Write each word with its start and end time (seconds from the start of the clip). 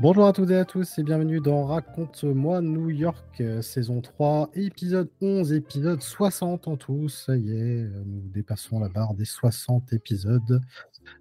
Bonjour 0.00 0.26
à 0.26 0.32
toutes 0.32 0.48
et 0.48 0.56
à 0.56 0.64
tous 0.64 0.98
et 0.98 1.02
bienvenue 1.02 1.40
dans 1.40 1.66
Raconte-moi 1.66 2.62
New 2.62 2.88
York, 2.88 3.38
euh, 3.42 3.60
saison 3.60 4.00
3, 4.00 4.48
épisode 4.54 5.10
11, 5.20 5.52
épisode 5.52 6.00
60 6.00 6.68
en 6.68 6.78
tout. 6.78 7.10
Ça 7.10 7.36
y 7.36 7.50
est, 7.50 7.82
euh, 7.82 8.02
nous 8.06 8.22
dépassons 8.30 8.80
la 8.80 8.88
barre 8.88 9.12
des 9.12 9.26
60 9.26 9.92
épisodes. 9.92 10.62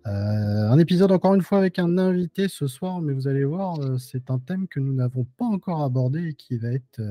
Euh, 0.08 0.10
un 0.10 0.80
épisode 0.80 1.12
encore 1.12 1.36
une 1.36 1.42
fois 1.42 1.58
avec 1.58 1.78
un 1.78 1.98
invité 1.98 2.48
ce 2.48 2.68
soir, 2.68 3.02
mais 3.02 3.12
vous 3.12 3.28
allez 3.28 3.44
voir, 3.44 4.00
c'est 4.00 4.32
un 4.32 4.40
thème 4.40 4.66
que 4.70 4.80
nous 4.80 4.94
n'avons 4.94 5.26
pas 5.26 5.46
encore 5.46 5.84
abordé 5.84 6.30
et 6.30 6.34
qui 6.34 6.56
va 6.56 6.70
être 6.70 7.02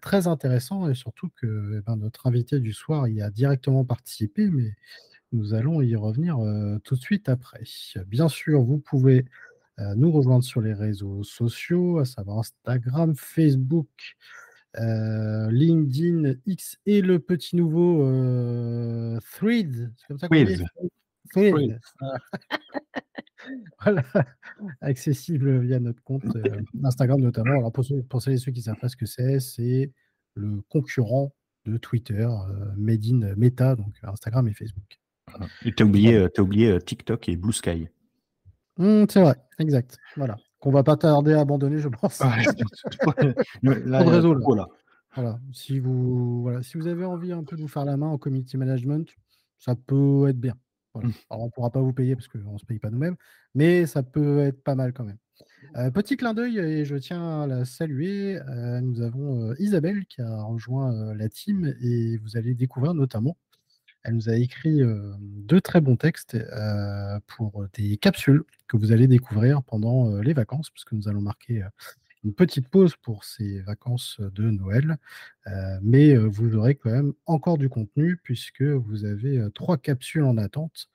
très 0.00 0.26
intéressant 0.26 0.88
et 0.88 0.94
surtout 0.94 1.28
que 1.36 1.80
eh 1.80 1.82
ben, 1.82 1.96
notre 1.96 2.26
invité 2.26 2.60
du 2.60 2.72
soir 2.72 3.08
y 3.08 3.20
a 3.20 3.28
directement 3.28 3.84
participé, 3.84 4.48
mais 4.48 4.72
nous 5.32 5.52
allons 5.52 5.82
y 5.82 5.94
revenir 5.96 6.38
tout 6.82 6.94
de 6.94 7.00
suite 7.00 7.28
après. 7.28 7.64
Bien 8.06 8.30
sûr, 8.30 8.62
vous 8.62 8.78
pouvez 8.78 9.26
euh, 9.80 9.94
nous 9.94 10.10
rejoindre 10.10 10.42
sur 10.42 10.60
les 10.60 10.72
réseaux 10.72 11.22
sociaux, 11.22 11.98
à 11.98 12.04
savoir 12.04 12.38
Instagram, 12.38 13.14
Facebook, 13.14 14.16
euh, 14.76 15.50
LinkedIn, 15.52 16.34
X 16.46 16.78
et 16.84 17.00
le 17.00 17.20
petit 17.20 17.54
nouveau 17.54 18.04
euh, 18.04 19.18
Thread. 19.34 19.92
comme 20.08 20.18
ça 20.18 20.26
Thread. 20.26 20.64
Thread. 21.30 21.80
voilà, 23.82 24.04
accessible 24.80 25.60
via 25.60 25.78
notre 25.78 26.02
compte 26.02 26.24
Instagram 26.82 27.20
notamment. 27.20 27.58
Alors 27.58 27.72
pour, 27.72 27.84
ceux, 27.84 28.02
pour 28.02 28.20
ceux 28.20 28.34
qui 28.34 28.58
ne 28.58 28.64
savent 28.64 28.80
pas 28.80 28.88
ce 28.88 28.96
que 28.96 29.06
c'est, 29.06 29.38
c'est 29.38 29.92
le 30.34 30.60
concurrent 30.68 31.32
de 31.66 31.76
Twitter, 31.76 32.28
Made 32.76 33.04
in 33.04 33.34
Meta, 33.36 33.76
donc 33.76 33.94
Instagram 34.02 34.48
et 34.48 34.54
Facebook. 34.54 34.98
Et 35.64 35.72
tu 35.72 35.82
as 35.82 35.86
oublié, 35.86 36.16
as 36.16 36.40
oublié 36.40 36.78
TikTok 36.80 37.28
et 37.28 37.36
Blue 37.36 37.52
Sky. 37.52 37.88
Mmh, 38.78 39.04
c'est 39.10 39.20
vrai, 39.20 39.36
exact. 39.58 39.98
Voilà. 40.16 40.36
Qu'on 40.60 40.70
va 40.70 40.82
pas 40.82 40.96
tarder 40.96 41.34
à 41.34 41.40
abandonner, 41.40 41.78
je 41.78 41.88
pense. 41.88 42.20
Ah, 42.20 42.36
voilà. 45.14 45.38
Si 45.52 45.78
vous, 45.78 46.42
voilà. 46.42 46.62
si 46.62 46.78
vous 46.78 46.86
avez 46.86 47.04
envie 47.04 47.32
un 47.32 47.44
peu 47.44 47.56
de 47.56 47.62
vous 47.62 47.68
faire 47.68 47.84
la 47.84 47.96
main 47.96 48.08
en 48.08 48.18
community 48.18 48.56
management, 48.56 49.08
ça 49.58 49.74
peut 49.74 50.28
être 50.28 50.40
bien. 50.40 50.54
Mmh. 50.94 51.10
Alors, 51.30 51.42
on 51.42 51.46
ne 51.46 51.50
pourra 51.50 51.70
pas 51.70 51.80
vous 51.80 51.92
payer 51.92 52.16
parce 52.16 52.28
qu'on 52.28 52.54
ne 52.54 52.58
se 52.58 52.64
paye 52.64 52.78
pas 52.78 52.90
nous-mêmes, 52.90 53.16
mais 53.54 53.86
ça 53.86 54.02
peut 54.02 54.40
être 54.40 54.62
pas 54.62 54.74
mal 54.74 54.92
quand 54.92 55.04
même. 55.04 55.18
Euh, 55.76 55.90
petit 55.90 56.16
clin 56.16 56.34
d'œil, 56.34 56.58
et 56.58 56.84
je 56.84 56.96
tiens 56.96 57.42
à 57.42 57.46
la 57.46 57.64
saluer. 57.64 58.38
Euh, 58.48 58.80
nous 58.80 59.02
avons 59.02 59.50
euh, 59.50 59.54
Isabelle 59.58 60.06
qui 60.06 60.22
a 60.22 60.42
rejoint 60.42 61.14
la 61.14 61.28
team 61.28 61.74
et 61.82 62.16
vous 62.18 62.36
allez 62.36 62.54
découvrir 62.54 62.94
notamment 62.94 63.36
elle 64.08 64.14
nous 64.14 64.30
a 64.30 64.36
écrit 64.36 64.80
deux 65.20 65.60
très 65.60 65.80
bons 65.82 65.96
textes 65.96 66.36
pour 67.26 67.66
des 67.74 67.98
capsules 67.98 68.42
que 68.66 68.76
vous 68.78 68.90
allez 68.92 69.06
découvrir 69.06 69.62
pendant 69.62 70.18
les 70.20 70.32
vacances, 70.32 70.70
puisque 70.70 70.92
nous 70.92 71.08
allons 71.08 71.20
marquer 71.20 71.62
une 72.24 72.32
petite 72.32 72.68
pause 72.68 72.96
pour 72.96 73.24
ces 73.24 73.60
vacances 73.60 74.18
de 74.20 74.50
Noël. 74.50 74.96
mais 75.82 76.16
vous 76.16 76.56
aurez 76.56 76.74
quand 76.74 76.90
même 76.90 77.12
encore 77.26 77.58
du 77.58 77.68
contenu, 77.68 78.16
puisque 78.16 78.62
vous 78.62 79.04
avez 79.04 79.46
trois 79.54 79.76
capsules 79.76 80.24
en 80.24 80.38
attente. 80.38 80.88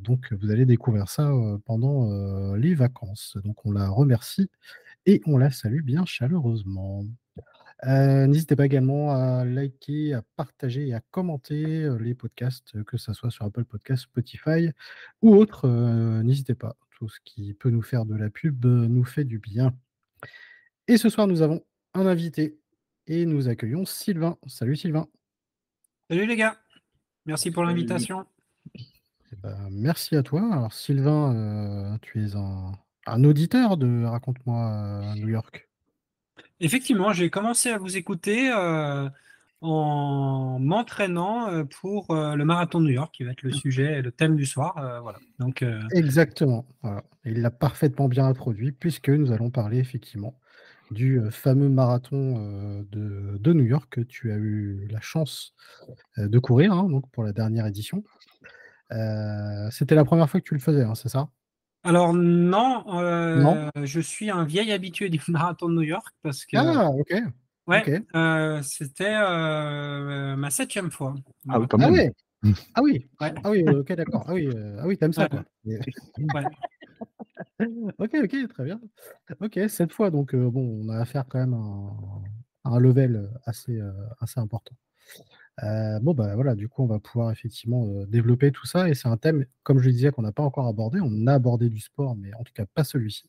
donc 0.00 0.32
vous 0.32 0.50
allez 0.50 0.66
découvrir 0.66 1.08
ça 1.08 1.32
pendant 1.64 2.56
les 2.56 2.74
vacances. 2.74 3.36
Donc 3.44 3.64
on 3.64 3.70
la 3.70 3.88
remercie 3.88 4.50
et 5.06 5.22
on 5.26 5.38
la 5.38 5.50
salue 5.50 5.82
bien 5.82 6.04
chaleureusement. 6.06 7.04
Euh, 7.86 8.26
n'hésitez 8.26 8.56
pas 8.56 8.66
également 8.66 9.12
à 9.12 9.44
liker, 9.44 10.12
à 10.14 10.22
partager 10.36 10.88
et 10.88 10.94
à 10.94 11.00
commenter 11.10 11.84
euh, 11.84 11.96
les 11.96 12.14
podcasts, 12.14 12.76
euh, 12.76 12.84
que 12.84 12.98
ce 12.98 13.14
soit 13.14 13.30
sur 13.30 13.46
Apple 13.46 13.64
Podcasts, 13.64 14.02
Spotify 14.02 14.70
ou 15.22 15.34
autre. 15.34 15.68
N'hésitez 16.22 16.54
pas. 16.54 16.76
Tout 16.90 17.08
ce 17.08 17.18
qui 17.24 17.54
peut 17.54 17.70
nous 17.70 17.80
faire 17.80 18.04
de 18.04 18.14
la 18.14 18.28
pub 18.28 18.66
nous 18.66 19.04
fait 19.04 19.24
du 19.24 19.38
bien. 19.38 19.74
Et 20.86 20.98
ce 20.98 21.08
soir, 21.08 21.26
nous 21.26 21.40
avons 21.40 21.64
un 21.94 22.04
invité 22.04 22.58
et 23.06 23.24
nous 23.24 23.48
accueillons 23.48 23.86
Sylvain. 23.86 24.36
Salut 24.46 24.76
Sylvain. 24.76 25.08
Salut 26.10 26.26
les 26.26 26.36
gars. 26.36 26.58
Merci 27.24 27.50
pour 27.50 27.64
l'invitation. 27.64 28.26
Eh 28.74 29.36
ben, 29.42 29.56
merci 29.70 30.14
à 30.14 30.22
toi. 30.22 30.46
Alors 30.52 30.74
Sylvain, 30.74 31.98
tu 32.02 32.22
es 32.22 32.36
un, 32.36 32.72
un, 33.06 33.24
auditeur 33.24 33.78
de 33.78 34.04
Raconte-moi 34.04 35.14
New 35.16 35.28
York. 35.28 35.69
Effectivement, 36.60 37.12
j'ai 37.12 37.30
commencé 37.30 37.70
à 37.70 37.78
vous 37.78 37.96
écouter 37.96 38.52
euh, 38.52 39.08
en 39.62 40.58
m'entraînant 40.60 41.48
euh, 41.48 41.64
pour 41.64 42.10
euh, 42.10 42.34
le 42.34 42.44
marathon 42.44 42.80
de 42.80 42.84
New 42.84 42.92
York, 42.92 43.14
qui 43.14 43.24
va 43.24 43.32
être 43.32 43.42
le 43.42 43.52
sujet, 43.52 44.02
le 44.02 44.12
thème 44.12 44.36
du 44.36 44.44
soir. 44.44 45.00
voilà. 45.02 45.18
Donc, 45.38 45.64
Exactement. 45.92 46.66
Il 47.24 47.40
l'a 47.40 47.50
parfaitement 47.50 48.08
bien 48.08 48.26
introduit, 48.26 48.72
puisque 48.72 49.08
nous 49.08 49.32
allons 49.32 49.50
parler 49.50 49.78
effectivement 49.78 50.38
du 50.90 51.20
fameux 51.30 51.68
marathon 51.68 52.84
de, 52.90 53.52
New 53.52 53.64
York 53.64 53.86
que 53.90 54.00
tu 54.00 54.32
as 54.32 54.36
eu 54.36 54.88
la 54.90 55.00
chance 55.00 55.54
de 56.16 56.38
courir 56.40 56.72
hein, 56.72 56.88
donc 56.88 57.08
pour 57.12 57.22
la 57.22 57.32
dernière 57.32 57.66
édition. 57.66 58.02
C'était 59.70 59.94
la 59.94 60.04
première 60.04 60.28
fois 60.28 60.40
que 60.40 60.46
tu 60.46 60.54
le 60.54 60.60
faisais, 60.60 60.82
hein, 60.82 60.94
c'est 60.94 61.08
ça? 61.08 61.28
Alors 61.82 62.12
non, 62.12 62.84
euh, 63.00 63.70
je 63.82 64.00
suis 64.00 64.30
un 64.30 64.44
vieil 64.44 64.72
habitué 64.72 65.08
du 65.08 65.18
marathon 65.28 65.68
de 65.68 65.74
New 65.74 65.82
York 65.82 66.14
parce 66.22 66.44
que 66.44 66.56
Ah, 66.56 66.90
OK. 66.90 67.14
ouais, 67.66 68.02
euh, 68.14 68.62
c'était 68.62 69.14
euh, 69.14 70.36
ma 70.36 70.50
septième 70.50 70.90
fois. 70.90 71.14
Ah 71.48 71.58
oui, 71.58 71.66
Ah 72.74 72.82
oui. 72.82 72.82
Ah 72.82 72.82
oui. 72.82 73.08
Ah 73.44 73.50
oui, 73.50 73.68
OK, 73.68 73.92
d'accord. 73.92 74.24
Ah 74.26 74.34
oui, 74.34 74.50
ah 74.78 74.86
oui, 74.86 74.96
t'aimes 74.96 75.12
ça, 75.12 75.28
quoi. 75.28 75.44
OK, 77.98 78.14
OK, 78.24 78.48
très 78.48 78.64
bien. 78.64 78.80
OK, 79.40 79.60
cette 79.68 79.92
fois, 79.92 80.10
donc 80.10 80.34
bon, 80.34 80.82
on 80.84 80.88
a 80.88 80.98
affaire 80.98 81.26
quand 81.28 81.38
même 81.38 81.54
à 82.64 82.70
un 82.70 82.78
level, 82.78 83.30
assez, 83.44 83.78
assez 84.20 84.40
important. 84.40 84.74
Euh, 85.62 85.98
bon, 86.00 86.14
bah 86.14 86.34
voilà, 86.34 86.54
du 86.54 86.68
coup, 86.68 86.82
on 86.82 86.86
va 86.86 86.98
pouvoir 86.98 87.30
effectivement 87.30 87.86
développer 88.06 88.50
tout 88.52 88.66
ça. 88.66 88.88
Et 88.88 88.94
c'est 88.94 89.08
un 89.08 89.16
thème, 89.16 89.44
comme 89.62 89.78
je 89.78 89.86
le 89.86 89.92
disais, 89.92 90.10
qu'on 90.10 90.22
n'a 90.22 90.32
pas 90.32 90.42
encore 90.42 90.66
abordé. 90.66 91.00
On 91.02 91.26
a 91.26 91.34
abordé 91.34 91.68
du 91.68 91.80
sport, 91.80 92.16
mais 92.16 92.32
en 92.34 92.44
tout 92.44 92.52
cas 92.54 92.64
pas 92.66 92.84
celui-ci. 92.84 93.28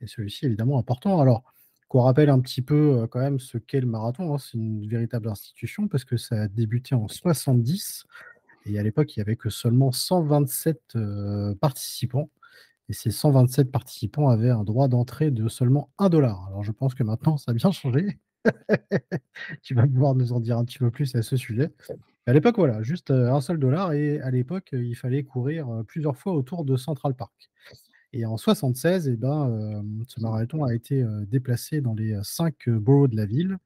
Et 0.00 0.06
celui-ci, 0.06 0.46
évidemment, 0.46 0.78
important. 0.78 1.20
Alors, 1.20 1.44
qu'on 1.88 2.00
rappelle 2.00 2.30
un 2.30 2.40
petit 2.40 2.62
peu 2.62 3.06
quand 3.10 3.20
même 3.20 3.38
ce 3.38 3.58
qu'est 3.58 3.80
le 3.80 3.86
marathon. 3.86 4.34
Hein, 4.34 4.38
c'est 4.38 4.58
une 4.58 4.88
véritable 4.88 5.28
institution 5.28 5.88
parce 5.88 6.04
que 6.04 6.16
ça 6.16 6.42
a 6.42 6.48
débuté 6.48 6.94
en 6.94 7.06
70. 7.08 8.04
Et 8.66 8.78
à 8.78 8.82
l'époque, 8.82 9.14
il 9.16 9.20
n'y 9.20 9.22
avait 9.22 9.36
que 9.36 9.50
seulement 9.50 9.92
127 9.92 10.96
participants. 11.60 12.30
Et 12.88 12.92
ces 12.92 13.10
127 13.10 13.70
participants 13.70 14.28
avaient 14.28 14.50
un 14.50 14.64
droit 14.64 14.88
d'entrée 14.88 15.30
de 15.30 15.48
seulement 15.48 15.90
1 15.98 16.08
dollar. 16.10 16.46
Alors, 16.48 16.64
je 16.64 16.72
pense 16.72 16.94
que 16.94 17.02
maintenant, 17.04 17.36
ça 17.36 17.52
a 17.52 17.54
bien 17.54 17.70
changé. 17.70 18.18
tu 19.62 19.74
vas 19.74 19.86
pouvoir 19.86 20.14
nous 20.14 20.32
en 20.32 20.40
dire 20.40 20.58
un 20.58 20.64
petit 20.64 20.78
peu 20.78 20.90
plus 20.90 21.14
à 21.14 21.22
ce 21.22 21.36
sujet. 21.36 21.70
À 22.26 22.32
l'époque, 22.32 22.56
voilà, 22.56 22.82
juste 22.82 23.10
un 23.10 23.40
seul 23.40 23.58
dollar 23.58 23.92
et 23.92 24.20
à 24.20 24.30
l'époque, 24.30 24.70
il 24.72 24.94
fallait 24.94 25.24
courir 25.24 25.66
plusieurs 25.86 26.16
fois 26.16 26.34
autour 26.34 26.64
de 26.64 26.76
Central 26.76 27.14
Park. 27.14 27.50
Et 28.12 28.26
en 28.26 28.36
76, 28.36 29.08
eh 29.08 29.16
ben, 29.16 29.84
ce 30.06 30.20
marathon 30.20 30.64
a 30.64 30.74
été 30.74 31.04
déplacé 31.30 31.80
dans 31.80 31.94
les 31.94 32.18
cinq 32.22 32.68
boroughs 32.68 33.08
de 33.08 33.16
la 33.16 33.26
ville. 33.26 33.58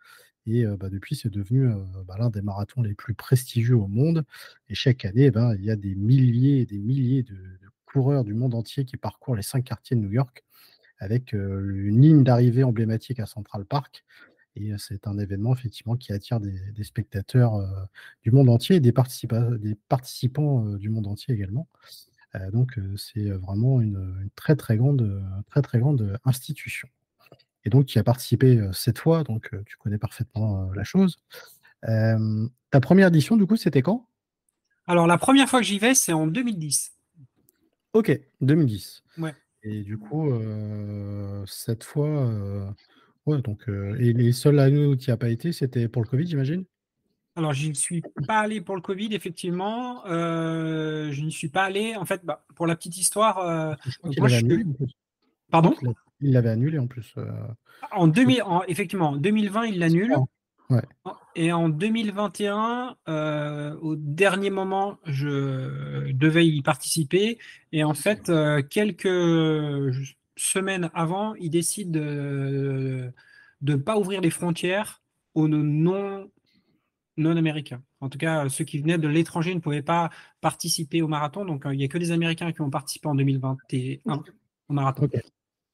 Et 0.47 0.65
bah, 0.65 0.89
depuis, 0.89 1.17
c'est 1.17 1.29
devenu 1.29 1.69
bah, 2.07 2.15
l'un 2.19 2.31
des 2.31 2.43
marathons 2.43 2.81
les 2.81 2.95
plus 2.95 3.15
prestigieux 3.15 3.77
au 3.77 3.89
monde. 3.89 4.25
Et 4.69 4.75
chaque 4.75 5.05
année, 5.05 5.25
eh 5.25 5.31
ben, 5.31 5.55
il 5.57 5.65
y 5.65 5.71
a 5.71 5.77
des 5.77 5.95
milliers 5.95 6.61
et 6.61 6.67
des 6.67 6.79
milliers 6.79 7.25
de, 7.25 7.35
de, 7.35 7.67
coureurs 7.85 8.25
du 8.25 8.35
monde 8.35 8.55
entier 8.55 8.85
qui 8.85 8.97
parcourent 8.97 9.37
les 9.37 9.43
cinq 9.43 9.65
quartiers 9.65 9.97
de 9.97 10.03
New 10.03 10.13
York 10.13 10.45
avec 10.99 11.33
une 11.33 12.01
ligne 12.01 12.25
d'arrivée 12.25 12.65
emblématique 12.65 13.21
à 13.21 13.27
Central 13.27 13.65
Park 13.65 14.05
et 14.57 14.73
c'est 14.79 15.07
un 15.07 15.19
événement 15.19 15.55
effectivement 15.55 15.97
qui 15.97 16.13
attire 16.13 16.41
des, 16.41 16.85
spectateurs 16.85 17.89
du 18.23 18.31
monde 18.31 18.49
entier 18.49 18.77
et 18.77 18.81
des, 18.81 18.93
des 19.59 19.75
participants 19.89 20.65
du 20.77 20.89
monde 20.89 21.07
entier 21.07 21.35
également. 21.35 21.69
donc 22.53 22.79
c'est 22.97 23.31
vraiment 23.31 23.81
une, 23.81 24.31
très 24.35 24.57
très 24.57 24.77
grande, 24.77 25.23
très 25.51 25.63
très 25.63 25.79
grande 25.79 26.19
institution. 26.25 26.89
Et 27.65 27.71
donc 27.71 27.87
tu 27.87 27.99
as 27.99 28.05
participé 28.05 28.67
cette 28.73 28.99
fois, 28.99 29.25
donc 29.25 29.51
tu 29.67 29.77
connais 29.77 29.99
parfaitement 29.99 30.73
la 30.73 30.85
chose. 30.85 31.19
ta 31.83 32.81
première 32.81 33.09
édition, 33.09 33.37
du 33.37 33.47
coup, 33.47 33.57
c'était 33.57 33.83
quand? 33.83 34.09
Alors 34.87 35.07
la 35.07 35.19
première 35.19 35.49
fois 35.49 35.61
que 35.61 35.67
j'y 35.67 35.79
vais, 35.79 35.95
c'est 35.95 36.13
en 36.13 36.27
2010. 36.27 36.93
Ok, 37.93 38.21
2010. 38.41 39.03
Ouais. 39.19 39.35
Et 39.63 39.83
du 39.83 39.99
coup, 39.99 40.33
cette 41.47 41.83
fois, 41.83 42.75
ouais 43.27 43.43
donc 43.43 43.69
heu 43.69 43.97
et 44.01 44.13
les 44.13 44.33
seules 44.33 44.59
années 44.59 44.87
où 44.87 44.97
tu 44.97 45.09
y 45.09 45.11
as 45.13 45.17
pas 45.17 45.29
été, 45.29 45.53
c'était 45.53 45.89
pour 45.89 46.03
le 46.03 46.09
covid, 46.09 46.27
j'imagine? 46.27 46.65
Alors 47.37 47.53
j'y 47.53 47.75
suis 47.75 48.03
pas 48.27 48.39
allé 48.39 48.63
pour 48.63 48.77
le 48.77 48.81
covid 48.81 49.15
effectivement, 49.15 50.07
heu, 50.07 51.11
je 51.13 51.21
n'y 51.21 51.31
suis 51.33 51.49
pas 51.49 51.65
allé 51.65 51.95
en 51.95 52.07
fait, 52.07 52.25
bah, 52.25 52.45
pour 52.55 52.67
la 52.67 52.77
petite 52.77 52.97
histoire, 52.97 53.77
je 53.87 53.97
crois 53.99 54.11
moi 54.19 54.29
je 54.29 54.37
annulé. 54.37 54.65
Je 54.65 54.73
crois 54.73 54.87
pardon? 55.51 55.75
il 56.23 56.33
l'avait 56.33 56.49
annulé 56.49 56.79
en 56.79 56.87
plus, 56.87 57.15
En 57.93 58.07
je 58.07 58.13
2000 58.13 58.43
en 58.43 58.63
effectivement, 58.65 59.11
en 59.11 59.17
2020, 59.17 59.67
il 59.67 59.75
je 59.75 59.81
l'annule. 59.81 60.17
Ouais. 60.71 60.83
et 61.37 61.53
en 61.53 61.69
2021, 61.69 62.97
heu, 63.09 63.79
au 63.83 63.97
dernier 63.97 64.51
moment, 64.51 64.99
je 65.05 66.11
devais 66.13 66.47
y 66.47 66.63
participer 66.63 67.39
et 67.73 67.85
en 67.85 67.95
fait, 67.95 68.33
quelques, 68.71 69.07
j 70.37 70.51
semaines 70.51 70.91
avant, 70.95 71.35
ils 71.37 71.51
décident 71.51 71.91
de 72.01 73.13
de 73.63 73.75
pas 73.77 73.99
ouvrir 73.99 74.21
les 74.21 74.31
frontières 74.31 75.03
aux 75.35 75.49
non 75.49 76.31
non 77.17 77.37
américains. 77.37 77.83
En 78.01 78.09
tout 78.11 78.19
cas, 78.19 78.49
ceux 78.49 78.65
qui 78.65 78.79
venaient 78.79 78.99
de 78.99 79.09
l'étranger 79.09 79.55
ne 79.55 79.61
pouvaient 79.61 79.83
pas 79.83 80.11
participer 80.41 81.03
au 81.03 81.09
marathon, 81.09 81.45
donc 81.45 81.67
heu, 81.67 81.75
il 81.75 81.81
y 81.81 81.85
a 81.85 81.89
que 81.89 81.99
des 81.99 82.13
Américains 82.13 82.53
qui 82.53 82.61
ont 82.61 82.71
participé 82.71 83.09
en 83.09 83.15
2021 83.15 84.23
au 84.69 84.73
marathon. 84.73 85.03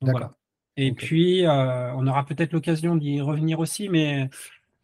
Donc 0.00 0.10
voilà 0.10 0.36
et 0.78 0.92
puis, 0.92 1.44
heu, 1.44 1.48
on 1.50 2.06
aura 2.06 2.24
peut-être 2.24 2.52
l'occasion 2.54 2.96
d'y 2.96 3.20
revenir 3.20 3.60
aussi, 3.60 3.90
mais 3.90 4.30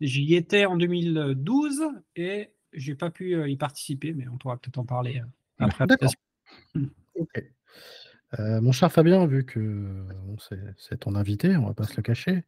j'y 0.00 0.34
étais 0.34 0.66
en 0.66 0.76
2012 0.76 1.82
et 2.16 2.50
j'ai 2.74 2.94
pas 2.94 3.10
pu, 3.10 3.34
heu, 3.34 3.48
y 3.48 3.56
participer, 3.56 4.12
mais 4.14 4.28
on 4.28 4.38
pourra 4.38 4.58
peut-être 4.58 4.78
en 4.78 4.84
parler, 4.84 5.22
après 5.58 5.86
D'accord. 5.86 6.12
Mmh. 6.74 6.86
Heu, 8.36 8.60
mon 8.60 8.72
cher 8.72 8.92
Fabien, 8.92 9.26
vu 9.26 9.44
que, 9.44 9.58
bon, 10.26 10.36
c'est 10.76 10.98
ton 11.00 11.14
invité, 11.14 11.56
on 11.56 11.66
va 11.66 11.74
pas 11.74 11.84
se 11.84 11.96
le 11.96 12.02
cacher, 12.02 12.44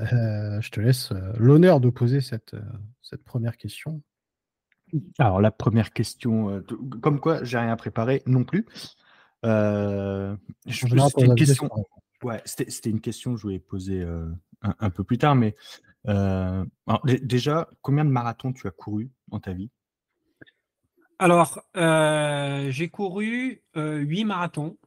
heu, 0.00 0.60
je 0.60 0.70
te 0.70 0.80
laisse, 0.80 1.12
heu, 1.12 1.32
l'honneur 1.38 1.80
de 1.80 1.90
poser 1.90 2.20
cette, 2.20 2.56
1re 3.26 3.56
question. 3.56 4.02
Alors 5.18 5.40
la 5.40 5.50
1re 5.50 5.92
question, 5.92 6.62
comme 7.00 7.20
quoi 7.20 7.44
j'ai 7.44 7.58
rien 7.58 7.76
préparé 7.76 8.22
non 8.26 8.44
plus. 8.44 8.66
C'était 9.44 11.24
une 11.26 11.34
question 11.34 11.68
pareil. 11.68 11.84
ouais, 12.22 12.42
c'était 12.44 12.70
c'était 12.70 12.90
une 12.90 13.00
question 13.00 13.32
que 13.32 13.38
je 13.38 13.42
voulais 13.42 13.58
poser, 13.58 14.02
un 14.02 14.74
un 14.78 14.90
peu 14.90 15.04
plus 15.04 15.18
tard, 15.18 15.34
mais 15.36 15.54
alors 16.06 17.04
déjà, 17.04 17.68
combien 17.82 18.04
de 18.04 18.10
marathons 18.10 18.52
tu 18.52 18.66
as 18.66 18.70
couru 18.72 19.10
dans 19.28 19.40
ta 19.40 19.52
vie? 19.52 19.70
Alors, 21.18 21.62
j'ai 21.74 22.88
couru, 22.88 23.62
heu, 23.76 23.98
8 23.98 24.24
marathons, 24.24 24.78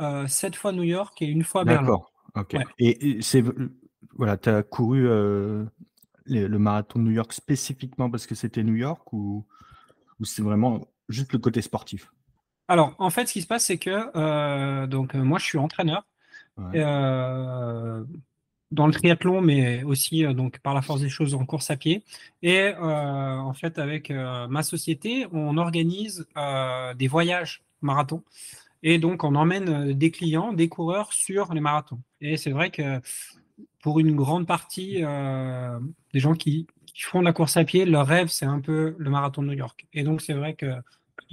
heu, 0.00 0.26
7 0.28 0.56
fois 0.56 0.72
New 0.72 0.82
York 0.84 1.20
et 1.22 1.26
1 1.26 1.44
fois 1.44 1.64
Berlin. 1.64 1.94
D'accord, 1.94 2.12
OK 2.34 2.56
Ouais. 2.56 2.64
et 2.78 3.18
et 3.18 3.22
c'est 3.22 3.42
voilà, 4.16 4.36
tu 4.36 4.48
as 4.48 4.62
couru, 4.62 5.06
les 6.26 6.48
le 6.48 6.58
marathon 6.58 6.98
de 7.00 7.04
New 7.04 7.10
York 7.12 7.32
spécifiquement 7.32 8.10
parce 8.10 8.26
que 8.26 8.34
c'était 8.34 8.62
New 8.64 8.74
York 8.76 9.12
ou 9.12 9.46
ou 10.20 10.24
c'est 10.26 10.42
vraiment 10.42 10.88
juste 11.08 11.32
le 11.34 11.40
côté 11.40 11.62
sportif? 11.62 12.12
Alors, 12.68 12.94
en 12.98 13.10
fait, 13.10 13.26
ce 13.26 13.32
qui 13.34 13.42
se 13.42 13.46
passe, 13.46 13.66
c'est 13.66 13.76
que, 13.78 13.90
heu, 14.16 14.86
donc 14.86 15.14
moi, 15.14 15.38
je 15.38 15.44
suis 15.44 15.58
entraîneur 15.58 16.06
Ouais. 16.56 16.84
dans 18.72 18.86
le 18.88 18.92
triathlon, 18.94 19.40
mais 19.42 19.82
aussi, 19.84 20.24
donc 20.34 20.60
par 20.60 20.74
la 20.74 20.82
force 20.82 21.00
des 21.02 21.08
choses 21.10 21.34
en 21.34 21.46
course 21.46 21.70
à 21.70 21.76
pied 21.76 22.04
et 22.42 22.74
en 22.78 23.54
fait, 23.54 23.78
avec, 23.78 24.10
ma 24.10 24.62
société, 24.64 25.26
on 25.32 25.58
organise, 25.58 26.26
des 26.96 27.08
voyages 27.08 27.64
marathons 27.82 28.22
et 28.84 28.98
donc 29.00 29.24
on 29.24 29.34
emmène, 29.36 29.70
heu, 29.90 29.94
des 29.94 30.12
clients, 30.12 30.52
des 30.54 30.68
coureurs 30.70 31.12
sur 31.14 31.54
les 31.54 31.60
marathons 31.62 32.00
et 32.22 32.38
c'est 32.38 32.52
vrai 32.52 32.70
que 32.70 33.00
pour 33.82 34.00
une 34.00 34.14
grande 34.16 34.46
partie, 34.48 35.02
heu, 35.04 35.80
des 36.14 36.20
gens 36.20 36.34
qui 36.34 36.68
qui 36.94 37.02
font 37.04 37.20
de 37.20 37.26
la 37.26 37.32
course 37.34 37.56
à 37.58 37.64
pied, 37.64 37.86
leur 37.86 38.06
rêve, 38.06 38.28
c'est 38.28 38.46
un 38.46 38.60
peu 38.60 38.96
le 38.98 39.10
marathon 39.10 39.42
de 39.42 39.48
New 39.48 39.54
York 39.58 39.86
et 39.94 40.04
donc 40.04 40.22
c'est 40.22 40.34
vrai 40.34 40.54
que 40.54 40.66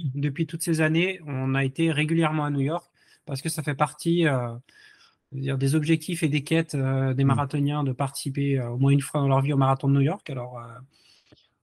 depuis 0.00 0.46
toutes 0.46 0.62
ces 0.62 0.80
années, 0.82 1.20
on 1.26 1.54
a 1.56 1.64
été 1.64 1.92
régulièrement 1.92 2.44
à 2.46 2.50
New 2.50 2.60
York 2.62 2.86
parce 3.26 3.42
que 3.42 3.48
ça 3.50 3.62
fait 3.64 3.74
partie, 3.76 4.26
dire 5.32 5.58
des 5.58 5.74
objectifs 5.76 6.22
et 6.24 6.28
des 6.28 6.44
quêtes, 6.44 6.76
des 6.76 7.24
Mmh. 7.24 7.26
marathoniens 7.28 7.84
de 7.84 7.92
participer, 7.92 8.60
au 8.60 8.78
moins 8.78 8.92
1 8.92 9.00
fois 9.02 9.20
dans 9.22 9.28
leur 9.28 9.42
vie 9.42 9.52
au 9.54 9.58
marathon 9.58 9.88
de 9.88 9.94
New 9.94 10.00
York. 10.02 10.28
Alors, 10.30 10.60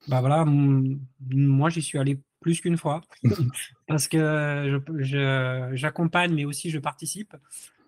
bah, 0.07 0.21
voilà, 0.21 0.45
moi, 0.45 1.69
j'y 1.69 1.81
suis 1.81 1.99
allé 1.99 2.19
plus 2.41 2.61
qu'1 2.61 2.77
fois. 2.77 3.01
Parce 3.87 4.07
que 4.07 4.81
j'accompagne, 5.73 6.33
mais 6.33 6.45
aussi 6.45 6.69
je 6.69 6.79
participe. 6.79 7.35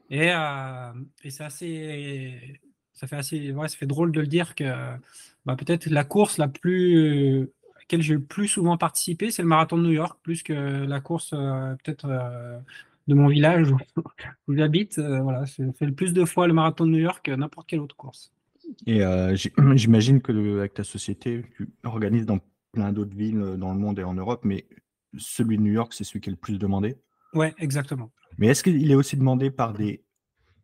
Et 0.10 0.32
et 1.24 1.30
c'est 1.30 1.44
assez 1.44 2.62
ça 2.94 3.08
fait 3.08 3.16
assez 3.16 3.52
ouais, 3.52 3.68
ça 3.68 3.78
fait 3.78 3.88
drôle 3.88 4.12
de 4.12 4.22
le 4.22 4.28
dire 4.28 4.54
que, 4.56 4.64
bah, 5.46 5.56
peut-être 5.56 5.88
la 5.88 6.04
course 6.04 6.38
la 6.38 6.48
plus 6.48 7.44
à 7.76 7.80
laquelle 7.80 8.02
j'ai 8.02 8.14
le 8.14 8.22
plus 8.22 8.48
souvent 8.48 8.78
participé, 8.78 9.32
c'est 9.32 9.42
le 9.42 9.48
marathon 9.48 9.78
de 9.78 9.84
New 9.84 9.92
York, 9.92 10.20
plus 10.24 10.44
que 10.44 10.54
la 10.54 11.02
course, 11.02 11.34
heu, 11.34 11.76
peut-être, 11.84 12.06
heu, 12.08 12.60
de 13.08 13.16
mon 13.16 13.28
village 13.28 13.72
où 13.72 13.78
où 14.48 14.56
j'habite, 14.56 15.00
heu, 15.00 15.20
voilà, 15.22 15.46
j'ai 15.46 15.72
fait 15.74 15.86
le 15.88 15.94
plus 15.94 16.14
de 16.14 16.26
fois 16.26 16.48
le 16.48 16.54
marathon 16.54 16.86
de 16.86 16.92
New 16.92 17.00
York 17.00 17.26
que 17.26 17.32
n'importe 17.32 17.68
quelle 17.70 17.80
autre 17.80 17.96
course. 17.96 18.32
Et 18.86 19.02
j'imagine 19.76 20.22
que 20.22 20.32
le 20.32 20.60
avec 20.60 20.74
ta 20.76 20.84
société, 20.84 21.44
tu 21.58 21.70
organises 21.84 22.26
dans 22.26 22.40
plein 22.72 22.92
d'autres 22.94 23.16
villes, 23.16 23.38
heu, 23.42 23.58
dans 23.58 23.74
le 23.74 23.80
monde 23.80 24.00
et 24.00 24.04
en 24.04 24.14
Europe, 24.14 24.42
mais 24.46 24.68
celui 25.18 25.58
de 25.58 25.62
New 25.64 25.74
York, 25.74 25.94
c'est 25.94 26.04
celui 26.04 26.22
qui 26.22 26.30
est 26.30 26.34
le 26.34 26.38
plus 26.38 26.60
demandé? 26.60 26.98
Ouais, 27.34 27.54
exactement. 27.58 28.12
Mais 28.38 28.48
est-ce 28.48 28.64
qu'il 28.64 28.92
est 28.92 28.96
aussi 28.96 29.16
demandé 29.18 29.52
par 29.52 29.72
des, 29.74 30.04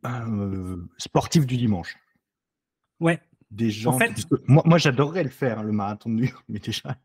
heu, 0.05 0.89
sportifs 0.97 1.47
du 1.47 1.57
dimanche? 1.57 1.97
Ouais, 2.99 3.21
Des 3.51 3.69
en 3.85 3.91
gens 3.91 3.99
parce 4.01 4.25
fait 4.25 4.37
moi 4.47 4.63
moi 4.65 4.77
j'adorerais 4.77 5.23
le 5.23 5.29
faire, 5.29 5.63
le 5.63 5.71
marathon 5.71 6.09
de 6.09 6.15
New 6.15 6.25
York, 6.25 6.43
mais 6.49 6.59
déjà 6.59 6.97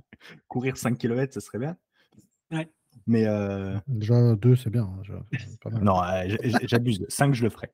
courir 0.49 0.77
5 0.77 0.99
kilomètres, 0.99 1.35
ça 1.35 1.41
serait 1.41 1.59
bien. 1.59 1.77
Ouais. 2.51 2.73
Mais 3.07 3.25
heu 3.27 3.81
Déjà 3.89 4.35
2, 4.37 4.57
c'est 4.57 4.71
bien, 4.71 4.85
hein, 4.85 5.03
pas 5.61 5.71
mal. 5.71 5.83
Non, 5.83 6.01
j'abuse, 6.67 7.05
5 7.09 7.35
je 7.35 7.43
le 7.45 7.51
ferais. 7.51 7.73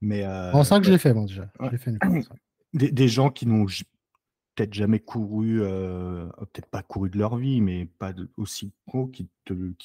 Mais 0.00 0.24
En 0.52 0.62
heu, 0.62 0.64
5, 0.64 0.84
je 0.84 0.90
l'ai 0.90 0.98
fait 0.98 1.12
moi 1.14 1.26
déjà, 1.26 1.50
ouais. 1.60 1.70
fait 1.78 1.90
1 1.90 2.00
fois, 2.00 2.18
ça. 2.20 2.34
Des 2.72 2.90
des 2.92 3.08
gens 3.08 3.30
qui 3.30 3.46
n'ont 3.46 3.66
peut-être 4.60 4.74
jamais 4.74 4.98
couru, 4.98 5.62
heu, 5.62 6.28
peut-être 6.52 6.68
pas 6.68 6.82
couru 6.82 7.08
de 7.08 7.16
leur 7.18 7.36
vie, 7.36 7.62
mais 7.62 7.86
pas 7.86 8.12
aussi 8.36 8.72
pro 8.86 9.06
qui 9.06 9.26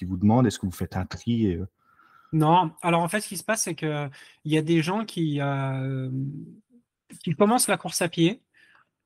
vous 0.06 0.18
demandent: 0.18 0.46
«Est-ce 0.48 0.60
que 0.60 0.66
vous 0.66 0.72
faites 0.74 0.98
un 0.98 1.06
tri?» 1.06 1.48
et 1.48 1.56
heu 1.56 1.68
Non, 2.34 2.72
alors 2.82 3.02
en 3.02 3.08
fait, 3.08 3.22
ce 3.22 3.30
qui 3.30 3.38
se 3.38 3.44
passe, 3.46 3.64
c'est 3.64 3.76
qu'il 3.76 4.10
y 4.44 4.58
a 4.58 4.62
des 4.62 4.82
gens 4.82 5.06
qui, 5.06 5.38
hem, 5.38 6.30
qui 7.24 7.34
commencent 7.36 7.70
la 7.70 7.78
course 7.78 8.02
à 8.02 8.10
pied 8.10 8.42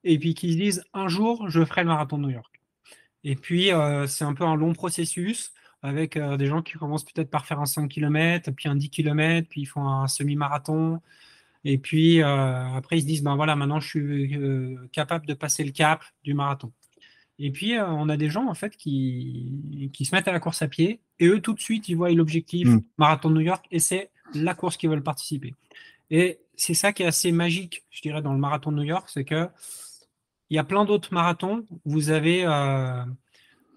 et 0.03 0.17
puis 0.17 0.33
qui 0.33 0.53
se 0.53 0.57
disent: 0.57 0.83
«Un 0.93 1.07
jour, 1.07 1.47
je 1.49 1.63
ferai 1.63 1.81
le 1.81 1.89
marathon 1.89 2.17
de 2.17 2.23
New 2.23 2.31
York» 2.31 2.59
et 3.23 3.35
puis, 3.35 3.69
c'est 4.07 4.23
un 4.23 4.33
peu 4.33 4.45
un 4.45 4.55
long 4.55 4.73
processus 4.73 5.51
avec, 5.83 6.17
des 6.17 6.45
gens 6.47 6.63
qui 6.63 6.73
commencent 6.77 7.05
peut-être 7.05 7.29
par 7.29 7.45
faire 7.45 7.59
un 7.59 7.65
5 7.65 7.89
kilomètres, 7.89 8.49
puis 8.51 8.69
un 8.69 8.75
10 8.75 8.89
kilomètres, 8.89 9.49
puis 9.49 9.61
ils 9.61 9.65
font 9.65 9.87
un 9.87 10.07
semi-marathon 10.07 11.01
et 11.65 11.77
puis, 11.77 12.19
heu, 12.21 12.25
après 12.25 12.97
ils 12.97 13.01
se 13.01 13.07
disent: 13.07 13.23
«Ben, 13.23 13.35
voilà, 13.35 13.55
maintenant 13.55 13.79
je 13.79 13.87
suis, 13.89 14.35
heu, 14.37 14.89
capable 14.91 15.25
de 15.25 15.33
passer 15.33 15.63
le 15.63 15.71
cap 15.71 16.03
du 16.23 16.33
marathon» 16.33 16.71
et 17.41 17.51
puis, 17.51 17.75
heu, 17.75 17.83
on 17.83 18.09
a 18.09 18.17
des 18.17 18.29
gens, 18.29 18.47
en 18.49 18.53
fait, 18.53 18.75
qui 18.75 19.89
qui 19.93 20.05
se 20.05 20.13
mettent 20.15 20.27
à 20.27 20.33
la 20.33 20.39
course 20.41 20.61
à 20.61 20.67
pied 20.67 20.99
et 21.19 21.27
eux, 21.27 21.39
tout 21.41 21.53
de 21.53 21.59
suite, 21.59 21.87
ils 21.89 21.95
voient 21.95 22.11
l'objectif 22.11 22.67
Mmh. 22.67 22.79
marathon 22.97 23.29
de 23.29 23.35
New 23.35 23.41
York 23.41 23.65
et 23.71 23.79
c'est 23.79 24.11
la 24.33 24.53
course 24.53 24.77
qu'ils 24.77 24.89
veulent 24.89 25.03
participer 25.03 25.55
et 26.11 26.39
c'est 26.55 26.73
ça 26.73 26.91
qui 26.91 27.03
est 27.03 27.05
assez 27.05 27.31
magique, 27.31 27.83
je 27.91 28.01
dirais, 28.01 28.21
dans 28.21 28.33
le 28.33 28.39
marathon 28.39 28.71
de 28.71 28.77
New 28.77 28.83
York, 28.83 29.07
c'est 29.13 29.23
qu'il 29.23 29.49
y 30.49 30.57
a 30.57 30.63
plein 30.63 30.83
d'autres 30.85 31.13
marathons. 31.13 31.65
Vous 31.85 32.09
avez, 32.09 32.43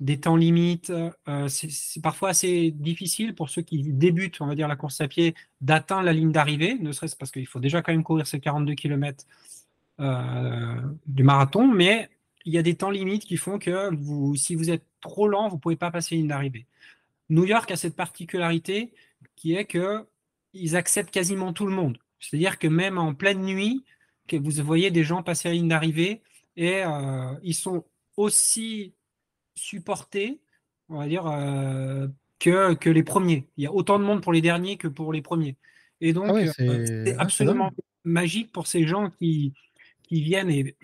des 0.03 0.19
temps 0.19 0.35
limites, 0.35 0.91
heu, 0.91 1.49
c'est 1.49 2.03
parfois 2.03 2.31
assez 2.31 2.73
difficile 2.73 3.35
pour 3.37 3.51
ceux 3.51 3.63
qui 3.63 3.85
débutent, 3.85 4.41
on 4.41 4.47
va 4.47 4.57
dire, 4.57 4.67
la 4.67 4.75
course 4.75 5.01
à 5.01 5.07
pied, 5.07 5.35
d'atteindre 5.61 6.03
la 6.03 6.13
ligne 6.13 6.33
d'arrivée, 6.33 6.77
ne 6.81 6.91
serait-ce 6.91 7.15
parce 7.15 7.31
qu'il 7.31 7.47
faut 7.47 7.61
déjà 7.61 7.83
quand 7.83 7.93
même 7.93 8.03
courir 8.03 8.27
ces 8.27 8.41
42 8.41 8.75
kilomètres, 8.75 9.25
heu, 10.01 10.99
du 11.07 11.23
marathon, 11.23 11.69
mais 11.69 12.11
il 12.45 12.53
y 12.53 12.59
a 12.59 12.63
des 12.63 12.75
temps 12.75 12.91
limites 12.91 13.25
qui 13.25 13.37
font 13.37 13.61
que 13.61 13.91
si 14.35 14.57
vous 14.57 14.71
êtes 14.71 14.85
trop 15.01 15.29
lent, 15.29 15.49
vous 15.49 15.59
pouvez 15.59 15.77
pas 15.77 15.93
passer 15.93 16.17
la 16.17 16.19
ligne 16.19 16.29
d'arrivée. 16.29 16.67
New 17.31 17.45
York 17.45 17.71
a 17.71 17.77
cette 17.77 17.95
particularité 17.95 18.93
qui 19.37 19.55
est 19.55 19.67
qu'ils 19.67 20.77
acceptent 20.77 21.13
quasiment 21.13 21.53
tout 21.53 21.67
le 21.67 21.73
monde. 21.73 21.99
C'est-à-dire 22.19 22.59
que 22.59 22.67
même 22.67 22.99
en 22.99 23.15
pleine 23.15 23.43
nuit, 23.43 23.85
que 24.27 24.37
vous 24.37 24.65
voyez 24.65 24.91
des 24.91 25.05
gens 25.05 25.23
passer 25.23 25.49
la 25.49 25.55
ligne 25.55 25.69
d'arrivée 25.69 26.23
et 26.57 26.83
heu, 26.83 27.39
ils 27.45 27.55
sont 27.55 27.85
aussi 28.17 28.93
supportés, 29.57 30.41
on 30.89 30.99
va 30.99 31.07
dire, 31.09 31.27
heu, 31.27 32.13
que 32.39 32.75
que 32.75 32.91
les 32.91 33.03
1ers. 33.05 33.49
Il 33.57 33.65
y 33.65 33.67
a 33.67 33.73
autant 33.73 33.99
de 33.99 34.05
monde 34.05 34.23
pour 34.23 34.33
les 34.33 34.41
derniers 34.43 34.77
que 34.79 34.89
pour 34.89 35.13
les 35.13 35.23
1ers 35.23 35.57
et 36.01 36.13
Ah 36.25 36.33
donc 36.33 36.33
ouais, 36.33 36.47
heu, 36.69 36.85
c'est 37.05 37.17
absolument 37.19 37.71
magique 38.05 38.53
pour 38.53 38.67
ces 38.67 38.87
gens 38.87 39.11
qui 39.11 39.53
qui 40.03 40.23
viennent 40.23 40.51
et 40.51 40.77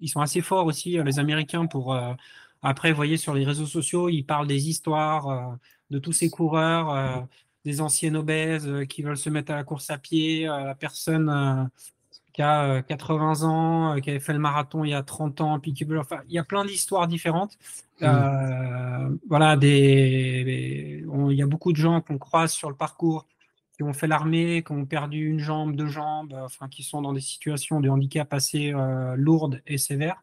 ils 0.00 0.08
sont 0.08 0.20
assez 0.20 0.42
forts 0.42 0.66
aussi, 0.66 0.98
heu, 0.98 1.02
les 1.04 1.18
Américains 1.20 1.66
pour, 1.66 1.96
après, 2.62 2.90
vous 2.92 2.96
voyez 2.96 3.16
sur 3.18 3.34
les 3.34 3.44
réseaux 3.44 3.66
sociaux, 3.66 4.08
ils 4.08 4.24
parlent 4.24 4.46
des 4.48 4.68
histoires, 4.70 5.58
de 5.90 5.98
tous 5.98 6.12
ces 6.12 6.30
coureurs, 6.30 7.28
des 7.64 7.80
anciennes 7.82 8.16
obèses 8.16 8.70
qui 8.88 9.02
veulent 9.02 9.16
se 9.18 9.30
mettre 9.30 9.52
à 9.52 9.56
la 9.56 9.64
course 9.64 9.90
à 9.90 9.98
pied, 9.98 10.44
la 10.46 10.74
personne 10.74 11.70
qui 12.34 12.42
a 12.42 12.82
80 12.82 13.42
ans, 13.44 14.00
qui 14.00 14.10
avait 14.10 14.20
fait 14.20 14.32
le 14.32 14.38
marathon 14.38 14.84
il 14.84 14.90
y 14.90 14.94
a 14.94 15.02
30 15.02 15.40
ans, 15.40 15.60
puis 15.60 15.72
qui 15.72 15.84
veut. 15.84 15.98
Enfin, 15.98 16.20
il 16.28 16.34
y 16.34 16.38
a 16.38 16.44
plein 16.44 16.64
d'histoires 16.64 17.06
différentes. 17.06 17.56
Mmh. 18.00 19.18
voilà, 19.28 19.56
des, 19.56 21.04
il 21.30 21.36
y 21.36 21.42
a 21.42 21.46
beaucoup 21.46 21.72
de 21.72 21.76
gens 21.76 22.00
qu'on 22.00 22.18
croise 22.18 22.52
sur 22.52 22.68
le 22.68 22.76
parcours 22.76 23.26
qui 23.76 23.84
ont 23.84 23.92
fait 23.92 24.08
l'armée, 24.08 24.64
qui 24.64 24.72
ont 24.72 24.84
perdu 24.84 25.30
une 25.30 25.38
jambe, 25.38 25.76
deux 25.76 25.86
jambes, 25.86 26.36
enfin, 26.44 26.68
qui 26.68 26.82
sont 26.82 27.02
dans 27.02 27.12
des 27.12 27.20
situations 27.20 27.80
de 27.80 27.88
handicap 27.88 28.32
assez 28.34 28.74
lourdes 29.16 29.62
et 29.66 29.78
sévères, 29.78 30.22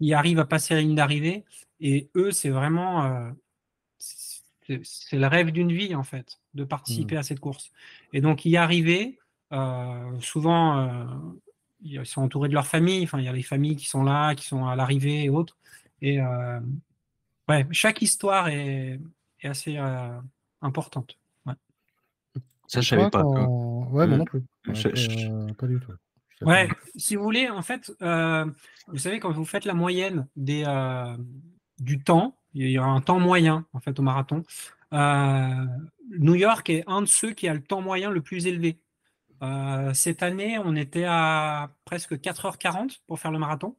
ils 0.00 0.14
arrivent 0.14 0.40
à 0.40 0.46
passer 0.46 0.74
la 0.74 0.80
ligne 0.80 0.94
d'arrivée. 0.94 1.44
Et 1.80 2.08
eux, 2.16 2.30
c'est 2.30 2.50
vraiment 2.50 3.32
c'est 4.82 5.16
le 5.18 5.26
rêve 5.26 5.50
d'une 5.50 5.72
vie, 5.72 5.94
en 5.94 6.04
fait, 6.04 6.40
de 6.54 6.64
participer 6.64 7.16
mmh. 7.16 7.18
à 7.18 7.22
cette 7.22 7.40
course. 7.40 7.70
Et 8.12 8.20
donc, 8.20 8.44
y 8.44 8.56
arriver, 8.56 9.18
euh, 9.18 9.23
souvent, 10.20 10.78
euh, 10.78 11.04
ils 11.80 12.04
sont 12.06 12.22
entourés 12.22 12.48
de 12.48 12.54
leur 12.54 12.66
famille. 12.66 13.04
Enfin, 13.04 13.18
il 13.18 13.24
y 13.24 13.28
a 13.28 13.32
les 13.32 13.42
familles 13.42 13.76
qui 13.76 13.86
sont 13.86 14.02
là, 14.02 14.34
qui 14.34 14.46
sont 14.46 14.66
à 14.66 14.76
l'arrivée 14.76 15.24
et 15.24 15.28
autres. 15.28 15.56
Et 16.00 16.20
euh, 16.20 16.60
ouais, 17.48 17.66
chaque 17.70 18.02
histoire 18.02 18.48
est, 18.48 19.00
est 19.40 19.48
assez 19.48 19.78
importante. 20.62 21.18
Ça, 22.66 22.80
je 22.80 22.88
savais 22.88 23.10
pas. 23.10 23.22
Ouais, 23.22 24.06
moi 24.06 24.16
non 24.18 24.24
plus. 24.24 24.42
pas 24.64 25.66
du 25.66 25.78
tout. 25.78 25.92
Ouais, 26.40 26.68
si 26.96 27.16
vous 27.16 27.22
voulez, 27.22 27.48
en 27.48 27.62
fait, 27.62 27.92
vous 28.00 28.98
savez, 28.98 29.20
quand 29.20 29.32
vous 29.32 29.44
faites 29.44 29.64
la 29.64 29.74
moyenne 29.74 30.26
des, 30.36 30.64
du 31.78 32.02
temps, 32.02 32.36
il 32.54 32.70
y 32.70 32.78
a 32.78 32.84
un 32.84 33.00
temps 33.00 33.20
moyen 33.20 33.66
en 33.72 33.80
fait 33.80 33.98
au 33.98 34.02
marathon. 34.02 34.42
Euh, 34.92 35.66
New 36.18 36.34
York 36.34 36.70
est 36.70 36.84
un 36.86 37.02
de 37.02 37.06
ceux 37.06 37.32
qui 37.32 37.48
a 37.48 37.54
le 37.54 37.62
temps 37.62 37.80
moyen 37.80 38.10
le 38.10 38.20
plus 38.20 38.46
élevé. 38.46 38.78
Euh, 39.42 39.92
cette 39.94 40.22
année, 40.22 40.58
on 40.58 40.76
était 40.76 41.04
à 41.06 41.70
presque 41.84 42.14
4h40 42.14 43.00
pour 43.06 43.18
faire 43.18 43.30
le 43.30 43.38
marathon. 43.38 43.76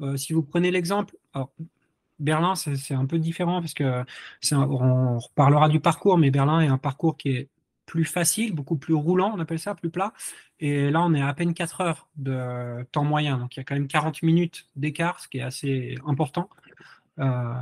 Euh, 0.00 0.16
si 0.16 0.32
vous 0.32 0.42
prenez 0.42 0.70
l'exemple, 0.70 1.16
Berlin, 2.18 2.54
c'est 2.54 2.94
un 2.94 3.06
peu 3.06 3.18
différent 3.18 3.60
parce 3.60 3.74
que 3.74 4.04
on 4.52 5.18
reparlera 5.18 5.68
du 5.68 5.80
parcours, 5.80 6.18
mais 6.18 6.30
Berlin 6.30 6.60
est 6.60 6.68
un 6.68 6.78
parcours 6.78 7.16
qui 7.16 7.30
est 7.30 7.48
plus 7.86 8.04
facile, 8.04 8.54
beaucoup 8.54 8.76
plus 8.76 8.94
roulant, 8.94 9.32
on 9.34 9.40
appelle 9.40 9.58
ça, 9.58 9.74
plus 9.74 9.90
plat. 9.90 10.12
Et 10.60 10.90
là, 10.90 11.02
on 11.02 11.14
est 11.14 11.22
à 11.22 11.34
peine 11.34 11.54
4 11.54 11.80
heures 11.80 12.08
de 12.16 12.86
temps 12.92 13.04
moyen. 13.04 13.38
Donc, 13.38 13.56
il 13.56 13.58
y 13.58 13.60
a 13.60 13.64
quand 13.64 13.74
même 13.74 13.88
40 13.88 14.22
minutes 14.22 14.66
d'écart, 14.76 15.20
ce 15.20 15.28
qui 15.28 15.38
est 15.38 15.42
assez 15.42 15.96
important. 16.06 16.48
Euh, 17.18 17.52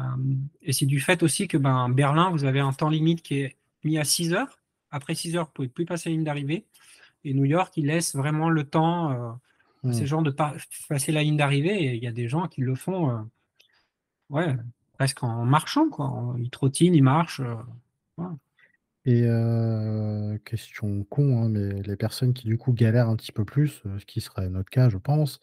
et 0.62 0.72
c'est 0.72 0.86
du 0.86 1.00
fait 1.00 1.22
aussi 1.22 1.48
que 1.48 1.56
ben, 1.56 1.88
Berlin, 1.88 2.30
vous 2.30 2.44
avez 2.44 2.60
un 2.60 2.72
temps 2.72 2.90
limite 2.90 3.22
qui 3.22 3.40
est 3.40 3.56
mis 3.84 3.98
à 3.98 4.04
6 4.04 4.34
heures. 4.34 4.58
Après 4.90 5.14
6 5.14 5.36
heures, 5.36 5.44
vous 5.44 5.50
ne 5.50 5.54
pouvez 5.54 5.68
plus 5.68 5.84
passer 5.86 6.10
la 6.10 6.14
ligne 6.14 6.24
d'arrivée. 6.24 6.66
Et 7.24 7.34
New 7.34 7.44
York, 7.44 7.72
il 7.76 7.86
laisse 7.86 8.14
vraiment 8.14 8.48
le 8.48 8.64
temps 8.64 9.12
euh, 9.12 9.88
à 9.88 9.92
ces 9.92 10.02
hmm. 10.02 10.06
gens 10.06 10.22
de 10.22 10.34
passer 10.88 11.12
la 11.12 11.22
ligne 11.22 11.36
d'arrivée. 11.36 11.84
Et 11.84 11.94
il 11.94 12.02
y 12.02 12.06
a 12.06 12.12
des 12.12 12.28
gens 12.28 12.48
qui 12.48 12.62
le 12.62 12.74
font 12.74 13.10
euh, 13.10 13.18
ouais, 14.30 14.56
presque 14.94 15.22
en 15.22 15.44
marchant. 15.44 15.88
Quoi. 15.88 16.34
Ils 16.38 16.50
trottinent, 16.50 16.94
ils 16.94 17.02
marchent. 17.02 17.42
Et 19.06 19.26
question 20.44 21.04
con, 21.04 21.42
hein, 21.42 21.48
mais 21.48 21.82
les 21.82 21.96
personnes 21.96 22.34
qui 22.34 22.46
du 22.46 22.58
coup 22.58 22.72
galèrent 22.72 23.08
un 23.08 23.16
petit 23.16 23.32
peu 23.32 23.46
plus, 23.46 23.82
ce 23.98 24.04
qui 24.04 24.20
serait 24.20 24.48
notre 24.50 24.68
cas, 24.68 24.90
je 24.90 24.98
pense, 24.98 25.40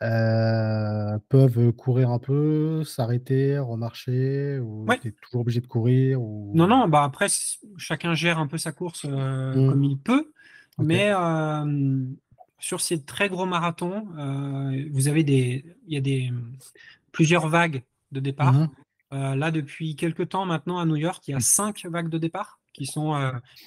peuvent 0.00 1.72
courir 1.72 2.10
un 2.10 2.18
peu, 2.18 2.82
s'arrêter, 2.84 3.58
remarcher 3.58 4.58
ou 4.58 4.86
tu 5.02 5.08
es 5.08 5.12
toujours 5.12 5.42
obligé 5.42 5.60
de 5.60 5.66
courir 5.66 6.22
ou... 6.22 6.50
Non, 6.54 6.66
non, 6.66 6.88
bah 6.88 7.04
après, 7.04 7.26
chacun 7.76 8.14
gère 8.14 8.38
un 8.38 8.46
peu 8.46 8.56
sa 8.56 8.72
course 8.72 9.04
mmh. 9.04 9.68
comme 9.68 9.84
il 9.84 9.98
peut. 9.98 10.32
Mais 10.78 11.12
sur 12.58 12.80
ces 12.80 13.04
très 13.04 13.28
gros 13.28 13.46
marathons, 13.46 14.06
vous 14.90 15.08
avez 15.08 15.22
des, 15.22 15.64
il 15.86 15.94
y 15.94 15.96
a 15.96 16.00
des, 16.00 16.32
plusieurs 17.12 17.48
vagues 17.48 17.82
de 18.12 18.20
départ. 18.20 18.52
Mmh 18.52 18.70
là, 19.12 19.52
depuis 19.52 19.94
quelques 19.94 20.30
temps 20.30 20.44
maintenant 20.44 20.80
à 20.80 20.86
New 20.86 20.96
York, 20.96 21.22
il 21.28 21.30
y 21.30 21.34
a 21.34 21.40
cinq 21.40 21.86
vagues 21.86 22.08
de 22.08 22.18
départ 22.18 22.58
qui 22.72 22.84
sont 22.84 23.14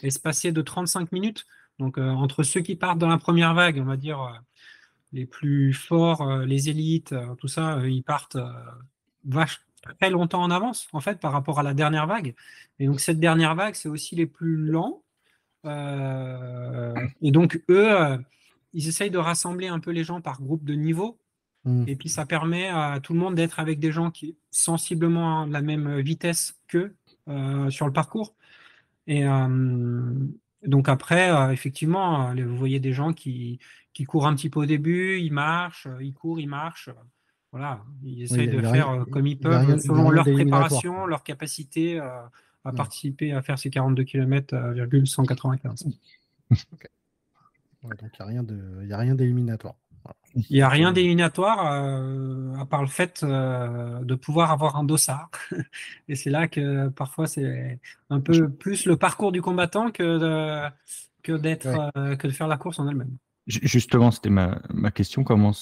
espacées 0.04 0.52
de 0.52 0.62
35 0.62 1.14
minutes. 1.14 1.46
Donc, 1.80 1.98
entre 1.98 2.44
ceux 2.44 2.60
qui 2.60 2.76
partent 2.76 3.00
dans 3.00 3.08
la 3.08 3.18
première 3.18 3.54
vague, 3.54 3.80
on 3.80 3.86
va 3.86 3.96
dire 3.96 4.42
les 5.14 5.26
plus 5.26 5.74
forts, 5.74 6.22
euh, 6.22 6.46
les 6.46 6.70
élites, 6.70 7.14
euh, 7.14 7.36
tout 7.36 7.48
ça, 7.48 7.78
euh, 7.78 7.90
ils 7.90 8.04
partent 8.04 8.38
vache, 9.26 9.62
très 10.00 10.10
longtemps 10.10 10.42
en 10.42 10.52
avance, 10.52 10.88
en 10.94 11.02
fait, 11.02 11.20
par 11.20 11.32
rapport 11.32 11.60
à 11.60 11.64
la 11.64 11.74
dernière 11.74 12.08
vague. 12.08 12.36
Et 12.80 12.88
donc, 12.88 13.00
cette 13.00 13.20
dernière 13.20 13.56
vague, 13.56 13.76
c'est 13.76 13.90
aussi 13.90 14.16
les 14.16 14.26
plus 14.26 14.58
lents. 14.58 15.04
Et 17.22 17.32
donc, 17.32 17.62
eux, 17.70 17.90
ils 18.74 18.88
essayent 18.88 19.12
de 19.12 19.18
rassembler 19.18 19.68
un 19.68 19.80
peu 19.80 19.92
les 19.92 20.04
gens 20.04 20.22
par 20.22 20.42
groupe 20.42 20.64
de 20.64 20.74
niveau. 20.74 21.20
Mmh. 21.66 21.84
Et 21.88 21.96
puis, 21.96 22.10
ça 22.10 22.26
permet 22.26 22.68
à 22.68 23.00
tout 23.02 23.14
le 23.14 23.20
monde 23.20 23.36
d'être 23.36 23.60
avec 23.60 23.80
des 23.80 23.92
gens 23.92 24.12
qui 24.12 24.38
sensiblement 24.52 25.44
à 25.44 25.48
la 25.48 25.62
même 25.62 26.00
vitesse 26.00 26.60
qu'eux 26.68 26.96
sur 27.70 27.86
le 27.86 27.94
parcours. 27.94 28.36
Et 29.08 29.26
donc, 30.66 30.90
après, 30.90 31.54
effectivement, 31.54 32.34
vous 32.34 32.58
voyez 32.58 32.80
des 32.80 32.94
gens 32.94 33.14
qui, 33.14 33.60
qui 33.94 34.04
courent 34.04 34.28
un 34.28 34.36
petit 34.36 34.50
peu 34.50 34.60
au 34.60 34.66
début, 34.66 35.20
ils 35.20 35.34
marchent, 35.34 35.88
ils 36.02 36.14
courent, 36.14 36.40
ils 36.40 36.48
marchent. 36.48 36.90
Voilà, 37.52 37.82
ils 38.04 38.22
essayent 38.22 38.48
de 38.48 38.62
faire 38.62 38.90
euh, 38.90 39.06
comme 39.06 39.26
ils 39.26 39.40
peuvent 39.40 39.80
selon 39.80 40.12
leur 40.12 40.26
préparation, 40.26 41.06
leur 41.06 41.24
capacité 41.24 42.00
euh, 42.00 42.22
à 42.68 42.72
participer 42.74 43.32
à 43.32 43.42
faire 43.42 43.58
ces 43.58 43.70
42 43.70 44.04
km, 44.04 44.56
195. 45.06 45.86
donc 45.86 46.88
il 47.84 48.86
n'y 48.86 48.94
a 48.94 48.98
rien 48.98 49.16
d'éliminatoire. 49.16 49.76
Il 50.36 50.56
n'y 50.56 50.62
a 50.62 50.70
rien 50.70 50.92
d'éliminatoire 50.92 51.72
euh, 51.72 52.56
à 52.56 52.66
part 52.66 52.82
le 52.82 52.88
fait 52.88 53.24
de 53.24 54.16
pouvoir 54.16 54.52
avoir 54.52 54.76
un 54.76 54.84
dossard. 54.84 55.30
Et 56.08 56.16
c'est 56.16 56.30
là 56.30 56.48
que 56.48 56.90
parfois 56.90 57.28
c'est 57.28 57.80
un 58.10 58.20
peu 58.20 58.50
plus 58.50 58.86
le 58.86 58.98
parcours 58.98 59.32
du 59.32 59.42
combattant 59.42 59.92
que 59.92 60.18
de, 60.18 60.70
que, 61.24 61.34
d'être, 61.34 61.92
que 62.18 62.28
de 62.28 62.32
faire 62.32 62.48
la 62.48 62.58
course 62.58 62.80
en 62.80 62.88
elle-même. 62.88 63.18
Justement, 63.48 64.12
c'était 64.12 64.30
ma, 64.30 64.62
ma, 64.74 64.92
question. 64.92 65.24
Comment, 65.24 65.54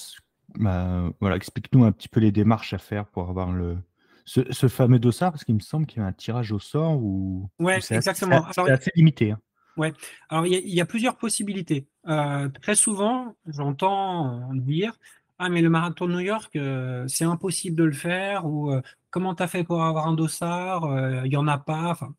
voilà, 0.56 1.36
explique-nous 1.36 1.84
un 1.84 1.92
petit 1.92 2.08
peu 2.08 2.20
les 2.20 2.32
démarches 2.32 2.72
à 2.72 2.78
faire 2.78 3.06
pour 3.06 3.28
avoir 3.28 3.52
le, 3.52 3.78
ce, 4.26 4.40
ce 4.52 4.66
fameux 4.68 4.98
dossard, 4.98 5.30
parce 5.30 5.44
qu'il 5.44 5.54
me 5.54 5.60
semble 5.60 5.86
qu'il 5.86 6.02
y 6.02 6.04
a 6.04 6.06
un 6.06 6.12
tirage 6.12 6.52
au 6.52 6.58
sort 6.58 6.96
ou. 6.96 7.48
Ouais, 7.58 7.78
exactement. 7.90 8.44
C'est 8.52 8.70
assez, 8.70 8.90
limité. 8.94 9.30
Hein. 9.30 9.40
Ouais. 9.76 9.92
Alors, 10.28 10.46
il 10.46 10.68
y, 10.68 10.80
a 10.80 10.86
plusieurs 10.86 11.16
possibilités. 11.16 11.86
Euh, 12.08 12.48
très 12.48 12.74
souvent, 12.74 13.36
j'entends 13.46 14.50
dire 14.54 14.98
Ah, 15.38 15.48
mais 15.48 15.62
le 15.62 15.70
marathon 15.70 16.08
de 16.08 16.14
New 16.14 16.20
York, 16.20 16.56
euh, 16.56 17.06
c'est 17.08 17.24
impossible 17.24 17.76
de 17.76 17.84
le 17.84 17.92
faire, 17.92 18.46
ou 18.46 18.72
euh, 18.72 18.80
comment 19.10 19.34
tu 19.34 19.42
as 19.42 19.48
fait 19.48 19.64
pour 19.64 19.82
avoir 19.82 20.08
un 20.08 20.14
dossard? 20.14 21.24
Il 21.24 21.30
n'y 21.30 21.36
en 21.36 21.46
a 21.46 21.58
pas. 21.58 21.90
Enfin, 21.90 22.14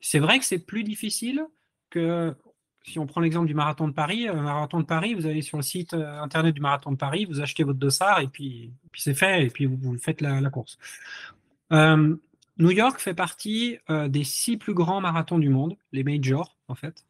c'est 0.00 0.18
vrai 0.18 0.38
que 0.38 0.44
c'est 0.44 0.58
plus 0.58 0.82
difficile 0.82 1.46
que 1.90 2.34
si 2.84 2.98
on 2.98 3.06
prend 3.06 3.20
l'exemple 3.20 3.46
du 3.46 3.54
marathon 3.54 3.88
de 3.88 3.92
Paris, 3.92 4.28
euh, 4.28 4.34
marathon 4.34 4.80
de 4.80 4.84
Paris, 4.84 5.14
vous 5.14 5.26
allez 5.26 5.42
sur 5.42 5.58
le 5.58 5.62
site 5.62 5.94
euh, 5.94 6.20
internet 6.20 6.54
du 6.54 6.60
marathon 6.60 6.92
de 6.92 6.96
Paris, 6.96 7.24
vous 7.24 7.40
achetez 7.40 7.62
votre 7.62 7.78
dossard 7.78 8.20
et 8.20 8.28
puis, 8.28 8.72
puis 8.90 9.02
c'est 9.02 9.14
fait, 9.14 9.44
et 9.46 9.50
puis 9.50 9.66
vous, 9.66 9.98
faites 9.98 10.20
la, 10.20 10.50
course. 10.50 10.78
Euh, 11.72 12.16
New 12.58 12.70
York 12.70 13.00
fait 13.00 13.14
partie 13.14 13.78
des 14.08 14.24
six 14.24 14.58
plus 14.58 14.74
grands 14.74 15.00
marathons 15.00 15.38
du 15.38 15.48
monde, 15.48 15.76
les 15.92 16.04
majors 16.04 16.58
en 16.68 16.74
fait. 16.74 17.06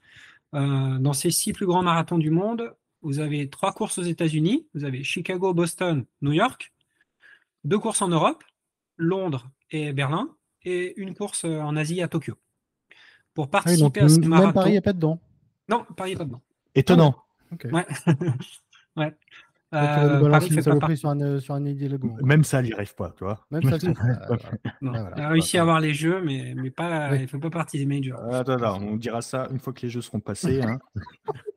dans 0.53 1.13
ces 1.13 1.33
six 1.33 1.53
plus 1.53 1.67
grands 1.67 1.83
marathons 1.83 2.19
du 2.19 2.31
monde, 2.31 2.73
vous 3.03 3.19
avez 3.19 3.49
trois 3.49 3.73
courses 3.73 3.99
aux 3.99 4.05
États-Unis, 4.05 4.69
vous 4.75 4.85
avez 4.85 5.03
Chicago, 5.03 5.53
Boston, 5.53 6.05
New 6.23 6.33
York, 6.33 6.73
deux 7.65 7.81
courses 7.81 8.01
en 8.01 8.09
Europe, 8.09 8.45
Londres 8.97 9.51
et 9.73 9.93
Berlin, 9.93 10.29
et 10.63 10.95
une 11.01 11.15
course 11.15 11.45
en 11.45 11.75
Asie 11.75 12.01
à 12.01 12.07
Tokyo. 12.07 12.35
Pour 13.35 13.47
ah 13.47 13.63
participer 13.63 14.01
à 14.01 14.09
ce 14.09 14.21
marathon. 14.21 14.53
Paris 14.53 14.73
n'est 14.73 14.81
pas 14.81 14.93
dedans. 14.93 15.21
Non, 15.71 15.87
Paris 15.97 16.17
pas 16.19 16.25
dedans. 16.25 16.43
Étonnant. 16.75 17.15
Ouais. 17.73 17.87
ouais. 18.97 19.17
Euh, 19.73 20.29
Paris 20.31 20.51
fait 20.51 20.79
pas 20.79 20.97
sur 20.97 21.11
un, 21.11 21.39
sur 21.39 21.55
un 21.55 21.61
Même 21.61 22.43
ça, 22.43 22.61
il 22.61 22.67
n'y 22.67 22.73
arrive 22.73 22.95
pas, 22.97 23.15
tu 23.17 23.23
vois. 23.23 23.47
Même 23.53 23.63
ça. 23.63 23.77
Il 24.83 24.89
a 24.89 25.29
réussi 25.29 25.59
à 25.59 25.63
avoir 25.63 25.79
les 25.81 25.95
jeux, 25.95 26.21
mais, 26.23 26.55
mais 26.57 26.71
pas, 26.71 27.15
il 27.15 27.23
ne 27.23 27.27
fait 27.29 27.39
pas 27.39 27.51
partie 27.51 27.79
des 27.79 27.87
majors. 27.87 28.19
Attends, 28.35 28.55
attends, 28.55 28.83
on 28.83 28.97
dira 28.97 29.23
ça 29.23 29.47
une 29.53 29.61
fois 29.61 29.73
que 29.73 29.83
les 29.83 29.91
jeux 29.91 30.01
seront 30.01 30.19
passés. 30.19 30.61
Hein. 30.61 30.81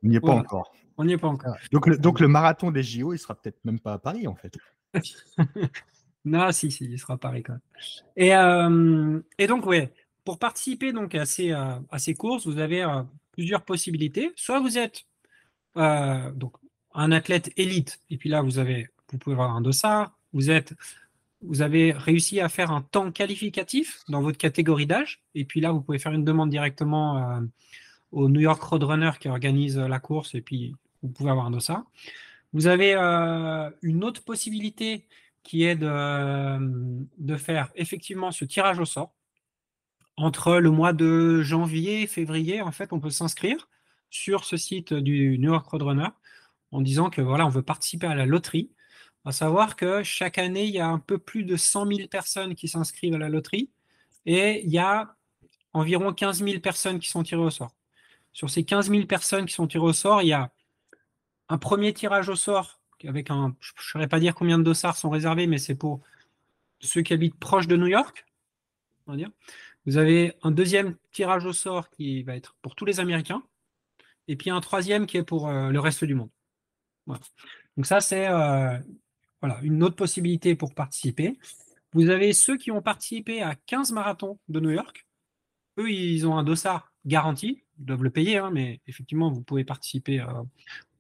on 0.03 0.08
n'y 0.08 0.17
est 0.17 0.20
pas 0.20 0.34
encore. 0.34 0.72
On 0.98 1.05
n'y 1.05 1.13
est 1.13 1.17
pas 1.17 1.27
encore. 1.27 1.55
Donc 1.72 1.88
le, 1.88 1.98
donc 1.98 2.20
le 2.20 2.27
marathon 2.27 2.70
des 2.70 2.84
JO, 2.84 3.13
il 3.13 3.17
sera 3.17 3.34
peut-être 3.34 3.58
même 3.65 3.79
pas 3.79 3.93
à 3.93 3.98
Paris, 3.98 4.27
en 4.27 4.36
fait. 4.36 4.55
non, 6.25 6.51
si, 6.51 6.70
si, 6.70 6.86
il 6.86 7.00
sera 7.00 7.15
à 7.15 7.17
Paris 7.17 7.41
quand 7.41 7.53
même. 7.53 7.62
Et, 8.15 8.36
euh, 8.36 9.20
et 9.39 9.48
donc, 9.48 9.65
ouais, 9.65 9.91
pour 10.24 10.38
participer 10.38 10.93
donc 10.93 11.15
à 11.15 11.25
ces, 11.25 11.51
euh, 11.51 11.79
à 11.89 11.98
ces 11.98 12.13
courses, 12.13 12.46
vous 12.46 12.60
avez 12.60 12.86
plusieurs 13.33 13.65
possibilités. 13.65 14.31
Soit 14.37 14.61
vous 14.61 14.77
êtes 14.77 15.03
euh, 15.75 16.31
donc 16.31 16.53
un 16.93 17.11
athlète 17.11 17.51
élite, 17.57 17.99
et 18.09 18.17
puis 18.17 18.29
là 18.29 18.41
vous 18.41 18.59
avez, 18.59 18.87
vous 19.11 19.17
pouvez 19.17 19.33
avoir 19.33 19.53
un 19.53 19.61
dossard. 19.61 20.17
Vous 20.31 21.61
avez 21.61 21.91
réussi 21.91 22.39
à 22.39 22.47
faire 22.47 22.71
un 22.71 22.81
temps 22.81 23.11
qualificatif 23.11 24.03
dans 24.07 24.21
votre 24.21 24.37
catégorie 24.37 24.87
d'âge. 24.87 25.21
Et 25.35 25.43
puis 25.43 25.59
là, 25.59 25.71
vous 25.71 25.81
pouvez 25.81 25.99
faire 25.99 26.13
une 26.13 26.23
demande 26.23 26.49
directement 26.49 27.41
au 28.11 28.29
New 28.29 28.39
York 28.39 28.63
Roadrunner 28.63 29.11
qui 29.19 29.27
organise 29.27 29.77
la 29.77 29.99
course. 29.99 30.33
Et 30.35 30.41
puis, 30.41 30.73
vous 31.01 31.09
pouvez 31.09 31.29
avoir 31.29 31.45
un 31.45 31.51
dossard. 31.51 31.83
Vous 32.53 32.67
avez 32.67 32.95
une 33.81 34.03
autre 34.03 34.23
possibilité 34.23 35.05
qui 35.43 35.63
est 35.65 35.75
de 35.75 37.37
faire 37.37 37.69
effectivement 37.75 38.31
ce 38.31 38.45
tirage 38.45 38.79
au 38.79 38.85
sort. 38.85 39.13
Entre 40.17 40.58
le 40.58 40.70
mois 40.70 40.93
de 40.93 41.41
janvier 41.41 42.03
et 42.03 42.08
février, 42.08 42.62
en 42.62 42.72
fait, 42.72 42.93
on 42.93 43.00
peut 43.00 43.10
s'inscrire 43.10 43.67
sur 44.10 44.46
ce 44.46 44.58
site 44.58 44.93
du 44.93 45.38
New 45.39 45.51
York 45.51 45.65
Roadrunner 45.65 46.10
en 46.72 46.82
disant 46.82 47.10
que 47.10 47.22
voilà, 47.22 47.46
on 47.46 47.50
veut 47.50 47.63
participer 47.63 48.08
à 48.08 48.15
la 48.15 48.25
loterie. 48.25 48.72
À 49.25 49.32
savoir 49.32 49.75
que 49.75 50.03
chaque 50.03 50.38
année, 50.38 50.65
il 50.65 50.74
y 50.74 50.79
a 50.79 50.88
un 50.88 51.00
peu 51.00 51.17
plus 51.17 51.43
de 51.43 51.55
100 51.55 51.88
000 51.88 52.08
personnes 52.10 52.55
qui 52.55 52.67
s'inscrivent 52.67 53.15
à 53.15 53.17
la 53.17 53.29
loterie 53.29 53.70
et 54.25 54.63
il 54.63 54.72
y 54.72 54.77
a 54.77 55.15
environ 55.72 56.13
15 56.13 56.43
000 56.43 56.60
personnes 56.60 57.00
qui 57.00 57.10
sont 57.10 57.24
tirées 57.24 57.41
au 57.41 57.50
sort. 57.50 57.74
Sur 58.34 58.50
ces 58.50 58.63
15 58.63 58.89
000 58.89 59.05
personnes 59.05 59.46
qui 59.46 59.53
sont 59.53 59.67
tirées 59.67 59.86
au 59.86 59.93
sort, 59.93 60.22
il 60.22 60.27
y 60.27 60.34
a 60.34 60.51
un 61.50 61.58
premier 61.58 61.93
tirage 61.93 62.29
au 62.29 62.36
sort 62.36 62.79
avec 63.08 63.29
un, 63.29 63.55
je 63.60 63.72
ne 63.72 63.84
saurais 63.84 64.08
pas 64.08 64.20
dire 64.20 64.36
combien 64.36 64.58
de 64.58 64.63
dossards 64.63 64.98
sont 64.98 65.10
réservés, 65.10 65.48
mais 65.48 65.58
c'est 65.58 65.75
pour 65.75 66.01
ceux 66.79 67.01
qui 67.01 67.13
habitent 67.13 67.39
proche 67.39 67.67
de 67.67 67.75
New 67.75 67.88
York. 67.88 68.25
Vous 69.85 69.97
avez 69.97 70.33
un 70.43 70.51
deuxième 70.51 70.95
tirage 71.11 71.45
au 71.45 71.53
sort 71.53 71.89
qui 71.89 72.23
va 72.23 72.35
être 72.35 72.55
pour 72.61 72.75
tous 72.75 72.85
les 72.85 72.99
Américains, 72.99 73.43
et 74.27 74.35
puis 74.35 74.49
un 74.49 74.61
troisième 74.61 75.05
qui 75.05 75.17
est 75.17 75.23
pour 75.23 75.49
euh, 75.49 75.69
le 75.69 75.79
reste 75.79 76.05
du 76.05 76.15
monde. 76.15 76.29
Donc 77.75 77.85
ça, 77.85 77.99
c'est 77.99 78.27
euh, 78.27 78.77
voilà, 79.41 79.59
une 79.61 79.83
autre 79.83 79.95
possibilité 79.95 80.55
pour 80.55 80.73
participer. 80.73 81.37
Vous 81.91 82.09
avez 82.09 82.33
ceux 82.33 82.57
qui 82.57 82.71
ont 82.71 82.81
participé 82.81 83.41
à 83.41 83.55
15 83.55 83.91
marathons 83.91 84.39
de 84.47 84.59
New 84.59 84.71
York. 84.71 85.05
Eux, 85.77 85.91
ils 85.91 86.25
ont 86.25 86.37
un 86.37 86.43
dossard 86.43 86.93
garanti. 87.05 87.63
Ils 87.79 87.85
doivent 87.85 88.03
le 88.03 88.09
payer, 88.09 88.37
hein, 88.37 88.51
mais 88.51 88.79
effectivement, 88.87 89.31
vous 89.31 89.41
pouvez 89.41 89.65
participer 89.65 90.21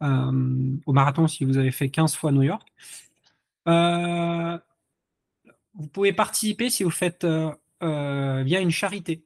euh, 0.01 0.71
au 0.85 0.93
marathon 0.93 1.27
si 1.27 1.45
vous 1.45 1.57
avez 1.57 1.71
fait 1.71 1.89
15 1.89 2.15
fois 2.15 2.31
New 2.31 2.43
York. 2.43 2.67
Vous 5.75 5.87
pouvez 5.87 6.13
participer 6.13 6.69
si 6.69 6.83
vous 6.83 6.91
faites 6.91 7.25
via 7.83 8.59
une 8.59 8.71
charité. 8.71 9.25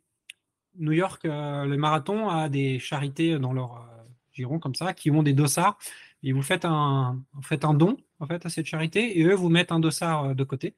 New 0.75 0.91
York, 0.91 1.23
le 1.23 1.75
marathon 1.75 2.29
a 2.29 2.49
des 2.49 2.79
charités 2.79 3.39
dans 3.39 3.53
leur 3.53 3.89
giron 4.33 4.59
comme 4.59 4.75
ça, 4.75 4.93
qui 4.93 5.09
ont 5.11 5.23
des 5.23 5.33
dossards. 5.33 5.77
Et 6.23 6.33
vous 6.33 6.41
faites 6.41 6.65
un, 6.65 7.23
faites 7.41 7.65
un 7.65 7.73
don 7.73 7.97
en 8.19 8.25
à 8.25 8.49
cette 8.49 8.65
charité 8.65 9.19
et 9.19 9.23
eux 9.23 9.35
vous 9.35 9.49
mettent 9.49 9.71
un 9.71 9.79
dossard 9.79 10.35
de 10.35 10.43
côté. 10.43 10.75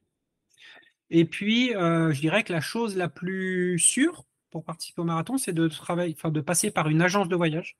Et 1.09 1.25
puis, 1.25 1.71
je 1.73 2.19
dirais 2.19 2.43
que 2.43 2.53
la 2.53 2.61
chose 2.61 2.95
la 2.95 3.09
plus 3.09 3.79
sûre 3.79 4.25
pour 4.49 4.63
participer 4.63 5.01
au 5.01 5.05
marathon, 5.05 5.37
c'est 5.37 5.53
de 5.53 5.67
travailler, 5.67 6.15
de 6.23 6.41
passer 6.41 6.71
par 6.71 6.89
une 6.89 7.01
agence 7.01 7.27
de 7.27 7.35
voyage. 7.35 7.77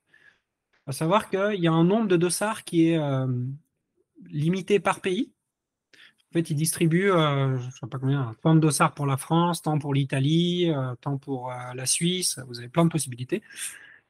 À 0.88 0.92
savoir 0.92 1.30
qu'il 1.30 1.60
y 1.60 1.68
a 1.68 1.72
un 1.72 1.84
nombre 1.84 2.08
de 2.08 2.18
dossards 2.18 2.64
qui 2.64 2.90
est 2.90 2.98
euh, 2.98 3.28
limité 4.26 4.80
par 4.80 5.02
pays. 5.02 5.32
En 6.32 6.34
fait, 6.34 6.50
ils 6.52 6.56
distribuent, 6.56 7.12
euh, 7.12 7.58
je 7.58 7.66
ne 7.66 7.72
sais 7.72 7.88
pas 7.90 7.98
combien, 7.98 8.36
tant 8.44 8.54
de 8.54 8.60
dossards 8.60 8.94
pour 8.94 9.08
la 9.08 9.18
France, 9.18 9.62
tant 9.64 9.80
pour 9.80 9.94
l'Italie, 9.94 10.70
euh, 10.70 10.94
tant 11.02 11.18
pour 11.18 11.52
la 11.76 11.86
Suisse. 11.86 12.40
Vous 12.48 12.60
avez 12.60 12.70
plein 12.70 12.86
de 12.86 12.92
possibilités. 12.92 13.42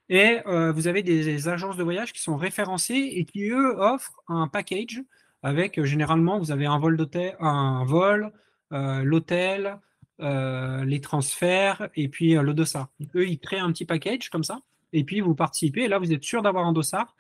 Et 0.10 0.40
vous 0.46 0.88
avez 0.88 1.04
des, 1.04 1.48
agences 1.48 1.78
de 1.78 1.84
voyage 1.84 2.14
qui 2.14 2.22
sont 2.22 2.36
référencées 2.36 3.12
et 3.14 3.26
qui, 3.26 3.50
eux, 3.52 3.80
offrent 3.80 4.20
un 4.28 4.48
package 4.48 5.04
avec, 5.44 5.84
généralement, 5.84 6.40
vous 6.40 6.52
avez 6.52 6.66
un 6.66 6.80
vol 6.80 6.98
un 7.40 7.84
vol, 7.86 8.32
l'hôtel, 8.72 9.80
euh, 10.22 10.84
les 10.84 11.00
transferts 11.00 11.88
et 11.96 12.10
puis 12.10 12.36
euh, 12.36 12.42
le 12.42 12.54
dossard. 12.54 12.90
eux, 13.16 13.26
ils 13.26 13.40
créent 13.40 13.60
un 13.60 13.72
petit 13.72 13.86
package 13.86 14.30
comme 14.30 14.44
ça, 14.44 14.60
et 14.92 15.06
puis 15.06 15.22
vous 15.22 15.34
participez, 15.34 15.84
et 15.84 15.88
là, 15.88 15.98
vous 15.98 16.12
êtes 16.12 16.26
sûr 16.26 16.42
d'avoir 16.42 16.66
un 16.66 16.74
dossard, 16.74 17.16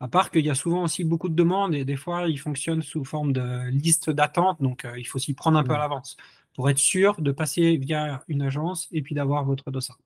à 0.00 0.08
part 0.08 0.30
qu'il 0.30 0.44
y 0.44 0.50
a 0.50 0.54
souvent 0.54 0.84
aussi 0.84 1.04
beaucoup 1.04 1.28
de 1.28 1.34
demandes, 1.34 1.74
et 1.74 1.84
des 1.84 1.96
fois, 1.96 2.28
ils 2.28 2.38
fonctionnent 2.38 2.82
sous 2.82 3.04
forme 3.04 3.32
de 3.32 3.68
liste 3.68 4.10
d'attente, 4.10 4.60
donc 4.60 4.84
euh, 4.84 4.98
il 4.98 5.04
faut 5.04 5.18
s'y 5.18 5.34
prendre 5.34 5.58
un 5.58 5.64
peu 5.64 5.72
à 5.72 5.78
l'avance 5.78 6.16
pour 6.54 6.70
être 6.70 6.78
sûr 6.78 7.20
de 7.20 7.32
passer 7.32 7.76
via 7.76 8.22
une 8.28 8.42
agence 8.42 8.88
et 8.92 9.02
puis 9.02 9.14
d'avoir 9.14 9.44
votre 9.44 9.70
dossard. 9.70 9.98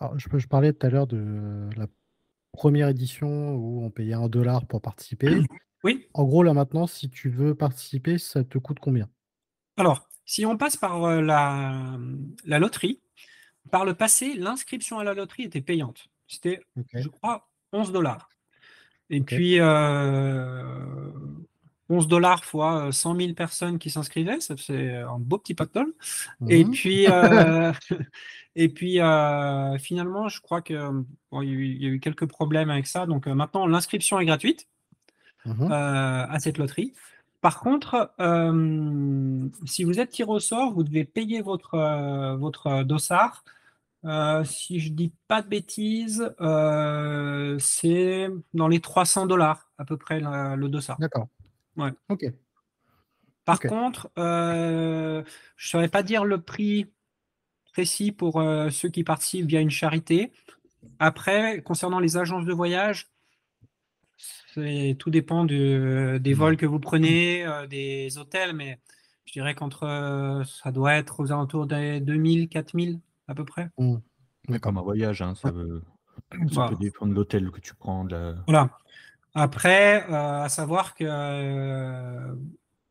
Alors, 0.00 0.18
je, 0.18 0.28
je 0.36 0.48
parlais 0.48 0.72
tout 0.72 0.86
à 0.86 0.90
l'heure 0.90 1.06
de 1.06 1.68
la 1.76 1.86
première 2.52 2.88
édition 2.88 3.54
où 3.54 3.84
on 3.84 3.90
payait 3.90 4.14
un 4.14 4.28
dollar 4.28 4.66
pour 4.66 4.80
participer. 4.80 5.42
Oui. 5.84 6.06
En 6.14 6.24
gros, 6.24 6.42
là 6.42 6.54
maintenant, 6.54 6.86
si 6.86 7.10
tu 7.10 7.28
veux 7.28 7.54
participer, 7.54 8.18
ça 8.18 8.44
te 8.44 8.58
coûte 8.58 8.78
combien? 8.80 9.08
Alors, 9.76 10.08
si 10.24 10.46
on 10.46 10.56
passe 10.56 10.76
par 10.76 11.04
euh, 11.04 11.20
la, 11.20 11.98
la 12.44 12.58
loterie, 12.58 13.00
par 13.70 13.84
le 13.84 13.94
passé, 13.94 14.34
l'inscription 14.34 14.98
à 14.98 15.04
la 15.04 15.14
loterie 15.14 15.44
était 15.44 15.60
payante. 15.60 16.08
C'était, 16.26 16.60
je 16.94 17.08
crois, 17.08 17.48
11 17.72 17.92
dollars. 17.92 18.28
Et 19.12 19.20
puis, 19.20 19.60
11 19.60 19.62
euh, 19.62 20.64
dollars 22.08 22.44
fois 22.44 22.90
100 22.90 23.14
euh, 23.14 23.18
000 23.20 23.34
personnes 23.34 23.78
qui 23.78 23.90
s'inscrivaient, 23.90 24.40
ça 24.40 24.54
c'est 24.56 24.96
un 24.96 25.18
beau 25.18 25.38
petit 25.38 25.54
pactole. 25.54 25.92
Et 26.48 26.64
mhm. 26.64 26.72
puis, 26.72 27.06
et 28.56 28.68
puis 28.68 28.98
finalement, 29.78 30.28
je 30.28 30.40
crois 30.40 30.62
qu'il 30.62 30.76
y, 30.76 31.86
a 31.86 31.88
eu 31.88 32.00
quelques 32.00 32.26
problèmes 32.26 32.70
avec 32.70 32.88
ça. 32.88 33.06
Donc 33.06 33.28
maintenant, 33.28 33.66
l'inscription 33.66 34.18
est 34.18 34.26
gratuite 34.26 34.66
mhm. 35.46 35.70
à 35.70 36.36
cette 36.40 36.58
loterie. 36.58 36.92
Par 37.42 37.58
contre, 37.58 38.12
euh, 38.20 39.48
si 39.66 39.82
vous 39.82 39.98
êtes 39.98 40.10
tiré 40.10 40.30
au 40.30 40.38
sort, 40.38 40.72
vous 40.72 40.84
devez 40.84 41.04
payer 41.04 41.42
votre, 41.42 41.74
euh, 41.74 42.36
votre 42.36 42.84
dossard. 42.84 43.44
Euh, 44.04 44.42
si 44.44 44.80
je 44.80 44.90
dis 44.90 45.12
pas 45.28 45.42
de 45.42 45.48
bêtises, 45.48 46.34
c'est 47.58 48.28
dans 48.54 48.68
les 48.68 48.80
300 48.80 49.26
dollars 49.26 49.70
à 49.78 49.84
peu 49.84 49.96
près 49.96 50.20
le 50.20 50.68
dossard. 50.68 50.98
D'accord. 50.98 51.28
Ouais. 51.76 51.90
Ok. 52.08 52.24
Par 53.44 53.60
contre, 53.60 54.10
je 54.16 55.18
ne 55.18 55.24
saurais 55.56 55.88
pas 55.88 56.02
dire 56.02 56.24
le 56.24 56.40
prix 56.40 56.90
précis 57.72 58.12
pour 58.12 58.42
ceux 58.70 58.88
qui 58.88 59.04
participent 59.04 59.46
via 59.46 59.60
une 59.60 59.70
charité. 59.70 60.32
Après, 60.98 61.62
concernant 61.62 62.00
les 62.00 62.16
agences 62.16 62.44
de 62.44 62.52
voyage, 62.52 63.08
tout 64.54 65.10
dépend 65.10 65.44
des 65.44 66.34
vols 66.34 66.56
que 66.56 66.66
vous 66.66 66.80
prenez, 66.80 67.46
euh, 67.46 67.66
des 67.66 68.18
hôtels, 68.18 68.54
mais 68.54 68.78
je 69.24 69.32
dirais 69.32 69.54
qu'entre 69.54 69.84
euh, 69.84 70.44
ça 70.44 70.72
doit 70.72 70.94
être 70.94 71.20
aux 71.20 71.32
alentours 71.32 71.66
des 71.66 72.00
2000, 72.00 72.48
4000 72.48 73.00
à 73.28 73.34
peu 73.34 73.44
près. 73.44 73.70
Mmh. 73.78 73.96
Mais 74.48 74.58
comme 74.58 74.78
un 74.78 74.82
voyage, 74.82 75.22
hein, 75.22 75.34
ça, 75.34 75.50
veut... 75.50 75.82
peut 76.30 76.76
dépendre 76.80 77.12
de 77.12 77.16
l'hôtel 77.16 77.50
que 77.50 77.60
tu 77.60 77.74
prends. 77.74 78.06
Voilà. 78.46 78.70
Après, 79.34 80.04
euh, 80.10 80.42
à 80.42 80.48
savoir 80.48 80.94
que 80.94 81.04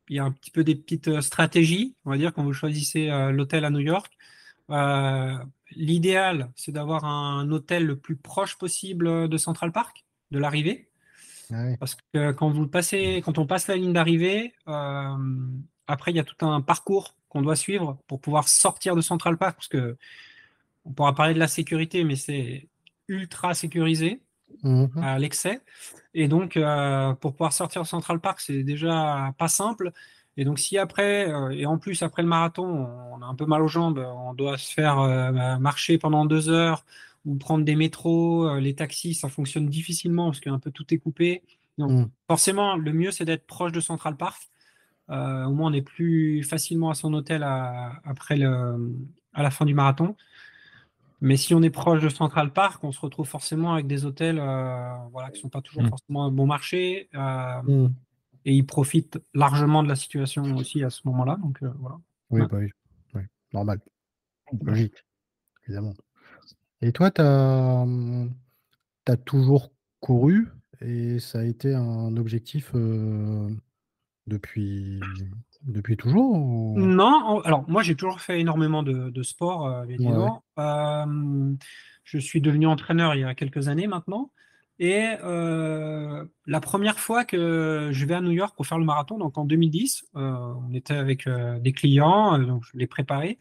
il 0.09 0.15
y 0.15 0.19
a 0.19 0.25
un 0.25 0.31
petit 0.31 0.51
peu 0.51 0.63
des 0.63 0.75
petites 0.75 1.21
stratégies, 1.21 1.95
on 2.03 2.09
va 2.09 2.17
dire, 2.17 2.33
quand 2.33 2.43
vous 2.43 2.51
choisissez 2.51 3.07
l'hôtel 3.31 3.63
à 3.63 3.69
New 3.69 3.79
York. 3.79 4.11
L'idéal, 5.75 6.51
c'est 6.55 6.71
d'avoir 6.71 7.05
un 7.05 7.49
hôtel 7.49 7.85
le 7.85 7.95
plus 7.95 8.17
proche 8.17 8.57
possible 8.57 9.29
de 9.29 9.37
Central 9.37 9.71
Park, 9.71 10.05
de 10.31 10.39
l'arrivée. 10.39 10.89
Ah 11.53 11.75
Parce 11.79 11.97
que 12.13 12.31
quand 12.31 12.49
vous 12.49 12.67
passez, 12.67 13.21
quand 13.23 13.37
on 13.37 13.45
passe 13.45 13.67
la 13.67 13.75
ligne 13.75 13.93
d'arrivée, 13.93 14.53
euh, 14.67 15.17
après 15.87 16.11
il 16.11 16.17
y 16.17 16.19
a 16.19 16.23
tout 16.23 16.45
un 16.45 16.61
parcours 16.61 17.15
qu'on 17.31 17.41
doit 17.41 17.55
suivre 17.55 17.97
pour 18.07 18.19
pouvoir 18.19 18.47
sortir 18.47 18.95
de 18.95 19.01
Central 19.01 19.37
Park, 19.37 19.55
parce 19.55 19.67
que 19.67 19.97
on 20.85 20.91
pourra 20.91 21.13
parler 21.13 21.33
de 21.33 21.39
la 21.39 21.47
sécurité, 21.47 22.03
mais 22.03 22.15
c'est 22.15 22.67
ultra 23.07 23.53
sécurisé 23.53 24.21
mmh 24.63 24.85
à 25.01 25.17
l'excès. 25.17 25.61
Et 26.13 26.27
donc, 26.27 26.57
euh, 26.57 27.13
pour 27.13 27.31
pouvoir 27.33 27.53
sortir 27.53 27.83
de 27.83 27.87
Central 27.87 28.19
Park, 28.19 28.39
c'est 28.41 28.63
déjà 28.63 29.33
pas 29.37 29.47
simple. 29.47 29.91
Et 30.37 30.45
donc, 30.45 30.59
si 30.59 30.77
après, 30.77 31.31
euh, 31.31 31.49
et 31.51 31.65
en 31.65 31.77
plus 31.77 32.03
après 32.03 32.21
le 32.21 32.27
marathon, 32.27 32.65
on 33.13 33.21
a 33.21 33.25
un 33.25 33.35
peu 33.35 33.45
mal 33.45 33.61
aux 33.61 33.67
jambes, 33.67 33.99
on 33.99 34.33
doit 34.33 34.57
se 34.57 34.73
faire 34.73 34.97
marcher 35.59 35.97
pendant 35.97 36.25
deux 36.25 36.49
heures 36.49 36.85
ou 37.25 37.35
prendre 37.35 37.63
des 37.63 37.75
métros, 37.75 38.47
euh, 38.47 38.59
les 38.59 38.75
taxis, 38.75 39.13
ça 39.13 39.29
fonctionne 39.29 39.67
difficilement 39.67 40.25
parce 40.25 40.39
qu'un 40.39 40.59
peu 40.59 40.71
tout 40.71 40.91
est 40.93 40.97
coupé. 40.97 41.43
Donc, 41.77 41.91
mm. 41.91 42.09
forcément, 42.27 42.75
le 42.75 42.93
mieux, 42.93 43.11
c'est 43.11 43.25
d'être 43.25 43.45
proche 43.45 43.71
de 43.71 43.79
Central 43.79 44.17
Park. 44.17 44.50
Euh, 45.11 45.45
au 45.45 45.51
moins, 45.51 45.71
on 45.71 45.73
est 45.73 45.81
plus 45.81 46.43
facilement 46.43 46.89
à 46.89 46.93
son 46.93 47.13
hôtel 47.13 47.43
à, 47.43 48.01
après 48.05 48.37
le, 48.37 48.95
à 49.33 49.43
la 49.43 49.51
fin 49.51 49.65
du 49.65 49.73
marathon. 49.73 50.15
Mais 51.19 51.37
si 51.37 51.53
on 51.53 51.61
est 51.61 51.69
proche 51.69 52.01
de 52.01 52.09
Central 52.09 52.51
Park, 52.51 52.83
on 52.83 52.91
se 52.91 52.99
retrouve 52.99 53.27
forcément 53.27 53.73
avec 53.73 53.85
des 53.85 54.05
hôtels 54.05 54.39
euh, 54.39 54.95
voilà, 55.11 55.29
qui 55.29 55.37
ne 55.37 55.41
sont 55.43 55.49
pas 55.49 55.61
toujours 55.61 55.83
mm. 55.83 55.89
forcément 55.89 56.25
un 56.25 56.31
bon 56.31 56.47
marché. 56.47 57.09
Mm. 57.13 57.87
Et 58.45 58.55
ils 58.55 58.65
profitent 58.65 59.19
largement 59.35 59.83
de 59.83 59.87
la 59.87 59.95
situation 59.95 60.43
aussi 60.55 60.83
à 60.83 60.89
ce 60.89 61.01
moment-là. 61.05 61.37
Donc, 61.41 61.61
voilà. 61.61 61.97
Oui, 62.31 62.41
bah 62.49 62.57
oui. 62.59 62.69
oui, 63.13 63.21
normal. 63.53 63.79
Logique, 64.63 64.95
évidemment. 65.67 65.93
Et 66.81 66.91
toi, 66.91 67.11
tu 67.11 67.21
as, 67.21 67.85
mmh, 67.85 68.29
toujours 69.25 69.71
couru 69.99 70.47
et 70.81 71.19
ça 71.19 71.39
a 71.39 71.43
été 71.43 71.75
un 71.75 72.17
objectif, 72.17 72.71
depuis 74.27 74.99
Depuis 75.63 75.97
toujours 75.97 76.33
ou... 76.33 76.79
Non, 76.79 77.41
alors 77.41 77.69
moi 77.69 77.83
j'ai 77.83 77.95
toujours 77.95 78.21
fait 78.21 78.39
énormément 78.39 78.83
de, 78.83 79.09
de 79.09 79.23
sport, 79.23 79.67
euh, 79.67 79.83
évidemment. 79.85 80.43
Euh, 80.57 81.53
je 82.03 82.17
suis 82.17 82.41
devenu 82.41 82.67
entraîneur 82.67 83.15
il 83.15 83.21
y 83.21 83.23
a 83.23 83.35
quelques 83.35 83.67
années 83.67 83.87
maintenant. 83.87 84.31
Et 84.79 85.09
euh, 85.23 86.25
la 86.47 86.59
première 86.59 86.97
fois 86.97 87.23
que 87.23 87.89
je 87.91 88.05
vais 88.05 88.15
à 88.15 88.21
New 88.21 88.31
York 88.31 88.55
pour 88.55 88.65
faire 88.65 88.79
le 88.79 88.85
marathon, 88.85 89.19
donc 89.19 89.37
en 89.37 89.45
2010, 89.45 90.05
on 90.15 90.73
était 90.73 90.95
avec 90.95 91.29
des 91.29 91.71
clients, 91.71 92.39
donc 92.39 92.63
je 92.65 92.77
l'ai 92.77 92.87
préparé. 92.87 93.37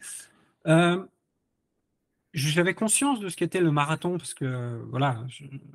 J'avais 2.33 2.75
conscience 2.75 3.19
de 3.19 3.27
ce 3.27 3.35
qu'était 3.35 3.59
le 3.59 3.71
marathon 3.71 4.19
parce 4.19 4.35
que 4.35 4.83
voilà, 4.91 5.23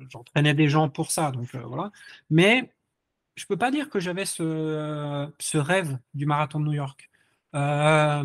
j'entraînais 0.09 0.53
des 0.53 0.69
gens 0.69 0.87
pour 0.87 1.11
ça, 1.11 1.31
donc 1.31 1.53
voilà. 1.53 1.91
Mais 2.29 2.71
je 3.37 3.45
peux 3.45 3.55
pas 3.55 3.71
dire 3.71 3.89
que 3.89 3.99
j'avais 3.99 4.25
ce, 4.25 5.57
rêve 5.57 5.97
du 6.13 6.25
marathon 6.25 6.59
de 6.59 6.65
New 6.65 6.73
York. 6.73 7.09
Euh, 7.55 8.23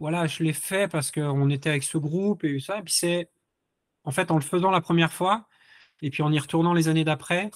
voilà, 0.00 0.26
je 0.26 0.42
l'ai 0.42 0.54
fait 0.54 0.90
parce 0.90 1.10
qu'on 1.10 1.50
était 1.50 1.68
avec 1.68 1.84
ce 1.84 1.98
groupe 1.98 2.42
et 2.44 2.58
ça. 2.60 2.78
Et 2.78 2.82
puis 2.82 2.94
c'est, 2.94 3.28
en 4.04 4.10
fait, 4.10 4.30
en 4.30 4.36
le 4.36 4.40
faisant 4.40 4.70
la 4.70 4.80
première 4.80 5.12
fois, 5.12 5.46
et 6.02 6.10
puis 6.10 6.22
en 6.22 6.32
y 6.32 6.38
retournant 6.38 6.72
les 6.72 6.88
années 6.88 7.04
d'après, 7.04 7.50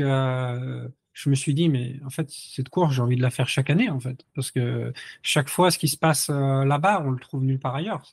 euh, 0.00 0.88
je 1.12 1.28
me 1.28 1.34
suis 1.34 1.52
dit, 1.52 1.68
mais 1.68 2.00
en 2.06 2.10
fait, 2.10 2.30
cette 2.30 2.70
course, 2.70 2.94
j'ai 2.94 3.02
envie 3.02 3.16
de 3.16 3.22
la 3.22 3.30
faire 3.30 3.48
chaque 3.48 3.68
année, 3.68 3.90
en 3.90 4.00
fait. 4.00 4.24
Parce 4.34 4.50
que 4.50 4.94
chaque 5.20 5.50
fois, 5.50 5.70
ce 5.70 5.78
qui 5.78 5.88
se 5.88 5.98
passe 5.98 6.30
euh, 6.30 6.64
là-bas, 6.64 7.02
on 7.04 7.10
le 7.10 7.18
trouve 7.20 7.44
nulle 7.44 7.58
part 7.60 7.74
ailleurs. 7.74 8.10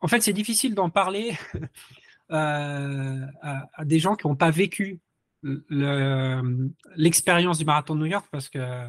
En 0.00 0.08
fait, 0.08 0.20
c'est 0.20 0.32
difficile 0.34 0.74
d'en 0.74 0.90
parler 0.90 1.34
à, 2.28 3.64
des 3.84 3.98
gens 3.98 4.16
qui 4.16 4.26
n'ont 4.26 4.36
pas 4.36 4.50
vécu 4.50 5.00
l'expérience 5.42 7.58
du 7.58 7.64
marathon 7.64 7.94
de 7.94 8.00
New 8.00 8.06
York 8.06 8.26
parce 8.30 8.48
que, 8.48 8.86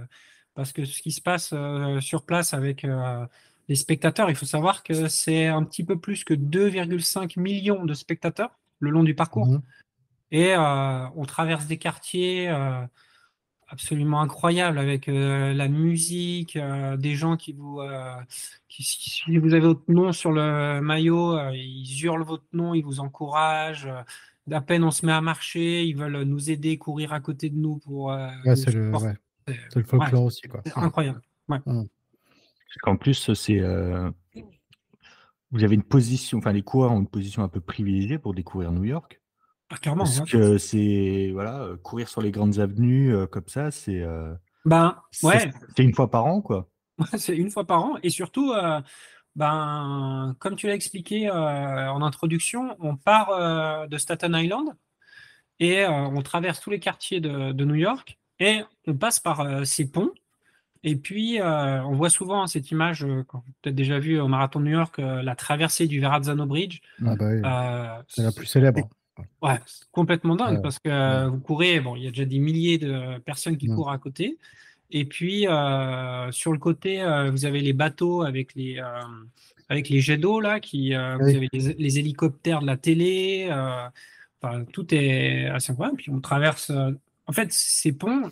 parce 0.53 0.71
que 0.71 0.85
ce 0.85 1.01
qui 1.01 1.11
se 1.11 1.21
passe 1.21 1.51
euh, 1.53 1.99
sur 1.99 2.25
place 2.25 2.53
avec 2.53 2.85
euh, 2.85 3.25
les 3.67 3.75
spectateurs, 3.75 4.29
il 4.29 4.35
faut 4.35 4.45
savoir 4.45 4.83
que 4.83 5.07
c'est 5.07 5.47
un 5.47 5.63
petit 5.63 5.83
peu 5.83 5.99
plus 5.99 6.23
que 6.23 6.33
2,5 6.33 7.39
millions 7.39 7.85
de 7.85 7.93
spectateurs 7.93 8.51
le 8.79 8.91
long 8.91 9.03
du 9.03 9.15
parcours. 9.15 9.47
Mmh. 9.47 9.61
Et 10.31 10.53
euh, 10.53 11.07
on 11.15 11.25
traverse 11.25 11.67
des 11.67 11.77
quartiers 11.77 12.49
absolument 13.67 14.21
incroyables 14.21 14.77
avec 14.77 15.07
la 15.07 15.67
musique, 15.67 16.57
des 16.97 17.15
gens 17.15 17.37
qui 17.37 17.53
vous, 17.53 17.81
qui, 18.67 18.83
si 18.83 19.37
vous 19.37 19.53
avez 19.53 19.61
votre 19.61 19.83
nom 19.87 20.11
sur 20.11 20.31
le 20.31 20.81
maillot, 20.81 21.39
ils 21.51 22.03
hurlent 22.03 22.23
votre 22.23 22.45
nom, 22.51 22.73
ils 22.73 22.83
vous 22.83 22.99
encouragent 22.99 23.87
d'à 24.47 24.61
peine 24.61 24.83
on 24.83 24.91
se 24.91 25.05
met 25.05 25.11
à 25.11 25.21
marcher, 25.21 25.83
ils 25.83 25.95
veulent 25.95 26.23
nous 26.23 26.49
aider, 26.51 26.77
courir 26.77 27.13
à 27.13 27.19
côté 27.19 27.49
de 27.49 27.57
nous 27.57 27.77
pour. 27.79 28.11
Euh, 28.11 28.27
c'est 28.55 28.71
le, 28.71 28.91
le, 29.75 29.83
folklore 29.83 30.23
aussi. 30.23 30.41
C'est 30.65 30.77
incroyable. 30.77 31.21
Mmh. 31.47 31.83
Qu'en 32.81 32.97
plus, 32.97 33.33
c'est. 33.33 33.59
Euh, 33.59 34.09
vous 35.51 35.63
avez 35.63 35.75
une 35.75 35.83
position, 35.83 36.39
enfin, 36.39 36.51
les 36.51 36.63
coureurs 36.63 36.91
ont 36.91 36.99
une 36.99 37.07
position 37.07 37.43
un 37.43 37.47
peu 37.47 37.59
privilégiée 37.59 38.17
pour 38.17 38.33
découvrir 38.33 38.71
New 38.71 38.85
York. 38.85 39.21
Ah, 39.69 39.77
clairement. 39.77 40.03
Parce 40.03 40.21
que 40.21 40.57
c'est. 40.57 41.29
Voilà, 41.33 41.61
euh, 41.61 41.77
courir 41.77 42.09
sur 42.09 42.21
les 42.21 42.31
grandes 42.31 42.59
avenues 42.59 43.15
comme 43.31 43.47
ça, 43.47 43.71
c'est. 43.71 44.03
ben, 44.65 44.97
ouais. 45.23 45.51
C'est 45.75 45.83
une 45.83 45.93
fois 45.93 46.09
par 46.09 46.25
an, 46.25 46.41
quoi. 46.41 46.69
c'est 47.17 47.35
une 47.35 47.49
fois 47.49 47.65
par 47.65 47.83
an. 47.83 47.97
Et 48.03 48.09
surtout, 48.09 48.53
ben, 49.35 50.35
comme 50.39 50.55
tu 50.55 50.67
l'as 50.67 50.75
expliqué 50.75 51.27
euh, 51.27 51.91
en 51.91 52.01
introduction, 52.01 52.75
on 52.79 52.95
part 52.95 53.29
euh, 53.29 53.87
de 53.87 53.97
Staten 53.97 54.35
Island 54.35 54.69
et 55.59 55.79
euh, 55.79 55.89
on 55.89 56.21
traverse 56.21 56.59
tous 56.59 56.69
les 56.69 56.79
quartiers 56.79 57.19
de, 57.19 57.63
New 57.63 57.75
York 57.75 58.19
et 58.39 58.61
on 58.87 58.95
passe 58.95 59.19
par 59.19 59.65
ces 59.65 59.89
ponts. 59.89 60.11
Et 60.85 60.97
puis, 60.97 61.39
on 61.41 61.95
voit 61.95 62.09
souvent 62.09 62.45
cette 62.45 62.69
image, 62.69 63.07
quand 63.27 63.37
vous 63.37 63.53
peut-être 63.61 63.75
déjà 63.75 63.99
vu 63.99 64.19
au 64.19 64.27
Marathon 64.27 64.59
de 64.59 64.65
New 64.65 64.71
York, 64.71 64.97
la 64.97 65.33
traversée 65.33 65.87
du 65.87 66.01
Verrazzano 66.01 66.45
Bridge. 66.45 66.81
Ah 67.05 67.15
bah 67.15 68.03
c'est 68.09 68.21
la 68.23 68.33
plus 68.33 68.45
célèbre. 68.45 68.89
Ouais, 69.41 69.59
complètement 69.93 70.35
dingue 70.35 70.61
parce 70.61 70.79
que 70.79 71.27
vous 71.27 71.39
courez, 71.39 71.79
bon, 71.79 71.95
il 71.95 72.03
y 72.03 72.07
a 72.07 72.09
déjà 72.09 72.25
des 72.25 72.39
milliers 72.39 72.79
de 72.79 73.17
personnes 73.19 73.55
qui 73.55 73.67
courent 73.67 73.91
à 73.91 73.97
côté. 73.97 74.37
Et 74.95 75.05
puis, 75.05 75.47
euh, 75.47 76.31
sur 76.31 76.53
le 76.53 76.59
côté, 76.59 77.01
euh, 77.01 77.31
vous 77.31 77.45
avez 77.45 77.61
les 77.61 77.73
bateaux 77.73 78.21
avec 78.21 78.53
les, 78.53 78.77
euh, 78.77 79.01
avec 79.67 79.89
les 79.89 79.99
jets 80.01 80.17
d'eau, 80.17 80.39
là, 80.39 80.59
qui, 80.59 80.91
vous 80.91 80.95
avez 80.95 81.49
les, 81.51 81.99
hélicoptères 81.99 82.61
de 82.61 82.67
la 82.67 82.77
télé. 82.77 83.49
Enfin, 83.51 84.63
tout 84.71 84.93
est 84.93 85.47
assez 85.47 85.71
incroyable. 85.71 85.97
Puis 85.97 86.11
on 86.11 86.21
traverse. 86.21 86.71
en 87.25 87.31
fait, 87.31 87.51
ces 87.51 87.91
ponts, 87.91 88.29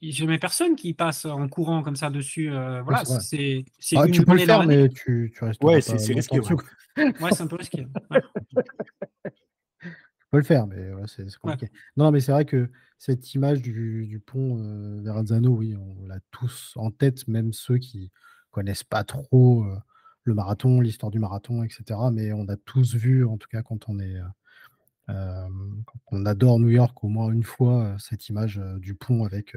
il 0.00 0.08
n'y 0.08 0.14
a 0.14 0.16
jamais 0.16 0.38
personne 0.38 0.74
qui 0.74 0.94
passe 0.94 1.26
en 1.26 1.46
courant 1.48 1.82
comme 1.82 1.96
ça 1.96 2.08
dessus. 2.08 2.48
voilà, 2.48 3.04
c'est 3.04 3.66
ah, 3.94 4.08
Tu 4.10 4.24
peux 4.24 4.32
le 4.32 4.38
faire, 4.38 4.66
mais 4.66 4.88
tu, 4.88 5.30
tu 5.36 5.44
restes. 5.44 5.62
Ouais, 5.62 5.82
c'est 5.82 6.14
risqué. 6.14 6.40
Ouais, 6.40 7.30
c'est 7.30 7.42
un 7.42 7.46
peu 7.46 7.56
risqué. 7.56 7.86
Ouais. 8.10 8.22
peux 10.30 10.38
le 10.38 10.44
faire, 10.44 10.66
mais 10.66 10.78
c'est 11.06 11.26
compliqué. 11.36 11.70
Non, 11.94 12.10
mais 12.10 12.20
c'est 12.20 12.32
vrai 12.32 12.46
que 12.46 12.70
cette 13.00 13.32
image 13.34 13.62
du, 13.62 14.22
pont 14.26 14.58
euh, 14.58 15.00
Verrazzano, 15.02 15.48
oui, 15.48 15.74
on 15.74 16.06
l'a 16.06 16.18
tous 16.30 16.74
en 16.76 16.90
tête, 16.90 17.26
même 17.28 17.54
ceux 17.54 17.78
qui 17.78 18.12
connaissent 18.50 18.84
pas 18.84 19.04
trop 19.04 19.64
euh, 19.64 19.78
le 20.24 20.34
marathon, 20.34 20.82
l'histoire 20.82 21.10
du 21.10 21.18
marathon, 21.18 21.62
etc. 21.62 21.98
Mais 22.12 22.34
on 22.34 22.46
a 22.48 22.58
tous 22.58 22.94
vu, 22.94 23.24
en 23.24 23.38
tout 23.38 23.48
cas 23.48 23.62
quand 23.62 23.88
on 23.88 23.98
est 24.00 24.18
euh, 25.08 25.48
on 26.08 26.26
adore 26.26 26.60
New 26.60 26.68
York 26.68 27.02
au 27.02 27.08
moins 27.08 27.32
une 27.32 27.42
fois, 27.42 27.96
cette 27.98 28.28
image 28.28 28.60
du 28.76 28.94
pont 28.94 29.24
avec 29.24 29.56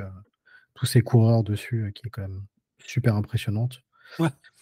tous 0.73 0.85
ces 0.85 1.01
coureurs 1.01 1.43
dessus, 1.43 1.91
qui 1.93 2.07
est 2.07 2.09
quand 2.09 2.21
même 2.21 2.45
super 2.79 3.15
impressionnante. 3.15 3.81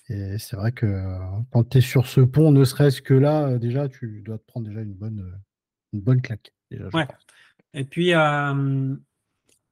Et 0.10 0.40
c'est 0.40 0.56
vrai 0.56 0.72
que 0.72 1.18
quand 1.52 1.70
tu 1.70 1.78
es 1.78 1.82
sur 1.82 2.08
ce 2.08 2.20
pont, 2.20 2.52
ne 2.52 2.66
serait-ce 2.66 3.04
que 3.04 3.14
là, 3.14 3.60
déjà, 3.60 3.88
tu 3.88 4.22
dois 4.26 4.40
te 4.40 4.44
prendre 4.44 4.68
déjà 4.68 4.82
une 4.82 4.96
bonne, 4.96 5.40
une 5.94 6.02
bonne 6.02 6.22
claque. 6.22 6.52
ouais. 6.72 7.08
Et 7.74 7.84
puis, 7.84 8.14
euh, 8.14 8.96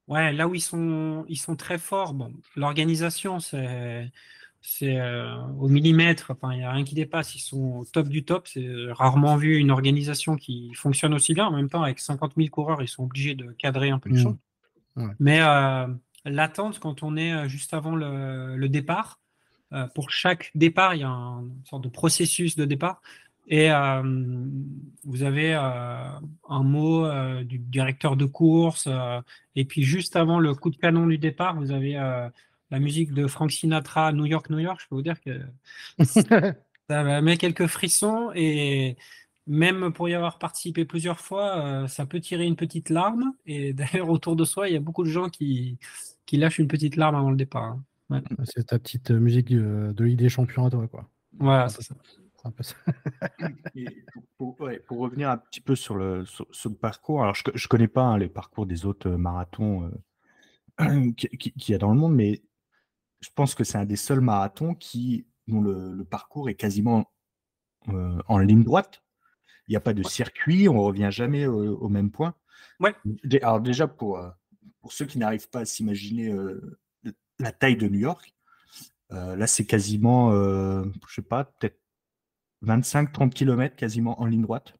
ouais, 0.07 0.31
là 0.31 0.47
où 0.47 0.55
ils 0.55 0.61
sont, 0.61 1.25
ils 1.27 1.37
sont 1.37 1.55
très 1.55 1.77
forts, 1.77 2.13
bon, 2.13 2.33
l'organisation, 2.55 3.39
c'est 3.39 4.11
c'est 4.61 4.99
euh, 4.99 5.37
au 5.57 5.69
millimètre, 5.69 6.31
enfin, 6.31 6.51
il 6.53 6.57
n'y 6.57 6.65
a 6.65 6.71
rien 6.71 6.83
qui 6.83 6.93
dépasse, 6.93 7.33
ils 7.33 7.39
sont 7.39 7.77
au 7.77 7.85
top 7.85 8.09
du 8.09 8.25
top. 8.25 8.45
C'est 8.45 8.67
rarement 8.91 9.37
vu 9.37 9.55
une 9.55 9.71
organisation 9.71 10.35
qui 10.35 10.73
fonctionne 10.73 11.13
aussi 11.13 11.33
bien. 11.33 11.45
En 11.45 11.55
même 11.55 11.69
temps, 11.69 11.81
avec 11.81 11.99
50 11.99 12.33
000 12.35 12.49
coureurs, 12.49 12.81
ils 12.81 12.89
sont 12.89 13.03
obligés 13.03 13.35
de 13.35 13.53
cadrer 13.53 13.89
un 13.89 13.99
peu 13.99 14.09
les 14.09 14.19
mmh. 14.19 14.23
choses. 14.23 14.37
Mais 15.17 15.39
euh, 15.41 15.87
l'attente, 16.25 16.79
quand 16.79 17.03
on 17.03 17.15
est 17.15 17.47
juste 17.47 17.73
avant 17.73 17.95
le, 17.95 18.57
le 18.57 18.69
départ, 18.69 19.21
pour 19.95 20.09
chaque 20.09 20.51
départ, 20.55 20.93
il 20.93 21.01
y 21.01 21.03
a 21.03 21.07
une 21.07 21.63
sorte 21.63 21.83
de 21.85 21.89
processus 21.89 22.57
de 22.57 22.65
départ. 22.65 23.01
Et 23.49 23.71
euh, 23.71 24.03
vous 25.03 25.23
avez 25.23 25.55
euh, 25.55 26.09
un 26.47 26.63
mot 26.63 27.05
euh, 27.05 27.43
du 27.43 27.57
directeur 27.57 28.15
de 28.15 28.25
course. 28.25 28.87
et 29.55 29.65
puis 29.65 29.81
juste 29.81 30.15
avant 30.15 30.39
le 30.39 30.53
coup 30.53 30.69
de 30.69 30.77
canon 30.77 31.07
du 31.07 31.17
départ, 31.17 31.55
vous 31.55 31.71
avez 31.71 31.93
la 31.93 32.79
musique 32.79 33.11
de 33.11 33.25
Frank 33.25 33.51
Sinatra, 33.51 34.13
New 34.13 34.27
York, 34.27 34.51
New 34.51 34.59
York. 34.59 34.79
Je 34.81 34.87
peux 34.87 34.95
vous 34.95 35.01
dire 35.01 35.19
que 35.19 35.41
ça 36.89 37.21
met 37.21 37.37
quelques 37.37 37.65
frissons. 37.65 38.31
Et 38.35 38.97
même 39.47 39.91
pour 39.93 40.07
y 40.07 40.13
avoir 40.13 40.37
participé 40.37 40.85
plusieurs 40.85 41.19
fois, 41.19 41.87
ça 41.87 42.05
peut 42.05 42.19
tirer 42.19 42.45
une 42.45 42.55
petite 42.55 42.91
larme. 42.91 43.33
Et 43.47 43.73
d'ailleurs, 43.73 44.09
autour 44.09 44.35
de 44.35 44.45
soi, 44.45 44.69
il 44.69 44.75
y 44.75 44.77
a 44.77 44.81
beaucoup 44.81 45.03
de 45.03 45.09
gens 45.09 45.27
qui, 45.27 45.79
qui 46.27 46.37
lâchent 46.37 46.59
une 46.59 46.67
petite 46.67 46.97
larme 46.97 47.15
avant 47.15 47.31
le 47.31 47.37
départ. 47.37 47.79
Hein. 48.11 48.21
C'est 48.43 48.67
ta 48.67 48.77
petite 48.77 49.09
musique 49.09 49.49
de, 49.49 50.03
Ligue 50.03 50.19
des 50.19 50.29
Champions 50.29 50.67
à 50.67 50.69
toi. 50.69 50.87
Quoi. 50.87 51.09
Voilà, 51.39 51.67
c'est 51.69 51.81
ça. 51.81 51.95
pour, 54.37 54.57
revenir 54.57 55.29
un 55.29 55.37
petit 55.37 55.61
peu 55.61 55.75
sur 55.75 55.95
le, 55.95 56.25
parcours, 56.79 57.23
alors 57.23 57.35
je 57.35 57.43
ne 57.51 57.67
connais 57.67 57.87
pas 57.87 58.03
hein, 58.03 58.17
les 58.17 58.29
parcours 58.29 58.65
des 58.65 58.85
autres 58.85 59.09
euh, 59.09 59.17
marathons 59.17 59.91
euh, 60.81 61.11
qu'il 61.17 61.37
qui, 61.37 61.71
y 61.71 61.75
a 61.75 61.77
dans 61.77 61.91
le 61.91 61.99
monde, 61.99 62.15
mais 62.15 62.41
je 63.21 63.29
pense 63.35 63.55
que 63.55 63.63
c'est 63.63 63.77
un 63.77 63.85
des 63.85 63.95
seuls 63.95 64.21
marathons 64.21 64.75
qui, 64.75 65.25
dont 65.47 65.61
le, 65.61 66.03
parcours 66.05 66.49
est 66.49 66.55
quasiment 66.55 67.11
euh, 67.89 68.21
en 68.27 68.37
ligne 68.37 68.63
droite. 68.63 69.03
Il 69.67 69.71
n'y 69.73 69.77
a 69.77 69.81
pas 69.81 69.93
de 69.93 70.03
circuit, 70.03 70.67
on 70.67 70.75
ne 70.75 70.79
revient 70.79 71.09
jamais 71.11 71.45
au, 71.45 71.89
même 71.89 72.09
point. 72.09 72.33
Ouais. 72.79 72.95
Alors 73.43 73.61
déjà, 73.61 73.87
pour, 73.87 74.19
pour 74.81 74.91
ceux 74.91 75.05
qui 75.05 75.19
n'arrivent 75.19 75.49
pas 75.49 75.59
à 75.59 75.65
s'imaginer 75.65 76.33
la 77.37 77.51
taille 77.51 77.77
de 77.77 77.87
New 77.87 77.99
York, 77.99 78.33
là 79.11 79.45
c'est 79.45 79.67
quasiment, 79.67 80.31
je 80.31 80.87
ne 80.87 80.91
sais 81.07 81.21
pas, 81.21 81.43
peut-être 81.43 81.79
25-30 82.65 83.29
km 83.31 83.75
quasiment 83.75 84.21
en 84.21 84.25
ligne 84.25 84.41
droite. 84.41 84.73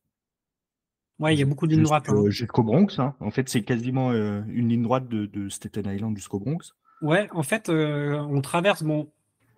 Ouais, 1.19 1.35
il 1.35 1.39
y 1.39 1.43
a 1.43 1.45
beaucoup 1.45 1.67
de 1.67 1.73
lignes 1.73 1.83
droites. 1.83 2.09
Hein. 2.09 2.29
Jusqu'au 2.29 2.63
Bronx. 2.63 2.97
Hein. 2.97 3.13
En 3.19 3.29
fait, 3.29 3.49
c'est 3.49 3.61
quasiment 3.63 4.11
euh, 4.11 4.41
une 4.47 4.69
ligne 4.69 4.83
droite 4.83 5.07
de, 5.09 5.49
Staten 5.49 5.85
Island 5.85 6.15
jusqu'au 6.15 6.39
Bronx. 6.39 6.73
Ouais, 7.01 7.29
en 7.31 7.43
fait, 7.43 7.69
euh, 7.69 8.17
on 8.29 8.41
traverse 8.41 8.83
bon, 8.83 9.11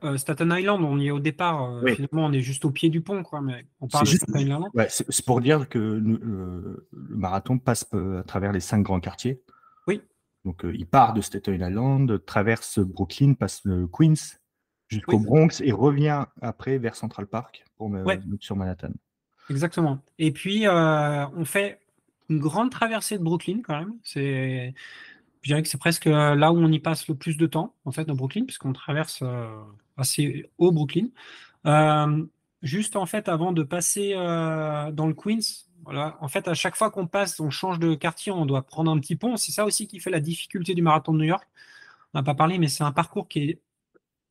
euh, 0.03 0.17
Staten 0.17 0.51
Island, 0.51 0.84
on 0.84 0.99
y 0.99 1.07
est 1.07 1.12
au 1.12 1.19
départ. 1.19 1.81
Finalement, 1.88 2.25
on 2.25 2.31
est 2.34 2.41
juste 2.41 2.65
au 2.65 2.71
pied 2.71 2.89
du 2.89 3.01
pont, 3.01 3.21
quoi. 3.23 3.41
Mais 3.41 3.65
on 3.79 3.88
parle 3.88 4.05
de 4.05 4.12
Staten 4.12 4.41
Island. 4.41 4.65
Ouais, 4.73 4.88
c'est 4.89 5.25
pour 5.25 5.39
dire 5.39 5.69
que 5.69 5.79
le 5.79 6.86
marathon 6.91 7.60
passe 7.60 7.88
à 7.93 8.23
travers 8.23 8.51
les 8.51 8.60
cinq 8.60 8.81
grands 8.81 8.99
quartiers. 8.99 9.41
Oui. 9.88 10.01
Donc, 10.45 10.65
il 10.73 10.88
part 10.88 11.13
de 11.13 11.21
Staten 11.21 11.62
Island, 11.62 12.25
traverse 12.25 12.79
Brooklyn, 12.79 13.34
passe 13.36 13.62
le 13.65 13.88
Queens 13.88 14.40
jusqu'au 14.91 15.19
Bronx 15.19 15.62
et 15.63 15.71
revient 15.71 16.25
après 16.41 16.77
vers 16.77 16.95
Central 16.95 17.25
Park 17.25 17.63
pour 17.77 17.89
me 17.89 18.04
mettre 18.04 18.23
sur 18.39 18.56
Manhattan. 18.56 18.91
Exactement. 19.49 19.99
Et 20.19 20.32
puis, 20.32 20.65
on 20.67 21.45
fait 21.45 21.80
une 22.30 22.39
grande 22.39 22.69
traversée 22.69 23.17
de 23.17 23.23
Brooklyn 23.23 23.62
quand 23.63 23.80
même. 23.80 23.93
C'est, 24.04 24.73
je 25.41 25.49
dirais 25.49 25.62
que 25.62 25.67
c'est 25.67 25.80
presque 25.80 26.06
là 26.06 26.51
où 26.51 26.58
on 26.58 26.71
y 26.71 26.80
passe 26.80 27.08
le 27.08 27.15
plus 27.15 27.38
de 27.38 27.47
temps, 27.47 27.73
en 27.86 27.91
fait, 27.91 28.06
dans 28.06 28.15
Brooklyn, 28.15 28.45
puisqu'on 28.45 28.73
traverse 28.73 29.23
assez 29.97 30.49
haut 30.58 30.71
Brooklyn. 30.71 31.08
juste 32.62 32.95
en 32.95 33.06
fait, 33.06 33.30
avant 33.30 33.51
de 33.51 33.63
passer 33.63 34.13
dans 34.13 35.08
le 35.08 35.13
Queens, 35.13 35.65
voilà. 35.84 36.17
En 36.21 36.27
fait, 36.27 36.47
à 36.47 36.54
chaque 36.54 36.75
fois 36.75 36.91
qu'on 36.91 37.08
passe, 37.08 37.39
on 37.39 37.49
change 37.49 37.80
de 37.80 37.95
quartier, 37.95 38.32
on 38.32 38.45
doit 38.45 38.62
prendre 38.62 38.91
un 38.91 38.99
petit 38.99 39.15
pont. 39.15 39.36
C'est 39.36 39.51
ça 39.51 39.65
aussi 39.65 39.88
qui 39.88 39.99
fait 39.99 40.12
la 40.12 40.19
difficulté 40.19 40.75
du 40.75 40.82
marathon 40.84 41.12
de 41.13 41.17
New 41.17 41.25
York. 41.25 41.47
On 42.13 42.19
n'a 42.19 42.23
pas 42.23 42.36
parlé, 42.36 42.60
mais 42.60 42.67
c'est 42.67 42.84
un 42.84 42.91
parcours 42.91 43.27
qui 43.27 43.39
est 43.49 43.60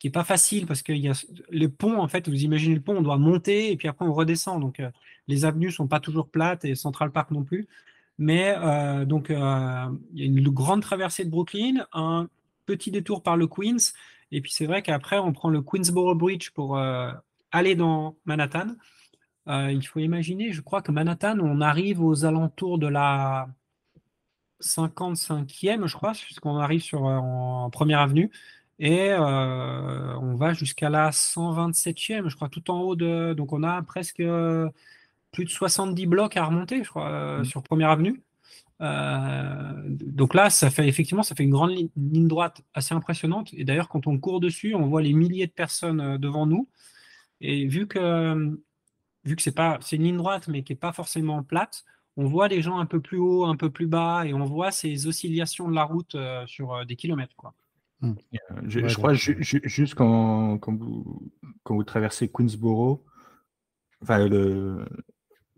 qui 0.01 0.07
est 0.07 0.11
pas 0.11 0.25
facile 0.25 0.67
parce 0.67 0.83
qu'il 0.83 0.97
y 0.97 1.09
a 1.09 1.25
le 1.51 1.69
pont. 1.69 2.01
En 2.01 2.09
fait, 2.09 2.29
vous 2.29 2.43
imaginez 2.43 2.75
le 2.75 2.81
pont, 2.81 2.97
on 2.97 3.03
doit 3.03 3.19
monter 3.19 3.71
et 3.71 3.77
puis 3.77 3.87
après 3.87 4.07
on 4.07 4.15
redescend. 4.15 4.61
Donc 4.61 4.81
euh, 4.81 4.91
les 5.29 5.45
avenues 5.45 5.71
sont 5.71 5.87
pas 5.87 6.01
toujours 6.01 6.29
plates 6.29 6.65
et 6.65 6.75
Central 6.75 7.13
Park 7.13 7.31
non 7.31 7.45
plus. 7.45 7.69
Mais 8.19 8.55
euh, 8.59 9.05
donc 9.05 9.31
euh, 9.31 9.87
il 10.15 10.21
y 10.21 10.23
a 10.23 10.27
une 10.27 10.49
grande 10.49 10.83
traversée 10.83 11.25
de 11.25 11.31
Brooklyn, 11.31 11.87
un 11.93 12.29
petit 12.65 12.91
détour 12.91 13.23
par 13.23 13.37
le 13.37 13.47
Queens 13.47 13.93
et 14.33 14.41
puis 14.41 14.51
c'est 14.53 14.67
vrai 14.67 14.83
qu'après 14.83 15.19
on 15.19 15.33
prend 15.33 15.51
le 15.51 15.61
Queensboro 15.61 16.15
Bridge 16.15 16.51
pour 16.51 16.79
aller 17.53 17.75
dans 17.75 18.17
Manhattan. 18.25 18.69
Il 19.49 19.83
faut 19.83 19.99
imaginer, 19.99 20.53
je 20.53 20.61
crois 20.61 20.81
que 20.81 20.93
Manhattan, 20.93 21.41
on 21.41 21.61
arrive 21.61 22.01
aux 22.01 22.25
alentours 22.25 22.79
de 22.79 22.87
la 22.87 23.49
55e, 24.63 25.87
je 25.87 25.97
crois, 25.97 26.13
puisqu'on 26.13 26.59
arrive 26.59 26.83
sur, 26.83 27.03
en 27.03 27.69
première 27.71 27.99
avenue. 27.99 28.31
Et 28.81 29.12
euh, 29.12 30.16
on 30.19 30.35
va 30.35 30.55
jusqu'à 30.55 30.90
la 30.90 31.11
127e, 31.11 32.29
je 32.29 32.37
crois, 32.37 32.49
tout 32.49 32.71
en 32.71 32.81
haut 32.81 32.97
de. 32.97 33.35
Donc 33.35 33.53
on 33.53 33.62
a 33.62 33.83
presque 33.83 34.23
plus 35.33 35.45
de 35.45 35.51
70 35.51 36.07
blocs 36.07 36.37
à 36.37 36.45
remonter, 36.45 36.83
je 36.83 36.88
crois, 36.90 37.40
mmh. 37.40 37.45
sur 37.45 37.62
première 37.62 37.90
avenue. 37.90 38.23
donc 38.81 40.35
là, 40.35 40.51
ça 40.51 40.71
fait 40.71 40.88
effectivement, 40.88 41.23
ça 41.23 41.35
fait 41.35 41.45
une 41.45 41.51
grande 41.51 41.73
ligne 41.97 42.29
droite 42.29 42.62
assez 42.75 42.95
impressionnante. 42.95 43.51
Et 43.55 43.64
d'ailleurs, 43.64 43.88
quand 43.88 44.07
on 44.07 44.19
court 44.19 44.40
dessus, 44.40 44.75
on 44.75 44.87
voit 44.87 45.03
les 45.03 45.12
milliers 45.12 45.47
de 45.47 45.53
personnes 45.53 46.16
devant 46.19 46.47
nous. 46.47 46.69
Et 47.40 47.66
vu 47.66 47.87
que 47.87 48.59
vu 49.25 49.37
que 49.37 49.43
c'est 49.43 49.55
pas 49.55 49.79
c'est 49.83 49.97
une 49.97 50.05
ligne 50.05 50.16
droite 50.16 50.49
mais 50.49 50.62
qui 50.62 50.73
est 50.73 50.77
pas 50.77 50.93
forcément 50.93 51.43
plate, 51.43 51.85
on 52.16 52.27
voit 52.27 52.49
les 52.49 52.62
gens 52.62 52.79
un 52.79 52.87
peu 52.87 53.01
plus 53.01 53.19
haut, 53.19 53.45
un 53.45 53.57
peu 53.57 53.71
plus 53.71 53.87
bas 53.87 54.25
et 54.27 54.35
on 54.35 54.45
voit 54.45 54.71
ces 54.71 55.07
oscillations 55.07 55.69
de 55.69 55.75
la 55.75 55.85
route 55.85 56.14
euh, 56.14 56.47
sur 56.47 56.75
euh, 56.75 56.85
des 56.85 56.97
kilomètres 56.97 57.35
quoi. 57.37 57.55
Mmh. 58.01 58.13
Euh, 58.35 58.61
je, 58.67 58.95
crois 58.95 59.13
juste 59.15 59.95
quand, 59.95 60.59
quand, 60.59 60.75
vous, 60.75 61.31
quand 61.63 61.75
vous 61.75 61.85
traversez 61.85 62.29
Queensboro, 62.29 63.05
enfin 64.03 64.27
le, 64.27 64.85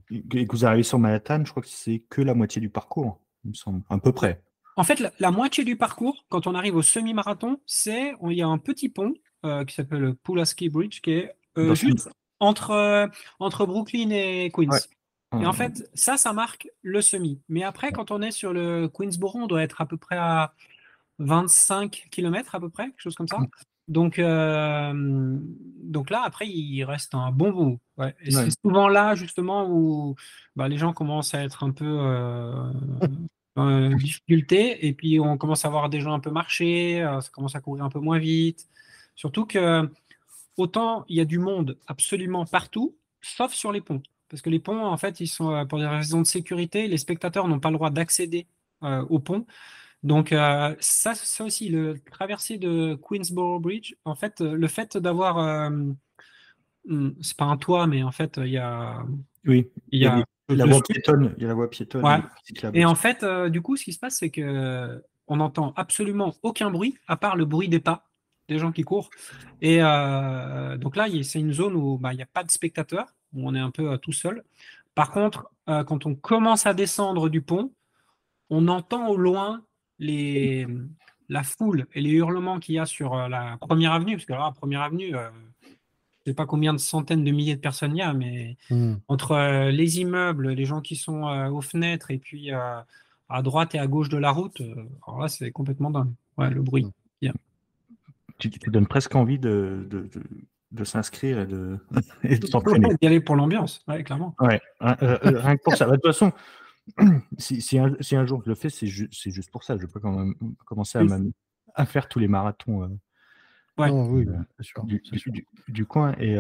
que 0.09 0.50
vous 0.50 0.64
arrivez 0.64 0.83
sur 0.83 0.98
Manhattan, 0.98 1.44
je 1.44 1.50
crois 1.50 1.62
que 1.62 1.68
c'est 1.68 2.02
que 2.11 2.20
la 2.20 2.35
moitié 2.35 2.61
du 2.61 2.68
parcours, 2.68 3.20
il 3.44 3.50
me 3.50 3.55
semble, 3.55 3.83
à 3.88 3.98
peu 3.98 4.12
près. 4.12 4.42
En 4.76 4.85
fait, 4.85 5.02
la, 5.18 5.31
moitié 5.31 5.64
du 5.64 5.76
parcours, 5.76 6.24
quand 6.28 6.46
on 6.46 6.55
arrive 6.55 6.76
au 6.76 6.83
semi-marathon, 6.83 7.61
c'est 7.66 8.14
il 8.28 8.37
y 8.37 8.42
a 8.42 8.46
un 8.46 8.59
petit 8.59 8.88
pont 8.88 9.14
qui 9.66 9.74
s'appelle 9.74 10.00
le 10.00 10.14
Pulaski 10.14 10.68
Bridge 10.68 11.00
qui 11.00 11.12
est 11.12 11.35
juste 11.74 12.09
entre, 12.42 12.72
euh, 12.72 13.07
entre 13.38 13.66
Brooklyn 13.66 14.11
et 14.11 14.50
Queens. 14.52 14.78
Et 15.40 15.46
en 15.46 15.52
fait, 15.55 15.88
ça, 15.94 16.18
ça 16.18 16.35
marque 16.35 16.68
le 16.83 17.00
semi. 17.00 17.40
Mais 17.48 17.62
après, 17.62 17.90
quand 17.90 18.11
on 18.11 18.20
est 18.20 18.33
sur 18.33 18.52
le 18.52 18.87
Queensboro, 18.88 19.38
on 19.38 19.46
doit 19.46 19.62
être 19.62 19.81
à 19.81 19.87
peu 19.87 19.96
près 19.96 20.16
à 20.16 20.52
25 21.22 22.08
km 22.11 22.54
à 22.54 22.61
peu 22.61 22.68
près, 22.68 22.85
quelque 22.85 23.00
chose 23.00 23.14
comme 23.14 23.28
ça. 23.28 23.38
Donc, 23.88 24.18
euh, 24.18 24.92
donc 25.82 26.11
là, 26.11 26.22
après, 26.24 26.48
il 26.48 26.85
reste 26.85 27.14
un 27.14 27.30
bon 27.30 27.50
bout. 27.50 27.78
Et 28.24 28.30
c'est 28.30 28.50
souvent 28.64 28.88
là, 28.88 29.14
justement, 29.14 29.68
où 29.68 30.14
bah, 30.56 30.68
les 30.68 30.78
gens 30.78 30.92
commencent 30.92 31.35
à 31.35 31.42
être 31.42 31.64
un 31.64 31.72
peu 31.72 31.98
euh, 32.00 32.72
en 33.56 33.90
difficulté. 33.90 34.87
Et 34.87 34.92
puis, 34.92 35.20
on 35.20 35.37
commence 35.37 35.64
à 35.64 35.68
voir 35.68 35.90
des 35.90 36.00
gens 36.00 36.12
un 36.12 36.20
peu 36.20 36.30
marcher, 36.30 37.00
ça 37.20 37.28
commence 37.32 37.56
à 37.56 37.61
courir 37.61 37.85
un 37.85 37.90
peu 37.90 38.00
moins 38.00 38.18
vite. 38.18 38.68
Surtout 39.14 39.46
que 39.46 39.88
autant 40.56 41.04
il 41.08 41.16
y 41.16 41.20
a 41.20 41.24
du 41.24 41.38
monde 41.38 41.78
absolument 41.87 42.44
partout, 42.44 42.96
sauf 43.20 43.52
sur 43.52 43.72
les 43.72 43.80
ponts. 43.80 44.02
Parce 44.28 44.40
que 44.40 44.48
les 44.48 44.61
ponts, 44.61 44.87
en 44.87 44.96
fait, 44.96 45.20
ils 45.20 45.28
sont 45.28 45.52
euh, 45.52 45.64
pour 45.66 45.78
des 45.78 45.87
raisons 45.87 46.22
de 46.22 46.26
sécurité, 46.26 46.88
les 46.88 46.96
spectateurs 46.96 47.48
n'ont 47.48 47.61
pas 47.61 47.70
le 47.70 47.76
droit 47.76 47.90
d'accéder 47.90 48.46
euh, 48.82 49.04
aux 49.11 49.18
ponts. 49.18 49.46
Donc 50.02 50.32
euh, 50.32 50.74
ça, 50.80 51.14
ça 51.14 51.44
aussi, 51.44 51.68
le 51.68 51.98
traversée 52.10 52.58
de 52.58 52.94
Queensboro 52.96 53.60
Bridge, 53.60 53.94
en 54.04 54.14
fait, 54.14 54.40
le 54.40 54.68
fait 54.68 54.96
d'avoir, 54.96 55.70
hmm, 55.70 57.12
c'est 57.20 57.36
pas 57.36 57.44
un 57.44 57.56
toit, 57.56 57.86
mais 57.86 58.02
en 58.02 58.12
fait, 58.12 58.38
il 58.38 58.50
y 58.50 58.58
a, 58.58 59.04
oui, 59.44 59.70
il 59.90 60.00
y 60.00 60.06
a, 60.06 60.24
la 60.48 60.64
voie 60.66 60.82
piétonne, 60.82 61.34
il 61.36 61.42
y 61.42 61.44
a 61.44 61.48
la 61.48 61.54
voie 61.54 61.70
piétonne. 61.70 62.04
Et, 62.74 62.84
en 62.84 62.94
fait, 62.94 63.24
du 63.50 63.62
coup, 63.62 63.76
ce 63.76 63.84
qui 63.84 63.92
se 63.92 63.98
passe, 63.98 64.18
c'est 64.18 64.30
que 64.30 65.02
on 65.28 65.36
n'entend 65.36 65.72
absolument 65.76 66.34
aucun 66.42 66.70
bruit 66.70 66.98
à 67.06 67.16
part 67.16 67.36
le 67.36 67.44
bruit 67.44 67.68
des 67.68 67.80
pas 67.80 68.12
des 68.48 68.58
gens 68.58 68.72
qui 68.72 68.82
courent. 68.82 69.10
Et 69.60 69.78
euh, 69.80 70.76
donc 70.76 70.96
là, 70.96 71.06
c'est 71.22 71.40
une 71.40 71.52
zone 71.52 71.74
où 71.74 71.98
bah, 71.98 72.12
il 72.12 72.16
n'y 72.16 72.22
a 72.22 72.26
pas 72.26 72.44
de 72.44 72.50
spectateurs, 72.50 73.14
où 73.32 73.48
on 73.48 73.54
est 73.54 73.60
un 73.60 73.70
peu 73.70 73.92
euh, 73.92 73.96
tout 73.96 74.12
seul. 74.12 74.44
Par 74.94 75.10
contre, 75.10 75.50
euh, 75.68 75.84
quand 75.84 76.06
on 76.06 76.14
commence 76.14 76.66
à 76.66 76.74
descendre 76.74 77.28
du 77.28 77.40
pont, 77.40 77.72
on 78.50 78.68
entend 78.68 79.08
au 79.08 79.16
loin 79.16 79.64
les, 80.02 80.66
la 81.28 81.42
foule 81.42 81.86
et 81.94 82.00
les 82.00 82.10
hurlements 82.10 82.58
qu'il 82.58 82.74
y 82.74 82.78
a 82.78 82.86
sur 82.86 83.16
la 83.28 83.56
première 83.60 83.92
avenue, 83.92 84.16
parce 84.16 84.26
que 84.26 84.32
là, 84.32 84.40
la 84.46 84.52
première 84.52 84.82
avenue, 84.82 85.10
je 85.10 85.16
ne 85.16 86.32
sais 86.32 86.34
pas 86.34 86.46
combien 86.46 86.72
de 86.72 86.78
centaines 86.78 87.24
de 87.24 87.30
milliers 87.30 87.56
de 87.56 87.60
personnes 87.60 87.96
il 87.96 87.98
y 87.98 88.02
a, 88.02 88.12
mais 88.12 88.56
hmm. 88.70 88.94
entre 89.08 89.70
les 89.70 90.00
immeubles, 90.00 90.50
les 90.50 90.64
gens 90.64 90.80
qui 90.80 90.96
sont 90.96 91.22
aux 91.24 91.62
fenêtres, 91.62 92.10
et 92.10 92.18
puis 92.18 92.50
à 92.52 93.42
droite 93.42 93.74
et 93.74 93.78
à 93.78 93.86
gauche 93.86 94.08
de 94.08 94.18
la 94.18 94.30
route, 94.30 94.60
alors 95.06 95.20
là, 95.20 95.28
c'est 95.28 95.50
complètement 95.50 95.90
dingue, 95.90 96.12
ouais, 96.36 96.50
le 96.50 96.62
bruit. 96.62 96.84
Hmm 96.84 96.92
tu, 98.50 98.58
te 98.58 98.70
donnes 98.70 98.86
presque 98.86 99.14
envie 99.14 99.38
de, 99.38 99.86
de, 100.70 100.84
s'inscrire 100.84 101.40
et 101.40 101.46
de, 101.46 101.78
et 102.24 102.38
de 102.38 102.46
s'entraîner. 102.46 102.88
y 103.00 103.06
aller 103.06 103.20
pour 103.20 103.36
l'ambiance, 103.36 103.82
ouais, 103.88 104.02
clairement. 104.02 104.34
Ouais, 104.40 104.60
hein, 104.80 104.96
euh, 105.02 105.18
euh, 105.24 105.38
rien 105.38 105.56
que 105.56 105.62
pour 105.62 105.76
ça. 105.76 105.86
Bah, 105.86 105.92
de 105.92 105.96
toute 105.96 106.12
façon, 106.12 106.32
si, 107.38 107.61
si, 107.61 107.78
un, 107.78 107.94
si, 108.00 108.16
un, 108.16 108.26
jour 108.26 108.42
je 108.44 108.48
le 108.48 108.55
fais, 108.55 108.70
c'est 108.70 108.87
juste 108.87 109.50
pour 109.50 109.64
ça. 109.64 109.76
Je 109.78 109.87
peux 109.87 110.00
quand 110.00 110.12
même 110.12 110.35
commencer 110.66 110.98
à, 110.98 111.05
à 111.74 111.87
faire 111.87 112.09
tous 112.09 112.18
les 112.18 112.28
marathons 112.28 112.85
euh, 112.85 112.88
oui, 113.78 114.26
du, 115.68 115.87
coin. 115.87 116.14
Et 116.18 116.37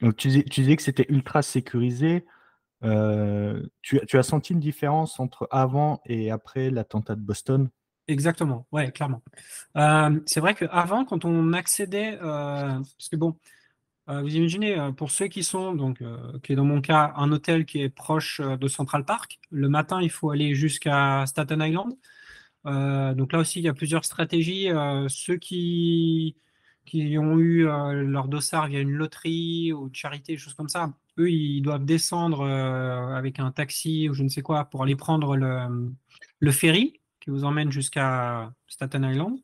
donc 0.00 0.16
tu, 0.16 0.44
tu, 0.44 0.60
disais 0.60 0.76
que 0.76 0.82
c'était 0.82 1.06
ultra 1.08 1.42
sécurisé. 1.42 2.24
tu, 2.82 4.00
tu, 4.06 4.18
as 4.18 4.22
senti 4.22 4.52
une 4.52 4.60
différence 4.60 5.20
entre 5.20 5.46
avant 5.50 6.00
et 6.06 6.30
après 6.30 6.70
l'attentat 6.70 7.14
de 7.14 7.20
Boston? 7.20 7.68
Exactement, 8.08 8.66
ouais, 8.70 8.92
clairement. 8.92 9.22
Euh, 9.76 10.20
c'est 10.26 10.38
vrai 10.38 10.54
qu'avant, 10.54 11.04
quand 11.04 11.24
on 11.24 11.52
accédait, 11.52 12.16
euh, 12.22 12.78
parce 12.78 13.08
que 13.10 13.16
bon, 13.16 13.36
euh, 14.08 14.22
vous 14.22 14.36
imaginez, 14.36 14.90
pour 14.96 15.10
ceux 15.10 15.26
qui 15.28 15.42
sont, 15.42 15.74
donc, 15.74 16.02
qui 16.42 16.52
est 16.52 16.56
dans 16.56 16.64
mon 16.64 16.80
cas, 16.80 17.12
un 17.16 17.32
hôtel 17.32 17.66
qui 17.66 17.80
est 17.82 17.88
proche 17.88 18.40
de 18.40 18.68
Central 18.68 19.04
Park, 19.04 19.40
le 19.50 19.68
matin, 19.68 20.00
il 20.00 20.10
faut 20.10 20.30
aller 20.30 20.54
jusqu'à 20.54 21.24
Staten 21.26 21.60
Island. 21.60 21.94
donc 23.16 23.32
là 23.32 23.40
aussi, 23.40 23.60
il 23.60 23.64
y 23.64 23.68
a 23.68 23.74
plusieurs 23.74 24.04
stratégies. 24.04 24.68
ceux 25.08 25.36
qui, 25.36 26.36
qui 26.84 27.18
ont 27.18 27.38
eu 27.38 27.64
leur 27.64 28.28
dossard 28.28 28.68
via 28.68 28.80
une 28.80 28.92
loterie 28.92 29.72
ou 29.72 29.88
une 29.88 29.94
charité, 29.94 30.34
des 30.34 30.38
choses 30.38 30.54
comme 30.54 30.68
ça, 30.68 30.92
eux, 31.18 31.30
ils 31.30 31.62
doivent 31.62 31.84
descendre 31.84 32.44
avec 32.46 33.40
un 33.40 33.50
taxi 33.50 34.08
ou 34.08 34.14
je 34.14 34.22
ne 34.22 34.28
sais 34.28 34.42
quoi 34.42 34.66
pour 34.66 34.82
aller 34.84 34.96
prendre 34.96 35.36
le, 35.36 35.94
le 36.40 36.52
ferry 36.52 37.00
qui 37.20 37.30
vous 37.30 37.44
emmène 37.44 37.72
jusqu'à 37.72 38.52
Staten 38.68 39.04
Island. 39.04 39.38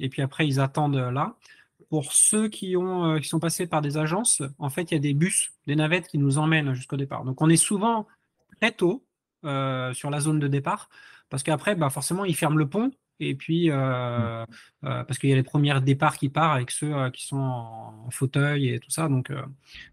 Et 0.00 0.08
puis 0.08 0.22
après, 0.22 0.46
ils 0.46 0.60
attendent 0.60 0.96
là. 0.96 1.36
Pour 1.92 2.14
ceux 2.14 2.48
qui, 2.48 2.74
ont, 2.74 3.04
euh, 3.04 3.18
qui 3.18 3.28
sont 3.28 3.38
passés 3.38 3.66
par 3.66 3.82
des 3.82 3.98
agences, 3.98 4.40
en 4.58 4.70
fait, 4.70 4.90
il 4.90 4.94
y 4.94 4.96
a 4.96 5.00
des 5.00 5.12
bus, 5.12 5.52
des 5.66 5.76
navettes 5.76 6.08
qui 6.08 6.16
nous 6.16 6.38
emmènent 6.38 6.72
jusqu'au 6.72 6.96
départ. 6.96 7.22
Donc, 7.22 7.42
on 7.42 7.50
est 7.50 7.58
souvent 7.58 8.06
très 8.58 8.72
tôt 8.72 9.04
euh, 9.44 9.92
sur 9.92 10.08
la 10.08 10.18
zone 10.18 10.38
de 10.38 10.48
départ, 10.48 10.88
parce 11.28 11.42
qu'après, 11.42 11.74
bah, 11.74 11.90
forcément, 11.90 12.24
ils 12.24 12.34
ferment 12.34 12.56
le 12.56 12.66
pont. 12.66 12.92
Et 13.20 13.34
puis, 13.34 13.68
euh, 13.68 14.46
parce 14.80 15.18
qu'il 15.18 15.28
y 15.28 15.34
a 15.34 15.36
les 15.36 15.42
premiers 15.42 15.78
départs 15.82 16.16
qui 16.16 16.30
partent 16.30 16.56
avec 16.56 16.70
ceux 16.70 17.10
qui 17.10 17.26
sont 17.26 17.36
en, 17.36 18.10
fauteuil 18.10 18.70
et 18.70 18.80
tout 18.80 18.90
ça. 18.90 19.10
Donc, 19.10 19.30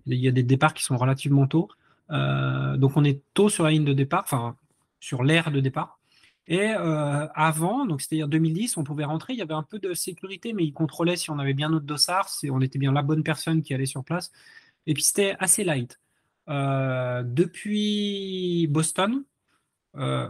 il 0.05 0.13
y 0.13 0.29
a 0.29 0.31
des 0.31 0.43
départs 0.43 0.73
qui 0.73 0.85
sont 0.85 0.95
relativement 0.95 1.47
tôt. 1.47 1.67
donc, 2.09 2.95
on 2.95 3.03
est 3.03 3.21
tôt 3.33 3.49
sur 3.49 3.65
la 3.65 3.71
ligne 3.71 3.83
de 3.83 3.91
départ, 3.91 4.23
enfin, 4.23 4.55
sur 5.01 5.21
l'aire 5.21 5.51
de 5.51 5.59
départ. 5.59 5.98
Et 6.49 6.71
euh, 6.71 7.27
avant, 7.35 7.85
donc 7.85 8.01
c'est-à-dire 8.01 8.27
2010, 8.27 8.77
on 8.77 8.83
pouvait 8.83 9.05
rentrer, 9.05 9.33
il 9.33 9.39
y 9.39 9.41
avait 9.43 9.53
un 9.53 9.63
peu 9.63 9.77
de 9.77 9.93
sécurité, 9.93 10.51
mais 10.51 10.63
ils 10.63 10.73
contrôlaient 10.73 11.15
si 11.15 11.29
on 11.29 11.37
avait 11.37 11.53
bien 11.53 11.69
notre 11.69 11.85
dossard, 11.85 12.27
si 12.27 12.49
on 12.49 12.59
était 12.59 12.79
bien 12.79 12.91
la 12.91 13.03
bonne 13.03 13.23
personne 13.23 13.61
qui 13.61 13.75
allait 13.75 13.85
sur 13.85 14.03
place. 14.03 14.31
Et 14.87 14.95
puis 14.95 15.03
c'était 15.03 15.35
assez 15.37 15.63
light. 15.63 15.99
Euh, 16.49 17.21
depuis 17.23 18.65
Boston, 18.67 19.23
euh, 19.95 20.27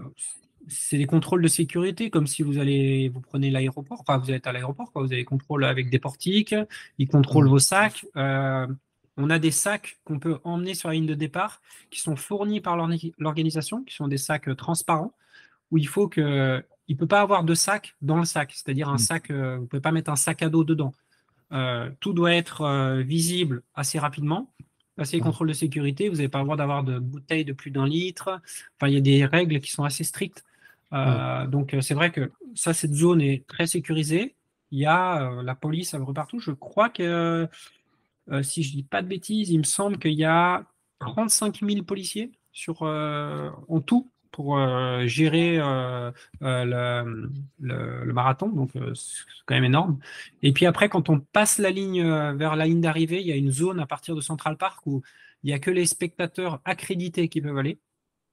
c'est 0.67 0.97
des 0.97 1.05
contrôles 1.05 1.41
de 1.41 1.47
sécurité, 1.47 2.09
comme 2.09 2.27
si 2.27 2.43
vous 2.43 2.57
allez, 2.57 3.07
vous 3.07 3.21
prenez 3.21 3.49
l'aéroport, 3.49 4.01
enfin 4.01 4.17
vous 4.17 4.29
êtes 4.29 4.45
à 4.45 4.51
l'aéroport, 4.51 4.91
vous 4.95 5.05
avez 5.05 5.15
des 5.15 5.25
contrôles 5.25 5.63
avec 5.63 5.89
des 5.89 5.99
portiques, 5.99 6.53
ils 6.97 7.07
contrôlent 7.07 7.47
vos 7.47 7.59
sacs. 7.59 8.05
Euh, 8.17 8.67
on 9.15 9.29
a 9.29 9.39
des 9.39 9.51
sacs 9.51 9.99
qu'on 10.03 10.19
peut 10.19 10.39
emmener 10.43 10.73
sur 10.73 10.89
la 10.89 10.95
ligne 10.95 11.05
de 11.05 11.15
départ, 11.15 11.61
qui 11.89 12.01
sont 12.01 12.17
fournis 12.17 12.59
par 12.59 12.75
l'organisation, 12.75 13.85
qui 13.85 13.95
sont 13.95 14.09
des 14.09 14.17
sacs 14.17 14.53
transparents, 14.57 15.13
où 15.71 15.77
il 15.77 15.87
faut 15.87 16.07
que, 16.07 16.63
il 16.87 16.97
peut 16.97 17.07
pas 17.07 17.21
avoir 17.21 17.43
de 17.43 17.53
sac 17.53 17.95
dans 18.01 18.17
le 18.17 18.25
sac, 18.25 18.51
c'est-à-dire 18.53 18.89
un 18.89 18.95
mmh. 18.95 18.99
sac, 18.99 19.31
euh, 19.31 19.57
vous 19.57 19.67
pouvez 19.67 19.81
pas 19.81 19.91
mettre 19.91 20.11
un 20.11 20.15
sac 20.15 20.41
à 20.41 20.49
dos 20.49 20.63
dedans. 20.63 20.93
tout 21.99 22.13
doit 22.13 22.33
être 22.33 23.01
visible 23.01 23.63
assez 23.75 23.99
rapidement. 23.99 24.51
Passer 24.95 25.17
les 25.17 25.23
contrôles 25.23 25.47
de 25.47 25.53
sécurité, 25.53 26.09
vous 26.09 26.17
n'avez 26.17 26.27
pas 26.27 26.39
le 26.39 26.43
droit 26.43 26.57
d'avoir 26.57 26.83
de 26.83 26.99
bouteilles 26.99 27.45
de 27.45 27.53
plus 27.53 27.71
d'un 27.71 27.87
litre. 27.87 28.41
Enfin, 28.75 28.89
il 28.89 28.93
y 28.93 28.97
a 28.97 29.01
des 29.01 29.25
règles 29.25 29.61
qui 29.61 29.71
sont 29.71 29.85
assez 29.85 30.03
strictes 30.03 30.43
euh, 30.93 31.45
donc 31.47 31.73
euh, 31.73 31.81
c'est 31.81 31.93
vrai 31.93 32.11
que 32.11 32.31
ça, 32.55 32.73
cette 32.73 32.93
zone 32.93 33.21
est 33.21 33.45
très 33.47 33.67
sécurisée. 33.67 34.35
Il 34.71 34.79
y 34.79 34.85
a 34.85 35.21
euh, 35.21 35.43
la 35.43 35.55
police 35.55 35.93
un 35.93 36.03
peu 36.03 36.13
partout. 36.13 36.39
Je 36.39 36.51
crois 36.51 36.89
que, 36.89 37.47
si 38.43 38.61
je 38.61 38.71
dis 38.71 38.83
pas 38.83 39.01
de 39.01 39.07
bêtises, 39.07 39.49
il 39.49 39.57
me 39.57 39.63
semble 39.63 39.97
qu'il 39.97 40.13
y 40.13 40.25
a 40.25 40.63
35 40.99 41.61
000 41.61 41.83
policiers 41.83 42.31
sur, 42.51 42.83
en 42.83 43.81
tout 43.81 44.07
pour 44.31 44.57
gérer 45.07 45.57
le, 45.57 47.29
le, 47.59 48.13
marathon, 48.13 48.49
donc 48.49 48.71
c'est 48.93 49.23
quand 49.45 49.55
même 49.55 49.65
énorme. 49.65 49.99
Et 50.41 50.53
puis 50.53 50.65
après, 50.65 50.89
quand 50.89 51.09
on 51.09 51.19
passe 51.19 51.57
la 51.57 51.71
ligne 51.71 52.03
vers 52.35 52.55
la 52.55 52.65
ligne 52.65 52.81
d'arrivée, 52.81 53.21
il 53.21 53.27
y 53.27 53.31
a 53.31 53.35
une 53.35 53.51
zone 53.51 53.79
à 53.79 53.85
partir 53.85 54.15
de 54.15 54.21
Central 54.21 54.57
Park 54.57 54.85
où 54.85 55.01
il 55.43 55.47
n'y 55.47 55.53
a 55.53 55.59
que 55.59 55.71
les 55.71 55.85
spectateurs 55.85 56.61
accrédités 56.65 57.29
qui 57.29 57.41
peuvent 57.41 57.57
aller 57.57 57.79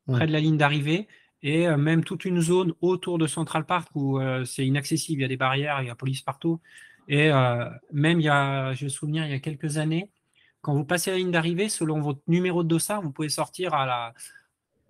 près 0.07 0.27
de 0.27 0.33
la 0.33 0.41
ligne 0.41 0.57
d'arrivée 0.57 1.09
et 1.43 1.69
euh, 1.69 1.77
même 1.77 2.05
toute 2.05 2.25
une 2.25 2.41
zone 2.41 2.73
autour 2.81 3.19
de 3.19 3.27
Central 3.27 3.67
Park 3.67 3.89
où 3.95 4.19
euh, 4.19 4.45
c'est 4.45 4.67
inaccessible, 4.67 5.21
il 5.21 5.23
y 5.23 5.25
a 5.25 5.29
des 5.29 5.37
barrières, 5.37 5.83
il 5.83 5.87
y 5.87 5.91
a 5.91 5.95
police 5.95 6.23
partout. 6.23 6.61
Et 7.09 7.31
euh, 7.31 7.69
même, 7.93 8.21
il 8.21 8.25
y 8.25 8.29
a, 8.29 8.75
je 8.75 8.85
me 8.85 8.89
souviens, 8.89 9.25
il 9.27 9.31
y 9.31 9.35
a 9.35 9.39
quelques 9.39 9.77
années, 9.77 10.11
quand 10.61 10.75
vous 10.75 10.85
passez 10.85 11.13
la 11.13 11.19
ligne 11.19 11.31
d'arrivée, 11.31 11.69
selon 11.69 12.01
votre 12.01 12.21
numéro 12.27 12.65
de 12.65 12.69
dossard, 12.69 13.03
vous 13.03 13.13
pouvez 13.13 13.29
sortir 13.29 13.75
à 13.75 13.87
la. 13.87 14.15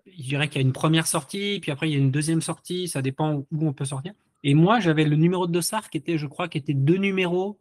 Je 0.07 0.23
dirais 0.23 0.49
qu'il 0.49 0.61
y 0.61 0.65
a 0.65 0.67
une 0.67 0.73
première 0.73 1.07
sortie, 1.07 1.59
puis 1.61 1.71
après 1.71 1.89
il 1.89 1.93
y 1.93 1.97
a 1.97 1.99
une 1.99 2.11
deuxième 2.11 2.41
sortie, 2.41 2.89
ça 2.89 3.03
dépend 3.03 3.45
où 3.51 3.69
on 3.69 3.73
peut 3.73 3.85
sortir. 3.85 4.13
Et 4.45 4.55
moi, 4.55 4.79
j'avais 4.81 5.05
le 5.05 5.17
numéro 5.17 5.47
de 5.47 5.53
dossard 5.53 5.91
qui 5.91 5.99
était, 5.99 6.19
je 6.19 6.27
crois, 6.27 6.49
qui 6.49 6.59
était 6.59 6.75
deux 6.75 6.99
numéros 6.99 7.59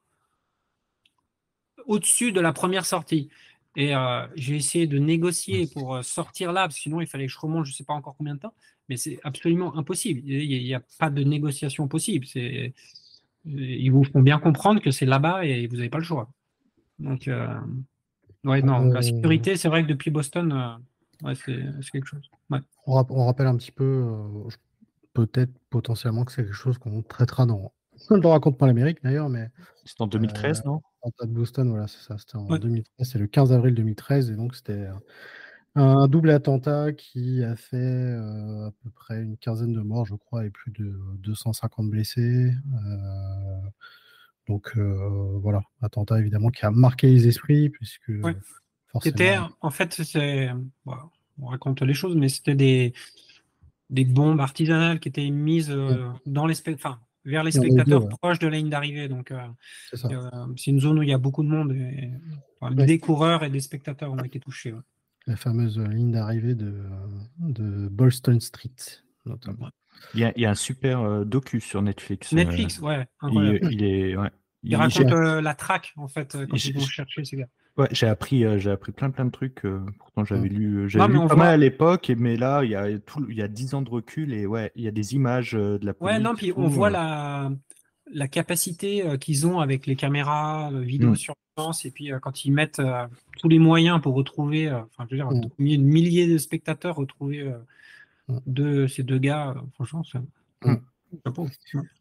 au-dessus 1.87 2.31
de 2.31 2.39
la 2.39 2.53
première 2.53 2.85
sortie. 2.85 3.29
Et 3.75 3.93
j'ai 4.35 4.55
essayé 4.55 4.87
de 4.87 4.99
négocier 4.99 5.67
pour 5.67 6.03
sortir 6.03 6.53
là, 6.53 6.61
parce 6.61 6.75
que 6.75 6.81
sinon 6.81 7.01
il 7.01 7.07
fallait 7.07 7.25
que 7.25 7.33
je 7.33 7.39
remonte, 7.39 7.65
je 7.65 7.71
ne 7.71 7.75
sais 7.75 7.83
pas 7.83 7.93
encore 7.93 8.15
combien 8.17 8.35
de 8.35 8.39
temps 8.39 8.53
mais 8.89 8.97
c'est 8.97 9.19
absolument 9.23 9.77
impossible. 9.77 10.21
Il 10.25 10.63
n'y 10.63 10.73
a, 10.73 10.81
pas 10.99 11.09
de 11.09 11.23
négociation 11.23 11.87
possible. 11.87 12.25
Ils 13.45 13.89
vous 13.89 14.03
font 14.03 14.21
bien 14.21 14.39
comprendre 14.39 14.81
que 14.81 14.91
c'est 14.91 15.05
là-bas 15.05 15.45
et 15.45 15.67
vous 15.67 15.77
n'avez 15.77 15.89
pas 15.89 15.97
le 15.97 16.03
choix. 16.03 16.29
Donc, 16.99 17.27
euh, 17.27 17.47
ouais, 18.43 18.61
non, 18.61 18.85
la 18.85 18.99
euh, 18.99 19.01
sécurité, 19.01 19.57
c'est 19.57 19.67
vrai 19.67 19.83
que 19.83 19.87
depuis 19.87 20.11
Boston, 20.11 20.51
euh, 20.51 20.77
c'est 21.35 21.91
quelque 21.91 22.07
chose. 22.07 22.29
On, 22.85 23.25
rappelle 23.25 23.47
un 23.47 23.57
petit 23.57 23.71
peu, 23.71 24.05
peut-être 25.13 25.51
potentiellement 25.69 26.25
que 26.25 26.31
c'est 26.31 26.43
quelque 26.43 26.53
chose 26.53 26.77
qu'on 26.77 27.01
traitera 27.01 27.45
dans. 27.45 27.73
On 28.09 28.17
ne 28.17 28.21
le 28.21 28.27
raconte 28.27 28.57
pas 28.57 28.67
l'Amérique 28.67 29.01
d'ailleurs, 29.03 29.29
mais. 29.29 29.49
C'est 29.85 30.01
en 30.01 30.07
2013, 30.07 30.65
non? 30.65 30.81
En 31.01 31.11
de 31.25 31.31
Boston, 31.31 31.69
voilà, 31.69 31.87
c'est 31.87 32.01
ça. 32.01 32.17
C'était 32.17 32.35
en 32.35 32.57
2013, 32.57 33.09
c'est 33.09 33.19
le 33.19 33.27
15 33.27 33.53
avril 33.53 33.75
2013, 33.75 34.31
et 34.31 34.35
donc 34.35 34.55
c'était 34.55 34.87
un 35.75 36.07
double 36.07 36.29
attentat 36.29 36.93
qui 36.93 37.43
a 37.43 37.55
fait 37.55 37.75
euh, 37.75 38.67
à 38.67 38.71
peu 38.81 38.89
près 38.91 39.21
une 39.21 39.37
quinzaine 39.37 39.73
de 39.73 39.81
morts, 39.81 40.05
je 40.05 40.15
crois, 40.15 40.45
et 40.45 40.49
plus 40.49 40.71
de 40.71 40.97
250 41.19 41.89
blessés. 41.89 42.51
Euh, 42.53 43.69
donc 44.47 44.71
euh, 44.77 45.37
voilà, 45.41 45.61
attentat 45.81 46.19
évidemment 46.19 46.49
qui 46.49 46.65
a 46.65 46.71
marqué 46.71 47.07
les 47.07 47.27
esprits, 47.27 47.69
puisque 47.69 48.11
C'était, 49.01 49.37
en 49.61 49.69
fait, 49.69 49.93
c'est, 50.03 50.49
on 50.85 51.47
raconte 51.47 51.81
les 51.81 51.93
choses, 51.93 52.15
mais 52.15 52.29
c'était 52.29 52.55
des, 52.55 52.93
des 53.89 54.05
bombes 54.05 54.39
artisanales 54.39 54.99
qui 54.99 55.09
étaient 55.09 55.29
mises 55.29 55.75
dans 56.25 56.45
les 56.45 56.55
enfin, 56.73 56.99
vers 57.25 57.43
les 57.43 57.51
spectateurs 57.51 58.07
proches 58.07 58.39
de 58.39 58.47
la 58.47 58.57
ligne 58.57 58.69
d'arrivée. 58.69 59.07
Donc, 59.07 59.33
c'est 59.93 60.71
une 60.71 60.79
zone 60.79 60.99
où 60.99 61.03
il 61.03 61.09
y 61.09 61.13
a 61.13 61.17
beaucoup 61.17 61.43
de 61.43 61.49
monde. 61.49 61.73
Et, 61.73 62.11
des 62.85 62.99
coureurs 62.99 63.43
et 63.43 63.49
des 63.49 63.59
spectateurs 63.59 64.11
ont 64.11 64.23
été 64.23 64.39
touchés. 64.39 64.73
La 65.27 65.35
fameuse 65.35 65.79
ligne 65.79 66.11
d'arrivée 66.11 66.55
de, 66.55 66.73
de 67.39 67.87
Bolston 67.87 68.39
Street, 68.39 68.75
notamment. 69.25 69.69
Il 70.13 70.19
y, 70.19 70.45
a, 70.45 70.49
un 70.49 70.55
super 70.55 71.01
euh, 71.01 71.25
docu 71.25 71.59
sur 71.59 71.81
Netflix. 71.81 72.31
Euh, 72.31 72.35
Netflix, 72.35 72.79
ouais. 72.79 73.05
Il, 73.23 73.83
est, 73.83 74.15
il 74.65 74.75
raconte 74.75 75.11
euh, 75.11 75.41
la 75.41 75.53
traque, 75.53 75.93
en 75.97 76.07
fait, 76.07 76.37
quand 76.49 76.65
ils 76.65 76.73
vont 76.73 76.81
chercher 76.81 77.25
ces 77.25 77.37
gars. 77.37 77.47
Ouais, 77.77 77.87
j'ai 77.91 78.07
appris, 78.07 78.45
j'ai 78.59 78.71
appris 78.71 78.93
plein 78.93 79.09
plein 79.09 79.25
de 79.25 79.31
trucs. 79.31 79.63
pourtant, 79.99 80.23
j'avais 80.23 80.47
lu, 80.47 80.89
j'avais 80.89 81.13
lu 81.13 81.27
pas 81.27 81.35
mal 81.35 81.53
à 81.53 81.57
l'époque, 81.57 82.11
mais 82.17 82.37
là, 82.37 82.63
il 82.63 82.71
y 82.71 82.75
a 82.75 82.97
tout, 82.99 83.25
il 83.29 83.35
y 83.35 83.41
a 83.41 83.49
10 83.49 83.73
ans 83.73 83.81
de 83.81 83.89
recul 83.89 84.33
et 84.33 84.45
ouais, 84.45 84.71
il 84.75 84.83
y 84.83 84.87
a 84.87 84.91
des 84.91 85.13
images 85.13 85.51
de 85.51 85.79
la 85.83 85.93
police. 85.93 86.15
Ouais, 86.15 86.19
non, 86.19 86.35
puis 86.35 86.53
on 86.55 86.67
voit 86.67 86.89
la, 86.89 87.51
la 88.11 88.27
capacité 88.29 89.03
qu'ils 89.19 89.45
ont 89.45 89.59
avec 89.59 89.87
les 89.87 89.97
caméras, 89.97 90.71
vidéo 90.71 91.11
mm. 91.11 91.15
sur 91.17 91.35
et 91.85 91.91
puis 91.91 92.11
euh, 92.11 92.19
quand 92.19 92.43
ils 92.45 92.51
mettent 92.51 92.79
euh, 92.79 93.07
tous 93.39 93.47
les 93.47 93.59
moyens 93.59 94.01
pour 94.01 94.13
retrouver, 94.13 94.67
euh, 94.67 94.81
enfin, 94.81 95.07
je 95.09 95.15
veux 95.15 95.23
dire, 95.23 95.31
mm. 95.31 95.49
milliers 95.57 96.27
de 96.27 96.37
spectateurs 96.37 96.95
retrouver 96.95 97.49
mm. 98.27 98.39
de 98.45 98.87
ces 98.87 99.03
deux 99.03 99.19
gars, 99.19 99.55
franchement, 99.73 100.03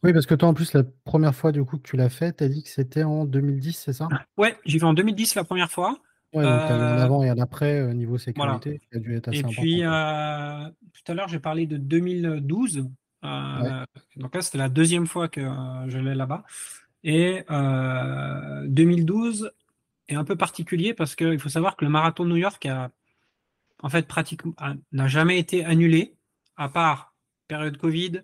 Oui, 0.03 0.13
parce 0.13 0.27
que 0.27 0.35
toi, 0.35 0.49
en 0.49 0.55
plus, 0.55 0.73
la 0.73 0.83
première 1.05 1.35
fois 1.35 1.53
du 1.53 1.65
coup 1.65 1.79
que 1.79 1.89
tu 1.89 1.97
l'as 1.97 2.09
fait, 2.09 2.39
tu 2.39 2.45
as 2.45 2.49
dit 2.49 2.63
que 2.63 2.69
c'était 2.69 3.05
en 3.05 3.25
2010, 3.25 3.73
c'est 3.73 3.93
ça? 3.93 4.09
Ouais, 4.37 4.59
j'ai 4.65 4.79
fait 4.79 4.85
en 4.85 4.95
2010 4.95 5.35
la 5.35 5.45
première 5.45 5.71
fois. 5.71 5.99
Ouais, 6.33 6.43
donc 6.43 6.67
tu 6.67 6.73
en 6.73 6.81
avant 6.81 7.23
et 7.23 7.31
en 7.31 7.39
après 7.39 7.95
niveau 7.95 8.19
sécurité, 8.19 8.81
qui 8.91 8.97
a 8.97 9.01
dû 9.01 9.15
être 9.15 9.29
assez 9.29 9.39
Et 9.39 9.43
puis, 9.45 9.81
tout 9.83 11.13
à 11.13 11.15
l'heure, 11.15 11.29
j'ai 11.29 11.39
parlé 11.39 11.67
de 11.67 11.77
2012. 11.77 12.89
Donc 13.23 14.35
là, 14.35 14.43
c'était 14.43 14.59
la 14.59 14.69
deuxième 14.69 15.07
fois 15.07 15.29
que 15.29 15.43
je 15.89 15.99
l'ai 15.99 16.15
là-bas. 16.15 16.45
Et 17.05 17.45
2012 18.67 19.45
euh, 19.45 19.51
est 20.09 20.15
un 20.15 20.25
peu 20.25 20.37
particulier 20.37 20.95
parce 20.95 21.15
qu'il 21.15 21.39
faut 21.39 21.51
savoir 21.51 21.77
que 21.77 21.85
le 21.85 21.91
marathon 21.91 22.25
de 22.25 22.31
New 22.31 22.37
York 22.37 22.65
a, 22.67 22.91
en 23.83 23.91
fait, 23.91 24.09
pratiquement, 24.09 24.55
n'a 24.93 25.07
jamais 25.07 25.39
été 25.39 25.65
annulé, 25.65 26.17
à 26.57 26.69
part 26.69 27.15
période 27.47 27.77
Covid 27.77 28.23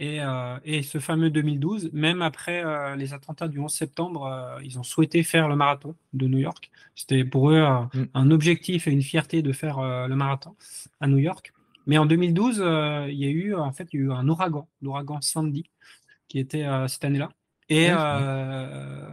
et, 0.00 0.20
euh, 0.20 0.58
et 0.64 0.82
ce 0.82 0.98
fameux 0.98 1.30
2012. 1.30 1.90
Même 1.92 2.22
après 2.22 2.64
euh, 2.64 2.96
les 2.96 3.14
attentats 3.14 3.46
du 3.46 3.60
11 3.60 3.72
septembre, 3.72 4.58
ils 4.64 4.78
ont 4.78 4.82
souhaité 4.82 5.22
faire 5.22 5.48
le 5.48 5.54
marathon 5.54 5.94
de 6.12 6.26
New 6.26 6.38
York. 6.38 6.70
C'était 6.96 7.24
pour 7.24 7.50
eux 7.50 7.62
mm. 7.62 8.06
un 8.14 8.30
objectif 8.32 8.88
et 8.88 8.90
une 8.90 9.02
fierté 9.02 9.42
de 9.42 9.52
faire 9.52 9.80
le 9.80 10.14
marathon 10.16 10.56
à 11.00 11.06
New 11.06 11.18
York. 11.18 11.52
Mais 11.86 11.98
en 11.98 12.06
2012, 12.06 12.56
il 13.08 13.14
y 13.14 13.26
a 13.26 13.30
eu 13.30 13.54
en 13.54 13.72
fait 13.72 13.88
il 13.92 14.00
y 14.00 14.02
a 14.02 14.06
eu 14.06 14.12
un 14.12 14.28
ouragan, 14.28 14.68
l'ouragan 14.82 15.20
Sandy, 15.20 15.70
qui 16.28 16.38
était 16.40 16.66
cette 16.88 17.04
année-là. 17.04 17.30
Et 17.70 17.86
euh, 17.88 19.08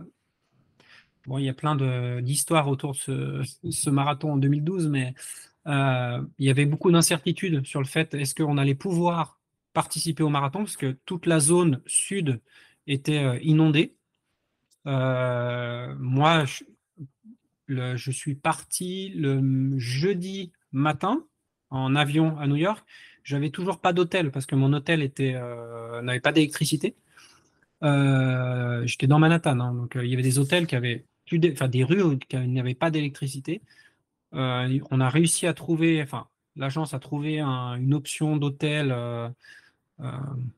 bon, 1.27 1.37
il 1.37 1.45
y 1.45 1.49
a 1.49 1.53
plein 1.53 1.75
d'histoires 2.21 2.67
autour 2.67 2.93
de 3.07 3.43
ce, 3.69 3.89
marathon 3.89 4.33
en 4.33 4.37
2012, 4.37 4.87
mais 4.87 5.13
euh, 5.67 6.21
il 6.39 6.47
y 6.47 6.49
avait 6.49 6.65
beaucoup 6.65 6.91
d'incertitudes 6.91 7.65
sur 7.65 7.79
le 7.79 7.85
fait 7.85 8.13
est-ce 8.15 8.33
qu'on 8.33 8.57
allait 8.57 8.75
pouvoir 8.75 9.36
participer 9.81 10.23
au 10.23 10.29
marathon, 10.29 10.59
parce 10.59 10.77
que 10.77 10.97
toute 11.05 11.25
la 11.25 11.39
zone 11.39 11.81
sud 11.85 12.41
était 12.87 13.23
euh, 13.23 13.39
inondée. 13.41 13.95
moi, 14.85 16.45
je, 17.67 18.11
suis 18.11 18.35
parti 18.35 19.09
le 19.15 19.77
jeudi 19.77 20.51
matin 20.71 21.23
en 21.69 21.95
avion 21.95 22.37
à 22.39 22.47
New 22.47 22.55
York. 22.55 22.83
J'avais 23.23 23.49
toujours 23.49 23.79
pas 23.79 23.93
d'hôtel 23.93 24.31
parce 24.31 24.45
que 24.45 24.55
mon 24.55 24.71
hôtel 24.73 25.01
était 25.03 25.35
n'avait 26.01 26.21
pas 26.21 26.31
d'électricité. 26.31 26.95
Euh, 27.83 28.85
j'étais 28.85 29.07
dans 29.07 29.19
Manhattan, 29.19 29.59
hein, 29.59 29.73
donc 29.73 29.95
euh, 29.95 30.05
il 30.05 30.09
y 30.09 30.13
avait 30.13 30.23
des 30.23 30.39
hôtels 30.39 30.65
qui 30.67 30.75
avaient 30.75 31.05
plus 31.25 31.39
enfin 31.51 31.67
des 31.67 31.83
rues 31.83 32.17
qui 32.17 32.37
n'avaient 32.37 32.73
pas 32.73 32.89
d'électricité. 32.89 33.61
Euh, 34.33 34.79
on 34.91 34.99
a 34.99 35.09
réussi 35.09 35.47
à 35.47 35.53
trouver, 35.53 36.01
enfin 36.01 36.27
l'agence 36.55 36.93
a 36.93 36.99
trouvé 36.99 37.39
une 37.39 37.93
option 37.93 38.37
d'hôtel 38.37 38.95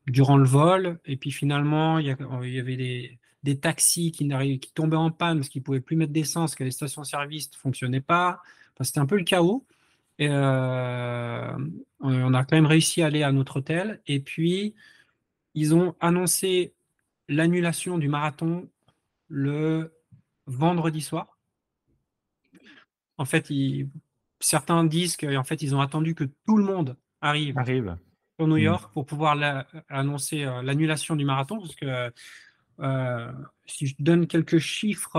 durant 0.06 0.36
le 0.36 0.44
vol, 0.44 0.98
et 1.06 1.16
puis 1.16 1.30
finalement 1.30 1.98
il 1.98 2.06
y, 2.06 2.60
avait 2.60 3.18
des, 3.42 3.58
taxis 3.58 4.12
qui, 4.12 4.28
tombaient 4.74 4.96
en 4.96 5.10
panne 5.10 5.38
parce 5.38 5.48
qu'ils 5.48 5.62
pouvaient 5.62 5.80
plus 5.80 5.96
mettre 5.96 6.12
d'essence, 6.12 6.54
que 6.54 6.64
les 6.64 6.70
stations-service 6.70 7.50
ne 7.52 7.56
fonctionnaient 7.56 8.02
pas. 8.02 8.42
c'était 8.80 9.00
un 9.00 9.06
peu 9.06 9.16
le 9.16 9.24
chaos. 9.24 9.66
Et, 10.18 10.28
on 10.28 12.34
a 12.34 12.44
quand 12.44 12.56
même 12.56 12.66
réussi 12.66 13.02
à 13.02 13.06
aller 13.06 13.22
à 13.22 13.32
notre 13.32 13.58
hôtel. 13.58 14.00
Et 14.06 14.20
puis, 14.20 14.74
ils 15.54 15.74
ont 15.74 15.94
annoncé 16.00 16.74
l'annulation 17.28 17.98
du 17.98 18.08
marathon 18.08 18.68
le 19.28 19.92
vendredi 20.46 21.00
soir. 21.00 21.38
En 23.16 23.24
fait, 23.24 23.50
certains 24.40 24.84
disent 24.84 25.16
qu'en 25.16 25.44
fait, 25.44 25.62
ils 25.62 25.74
ont 25.74 25.80
attendu 25.80 26.14
que 26.14 26.24
tout 26.24 26.56
le 26.56 26.64
monde 26.64 26.96
arrive. 27.20 27.58
Arrive. 27.58 27.96
New 28.46 28.56
York 28.56 28.92
pour 28.92 29.06
pouvoir 29.06 29.36
annoncer 29.88 30.44
l'annulation 30.62 31.16
du 31.16 31.24
marathon, 31.24 31.58
parce 31.60 31.74
que 31.74 32.12
si 33.66 33.86
je 33.86 33.94
donne 33.98 34.26
quelques 34.26 34.58
chiffres, 34.58 35.18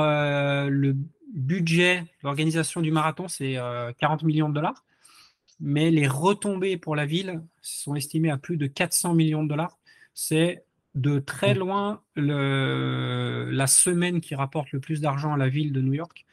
le 0.69 0.95
budget, 1.33 2.03
l'organisation 2.23 2.81
du 2.81 2.91
marathon, 2.91 3.27
c'est 3.27 3.57
40 3.99 4.23
millions 4.23 4.49
de 4.49 4.55
dollars 4.55 4.83
mais 5.61 5.91
les 5.91 6.07
retombées 6.07 6.75
pour 6.75 6.95
la 6.95 7.05
ville 7.05 7.41
sont 7.61 7.95
estimées 7.95 8.31
à 8.31 8.37
plus 8.37 8.57
de 8.57 8.65
400 8.65 9.13
millions 9.13 9.43
de 9.43 9.49
dollars. 9.49 9.77
C'est 10.13 10.65
de 10.95 11.19
très 11.19 11.53
mmh. 11.53 11.57
loin 11.59 12.01
le, 12.15 13.49
la 13.51 13.67
semaine 13.67 14.19
qui 14.19 14.35
rapporte 14.35 14.71
le 14.71 14.79
plus 14.79 14.99
d'argent 14.99 15.33
à 15.33 15.37
la 15.37 15.47
ville 15.47 15.71
de 15.71 15.79
New 15.79 15.93
York. 15.93 16.25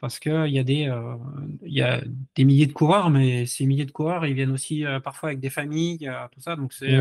Parce 0.00 0.18
qu'il 0.18 0.46
y, 0.46 0.58
a 0.58 0.64
des, 0.64 0.88
euh, 0.88 1.16
y 1.62 1.82
a 1.82 2.00
des 2.34 2.44
milliers 2.44 2.66
de 2.66 2.72
coureurs, 2.72 3.10
mais 3.10 3.44
ces 3.44 3.66
milliers 3.66 3.84
de 3.84 3.90
coureurs, 3.90 4.24
ils 4.24 4.32
viennent 4.32 4.50
aussi 4.50 4.86
euh, 4.86 4.98
parfois 4.98 5.28
avec 5.28 5.40
des 5.40 5.50
familles, 5.50 6.08
euh, 6.08 6.26
tout 6.32 6.40
ça. 6.40 6.56
Donc, 6.56 6.72
c'est 6.72 6.96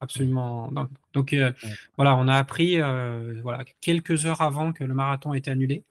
absolument. 0.00 0.70
Donc, 1.14 1.34
voilà, 1.96 2.14
on 2.14 2.28
a 2.28 2.34
appris 2.36 2.78
voilà, 3.42 3.64
quelques 3.80 4.26
heures 4.26 4.42
avant 4.42 4.72
que 4.74 4.84
le 4.84 4.92
marathon 4.92 5.32
ait 5.32 5.38
été 5.38 5.50
annulé. 5.50 5.84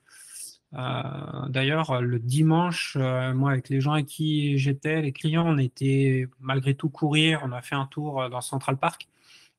D'ailleurs, 0.71 2.01
le 2.01 2.19
dimanche, 2.19 2.95
moi, 2.95 3.51
avec 3.51 3.69
les 3.69 3.81
gens 3.81 3.93
avec 3.93 4.05
qui 4.05 4.59
j'étais, 4.59 5.01
les 5.01 5.13
clients, 5.13 5.47
on 5.47 5.57
était 5.57 6.27
malgré 6.39 6.75
tout 6.75 6.89
courir. 6.89 7.41
On 7.43 7.51
a 7.53 7.63
fait 7.63 7.75
un 7.75 7.87
tour 7.87 8.29
dans 8.29 8.41
Central 8.41 8.77
Park. 8.77 9.07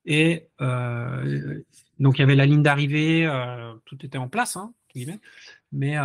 Et 0.05 0.47
donc, 0.59 2.17
il 2.17 2.19
y 2.19 2.23
avait 2.23 2.35
la 2.35 2.45
ligne 2.45 2.63
d'arrivée, 2.63 3.29
tout 3.83 4.05
était 4.05 4.17
en 4.17 4.29
place, 4.29 4.55
hein, 4.55 4.71
mais 5.71 5.95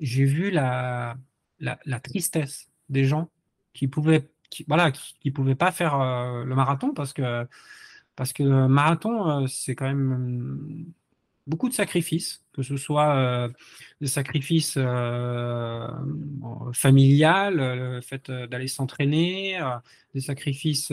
j'ai 0.00 0.24
vu 0.24 0.50
la, 0.50 1.16
la, 1.60 2.00
tristesse 2.00 2.68
des 2.88 3.04
gens 3.04 3.30
qui 3.74 3.88
pouvaient, 3.88 4.28
voilà, 4.68 4.90
qui, 4.90 5.30
pouvaient 5.30 5.54
pas 5.54 5.72
faire 5.72 5.98
le 5.98 6.54
marathon 6.54 6.92
parce 6.94 7.12
que 7.12 7.46
parce 8.16 8.32
que 8.32 8.42
le 8.42 8.68
marathon, 8.68 9.46
c'est 9.46 9.74
quand 9.74 9.86
même 9.86 10.92
beaucoup 11.46 11.68
de 11.68 11.74
sacrifices, 11.74 12.44
que 12.52 12.62
ce 12.62 12.76
soit 12.76 13.16
euh, 13.16 13.48
des 14.00 14.06
sacrifices 14.06 14.74
euh, 14.76 15.88
familiales, 16.72 17.56
le 17.56 18.00
fait 18.00 18.28
euh, 18.30 18.46
d'aller 18.46 18.68
s'entraîner, 18.68 19.60
des 20.14 20.20
sacrifices 20.20 20.92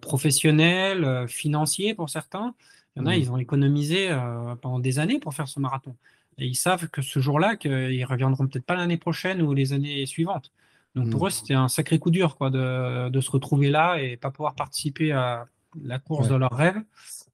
professionnels, 0.00 1.26
financiers 1.28 1.94
pour 1.94 2.10
certains. 2.10 2.54
Il 2.96 3.00
y 3.00 3.02
en 3.02 3.06
a, 3.06 3.16
mmh. 3.16 3.20
ils 3.20 3.30
ont 3.30 3.36
économisé 3.38 4.08
pendant 4.60 4.80
des 4.80 4.98
années 4.98 5.20
pour 5.20 5.34
faire 5.34 5.46
ce 5.46 5.60
marathon. 5.60 5.94
Et 6.40 6.46
ils 6.46 6.56
savent 6.56 6.88
que 6.88 7.02
ce 7.02 7.20
jour-là, 7.20 7.56
qu'ils 7.56 8.04
reviendront 8.04 8.46
peut-être 8.46 8.64
pas 8.64 8.76
l'année 8.76 8.96
prochaine 8.96 9.42
ou 9.42 9.54
les 9.54 9.72
années 9.72 10.04
suivantes. 10.06 10.52
Donc 10.94 11.10
pour 11.10 11.22
mmh. 11.22 11.26
eux, 11.26 11.30
c'était 11.30 11.54
un 11.54 11.68
sacré 11.68 11.98
coup 11.98 12.10
dur 12.10 12.36
quoi, 12.36 12.50
de, 12.50 13.08
de, 13.10 13.20
se 13.20 13.30
retrouver 13.30 13.70
là 13.70 13.98
et 14.02 14.16
pas 14.16 14.30
pouvoir 14.30 14.56
participer 14.56 15.12
à 15.12 15.46
la 15.80 15.98
course 16.00 16.28
de 16.28 16.34
leur 16.34 16.50
rêve. 16.50 16.82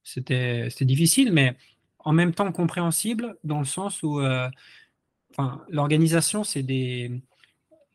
C'était 0.03 0.69
difficile, 0.83 1.33
mais 1.33 1.57
en 2.07 2.13
même 2.13 2.33
temps 2.33 2.51
compréhensible 2.53 3.37
dans 3.43 3.59
le 3.59 3.65
sens 3.65 4.03
où 4.05 4.21
euh, 4.21 4.49
l'organisation, 5.69 6.45
c'est 6.45 6.63
des. 6.63 7.21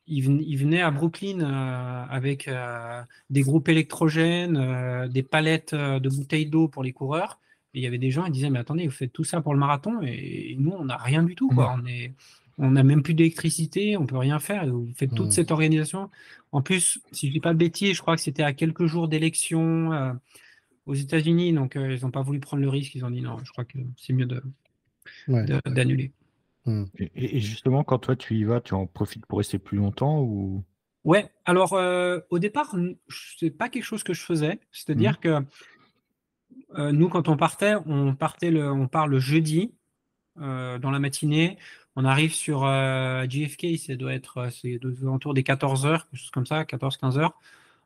Ils 0.07 0.57
venaient 0.57 0.81
à 0.81 0.91
Brooklyn 0.91 1.39
euh, 1.39 2.05
avec 2.09 2.49
euh, 2.49 3.01
des 3.29 3.41
groupes 3.41 3.69
électrogènes, 3.69 5.07
des 5.07 5.23
palettes 5.23 5.73
de 5.73 6.09
bouteilles 6.09 6.47
d'eau 6.47 6.67
pour 6.67 6.83
les 6.83 6.91
coureurs. 6.91 7.39
Et 7.73 7.79
il 7.79 7.83
y 7.83 7.87
avait 7.87 7.97
des 7.97 8.11
gens 8.11 8.25
qui 8.25 8.31
disaient 8.31 8.49
Mais 8.49 8.59
attendez, 8.59 8.85
vous 8.85 8.93
faites 8.93 9.13
tout 9.13 9.23
ça 9.23 9.41
pour 9.41 9.53
le 9.53 9.59
marathon 9.59 10.01
et, 10.01 10.55
nous, 10.59 10.71
on 10.71 10.85
n'a 10.85 10.97
rien 10.97 11.23
du 11.23 11.35
tout. 11.35 11.49
Quoi. 11.49 11.75
Mmh. 11.75 11.81
On 11.81 11.85
est, 11.87 12.13
on 12.57 12.71
n'a 12.71 12.83
même 12.83 13.03
plus 13.03 13.13
d'électricité, 13.13 13.97
on 13.97 14.05
peut 14.05 14.17
rien 14.17 14.39
faire. 14.39 14.67
Vous 14.67 14.89
faites 14.95 15.13
toute 15.13 15.27
mmh. 15.27 15.31
cette 15.31 15.51
organisation. 15.51 16.09
En 16.51 16.61
plus, 16.61 16.99
si 17.11 17.27
je 17.27 17.31
dis 17.33 17.39
pas 17.39 17.53
de 17.53 17.57
bêtises, 17.57 17.95
je 17.95 18.01
crois 18.01 18.15
que 18.15 18.21
c'était 18.21 18.43
à 18.43 18.53
quelques 18.53 18.85
jours 18.85 19.07
d'élection 19.07 20.17
aux 20.85 20.93
États-Unis, 20.93 21.53
donc 21.53 21.75
euh, 21.75 21.95
ils 21.95 22.03
n'ont 22.03 22.11
pas 22.11 22.21
voulu 22.21 22.39
prendre 22.39 22.63
le 22.63 22.69
risque. 22.69 22.95
Ils 22.95 23.05
ont 23.05 23.11
dit 23.11 23.21
non, 23.21 23.37
je 23.43 23.51
crois 23.51 23.65
que 23.65 23.77
c'est 23.97 24.13
mieux 24.13 24.25
de, 24.25 24.41
d'annuler. 25.65 26.11
Hmm. 26.65 26.85
Et, 27.15 27.39
justement, 27.39 27.83
quand 27.83 27.99
toi 27.99 28.15
tu 28.15 28.35
y 28.35 28.43
vas, 28.43 28.61
tu 28.61 28.73
en 28.73 28.85
profites 28.85 29.25
pour 29.25 29.39
rester 29.39 29.59
plus 29.59 29.77
longtemps 29.77 30.21
ou? 30.21 30.63
Ouais, 31.03 31.31
alors 31.45 31.73
euh, 31.73 32.19
au 32.29 32.37
départ, 32.37 32.75
c'est 33.39 33.49
pas 33.49 33.69
quelque 33.69 33.83
chose 33.83 34.03
que 34.03 34.13
je 34.13 34.21
faisais. 34.21 34.59
C'est-à-dire 34.71 35.13
hmm. 35.13 35.21
que 35.21 35.45
euh, 36.77 36.91
nous, 36.91 37.09
quand 37.09 37.27
on 37.27 37.37
partait, 37.37 37.75
on 37.85 38.15
partait 38.15 38.51
le, 38.51 38.87
part 38.87 39.07
le 39.07 39.19
jeudi 39.19 39.73
dans 40.37 40.91
la 40.91 40.99
matinée. 40.99 41.57
On 41.95 42.05
arrive 42.05 42.33
sur 42.33 42.61
JFK, 42.61 43.77
ça 43.77 43.95
doit 43.95 44.13
être 44.13 44.49
c'est 44.49 44.79
autour 45.03 45.33
des 45.33 45.43
14 45.43 45.85
heures, 45.85 46.07
quelque 46.09 46.19
chose 46.19 46.31
comme 46.31 46.45
ça, 46.45 46.63
14-15 46.63 47.17
heures. 47.19 47.37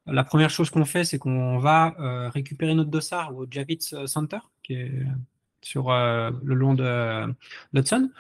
La 0.08 0.24
première 0.24 0.52
chose 0.52 0.70
qu'on 0.70 0.86
fait, 0.86 1.04
c'est 1.04 1.18
qu'on 1.18 1.58
va 1.58 1.96
euh, 2.00 2.30
récupérer 2.30 2.76
notre 2.76 2.92
dossard 2.92 3.36
au 3.36 3.48
Javits 3.50 3.90
euh, 3.94 4.06
Center, 4.06 4.38
qui 4.62 4.74
est 4.74 4.92
sur 5.62 5.90
euh, 5.90 6.30
le 6.44 6.54
long 6.54 6.76
de 6.76 7.34
l'Hudson. 7.74 8.12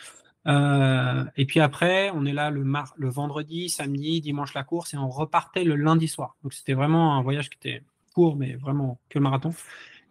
et 0.47 1.45
puis 1.45 1.59
après, 1.59 2.09
on 2.11 2.25
est 2.25 2.33
là 2.33 2.49
le, 2.49 2.63
le 2.97 3.09
vendredi, 3.09 3.69
samedi, 3.69 4.19
dimanche 4.19 4.55
la 4.55 4.63
course, 4.63 4.95
et 4.95 4.97
on 4.97 5.09
repartait 5.09 5.63
le 5.63 5.75
lundi 5.75 6.07
soir. 6.07 6.35
Donc 6.41 6.53
c'était 6.53 6.73
vraiment 6.73 7.17
un 7.17 7.21
voyage 7.21 7.49
qui 7.51 7.57
était 7.57 7.83
court, 8.15 8.35
mais 8.35 8.55
vraiment 8.55 8.99
que 9.09 9.19
le 9.19 9.23
marathon. 9.23 9.53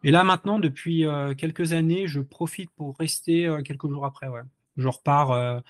Et 0.05 0.11
là 0.11 0.23
maintenant, 0.23 0.61
depuis 0.61 1.07
quelques 1.37 1.73
années, 1.73 2.07
je 2.07 2.21
profite 2.21 2.71
pour 2.71 2.97
rester 2.99 3.53
quelques 3.65 3.89
jours 3.89 4.05
après. 4.05 4.29
Ouais. 4.29 4.43
Je 4.77 4.87
repars 4.87 5.63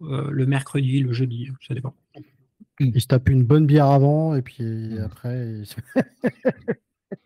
le 0.00 0.46
mercredi, 0.46 1.00
le 1.00 1.12
jeudi, 1.12 1.50
ça 1.66 1.74
dépend. 1.74 1.94
Il 2.80 3.00
se 3.00 3.06
tape 3.06 3.28
une 3.28 3.44
bonne 3.44 3.66
bière 3.66 3.86
avant 3.86 4.34
et 4.34 4.42
puis 4.42 4.64
mmh. 4.64 4.98
après. 4.98 5.62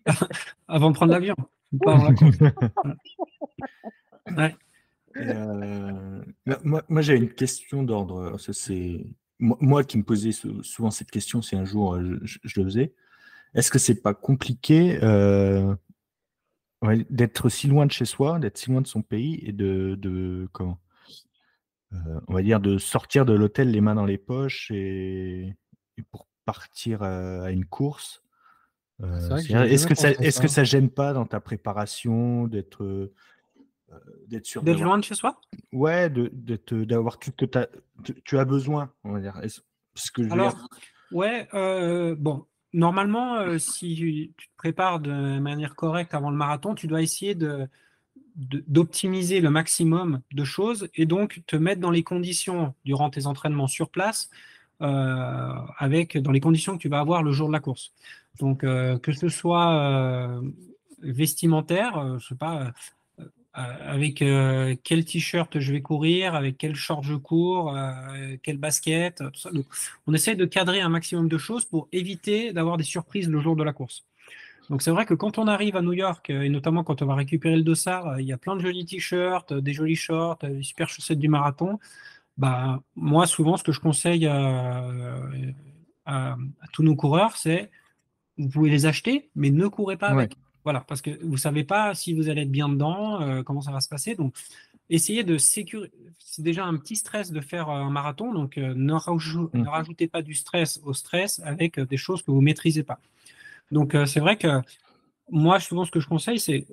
avant 0.69 0.91
de 0.91 0.95
prendre 0.95 1.13
l'avion. 1.13 1.37
Euh, 5.17 6.23
moi, 6.63 6.85
moi 6.89 7.03
j'avais 7.03 7.19
une 7.19 7.33
question 7.33 7.83
d'ordre. 7.83 8.37
C'est 8.39 9.05
moi, 9.41 9.83
qui 9.83 9.99
me 9.99 10.05
posais 10.05 10.33
souvent 10.33 10.91
cette 10.91 11.11
question 11.11 11.43
si 11.43 11.57
un 11.57 11.65
jour 11.65 11.95
euh, 11.95 12.21
je, 12.23 12.39
le 12.57 12.65
faisais. 12.65 12.93
Est-ce 13.55 13.71
que 13.71 13.79
c'est 13.79 14.01
pas 14.01 14.15
compliqué 14.15 14.99
euh, 15.03 15.75
d'être 17.11 17.49
si 17.49 17.67
loin 17.67 17.87
de 17.87 17.93
chez 17.93 18.05
soi, 18.05 18.39
d'être 18.39 18.59
si 18.59 18.71
loin 18.71 18.81
de 18.81 18.87
son 18.87 19.03
pays 19.03 19.41
et 19.45 19.53
de, 19.53 19.97
de 19.99 20.49
comment 20.53 20.79
euh, 21.95 22.21
on 22.29 22.35
va 22.35 22.43
dire, 22.43 22.61
de 22.61 22.77
sortir 22.77 23.25
de 23.25 23.33
l'hôtel 23.33 23.71
les 23.71 23.81
mains 23.81 23.95
dans 23.95 24.05
les 24.05 24.19
poches 24.19 24.71
et, 24.71 25.55
pour 26.11 26.27
partir 26.45 27.03
euh, 27.03 27.43
à 27.43 27.51
une 27.51 27.65
course. 27.65 28.23
Euh, 29.03 29.37
est-ce 29.37 29.87
que 29.87 29.95
ça, 29.95 30.11
est-ce 30.11 30.41
que 30.41 30.49
ça 30.49 30.65
gêne 30.65 30.91
pas 30.91 31.13
dans 31.13 31.25
ta 31.25 31.41
préparation 31.41 32.47
d'être 32.47 33.13
d'être 34.27 34.45
sûr 34.45 34.63
d'être 34.63 34.81
loin 34.81 34.99
de 34.99 35.05
chez 35.05 35.15
soi? 35.15 35.41
Ouais, 35.73 36.11
de, 36.11 36.31
d'avoir 36.85 37.19
tout 37.19 37.31
ce 37.39 37.47
que 37.47 37.69
tu 38.25 38.39
as 38.39 38.45
besoin, 38.45 38.93
on 39.05 39.13
va 39.13 39.21
dire. 39.21 39.41
Ce 39.95 40.11
que 40.11 40.25
je 40.25 40.33
Alors, 40.33 40.69
ouais, 41.13 41.49
bon, 42.17 42.45
normalement, 42.73 43.59
si 43.59 43.95
tu 43.95 44.33
te 44.37 44.57
prépares 44.57 45.01
de 45.01 45.39
manière 45.39 45.75
correcte 45.75 46.15
avant 46.15 46.31
le 46.31 46.37
marathon, 46.37 46.75
tu 46.75 46.87
dois 46.87 47.03
essayer 47.03 47.35
de, 47.35 47.69
d'optimiser 48.39 49.41
le 49.41 49.51
maximum 49.51 50.21
de 50.33 50.45
choses 50.45 50.89
et 50.95 51.07
donc 51.07 51.43
te 51.47 51.57
mettre 51.57 51.81
dans 51.81 51.91
les 51.91 52.05
conditions 52.05 52.75
durant 52.85 53.11
tes 53.11 53.27
entraînements 53.27 53.67
sur 53.67 53.91
place 53.91 54.31
euh, 54.81 55.53
avec 55.77 56.17
dans 56.17 56.31
les 56.31 56.39
conditions 56.41 56.77
que 56.77 56.83
tu 56.83 56.89
vas 56.89 57.01
avoir 57.01 57.25
le 57.25 57.33
jour 57.33 57.49
de 57.49 57.53
la 57.53 57.61
course. 57.61 57.93
Donc 58.39 58.63
euh, 58.63 58.97
que 58.99 59.11
ce 59.11 59.29
soit 59.29 59.75
euh, 59.75 60.41
vestimentaire, 61.03 62.19
je 62.19 62.29
sais 62.29 62.37
pas 62.37 62.73
avec 63.87 64.17
quel 64.85 65.05
t-shirt 65.05 65.59
je 65.59 65.73
vais 65.73 65.81
courir, 65.81 66.35
avec 66.35 66.59
quel 66.59 66.75
short 66.75 67.03
je 67.03 67.15
cours, 67.15 67.77
quel 68.43 68.59
basket, 68.59 69.17
tout 69.17 69.41
ça. 69.41 69.51
Donc, 69.51 69.67
on 70.07 70.15
essaie 70.15 70.37
de 70.37 70.45
cadrer 70.45 70.81
un 70.81 70.89
maximum 70.89 71.29
de 71.29 71.39
choses 71.39 71.65
pour 71.65 71.89
éviter 71.93 72.53
d'avoir 72.53 72.77
des 72.77 72.85
surprises 72.85 73.29
le 73.29 73.41
jour 73.41 73.57
de 73.57 73.65
la 73.65 73.73
course. 73.73 74.05
Donc 74.71 74.83
c'est 74.83 74.91
vrai 74.91 75.07
que 75.07 75.15
quand 75.15 75.39
on 75.39 75.47
arrive 75.47 75.77
à 75.77 75.83
New 75.83 75.95
York, 75.95 76.29
euh, 76.31 76.43
et 76.43 76.49
notamment 76.49 76.85
quand 76.85 77.01
on 77.03 77.07
va 77.07 77.15
récupérer 77.15 77.57
le 77.57 77.63
dossard, 77.63 78.07
euh, 78.09 78.21
il 78.21 78.27
y 78.27 78.33
a 78.33 78.39
plein 78.39 78.55
de 78.55 78.61
jolis 78.61 78.85
t-shirts, 78.85 79.53
euh, 79.53 79.61
des 79.61 79.73
jolis 79.73 79.97
shorts, 79.97 80.39
des 80.43 80.63
super 80.63 80.89
chaussettes 80.89 81.19
du 81.19 81.29
marathon. 81.29 81.79
Bah, 82.37 82.81
moi, 82.95 83.27
souvent, 83.27 83.57
ce 83.57 83.65
que 83.65 83.73
je 83.73 83.81
conseille 83.81 84.27
à, 84.27 84.85
tous 86.73 86.83
nos 86.83 86.95
coureurs, 86.95 87.37
c'est 87.37 87.71
vous 88.39 88.49
pouvez 88.49 88.71
les 88.71 88.87
acheter, 88.87 89.29
mais 89.35 89.51
ne 89.51 89.67
courez 89.67 89.97
pas 89.97 90.09
avec. 90.09 90.37
Voilà, 90.69 90.85
parce 90.87 91.01
que 91.01 91.11
vous 91.23 91.33
ne 91.33 91.37
savez 91.39 91.65
pas 91.65 91.95
si 91.95 92.13
vous 92.13 92.29
allez 92.29 92.43
être 92.43 92.51
bien 92.51 92.69
dedans, 92.69 93.43
comment 93.43 93.63
ça 93.63 93.73
va 93.73 93.81
se 93.81 93.89
passer. 93.89 94.15
Donc, 94.15 94.35
essayez 94.91 95.25
de 95.25 95.39
sécuriser. 95.39 95.91
C'est 96.19 96.43
déjà 96.43 96.67
un 96.67 96.77
petit 96.77 96.97
stress 96.97 97.33
de 97.33 97.41
faire 97.41 97.71
un 97.71 97.89
marathon, 97.89 98.35
donc 98.35 98.59
ne, 98.59 98.75
mmh. 98.75 99.51
ne, 99.55 99.69
rajoutez 99.69 100.09
pas 100.09 100.21
du 100.21 100.35
stress 100.35 100.79
au 100.85 100.93
stress 100.93 101.41
avec 101.43 101.81
des 101.81 101.97
choses 101.97 102.21
que 102.23 102.31
vous 102.31 102.41
ne 102.41 102.45
maîtrisez 102.45 102.83
pas. 102.83 103.01
Donc, 103.71 103.95
euh, 103.95 104.07
c'est 104.07 104.21
vrai 104.21 104.37
que 104.37 104.61
moi, 105.31 105.61
souvent, 105.61 105.85
ce 105.85 105.91
que 105.91 106.01
je 106.01 106.09
conseille, 106.09 106.41
c'est 106.41 106.67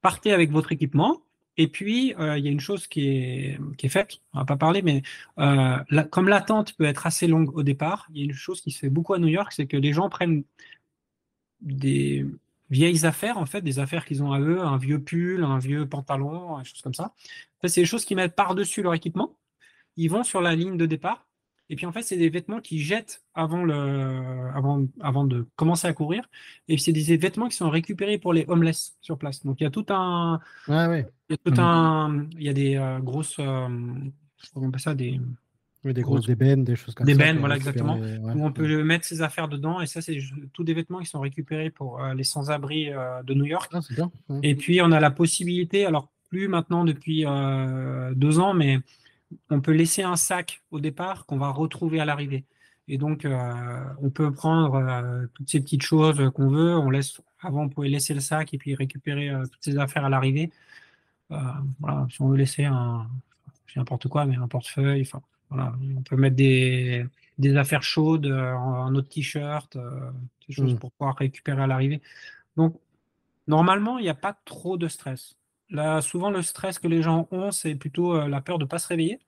partez 0.00 0.32
avec 0.32 0.50
votre 0.50 0.72
équipement. 0.72 1.22
Et 1.56 1.66
puis, 1.66 2.14
euh, 2.18 2.38
il 2.38 2.44
y 2.44 2.48
a 2.48 2.52
une 2.52 2.60
chose 2.60 2.86
qui 2.86 3.08
est, 3.08 3.58
qui 3.76 3.86
est 3.86 3.88
faite, 3.88 4.20
on 4.32 4.38
va 4.38 4.44
pas 4.44 4.56
parler, 4.56 4.80
mais 4.80 5.02
euh, 5.38 5.78
comme 6.10 6.28
l'attente 6.28 6.74
peut 6.74 6.84
être 6.84 7.06
assez 7.06 7.26
longue 7.26 7.52
au 7.56 7.64
départ, 7.64 8.06
il 8.10 8.18
y 8.18 8.20
a 8.22 8.24
une 8.24 8.32
chose 8.32 8.60
qui 8.60 8.70
se 8.70 8.78
fait 8.78 8.90
beaucoup 8.90 9.14
à 9.14 9.18
New 9.18 9.26
York, 9.26 9.52
c'est 9.52 9.66
que 9.66 9.76
les 9.76 9.92
gens 9.92 10.08
prennent 10.08 10.44
des 11.60 12.24
vieilles 12.70 13.06
affaires, 13.06 13.38
en 13.38 13.46
fait, 13.46 13.62
des 13.62 13.78
affaires 13.78 14.04
qu'ils 14.04 14.22
ont 14.22 14.32
à 14.32 14.40
eux, 14.40 14.60
un 14.60 14.76
vieux 14.76 15.02
pull, 15.02 15.44
un 15.44 15.58
vieux 15.58 15.88
pantalon, 15.88 16.58
des 16.58 16.64
choses 16.64 16.82
comme 16.82 16.94
ça. 16.94 17.14
c'est 17.64 17.80
des 17.80 17.86
choses 17.86 18.04
qu'ils 18.04 18.16
mettent 18.16 18.36
par-dessus 18.36 18.82
leur 18.82 18.94
équipement. 18.94 19.36
Ils 19.96 20.08
vont 20.08 20.24
sur 20.24 20.40
la 20.40 20.54
ligne 20.54 20.76
de 20.76 20.86
départ. 20.86 21.26
Et 21.70 21.76
puis 21.76 21.84
en 21.84 21.92
fait, 21.92 22.02
c'est 22.02 22.16
des 22.16 22.30
vêtements 22.30 22.60
qu'ils 22.60 22.80
jettent 22.80 23.22
avant, 23.34 23.62
le, 23.62 24.50
avant, 24.54 24.86
avant 25.00 25.24
de 25.24 25.46
commencer 25.56 25.86
à 25.86 25.92
courir. 25.92 26.28
Et 26.66 26.78
c'est 26.78 26.92
des 26.92 27.16
vêtements 27.16 27.48
qui 27.48 27.56
sont 27.56 27.68
récupérés 27.68 28.16
pour 28.18 28.32
les 28.32 28.46
homeless 28.48 28.96
sur 29.02 29.18
place. 29.18 29.44
Donc 29.44 29.60
il 29.60 29.64
y 29.64 29.66
a 29.66 29.70
tout 29.70 29.84
un. 29.90 30.40
ouais. 30.68 31.06
Il 31.28 31.32
y 31.32 31.34
a 31.34 31.36
tout 31.36 31.60
mmh. 31.60 31.64
un. 31.64 32.26
Il 32.38 32.42
y 32.42 32.48
a 32.48 32.54
des 32.54 32.76
euh, 32.76 33.00
grosses. 33.00 33.36
Euh, 33.38 33.68
on 34.54 34.68
appelle 34.68 34.80
ça 34.80 34.94
des 34.94 35.20
des 35.84 36.02
grosses 36.02 36.28
ébènes, 36.28 36.64
des 36.64 36.76
choses 36.76 36.94
comme 36.94 37.06
ça. 37.06 37.12
Des 37.12 37.18
bennes, 37.18 37.38
voilà, 37.38 37.56
exactement. 37.56 37.96
Où 37.96 38.44
on 38.44 38.52
peut 38.52 38.82
mettre 38.82 39.04
ses 39.04 39.22
affaires 39.22 39.48
dedans. 39.48 39.80
Et 39.80 39.86
ça, 39.86 40.00
c'est 40.00 40.18
tous 40.52 40.64
des 40.64 40.74
vêtements 40.74 41.00
qui 41.00 41.06
sont 41.06 41.20
récupérés 41.20 41.70
pour 41.70 42.02
euh, 42.02 42.14
les 42.14 42.24
sans-abri 42.24 42.90
euh, 42.90 43.22
de 43.22 43.34
New 43.34 43.44
York. 43.44 43.70
Ah, 43.72 43.80
bien. 43.90 44.10
Et 44.42 44.54
puis, 44.54 44.80
on 44.82 44.92
a 44.92 45.00
la 45.00 45.10
possibilité, 45.10 45.86
alors 45.86 46.08
plus 46.28 46.48
maintenant 46.48 46.84
depuis 46.84 47.24
euh, 47.24 48.12
deux 48.14 48.38
ans, 48.38 48.54
mais 48.54 48.78
on 49.50 49.60
peut 49.60 49.72
laisser 49.72 50.02
un 50.02 50.16
sac 50.16 50.62
au 50.70 50.80
départ 50.80 51.26
qu'on 51.26 51.38
va 51.38 51.50
retrouver 51.50 52.00
à 52.00 52.04
l'arrivée. 52.04 52.44
Et 52.90 52.96
donc, 52.96 53.26
on 54.00 54.08
peut 54.08 54.32
prendre 54.32 55.28
toutes 55.34 55.50
ces 55.50 55.60
petites 55.60 55.82
choses 55.82 56.30
qu'on 56.34 56.48
veut. 56.48 56.74
On 56.74 56.88
laisse, 56.88 57.20
avant, 57.42 57.64
on 57.64 57.68
pouvait 57.68 57.90
laisser 57.90 58.14
le 58.14 58.20
sac 58.20 58.54
et 58.54 58.58
puis 58.58 58.74
récupérer 58.74 59.30
toutes 59.42 59.62
ces 59.62 59.76
affaires 59.76 60.06
à 60.06 60.08
l'arrivée. 60.08 60.50
voilà, 61.28 62.06
si 62.10 62.22
on 62.22 62.28
veut 62.28 62.38
laisser 62.38 62.64
un, 62.64 63.06
n'importe 63.78 64.08
quoi, 64.08 64.26
mais 64.26 64.36
un 64.36 64.48
portefeuille, 64.48 65.02
enfin, 65.02 65.22
on 65.50 66.02
peut 66.02 66.16
mettre 66.16 66.36
des, 66.36 67.06
affaires 67.56 67.82
chaudes, 67.82 68.26
euh, 68.26 68.54
un 68.54 68.94
autre 68.94 69.08
t-shirt, 69.08 69.76
euh, 69.76 70.10
des 70.46 70.54
choses 70.54 70.74
mmh. 70.74 70.78
pour 70.78 70.92
pouvoir 70.92 71.16
récupérer 71.16 71.62
à 71.62 71.66
l'arrivée. 71.66 72.02
Donc, 72.56 72.76
normalement, 73.46 73.98
il 73.98 74.02
n'y 74.02 74.08
a 74.08 74.14
pas 74.14 74.36
trop 74.44 74.76
de 74.76 74.88
stress. 74.88 75.36
Là, 75.70 76.00
souvent, 76.00 76.30
le 76.30 76.42
stress 76.42 76.78
que 76.78 76.88
les 76.88 77.02
gens 77.02 77.28
ont, 77.30 77.50
c'est 77.50 77.74
plutôt 77.74 78.14
euh, 78.14 78.28
la 78.28 78.40
peur 78.40 78.58
de 78.58 78.64
ne 78.64 78.68
pas 78.68 78.78
se 78.78 78.88
réveiller. 78.88 79.20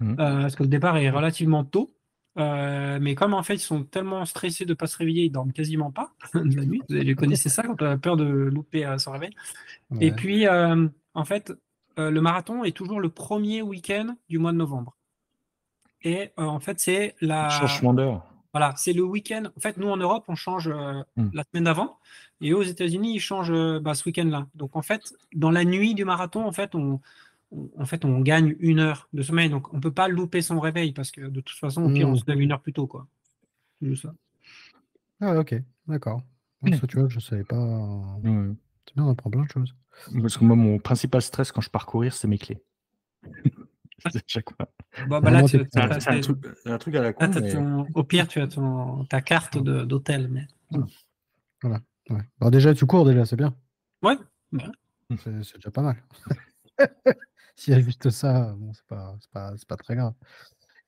Mmh. 0.00 0.16
parce 0.16 0.56
que 0.56 0.64
le 0.64 0.68
départ 0.68 0.96
est 0.96 1.08
relativement 1.08 1.62
tôt. 1.62 1.94
mais 2.36 3.14
comme 3.14 3.32
en 3.32 3.44
fait, 3.44 3.54
ils 3.54 3.60
sont 3.60 3.84
tellement 3.84 4.24
stressés 4.24 4.64
de 4.64 4.70
ne 4.70 4.74
pas 4.74 4.88
se 4.88 4.98
réveiller, 4.98 5.26
ils 5.26 5.30
dorment 5.30 5.52
quasiment 5.52 5.92
pas 5.92 6.12
la 6.34 6.64
nuit. 6.64 6.82
Vous 6.88 7.14
connaissez 7.14 7.48
ça 7.48 7.62
quand 7.62 7.80
on 7.80 7.86
a 7.86 7.96
peur 7.96 8.16
de 8.16 8.24
louper 8.24 8.92
son 8.98 9.12
réveil. 9.12 9.30
Et 10.00 10.10
puis, 10.10 10.48
en 10.48 11.24
fait, 11.24 11.52
le 11.96 12.20
marathon 12.20 12.64
est 12.64 12.76
toujours 12.76 13.00
le 13.00 13.08
premier 13.08 13.62
week-end 13.62 14.16
du 14.28 14.38
mois 14.38 14.50
de 14.50 14.58
novembre. 14.58 14.96
Et 16.04 16.30
euh, 16.38 16.44
en 16.44 16.60
fait, 16.60 16.78
c'est 16.78 17.16
la. 17.20 17.48
Changement 17.48 17.94
d'heure. 17.94 18.22
Voilà, 18.52 18.72
c'est 18.76 18.92
le 18.92 19.02
week-end. 19.02 19.44
En 19.56 19.60
fait, 19.60 19.76
nous 19.78 19.88
en 19.88 19.96
Europe, 19.96 20.26
on 20.28 20.36
change 20.36 20.68
euh, 20.68 21.02
hmm. 21.16 21.30
la 21.32 21.42
semaine 21.42 21.64
d'avant. 21.64 21.98
Et 22.40 22.52
aux 22.52 22.62
États-Unis, 22.62 23.16
ils 23.16 23.20
changent 23.20 23.50
euh, 23.50 23.80
bah, 23.80 23.94
ce 23.94 24.04
week-end-là. 24.08 24.46
Donc 24.54 24.76
en 24.76 24.82
fait, 24.82 25.12
dans 25.34 25.50
la 25.50 25.64
nuit 25.64 25.94
du 25.94 26.04
marathon, 26.04 26.46
en 26.46 26.52
fait, 26.52 26.76
on, 26.76 27.00
en 27.76 27.84
fait, 27.84 28.04
on 28.04 28.20
gagne 28.20 28.54
une 28.60 28.78
heure 28.78 29.08
de 29.12 29.22
sommeil. 29.22 29.50
Donc 29.50 29.72
on 29.72 29.78
ne 29.78 29.82
peut 29.82 29.92
pas 29.92 30.06
louper 30.06 30.40
son 30.40 30.60
réveil 30.60 30.92
parce 30.92 31.10
que 31.10 31.22
de 31.22 31.40
toute 31.40 31.58
façon, 31.58 31.82
au 31.82 31.88
pire, 31.92 32.08
on 32.08 32.12
hmm. 32.12 32.18
se 32.18 32.24
lève 32.28 32.40
une 32.40 32.52
heure 32.52 32.60
plus 32.60 32.72
tôt. 32.72 32.86
Quoi. 32.86 33.08
C'est 33.82 33.96
ça. 33.96 34.14
Ah, 35.20 35.36
ok, 35.40 35.56
d'accord. 35.88 36.22
tu 36.64 36.98
vois, 36.98 37.08
je 37.08 37.16
ne 37.16 37.20
savais 37.20 37.44
pas. 37.44 37.56
C'est 38.22 38.94
bien, 38.94 39.04
on 39.04 39.10
apprend 39.10 39.30
plein 39.30 39.44
de 39.44 39.50
choses. 39.50 39.74
Parce 40.20 40.36
que 40.36 40.44
moi, 40.44 40.54
mon 40.54 40.78
principal 40.78 41.22
stress 41.22 41.50
quand 41.50 41.60
je 41.60 41.70
pars 41.70 41.86
courir, 41.86 42.14
c'est 42.14 42.28
mes 42.28 42.38
clés. 42.38 42.62
chaque 44.26 44.50
fois. 44.50 44.68
Bon, 45.08 45.20
bah 45.20 45.30
là, 45.30 45.46
c'est 45.48 45.60
un, 45.76 46.20
truc, 46.78 46.94
à 46.94 47.00
la 47.00 47.12
con. 47.12 47.86
Au 47.94 48.04
pire, 48.04 48.28
tu 48.28 48.40
as 48.40 48.46
ton... 48.46 49.04
ta 49.06 49.20
carte 49.20 49.58
d'hôtel. 49.58 50.28
Mais... 50.28 50.46
Voilà. 51.62 51.80
Ouais. 52.10 52.50
déjà, 52.50 52.74
tu 52.74 52.86
cours, 52.86 53.04
déjà, 53.04 53.24
c'est 53.24 53.36
bien. 53.36 53.54
Ouais. 54.02 54.16
C'est 55.18 55.56
déjà 55.56 55.70
pas 55.72 55.82
mal. 55.82 56.02
S'il 57.56 57.72
y 57.74 57.76
a 57.76 57.80
juste 57.80 58.10
ça, 58.10 58.54
bon, 58.58 58.72
c'est 58.72 58.86
pas, 58.86 59.16
pas, 59.32 59.54
pas, 59.68 59.76
très 59.76 59.94
grave. 59.94 60.14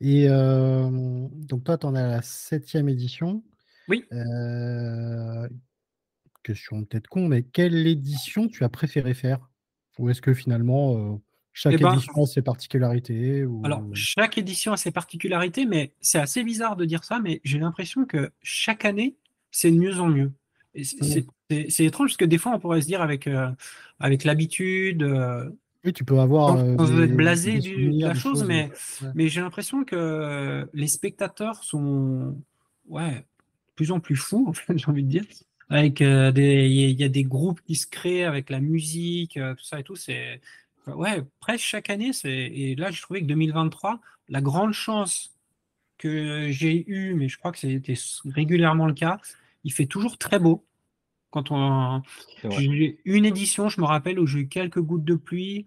Et 0.00 0.26
euh, 0.28 1.28
donc, 1.30 1.64
toi, 1.64 1.78
tu 1.78 1.86
en 1.86 1.94
es 1.94 2.00
à 2.00 2.08
la 2.08 2.22
septième 2.22 2.88
édition. 2.88 3.42
Oui. 3.88 4.04
Euh, 4.12 5.48
question 6.42 6.84
peut-être 6.84 7.08
con, 7.08 7.28
mais 7.28 7.42
quelle 7.42 7.86
édition 7.86 8.48
tu 8.48 8.64
as 8.64 8.68
préféré 8.68 9.14
faire? 9.14 9.48
Ou 9.98 10.10
est-ce 10.10 10.20
que 10.20 10.34
finalement, 10.34 11.14
euh, 11.14 11.16
chaque 11.56 11.72
eh 11.72 11.78
ben, 11.78 11.94
édition 11.94 12.22
a 12.22 12.26
ses 12.26 12.42
particularités 12.42 13.46
Alors, 13.64 13.82
chaque 13.94 14.36
édition 14.36 14.74
a 14.74 14.76
ses 14.76 14.90
particularités, 14.90 15.64
mais 15.64 15.94
c'est 16.02 16.18
assez 16.18 16.44
bizarre 16.44 16.76
de 16.76 16.84
dire 16.84 17.02
ça, 17.02 17.18
mais 17.18 17.40
j'ai 17.44 17.58
l'impression 17.58 18.04
que 18.04 18.30
chaque 18.42 18.84
année, 18.84 19.16
c'est 19.50 19.70
de 19.70 19.78
mieux 19.78 19.98
en 19.98 20.08
mieux. 20.08 20.32
Mmh. 20.74 21.22
C'est 21.70 21.84
étrange 21.86 22.10
parce 22.10 22.18
que 22.18 22.26
des 22.26 22.36
fois, 22.36 22.52
on 22.54 22.58
pourrait 22.58 22.82
se 22.82 22.86
dire 22.86 23.00
avec, 23.00 23.26
euh, 23.26 23.48
avec 24.00 24.24
l'habitude. 24.24 25.02
Euh, 25.02 25.48
oui, 25.82 25.94
tu 25.94 26.04
peux 26.04 26.18
avoir. 26.18 26.56
on 26.56 26.76
peut 26.76 27.04
être 27.04 27.16
blasé 27.16 27.58
de 27.60 28.02
la 28.02 28.12
chose, 28.12 28.44
mais, 28.44 28.70
mais 29.14 29.28
j'ai 29.28 29.40
l'impression 29.40 29.82
que 29.82 30.68
les 30.74 30.88
spectateurs 30.88 31.64
sont 31.64 32.36
ouais, 32.86 33.14
de 33.14 33.74
plus 33.76 33.92
en 33.92 34.00
plus 34.00 34.16
fous, 34.16 34.44
en 34.50 34.52
fait, 34.52 34.76
j'ai 34.76 34.88
envie 34.88 35.04
de 35.04 35.08
dire. 35.08 35.24
Avec 35.70 36.02
euh, 36.02 36.32
des, 36.32 36.68
il 36.68 37.00
y 37.00 37.02
a 37.02 37.08
des 37.08 37.24
groupes 37.24 37.62
qui 37.62 37.76
se 37.76 37.86
créent 37.86 38.24
avec 38.24 38.50
la 38.50 38.60
musique, 38.60 39.38
tout 39.56 39.64
ça 39.64 39.80
et 39.80 39.84
tout. 39.84 39.96
C'est 39.96 40.42
ouais, 40.86 41.22
presque 41.40 41.64
chaque 41.64 41.90
année. 41.90 42.10
Et 42.24 42.74
là, 42.76 42.90
je 42.90 43.02
trouvais 43.02 43.20
que 43.20 43.26
2023, 43.26 44.00
la 44.28 44.40
grande 44.40 44.72
chance 44.72 45.36
que 45.98 46.50
j'ai 46.50 46.84
eue, 46.88 47.14
mais 47.14 47.28
je 47.28 47.38
crois 47.38 47.52
que 47.52 47.58
c'était 47.58 47.94
régulièrement 48.26 48.86
le 48.86 48.94
cas, 48.94 49.18
il 49.64 49.72
fait 49.72 49.86
toujours 49.86 50.18
très 50.18 50.38
beau. 50.38 50.64
Quand 51.30 51.50
on 51.50 52.02
j'ai 52.50 52.98
une 53.04 53.24
édition, 53.24 53.68
je 53.68 53.80
me 53.80 53.86
rappelle, 53.86 54.18
où 54.18 54.26
j'ai 54.26 54.40
eu 54.40 54.48
quelques 54.48 54.80
gouttes 54.80 55.04
de 55.04 55.16
pluie. 55.16 55.66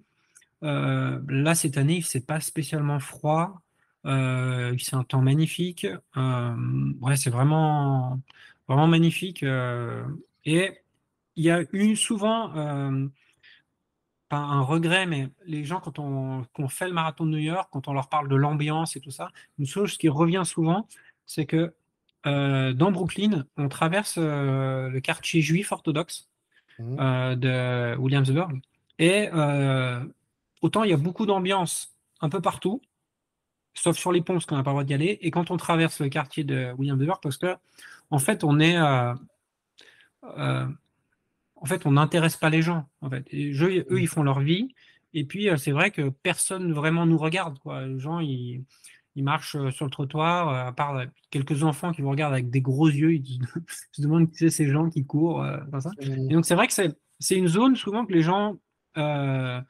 Euh, 0.63 1.19
là, 1.27 1.55
cette 1.55 1.77
année, 1.77 1.97
il 1.97 2.17
ne 2.17 2.21
pas 2.21 2.39
spécialement 2.39 2.99
froid. 2.99 3.61
Euh, 4.05 4.75
c'est 4.79 4.95
un 4.95 5.03
temps 5.03 5.21
magnifique. 5.21 5.85
Euh, 6.17 6.93
ouais, 7.01 7.17
c'est 7.17 7.29
vraiment, 7.29 8.19
vraiment 8.67 8.87
magnifique. 8.87 9.43
et 10.45 10.71
il 11.35 11.45
y 11.45 11.51
a 11.51 11.63
eu 11.71 11.95
souvent 11.95 12.51
pas 14.29 14.37
un 14.37 14.61
regret, 14.61 15.07
mais 15.07 15.29
les 15.45 15.65
gens, 15.65 15.79
quand 15.79 15.99
on, 15.99 16.45
fait 16.69 16.87
le 16.87 16.93
marathon 16.93 17.25
de 17.25 17.31
New 17.31 17.37
York, 17.37 17.67
quand 17.71 17.87
on 17.87 17.93
leur 17.93 18.09
parle 18.09 18.29
de 18.29 18.35
l'ambiance 18.35 18.95
et 18.95 19.01
tout 19.01 19.11
ça, 19.11 19.31
une 19.57 19.65
chose 19.65 19.97
qui 19.97 20.07
revient 20.07 20.43
souvent, 20.45 20.87
c'est 21.25 21.45
que 21.45 21.73
euh, 22.27 22.73
dans 22.73 22.91
Brooklyn, 22.91 23.45
on 23.57 23.69
traverse 23.69 24.15
euh, 24.17 24.89
le 24.89 24.99
quartier 24.99 25.41
juif 25.41 25.71
orthodoxe 25.71 26.29
mmh. 26.77 26.97
euh, 26.99 27.35
de 27.35 27.97
Williamsburg. 27.97 28.51
Et 28.99 29.29
autant 30.61 30.83
il 30.83 30.89
y 30.89 30.93
a 30.93 30.97
beaucoup 30.97 31.25
d'ambiance 31.25 31.95
un 32.19 32.27
peu 32.27 32.41
partout, 32.41 32.81
sauf 33.73 33.97
sur 33.97 34.11
les 34.11 34.21
ponts, 34.21 34.33
parce 34.33 34.45
qu'on 34.45 34.57
n'a 34.57 34.63
pas 34.63 34.71
le 34.71 34.75
droit 34.75 34.83
d'y 34.83 34.93
aller. 34.93 35.17
Et 35.21 35.31
quand 35.31 35.51
on 35.51 35.57
traverse 35.57 36.01
le 36.01 36.09
quartier 36.09 36.43
de 36.43 36.73
Williamsburg, 36.77 37.19
parce 37.21 37.37
que 37.37 37.55
en 38.11 38.19
fait, 38.19 38.43
on 38.43 38.59
est 38.59 38.77
en 41.61 41.65
fait, 41.65 41.85
on 41.85 41.91
n'intéresse 41.91 42.37
pas 42.37 42.49
les 42.49 42.61
gens. 42.61 42.87
En 43.01 43.09
fait. 43.09 43.25
eux, 43.33 44.01
ils 44.01 44.07
font 44.07 44.23
leur 44.23 44.39
vie. 44.39 44.73
Et 45.13 45.25
puis, 45.25 45.49
euh, 45.49 45.57
c'est 45.57 45.71
vrai 45.71 45.91
que 45.91 46.09
personne 46.09 46.71
vraiment 46.71 47.05
nous 47.05 47.17
regarde. 47.17 47.59
Quoi. 47.59 47.85
Les 47.85 47.99
gens, 47.99 48.19
ils, 48.19 48.63
marchent 49.15 49.55
euh, 49.55 49.69
sur 49.71 49.83
le 49.83 49.91
trottoir, 49.91 50.49
euh, 50.49 50.67
à 50.67 50.71
part 50.71 51.03
quelques 51.29 51.63
enfants 51.63 51.91
qui 51.91 52.01
vous 52.01 52.09
regardent 52.09 52.33
avec 52.33 52.49
des 52.49 52.61
gros 52.61 52.87
yeux. 52.87 53.15
Ils 53.15 53.41
se 53.91 54.01
demandent 54.01 54.29
qui 54.29 54.37
c'est 54.37 54.49
ces 54.49 54.67
gens 54.67 54.89
qui 54.89 55.05
courent. 55.05 55.45
ça. 55.79 55.91
Et 55.99 56.33
donc, 56.33 56.45
c'est 56.45 56.55
vrai 56.55 56.67
que 56.67 56.73
c'est 56.73 57.35
une 57.35 57.47
zone 57.47 57.75
souvent 57.75 58.05
que 58.05 58.13
les 58.13 58.21
gens. 58.21 58.57
Euh, 58.97 59.61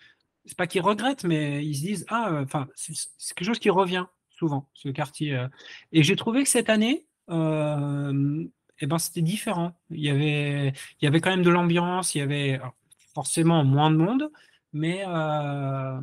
c'est 0.45 0.57
pas 0.57 0.67
qu'ils 0.67 0.81
regrettent, 0.81 1.25
mais 1.25 1.65
ils 1.65 1.75
se 1.75 1.81
disent 1.81 2.05
Ah, 2.09 2.41
enfin, 2.43 2.67
c'est 2.75 2.93
quelque 3.35 3.45
chose 3.45 3.59
qui 3.59 3.69
revient 3.69 4.05
souvent, 4.29 4.69
ce 4.73 4.89
quartier. 4.89 5.45
Et 5.91 6.01
j'ai 6.01 6.15
trouvé 6.15 6.43
que 6.43 6.49
cette 6.49 6.69
année, 6.69 7.05
eh 8.81 8.87
ben, 8.87 8.97
c'était 8.97 9.21
différent. 9.21 9.73
Il 9.89 10.01
y, 10.01 10.09
avait, 10.09 10.69
il 10.69 11.05
y 11.05 11.07
avait 11.07 11.21
quand 11.21 11.29
même 11.29 11.43
de 11.43 11.49
l'ambiance, 11.49 12.15
il 12.15 12.19
y 12.19 12.21
avait 12.21 12.59
forcément 13.13 13.63
moins 13.63 13.91
de 13.91 13.97
monde, 13.97 14.31
mais 14.73 15.03
euh, 15.07 15.99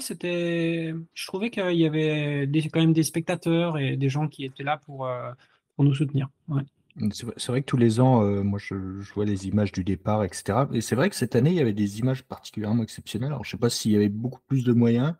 c'était. 0.00 0.94
Je 1.14 1.26
trouvais 1.26 1.50
qu'il 1.50 1.76
y 1.76 1.86
avait 1.86 2.48
quand 2.72 2.80
même 2.80 2.92
des 2.92 3.02
spectateurs 3.02 3.78
et 3.78 3.96
des 3.96 4.08
gens 4.08 4.28
qui 4.28 4.44
étaient 4.44 4.64
là 4.64 4.78
pour, 4.78 5.06
euh, 5.06 5.30
pour 5.74 5.84
nous 5.84 5.94
soutenir. 5.94 6.28
C'est 7.12 7.48
vrai 7.48 7.60
que 7.60 7.66
tous 7.66 7.76
les 7.76 8.00
ans, 8.00 8.22
euh, 8.22 8.42
moi, 8.42 8.58
je, 8.58 8.74
vois 9.14 9.26
les 9.26 9.46
images 9.46 9.70
du 9.70 9.84
départ, 9.84 10.24
etc. 10.24 10.60
Et 10.72 10.80
c'est 10.80 10.96
vrai 10.96 11.10
que 11.10 11.16
cette 11.16 11.36
année, 11.36 11.50
il 11.50 11.56
y 11.56 11.60
avait 11.60 11.74
des 11.74 11.98
images 11.98 12.22
particulièrement 12.24 12.82
exceptionnelles. 12.82 13.32
Alors, 13.32 13.44
je 13.44 13.48
ne 13.48 13.52
sais 13.52 13.58
pas 13.58 13.68
s'il 13.68 13.92
y 13.92 13.96
avait 13.96 14.08
beaucoup 14.08 14.40
plus 14.46 14.64
de 14.64 14.72
moyens, 14.72 15.14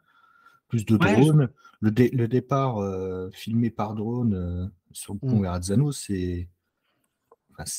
plus 0.69 0.87
de 0.87 0.97
drones. 0.97 1.51
Le, 1.81 1.91
le, 1.91 2.29
départ 2.29 2.79
euh, 2.79 3.29
filmé 3.33 3.69
par 3.69 3.95
drone 3.95 4.73
sur 4.93 5.13
le 5.13 5.21
pont 5.21 5.43
mmh. 5.43 5.93
c'est 5.93 6.49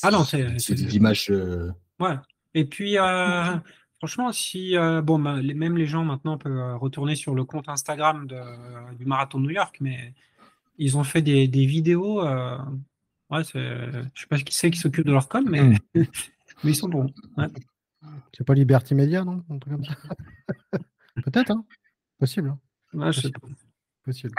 ah 0.02 0.10
non, 0.10 0.24
c'est 0.24 0.74
des 0.74 0.96
images. 0.96 1.30
Euh, 1.30 1.70
ouais. 2.00 2.16
Et 2.54 2.64
puis, 2.64 2.98
euh, 2.98 3.56
franchement, 3.98 4.32
si 4.32 4.76
euh, 4.76 5.02
bon, 5.02 5.18
bah, 5.18 5.40
même 5.42 5.76
les 5.76 5.86
gens 5.86 6.04
maintenant 6.04 6.38
peuvent 6.38 6.76
retourner 6.78 7.16
sur 7.16 7.34
le 7.34 7.44
compte 7.44 7.68
Instagram 7.68 8.26
du 8.98 9.04
marathon 9.06 9.38
de 9.38 9.44
New 9.44 9.50
York, 9.50 9.76
mais 9.80 10.14
ils 10.78 10.96
ont 10.96 11.04
fait 11.04 11.22
des, 11.22 11.46
vidéos 11.46 12.22
Ouais, 13.30 13.44
je 13.44 14.08
sais 14.14 14.26
pas 14.26 14.38
qui 14.38 14.54
c'est 14.54 14.70
qui 14.70 14.78
s'occupe 14.78 15.04
de 15.04 15.12
leur 15.12 15.28
com, 15.28 15.46
mais, 15.48 15.60
mais 15.94 16.06
ils 16.64 16.74
sont 16.74 16.88
bons. 16.88 17.12
Ouais. 17.36 17.46
C'est 18.32 18.44
pas 18.44 18.54
Liberty 18.54 18.94
Media, 18.94 19.22
non? 19.22 19.44
Peut-être, 21.24 21.50
hein 21.50 21.64
Possible. 22.18 22.48
hein. 22.48 22.58
Ouais, 22.94 23.12
je 23.12 23.20
sais 23.20 23.30
pas. 23.30 23.46
Possible. 24.04 24.34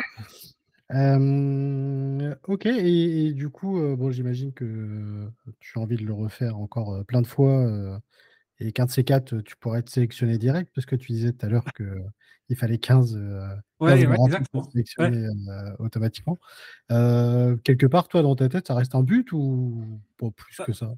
Euh, 0.92 2.36
ok, 2.48 2.66
et, 2.66 3.28
et 3.28 3.34
du 3.34 3.50
coup, 3.50 3.80
euh, 3.80 3.96
bon, 3.96 4.10
j'imagine 4.12 4.54
que 4.54 5.30
tu 5.60 5.78
as 5.78 5.82
envie 5.82 5.98
de 5.98 6.06
le 6.06 6.14
refaire 6.14 6.58
encore 6.58 6.94
euh, 6.94 7.04
plein 7.04 7.22
de 7.22 7.28
fois, 7.28 8.00
et 8.60 8.72
qu'un 8.72 8.86
de 8.86 8.92
ces 8.92 9.04
quatre, 9.04 9.40
tu 9.42 9.56
pourrais 9.58 9.80
être 9.80 9.90
sélectionné 9.90 10.38
direct, 10.38 10.72
parce 10.74 10.86
que 10.86 10.96
tu 10.96 11.12
disais 11.12 11.32
tout 11.32 11.46
à 11.46 11.50
l'heure 11.50 11.66
qu'il 11.76 12.56
fallait 12.56 12.80
15, 12.80 13.16
euh, 13.16 13.48
15 13.50 13.60
Ouais, 13.80 14.08
ouais, 14.08 14.18
pour 14.52 14.72
sélectionner 14.72 15.26
euh, 15.26 15.76
automatiquement. 15.80 16.40
Quelque 16.90 17.86
part, 17.86 18.08
toi, 18.08 18.22
dans 18.24 18.36
ta 18.36 18.50
tête, 18.50 18.68
ça 18.68 18.76
reste 18.76 18.96
un 18.96 19.04
but 19.04 19.32
ou 19.32 20.02
pas 20.18 20.32
plus 20.32 20.58
Bah, 20.58 20.66
que 20.66 20.74
ça? 20.74 20.94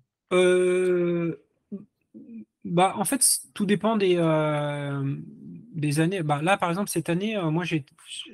bah, 2.64 2.94
en 2.98 3.06
fait, 3.06 3.40
tout 3.54 3.66
dépend 3.66 3.98
des, 3.98 4.18
des 5.72 6.00
années. 6.00 6.24
Bah, 6.24 6.42
là, 6.42 6.58
par 6.58 6.70
exemple, 6.70 6.90
cette 6.90 7.10
année, 7.10 7.36
euh, 7.38 7.52
moi, 7.52 7.64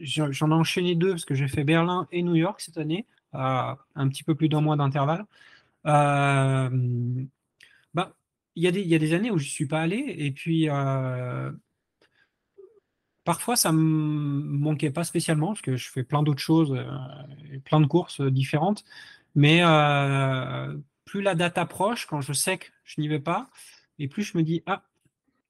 j'en 0.02 0.52
ai 0.52 0.54
enchaîné 0.54 0.96
deux 0.96 1.12
parce 1.12 1.26
que 1.26 1.36
j'ai 1.36 1.48
fait 1.48 1.64
Berlin 1.64 2.08
et 2.12 2.24
New 2.24 2.36
York 2.36 2.62
cette 2.62 2.78
année, 2.78 3.06
à 3.34 3.78
un 3.96 4.08
petit 4.10 4.24
peu 4.24 4.36
plus 4.36 4.50
d'un 4.50 4.62
mois 4.62 4.76
d'intervalle. 4.76 5.26
Euh, 5.86 6.70
bah, 7.94 8.14
il 8.56 8.64
y 8.64 8.68
a 8.68 8.72
des, 8.72 8.82
il 8.82 8.88
y 8.88 8.96
a 8.96 9.00
des 9.00 9.14
années 9.14 9.32
où 9.32 9.38
je 9.38 9.46
ne 9.46 9.50
suis 9.50 9.68
pas 9.68 9.82
allé 9.82 10.16
et 10.18 10.32
puis 10.32 10.70
euh, 10.70 11.52
parfois 13.24 13.56
ça 13.56 13.72
me 13.72 13.80
manquait 13.80 14.92
pas 14.92 15.04
spécialement 15.04 15.48
parce 15.48 15.62
que 15.62 15.76
je 15.78 15.90
fais 15.90 16.04
plein 16.04 16.24
d'autres 16.24 16.42
choses, 16.42 16.74
euh, 16.74 17.60
plein 17.66 17.82
de 17.82 17.88
courses 17.88 18.22
euh, 18.22 18.32
différentes. 18.32 18.84
Mais 19.36 19.60
euh, 19.64 20.76
plus 21.06 21.22
la 21.22 21.36
date 21.36 21.58
approche, 21.58 22.06
quand 22.08 22.22
je 22.22 22.34
sais 22.34 22.58
que 22.58 22.68
je 22.86 23.02
n'y 23.02 23.08
vais 23.08 23.20
pas, 23.20 23.50
et 24.00 24.08
plus 24.08 24.24
je 24.24 24.38
me 24.38 24.44
dis 24.44 24.64
ah 24.66 24.84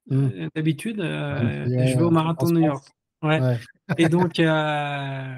Hmm. 0.10 0.30
euh, 0.34 0.47
d'habitude 0.55 0.99
euh, 1.01 1.66
je 1.66 1.97
vais 1.97 2.03
au 2.03 2.12
marathon 2.12 2.47
de 2.47 2.60
New. 2.60 2.66
York. 2.66 2.88
Ouais. 3.22 3.41
Ouais. 3.41 3.58
Et 3.97 4.10
donc, 4.10 4.39
euh, 4.39 5.36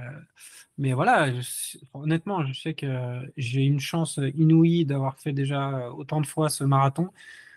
mais 0.78 0.94
voilà, 0.94 1.32
je- 1.40 1.78
honnêtement, 1.94 2.46
je 2.46 2.54
sais 2.54 2.74
que 2.74 3.22
j'ai 3.38 3.62
une 3.64 3.80
chance 3.80 4.20
inouïe 4.36 4.86
d'avoir 4.86 5.18
fait 5.18 5.34
déjà 5.34 5.90
autant 5.92 6.22
de 6.22 6.28
fois 6.28 6.50
ce 6.50 6.64
marathon, 6.64 7.10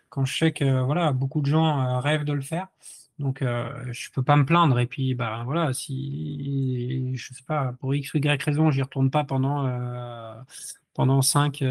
quand 0.08 0.24
je 0.24 0.36
sais 0.36 0.52
que 0.52 0.80
voilà, 0.82 1.12
beaucoup 1.12 1.40
de 1.40 1.46
gens 1.46 2.00
rêvent 2.00 2.24
de 2.24 2.32
le 2.32 2.40
faire. 2.42 2.68
Donc, 3.18 3.42
euh, 3.42 3.68
je 3.92 4.10
peux 4.10 4.22
pas 4.22 4.36
me 4.36 4.44
plaindre. 4.44 4.78
Et 4.80 4.86
puis, 4.86 5.14
bah 5.14 5.42
voilà, 5.44 5.72
si 5.74 7.12
je 7.14 7.34
sais 7.34 7.44
pas, 7.46 7.74
pour 7.78 7.94
X 7.94 8.12
ou 8.14 8.18
Y 8.18 8.42
raison, 8.42 8.70
j'y 8.70 8.82
retourne 8.82 9.10
pas 9.10 9.24
pendant 9.24 9.68
pendant 10.94 11.22
5 11.22 11.62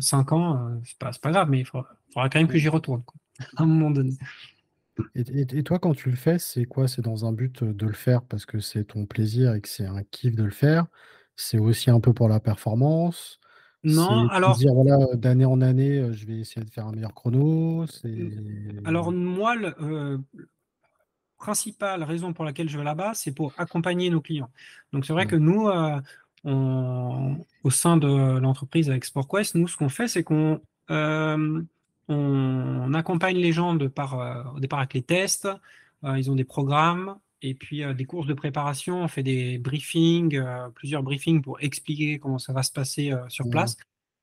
cinq 0.00 0.32
ans, 0.32 0.70
c'est 0.84 0.98
pas, 0.98 1.10
pas 1.20 1.30
grave, 1.30 1.50
mais 1.50 1.60
il 1.60 1.64
faudra, 1.64 1.88
faudra 2.12 2.28
quand 2.28 2.38
même 2.40 2.48
que 2.48 2.58
j'y 2.58 2.68
retourne, 2.68 3.02
quoi, 3.02 3.16
à 3.56 3.62
un 3.62 3.66
moment 3.66 3.90
donné. 3.90 4.12
Et, 5.14 5.20
et- 5.20 5.58
et 5.58 5.62
toi, 5.62 5.78
quand 5.78 5.94
tu 5.94 6.10
le 6.10 6.16
fais, 6.16 6.38
c'est 6.38 6.64
quoi? 6.64 6.88
C'est 6.88 7.02
dans 7.02 7.26
un 7.26 7.32
but 7.32 7.64
de 7.64 7.86
le 7.86 7.92
faire 7.92 8.22
parce 8.22 8.46
que 8.46 8.60
c'est 8.60 8.84
ton 8.84 9.06
plaisir 9.06 9.54
et 9.54 9.60
que 9.60 9.68
c'est 9.68 9.86
un 9.86 10.02
kiff 10.04 10.34
de 10.34 10.44
le 10.44 10.50
faire? 10.50 10.86
C'est 11.36 11.58
aussi 11.58 11.90
un 11.90 12.00
peu 12.00 12.12
pour 12.12 12.28
la 12.28 12.40
performance? 12.40 13.38
Non, 13.84 14.28
alors. 14.28 14.56
dire, 14.56 14.74
voilà, 14.74 14.98
d'année 15.16 15.44
en 15.44 15.60
année, 15.60 16.12
je 16.12 16.26
vais 16.26 16.38
essayer 16.38 16.64
de 16.64 16.70
faire 16.70 16.86
un 16.86 16.92
meilleur 16.92 17.14
chrono? 17.14 17.84
Alors, 18.84 19.10
moi, 19.12 19.56
euh, 19.80 20.18
principale 21.38 22.04
raison 22.04 22.32
pour 22.32 22.44
laquelle 22.44 22.68
je 22.68 22.78
vais 22.78 22.84
là-bas, 22.84 23.12
c'est 23.14 23.32
pour 23.34 23.52
accompagner 23.58 24.10
nos 24.10 24.20
clients. 24.20 24.50
Donc, 24.92 25.04
c'est 25.04 25.12
vrai 25.12 25.24
Ouais. 25.24 25.30
que 25.30 25.36
nous, 25.36 25.68
euh, 25.68 26.00
on- 26.44 27.44
au 27.64 27.70
sein 27.70 27.96
de 27.96 28.38
l'entreprise 28.38 28.88
avec 28.90 29.04
SportQuest, 29.04 29.56
nous, 29.56 29.66
ce 29.68 29.76
qu'on 29.76 29.88
fait, 29.88 30.08
c'est 30.08 30.22
qu'on 30.22 30.60
euh, 30.90 31.62
on 32.08 32.94
accompagne 32.94 33.36
les 33.36 33.52
gens 33.52 33.74
de 33.74 33.86
par, 33.86 34.18
euh, 34.20 34.42
au 34.56 34.60
départ 34.60 34.80
avec 34.80 34.94
les 34.94 35.02
tests. 35.02 35.48
Euh, 36.04 36.18
ils 36.18 36.30
ont 36.30 36.34
des 36.34 36.44
programmes 36.44 37.18
et 37.42 37.54
puis 37.54 37.82
euh, 37.82 37.94
des 37.94 38.04
courses 38.04 38.26
de 38.26 38.34
préparation. 38.34 39.02
On 39.02 39.08
fait 39.08 39.22
des 39.22 39.58
briefings, 39.58 40.40
plusieurs 40.74 41.02
briefings 41.02 41.42
pour 41.42 41.60
expliquer 41.60 42.18
comment 42.18 42.38
ça 42.38 42.52
va 42.52 42.62
se 42.62 42.72
passer 42.72 43.12
sur 43.28 43.46
Ouais. 43.46 43.52
place. 43.52 43.76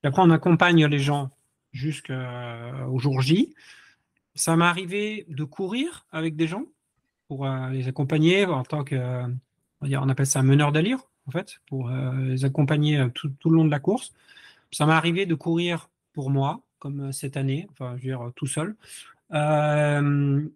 Et 0.03 0.07
après, 0.07 0.21
on 0.21 0.29
accompagne 0.29 0.85
les 0.85 0.99
gens 0.99 1.29
jusqu'au 1.71 2.99
jour 2.99 3.21
J. 3.21 3.53
Ça 4.35 4.55
m'est 4.55 4.65
arrivé 4.65 5.25
de 5.29 5.43
courir 5.43 6.05
avec 6.11 6.35
des 6.35 6.47
gens 6.47 6.63
pour 7.27 7.47
les 7.47 7.87
accompagner 7.87 8.45
en 8.45 8.63
tant 8.63 8.83
que, 8.83 9.23
on, 9.81 10.09
appelle 10.09 10.25
ça 10.25 10.39
un 10.39 10.43
meneur 10.43 10.71
d'allure, 10.71 11.09
en 11.27 11.31
fait, 11.31 11.59
pour 11.67 11.89
les 11.89 12.45
accompagner 12.45 13.05
tout, 13.13 13.29
tout 13.39 13.49
le 13.49 13.57
long 13.57 13.65
de 13.65 13.71
la 13.71 13.79
course. 13.79 14.13
Ça 14.71 14.85
m'est 14.85 14.93
arrivé 14.93 15.25
de 15.25 15.35
courir 15.35 15.89
pour 16.13 16.29
moi, 16.29 16.61
comme 16.79 17.09
euh, 17.09 17.11
cette 17.11 17.37
année, 17.37 17.67
enfin, 17.71 17.95
je 17.97 18.03
veux 18.03 18.07
dire, 18.17 18.31
tout 18.35 18.47
seul. 18.47 18.75
Euh, 19.33 20.47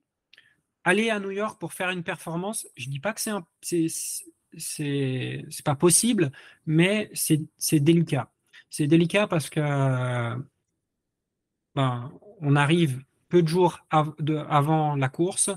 aller 0.84 1.10
à 1.10 1.20
New 1.20 1.32
York 1.32 1.60
pour 1.60 1.74
faire 1.74 1.90
une 1.92 2.04
performance, 2.04 2.68
je 2.76 2.90
dis 2.90 3.00
pas 3.00 3.14
que 3.14 3.22
c'est 3.22 3.32
un, 3.32 3.46
c'est, 3.62 3.88
c'est, 4.58 5.46
c'est 5.50 5.66
pas 5.66 5.76
possible, 5.76 6.32
mais 6.66 7.10
c'est, 7.14 7.42
c'est 7.58 7.80
délicat. 7.80 8.32
C'est 8.70 8.88
délicat 8.88 9.28
parce 9.28 9.50
que 9.50 9.62
ben, 11.76 12.12
on 12.42 12.56
arrive 12.56 13.04
peu 13.30 13.42
de 13.42 13.48
jours 13.48 13.80
av- 13.90 14.14
de- 14.20 14.38
avant 14.50 14.96
la 14.96 15.10
course, 15.10 15.50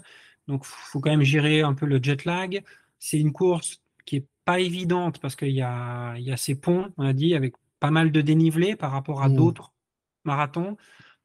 donc 0.49 0.63
il 0.65 0.69
faut 0.91 1.01
quand 1.01 1.11
même 1.11 1.23
gérer 1.23 1.61
un 1.63 1.75
peu 1.75 1.87
le 1.87 2.03
jet 2.03 2.25
lag. 2.25 2.63
C'est 2.99 3.19
une 3.21 3.33
course 3.33 3.83
qui 4.05 4.17
est 4.17 4.27
pas 4.45 4.61
évidente 4.61 5.21
parce 5.21 5.37
qu'il 5.37 5.51
y 5.53 5.63
a, 5.63 6.17
y 6.19 6.31
a 6.33 6.37
ces 6.37 6.55
ponts, 6.55 6.93
on 6.97 7.05
a 7.07 7.13
dit, 7.13 7.35
avec 7.35 7.55
pas 7.81 7.91
mal 7.91 8.13
de 8.13 8.21
dénivelé 8.23 8.77
par 8.77 8.93
rapport 8.93 9.23
à 9.23 9.29
Mmh. 9.29 9.37
d'autres 9.37 9.73
marathons. 10.27 10.77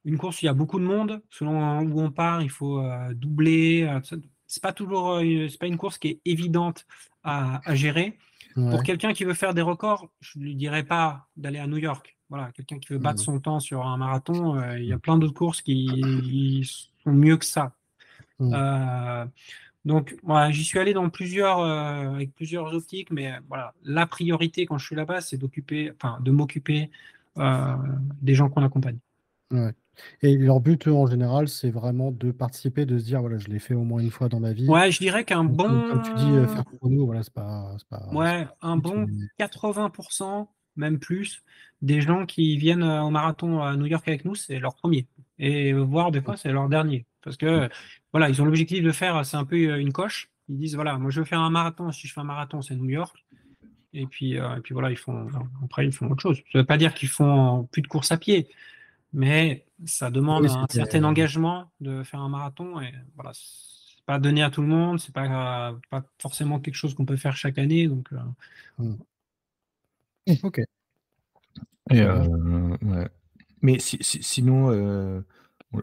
Une 0.06 0.18
course 0.18 0.38
où 0.38 0.40
il 0.44 0.46
y 0.46 0.50
a 0.50 0.54
beaucoup 0.54 0.80
de 0.80 0.86
monde, 0.86 1.22
selon 1.30 1.80
où 1.82 2.02
on 2.02 2.12
part, 2.12 2.42
il 2.42 2.50
faut 2.50 2.80
euh, 2.80 3.14
doubler. 3.14 3.84
euh, 3.84 4.00
c'est 4.48 4.64
pas 4.64 4.74
toujours, 4.74 5.20
euh, 5.20 5.48
c'est 5.50 5.60
pas 5.60 5.68
une 5.68 5.78
course 5.78 5.98
qui 5.98 6.08
est 6.10 6.22
évidente 6.26 6.86
à, 7.24 7.62
à 7.70 7.76
gérer. 7.76 8.18
Pour 8.54 8.84
quelqu'un 8.84 9.14
qui 9.14 9.24
veut 9.24 9.34
faire 9.34 9.54
des 9.54 9.62
records, 9.62 10.10
je 10.20 10.38
ne 10.38 10.44
lui 10.44 10.56
dirais 10.56 10.84
pas 10.84 11.28
d'aller 11.38 11.60
à 11.60 11.68
New 11.68 11.78
York. 11.78 12.18
Voilà, 12.30 12.52
quelqu'un 12.52 12.80
qui 12.80 12.92
veut 12.92 13.00
battre 13.00 13.22
Mmh. 13.22 13.26
son 13.26 13.40
temps 13.40 13.60
sur 13.60 13.86
un 13.86 13.96
marathon, 13.98 14.58
euh, 14.58 14.78
il 14.78 14.86
y 14.86 14.94
a 14.94 15.00
plein 15.00 15.18
d'autres 15.18 15.34
courses 15.34 15.62
qui 15.62 16.70
sont 17.04 17.14
mieux 17.14 17.38
que 17.38 17.46
ça. 17.46 17.74
Mmh. 18.40 18.54
Euh, 18.54 19.26
donc, 19.86 20.16
voilà, 20.24 20.52
j'y 20.52 20.64
suis 20.66 20.80
allé 20.80 20.94
dans 20.94 21.10
plusieurs, 21.10 21.60
euh, 21.60 22.14
avec 22.14 22.34
plusieurs 22.36 22.74
optiques, 22.74 23.12
mais 23.12 23.34
voilà, 23.48 23.74
la 23.84 24.06
priorité 24.06 24.66
quand 24.66 24.78
je 24.78 24.86
suis 24.86 24.96
là-bas, 24.96 25.22
c'est 25.22 25.38
d'occuper, 25.38 25.92
enfin, 25.96 26.20
de 26.22 26.32
m'occuper 26.32 26.90
des 27.36 28.36
gens 28.36 28.50
qu'on 28.50 28.64
accompagne. 28.64 29.00
Ouais. 29.52 29.74
Et 30.22 30.38
leur 30.38 30.60
but, 30.62 30.88
eux, 30.88 30.94
en 30.94 31.06
général, 31.08 31.48
c'est 31.48 31.70
vraiment 31.70 32.12
de 32.12 32.32
participer, 32.32 32.86
de 32.86 32.98
se 32.98 33.06
dire, 33.06 33.22
voilà, 33.22 33.38
je 33.38 33.48
l'ai 33.48 33.60
fait 33.60 33.74
au 33.74 33.84
moins 33.84 34.02
une 34.02 34.10
fois 34.10 34.30
dans 34.30 34.40
ma 34.40 34.54
vie. 34.54 34.68
Ouais, 34.68 34.92
je 34.92 35.00
dirais 35.00 35.26
qu'un 35.26 35.44
bon, 35.44 35.90
comme 35.90 36.02
tu 36.02 36.14
dis, 36.14 36.32
euh, 36.32 36.48
faire 36.48 36.64
chrono, 36.66 37.06
voilà, 37.06 37.24
c'est 37.24 37.34
pas, 37.34 37.76
ouais, 38.14 38.48
un 38.62 38.78
bon 38.78 39.06
mais- 39.08 39.28
80%, 39.38 40.50
même 40.78 41.00
plus, 41.00 41.44
des 41.82 42.02
gens 42.02 42.26
qui 42.26 42.58
viennent 42.58 42.84
euh, 42.84 43.04
au 43.04 43.10
marathon 43.10 43.62
à 43.62 43.76
New 43.76 43.86
York 43.86 44.08
avec 44.08 44.24
nous, 44.26 44.36
c'est 44.36 44.60
leur 44.60 44.76
premier. 44.76 45.08
Et 45.40 45.74
voire 45.74 46.12
des 46.12 46.22
fois, 46.22 46.38
c'est 46.38 46.52
leur 46.52 46.70
dernier. 46.70 47.06
Parce 47.22 47.38
que, 47.38 47.70
voilà, 48.14 48.30
ils 48.30 48.42
ont 48.42 48.46
l'objectif 48.46 48.84
de 48.84 48.92
faire, 48.92 49.26
c'est 49.26 49.38
un 49.38 49.46
peu 49.46 49.58
euh, 49.58 49.80
une 49.80 49.92
coche. 49.92 50.30
Ils 50.50 50.58
disent, 50.58 50.76
voilà, 50.76 50.98
moi 50.98 51.12
je 51.12 51.20
veux 51.20 51.26
faire 51.26 51.40
un 51.42 51.50
marathon. 51.50 51.92
Si 51.92 52.08
je 52.08 52.14
fais 52.14 52.22
un 52.22 52.26
marathon, 52.26 52.62
c'est 52.62 52.76
New 52.76 52.90
York. 52.90 53.16
Et 53.94 54.06
puis, 54.08 54.40
euh, 54.40 54.56
et 54.56 54.62
puis 54.62 54.74
voilà, 54.74 54.90
ils 54.92 54.98
font, 54.98 55.28
après, 55.64 55.86
ils 55.86 55.92
font 55.92 56.10
autre 56.10 56.22
chose. 56.22 56.38
Ça 56.38 56.44
ne 56.56 56.60
veut 56.62 56.66
pas 56.66 56.78
dire 56.78 56.94
qu'ils 56.94 57.10
font 57.10 57.68
plus 57.72 57.82
de 57.82 57.88
course 57.88 58.12
à 58.12 58.18
pied, 58.18 58.48
mais 59.14 59.66
ça 59.86 60.10
demande 60.12 60.44
Oui, 60.44 60.50
un 60.52 60.66
certain 60.70 61.04
engagement 61.04 61.72
de 61.82 62.04
faire 62.04 62.22
un 62.22 62.30
marathon. 62.30 62.80
Et 62.82 62.94
voilà, 63.16 63.32
c'est 63.34 64.02
pas 64.06 64.18
donné 64.20 64.44
à 64.44 64.50
tout 64.50 64.62
le 64.62 64.68
monde, 64.68 65.00
c'est 65.00 65.14
pas, 65.14 65.76
pas 65.90 66.04
forcément 66.20 66.60
quelque 66.60 66.76
chose 66.76 66.94
qu'on 66.94 67.06
peut 67.06 67.18
faire 67.18 67.36
chaque 67.36 67.58
année. 67.58 67.88
Donc, 67.88 68.10
euh, 68.14 68.94
Ok. 70.44 70.60
Et, 71.90 72.02
euh, 72.02 72.26
ouais. 72.84 73.10
Mais 73.62 73.80
si- 73.80 73.98
si- 74.02 74.24
sinon, 74.24 74.72
euh, 74.72 75.22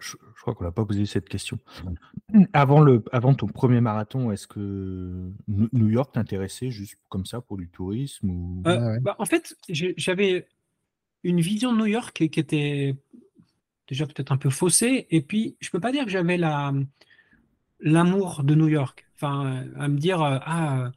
je, 0.00 0.16
je 0.36 0.40
crois 0.40 0.54
qu'on 0.54 0.64
n'a 0.64 0.72
pas 0.72 0.84
posé 0.84 1.06
cette 1.06 1.28
question. 1.28 1.58
Avant, 2.52 2.80
le, 2.80 3.02
avant 3.12 3.34
ton 3.34 3.46
premier 3.46 3.80
marathon, 3.80 4.30
est-ce 4.30 4.46
que 4.46 5.30
New 5.48 5.88
York 5.88 6.12
t'intéressait 6.12 6.70
juste 6.70 6.98
comme 7.08 7.24
ça 7.24 7.40
pour 7.40 7.56
du 7.56 7.68
tourisme 7.68 8.30
ou... 8.30 8.62
Euh, 8.66 8.94
ouais. 8.94 9.00
bah, 9.00 9.16
en 9.18 9.24
fait, 9.24 9.56
j'avais 9.68 10.46
une 11.24 11.40
vision 11.40 11.72
de 11.72 11.78
New 11.78 11.86
York 11.86 12.28
qui, 12.28 12.40
était 12.40 12.96
déjà 13.88 14.06
peut-être 14.06 14.32
un 14.32 14.36
peu 14.36 14.50
faussée. 14.50 15.06
Et 15.10 15.22
puis, 15.22 15.56
je 15.60 15.70
peux 15.70 15.80
pas 15.80 15.92
dire 15.92 16.04
que 16.04 16.10
j'avais 16.10 16.36
la 16.36 16.72
l'amour 17.80 18.42
de 18.42 18.54
New 18.54 18.68
York. 18.68 19.06
Enfin, 19.14 19.64
à 19.78 19.88
me 19.88 19.98
dire, 19.98 20.20
euh, 20.22 20.38
ah, 20.42 20.80
euh, 20.80 20.90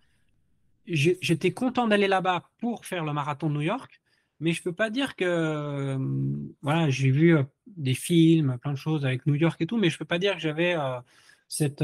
j'étais 0.88 1.52
content 1.52 1.88
d'aller 1.88 2.08
là-bas 2.08 2.50
pour 2.60 2.86
faire 2.86 3.04
le 3.04 3.14
marathon 3.14 3.50
de 3.50 3.56
New 3.56 3.62
York, 3.62 4.01
mais 4.42 4.54
je 4.54 4.64
peux 4.64 4.74
pas 4.74 4.90
dire 4.90 5.16
que, 5.16 5.24
euh, 5.24 5.98
voilà, 6.64 6.90
j'ai 6.90 7.12
vu 7.12 7.38
euh, 7.38 7.44
des 7.68 7.94
films, 7.94 8.58
plein 8.60 8.72
de 8.72 8.78
choses 8.78 9.06
avec 9.06 9.26
New 9.28 9.36
York 9.36 9.62
et 9.62 9.68
tout, 9.68 9.78
mais 9.78 9.90
je 9.90 9.98
peux 10.00 10.06
pas 10.06 10.18
dire 10.18 10.34
que 10.34 10.42
j'avais 10.42 10.76
euh, 10.76 11.00
cette 11.48 11.84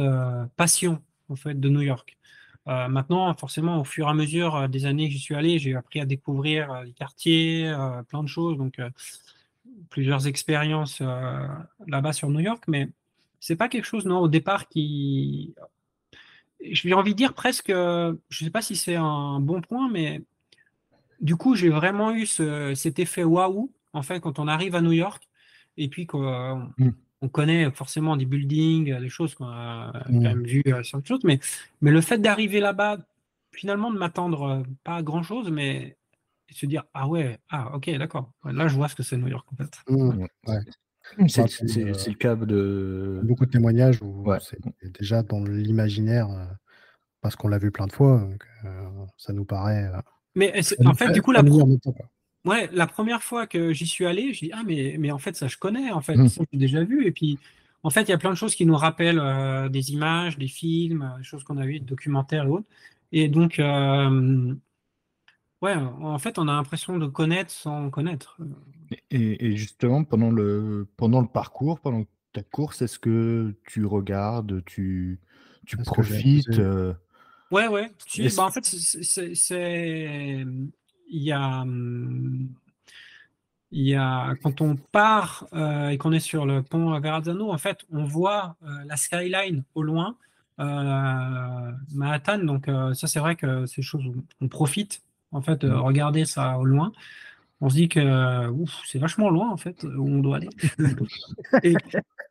passion 0.56 1.02
en 1.30 1.36
fait 1.36 1.60
de 1.60 1.70
New 1.70 1.82
York. 1.82 2.18
maintenant, 2.66 3.34
forcément, 3.36 3.80
au 3.82 3.84
fur 3.84 4.08
et 4.08 4.10
à 4.10 4.14
mesure 4.14 4.70
des 4.70 4.86
années 4.86 5.08
que 5.08 5.14
j'y 5.14 5.20
suis 5.20 5.36
allé, 5.36 5.60
j'ai 5.60 5.76
appris 5.76 6.00
à 6.02 6.06
découvrir 6.06 6.84
les 6.84 6.94
quartiers, 6.94 7.74
plein 8.10 8.24
de 8.24 8.28
choses, 8.28 8.58
donc 8.58 8.82
plusieurs 9.90 10.28
expériences 10.28 11.02
là-bas 11.88 12.14
sur 12.14 12.30
New 12.30 12.40
York, 12.40 12.64
mais 12.68 12.90
c'est 13.40 13.58
pas 13.58 13.70
quelque 13.70 13.86
chose, 13.86 14.06
non, 14.06 14.20
au 14.20 14.28
départ 14.30 14.68
qui. 14.70 15.54
J'ai 16.62 16.94
envie 16.94 17.12
de 17.12 17.18
dire 17.18 17.34
presque, 17.34 17.70
je 17.72 18.16
sais 18.30 18.50
pas 18.50 18.62
si 18.62 18.76
c'est 18.78 18.96
un 18.96 19.40
bon 19.42 19.62
point, 19.62 19.90
mais 19.90 20.22
du 21.20 21.36
coup, 21.36 21.56
j'ai 21.56 21.70
vraiment 21.70 22.14
eu 22.14 22.26
cet 22.26 23.00
effet 23.00 23.24
waouh, 23.24 23.72
en 23.94 24.02
fait, 24.02 24.20
quand 24.20 24.40
on 24.40 24.48
arrive 24.48 24.76
à 24.76 24.82
New 24.82 24.92
York, 24.92 25.28
et 25.78 25.88
puis 25.88 26.06
qu'on 26.06 26.70
mm. 26.78 26.92
on 27.22 27.30
connaît 27.30 27.72
forcément 27.72 28.18
des 28.18 28.26
buildings, 28.26 29.00
des 29.00 29.10
choses 29.10 29.36
qu'on 29.36 29.48
a 29.48 29.92
quand 30.06 30.12
mm. 30.12 30.24
même 30.24 30.44
vues 30.44 30.64
sur 30.84 31.00
autre 31.00 31.08
chose, 31.08 31.24
mais, 31.24 31.40
mais 31.82 31.92
le 31.92 32.02
fait 32.02 32.18
d'arriver 32.18 32.60
là-bas, 32.60 32.98
finalement, 33.52 33.92
de 33.92 33.98
m'attendre 33.98 34.64
pas 34.84 34.98
à 34.98 35.04
grand-chose, 35.04 35.50
mais 35.52 35.98
se 36.52 36.66
dire, 36.66 36.84
ah 36.94 37.08
ouais, 37.08 37.40
ah 37.50 37.76
ok, 37.76 37.90
d'accord, 37.98 38.32
là, 38.46 38.68
je 38.68 38.76
vois 38.76 38.88
ce 38.88 38.96
que 38.96 39.04
c'est 39.04 39.18
New 39.18 39.28
York, 39.28 39.48
en 39.52 39.56
fait. 39.56 39.72
Mm. 39.90 40.26
C'est 41.28 42.10
le 42.10 42.14
cas 42.16 42.36
de. 42.36 43.22
Beaucoup 43.24 43.46
de 43.46 43.52
témoignages 43.52 44.02
où 44.02 44.26
c'est 44.42 44.60
déjà 45.00 45.24
dans 45.24 45.42
l'imaginaire, 45.42 46.28
parce 47.22 47.36
qu'on 47.36 47.48
l'a 47.48 47.58
vu 47.58 47.72
plein 47.72 47.88
de 47.88 47.94
fois, 47.94 48.28
ça 49.18 49.34
nous 49.34 49.46
paraît. 49.46 49.90
Mais 50.38 50.54
en 50.86 50.94
fait, 50.94 51.12
du 51.12 51.22
coup, 51.24 51.32
la, 51.32 51.42
ouais, 52.46 52.70
la 52.72 52.86
première 52.86 53.24
fois 53.24 53.48
que 53.48 53.74
j'y 53.74 53.88
suis 53.88 54.06
allé, 54.06 54.34
je 54.34 54.46
dis 54.46 54.52
Ah, 54.54 54.62
mais, 54.66 54.96
mais 55.00 55.12
en 55.12 55.18
fait, 55.18 55.36
ça, 55.36 55.48
je 55.48 55.58
connais, 55.58 55.92
en 55.92 56.02
fait, 56.02 56.16
mmh. 56.16 56.30
ça, 56.30 56.44
j'ai 56.54 56.60
déjà 56.60 56.84
vu. 56.84 57.08
Et 57.08 57.12
puis, 57.12 57.40
en 57.82 57.90
fait, 57.90 58.04
il 58.04 58.10
y 58.10 58.14
a 58.14 58.20
plein 58.20 58.30
de 58.30 58.36
choses 58.36 58.54
qui 58.54 58.68
nous 58.68 58.76
rappellent 58.76 59.20
euh, 59.20 59.68
des 59.68 59.92
images, 59.94 60.38
des 60.38 60.48
films, 60.48 61.12
des 61.18 61.24
choses 61.24 61.44
qu'on 61.44 61.58
a 61.58 61.66
vues, 61.66 61.80
des 61.80 61.86
documentaires 61.86 62.46
et 62.46 62.50
autres. 62.50 62.68
Et 63.12 63.30
donc, 63.30 63.60
euh, 63.60 64.54
ouais, 65.64 65.74
en 65.74 66.20
fait, 66.20 66.38
on 66.38 66.48
a 66.48 66.54
l'impression 66.54 67.00
de 67.00 67.08
connaître 67.08 67.50
sans 67.50 67.90
connaître. 67.90 68.38
Et, 69.10 69.58
justement, 69.58 70.04
pendant 70.04 70.30
le, 70.30 70.88
pendant 70.98 71.22
le 71.22 71.28
parcours, 71.28 71.80
pendant 71.80 72.06
ta 72.32 72.44
course, 72.44 72.84
est-ce 72.84 73.00
que 73.00 73.56
tu 73.66 73.86
regardes, 73.86 74.64
tu, 74.66 75.20
tu 75.66 75.78
profites 75.78 76.60
Ouais, 77.52 77.68
ouais. 77.68 77.92
Bah, 78.36 78.44
en 78.44 78.52
fait, 78.52 78.66
c'est. 78.66 80.46
Il 81.10 81.24
y 81.24 81.32
a. 81.32 81.66
Il 83.72 83.86
y 83.86 83.96
a, 83.96 84.34
quand 84.42 84.62
on 84.62 84.78
part 84.78 85.46
euh, 85.54 85.90
et 85.90 85.98
qu'on 85.98 86.14
est 86.14 86.22
sur 86.22 86.46
le 86.46 86.64
pont 86.64 86.98
Verrazzano, 87.00 87.52
en 87.52 87.58
fait, 87.58 87.80
on 87.92 88.06
voit 88.06 88.56
euh, 88.64 88.68
la 88.86 88.96
skyline 88.96 89.64
au 89.76 89.84
loin, 89.84 90.16
euh, 90.60 91.72
Manhattan. 91.94 92.40
Donc, 92.40 92.70
ça, 92.94 93.08
c'est 93.08 93.20
vrai 93.20 93.36
que 93.36 93.66
c'est 93.66 93.82
chose 93.82 94.06
où 94.06 94.24
on 94.40 94.48
profite, 94.48 95.02
en 95.32 95.42
fait, 95.42 95.62
de 95.62 95.70
mmh. 95.70 95.80
regarder 95.80 96.26
ça 96.26 96.58
au 96.58 96.64
loin. 96.64 96.94
On 97.60 97.70
se 97.70 97.76
dit 97.76 97.90
que 97.90 98.00
c'est 98.86 99.00
vachement 99.00 99.30
loin, 99.30 99.50
en 99.50 99.58
fait, 99.58 99.84
où 99.84 100.08
on 100.08 100.20
doit 100.20 100.38
aller. 100.38 100.50
et, 101.64 101.76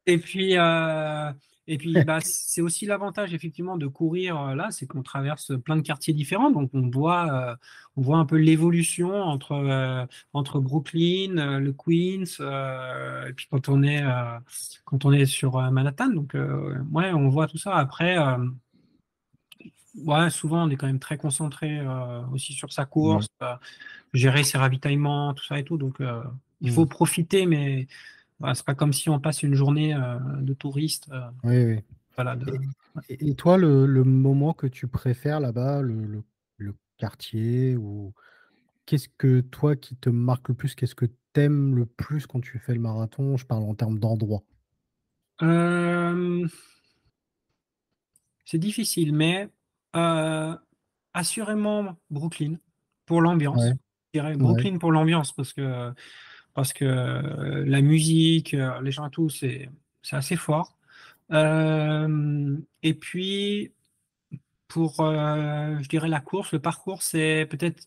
et, 0.07 0.19
puis, 0.19 0.57
et 1.69 1.79
puis, 1.79 1.93
bah, 2.05 2.21
c'est 2.23 2.61
aussi 2.61 2.87
l'avantage 2.87 3.35
effectivement 3.35 3.77
de 3.77 3.87
courir 3.87 4.41
euh, 4.41 4.55
là, 4.55 4.71
c'est 4.71 4.87
qu'on 4.87 5.03
traverse 5.03 5.53
plein 5.65 5.77
de 5.77 5.83
quartiers 5.83 6.15
différents, 6.15 6.51
donc 6.51 6.71
on 6.75 6.89
voit, 6.89 7.33
euh, 7.33 7.57
on 7.97 8.03
voit 8.03 8.19
un 8.19 8.25
peu 8.25 8.37
l'évolution 8.37 9.13
entre 9.13 9.53
euh, 9.53 10.07
entre 10.33 10.61
Brooklyn, 10.61 11.59
le 11.59 11.73
Queens, 11.73 12.41
et 13.29 13.33
puis 13.33 13.47
quand 13.51 13.69
on 13.69 13.83
est 13.83 14.05
quand 14.85 15.05
on 15.05 15.13
est 15.13 15.27
sur 15.27 15.61
Manhattan, 15.71 16.11
donc 16.11 16.35
ouais, 16.35 17.13
on 17.13 17.29
voit 17.29 17.49
tout 17.49 17.59
ça. 17.59 17.75
Après, 17.77 18.17
ouais, 20.05 20.31
souvent 20.31 20.67
on 20.67 20.71
est 20.71 20.77
quand 20.77 20.87
même 20.87 21.01
très 21.01 21.17
concentré 21.17 21.81
aussi 22.33 22.53
sur 22.53 22.73
sa 22.73 22.85
course, 22.85 23.29
gérer 24.13 24.45
ses 24.45 24.59
ravitaillements, 24.59 25.35
tout 25.35 25.45
ça 25.45 25.59
et 25.59 25.65
tout, 25.65 25.79
donc 25.79 26.01
il 26.61 26.71
faut 26.71 26.85
mmh. 26.85 26.89
profiter, 26.89 27.47
mais 27.47 27.87
bah, 28.41 28.55
c'est 28.55 28.65
pas 28.65 28.75
comme 28.75 28.93
si 28.93 29.09
on 29.09 29.19
passe 29.21 29.43
une 29.43 29.55
journée 29.55 29.95
euh, 29.95 30.19
de 30.41 30.55
touriste. 30.55 31.09
Euh, 31.11 31.31
oui, 31.45 31.65
oui. 31.65 31.81
Voilà, 32.17 32.37
et, 33.11 33.35
toi, 33.35 33.59
le, 33.59 33.85
le, 33.85 34.03
moment 34.03 34.55
que 34.55 34.67
tu 34.67 34.89
préfères 34.89 35.39
là-bas, 35.39 35.83
le, 35.83 36.25
le, 36.57 36.75
quartier, 36.97 37.77
ou 37.77 38.15
qu'est-ce 38.87 39.11
que 39.19 39.41
toi 39.41 39.77
qui 39.77 39.97
te 39.97 40.09
marque 40.09 40.49
le 40.49 40.55
plus, 40.55 40.75
qu'est-ce 40.75 40.95
que 40.95 41.05
tu 41.05 41.41
aimes 41.41 41.77
le 41.77 41.85
plus 41.85 42.27
quand 42.27 42.41
tu 42.41 42.59
fais 42.59 42.73
le 42.73 42.81
marathon? 42.81 43.37
Je 43.37 43.45
parle 43.45 43.65
en 43.65 43.75
termes 43.75 43.99
d'endroit. 43.99 44.43
Euh, 45.43 46.49
c'est 48.47 48.57
difficile, 48.57 49.15
mais 49.15 49.51
assurément 51.13 51.99
Brooklyn 52.09 52.57
pour 53.05 53.21
l'ambiance. 53.21 53.63
Je 53.63 54.21
dirais 54.21 54.37
Brooklyn 54.37 54.79
pour 54.79 54.91
l'ambiance 54.91 55.33
parce 55.33 55.53
que 55.53 55.93
parce 56.57 56.73
que 56.73 56.87
euh, 56.87 57.65
la 57.67 57.83
musique, 57.83 58.55
euh, 58.55 58.81
les 58.81 58.91
gens 58.91 59.07
et 59.07 59.11
tout, 59.11 59.29
c'est 59.29 59.69
assez 60.11 60.37
fort. 60.37 60.75
Euh, 61.31 62.57
et 62.83 62.95
puis, 62.95 63.73
pour, 64.67 64.95
je 64.97 65.89
dirais, 65.89 66.09
la 66.09 66.21
course, 66.21 66.53
le 66.53 66.59
parcours, 66.59 67.03
c'est 67.03 67.47
peut-être 67.51 67.87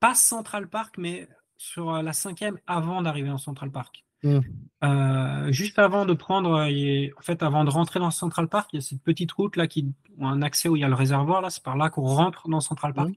pas 0.00 0.16
Central 0.16 0.66
Park, 0.66 0.96
mais 0.98 1.28
sur 1.56 2.02
la 2.02 2.12
cinquième 2.12 2.58
avant 2.66 3.02
d'arriver 3.02 3.30
en 3.30 3.38
Central 3.38 3.70
Park. 3.70 4.04
Mmh. 4.24 5.50
juste 5.50 5.80
avant 5.80 6.06
de 6.06 6.14
prendre, 6.14 6.50
en 6.60 7.22
fait, 7.22 7.42
avant 7.42 7.64
de 7.64 7.70
rentrer 7.70 8.00
dans 8.00 8.10
Central 8.10 8.48
Park, 8.48 8.70
il 8.72 8.76
y 8.76 8.78
a 8.78 8.82
cette 8.82 9.02
petite 9.02 9.30
route 9.32 9.56
là 9.56 9.68
qui 9.68 9.92
a 10.20 10.26
un 10.26 10.42
accès 10.42 10.68
où 10.68 10.76
il 10.76 10.80
y 10.80 10.84
a 10.84 10.88
le 10.88 10.94
réservoir 10.94 11.40
là, 11.40 11.50
c'est 11.50 11.62
par 11.62 11.76
là 11.76 11.88
qu'on 11.88 12.02
rentre 12.02 12.48
dans 12.48 12.60
Central 12.60 12.94
Park. 12.94 13.10
Mmh. 13.10 13.14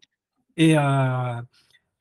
Et 0.58 0.78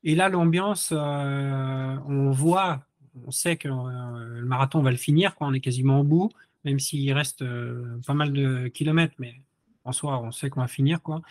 et 0.04 0.14
là, 0.14 0.28
l'ambiance, 0.28 0.92
euh, 0.92 1.96
on 2.06 2.30
voit, 2.30 2.84
on 3.26 3.30
sait 3.30 3.56
que 3.56 3.68
euh, 3.68 4.40
le 4.40 4.44
marathon 4.44 4.82
va 4.82 4.90
le 4.90 4.98
finir, 4.98 5.34
quand 5.34 5.48
on 5.48 5.54
est 5.54 5.60
quasiment 5.60 6.00
au 6.00 6.04
bout, 6.04 6.30
même 6.64 6.78
s'il 6.78 7.10
reste 7.12 7.40
euh, 7.40 7.98
pas 8.06 8.12
mal 8.12 8.32
de 8.32 8.68
kilomètres, 8.68 9.14
mais 9.18 9.40
en 9.84 9.92
soi, 9.92 10.20
on 10.20 10.30
sait 10.30 10.50
qu'on 10.50 10.60
va 10.60 10.68
finir. 10.68 11.00
Quoi. 11.02 11.22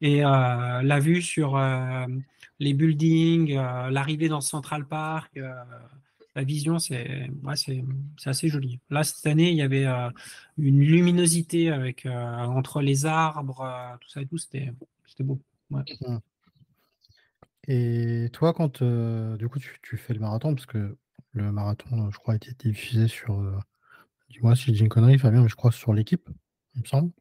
Et 0.00 0.20
la 0.20 0.98
vue 1.00 1.22
sur 1.22 1.56
les 2.58 2.74
buildings, 2.74 3.54
l'arrivée 3.54 4.28
dans 4.28 4.42
Central 4.42 4.86
Park, 4.86 5.40
la 6.34 6.42
vision, 6.44 6.78
c'est 6.78 7.30
ouais, 7.42 7.54
assez 8.26 8.48
joli. 8.48 8.80
Là, 8.90 9.02
cette 9.04 9.24
année, 9.26 9.50
il 9.50 9.56
y 9.56 9.62
avait 9.62 9.86
une 10.58 10.80
luminosité 10.80 11.70
avec, 11.70 12.04
entre 12.04 12.82
les 12.82 13.06
arbres, 13.06 13.96
tout 14.00 14.10
ça 14.10 14.20
et 14.20 14.26
tout, 14.26 14.36
c'était 14.36 14.72
beau. 15.20 15.40
Ouais. 15.70 15.84
Et 17.68 18.28
toi, 18.32 18.52
quand 18.52 18.82
du 18.82 19.48
coup 19.48 19.58
tu, 19.58 19.96
fais 19.96 20.14
le 20.14 20.20
marathon, 20.20 20.54
parce 20.54 20.66
que 20.66 20.96
le 21.32 21.52
marathon, 21.52 22.10
je 22.10 22.18
crois, 22.18 22.34
a 22.34 22.36
été 22.36 22.52
diffusé 22.54 23.08
sur. 23.08 23.40
dis-moi 24.30 24.56
si 24.56 24.74
j'ai 24.74 24.84
une 24.84 24.88
connerie, 24.88 25.18
Fabien, 25.18 25.42
mais 25.42 25.48
je 25.48 25.56
crois 25.56 25.72
sur 25.72 25.92
l'équipe, 25.92 26.28
il 26.74 26.82
me 26.82 26.86
semble. 26.86 27.12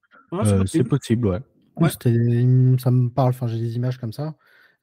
c'est 0.66 0.84
possible, 0.84 1.28
ouais. 1.28 1.40
ça 2.80 2.92
me 2.92 3.10
parle, 3.10 3.30
enfin, 3.30 3.48
j'ai 3.48 3.60
des 3.60 3.76
images 3.76 4.00
comme 4.00 4.14
ça. 4.14 4.36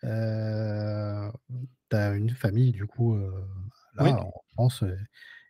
tu 0.03 0.09
as 0.09 2.15
une 2.15 2.31
famille, 2.31 2.73
du 2.73 2.87
coup, 2.87 3.19
là, 3.97 4.21
en 4.21 4.33
France. 4.55 4.85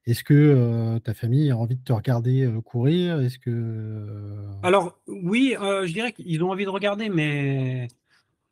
Est-ce 0.06 0.24
que 0.24 0.98
ta 1.04 1.12
famille 1.12 1.50
a 1.50 1.56
envie 1.58 1.76
de 1.76 1.84
te 1.84 1.92
regarder 1.92 2.50
courir? 2.64 3.20
Est-ce 3.20 3.38
que. 3.38 4.46
Alors, 4.62 4.98
oui, 5.06 5.54
je 5.58 5.92
dirais 5.92 6.12
qu'ils 6.12 6.42
ont 6.42 6.50
envie 6.50 6.64
de 6.64 6.70
regarder, 6.70 7.10
mais 7.10 7.88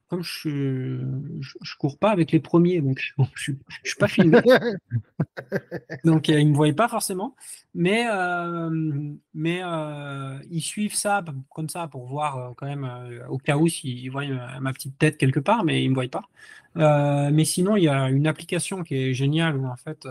comme 0.08 0.22
je, 0.22 1.00
je, 1.40 1.76
cours 1.78 1.98
pas 1.98 2.10
avec 2.10 2.30
les 2.30 2.38
premiers, 2.38 2.80
donc 2.80 2.98
je, 2.98 3.12
ne 3.18 3.58
suis 3.84 3.96
pas 3.98 4.08
filmé. 4.08 4.38
donc 6.04 6.28
euh, 6.28 6.40
ils 6.40 6.48
me 6.48 6.54
voient 6.54 6.72
pas 6.72 6.88
forcément, 6.88 7.34
mais 7.74 8.06
euh, 8.08 8.70
mais 9.34 9.60
euh, 9.64 10.38
ils 10.50 10.60
suivent 10.60 10.94
ça 10.94 11.24
comme 11.50 11.68
ça 11.68 11.88
pour 11.88 12.06
voir 12.06 12.54
quand 12.56 12.66
même 12.66 12.88
au 13.28 13.38
cas 13.38 13.56
où 13.56 13.66
s'ils 13.68 14.10
voient 14.10 14.26
ma 14.60 14.72
petite 14.72 14.98
tête 14.98 15.18
quelque 15.18 15.40
part, 15.40 15.64
mais 15.64 15.82
ils 15.82 15.90
me 15.90 15.94
voient 15.94 16.04
pas. 16.08 17.30
mais 17.30 17.44
sinon 17.44 17.76
il 17.76 17.84
y 17.84 17.88
a 17.88 18.08
une 18.08 18.26
application 18.26 18.84
qui 18.84 18.94
est 18.94 19.14
géniale 19.14 19.56
où 19.56 19.66
en 19.66 19.76
fait 19.76 20.06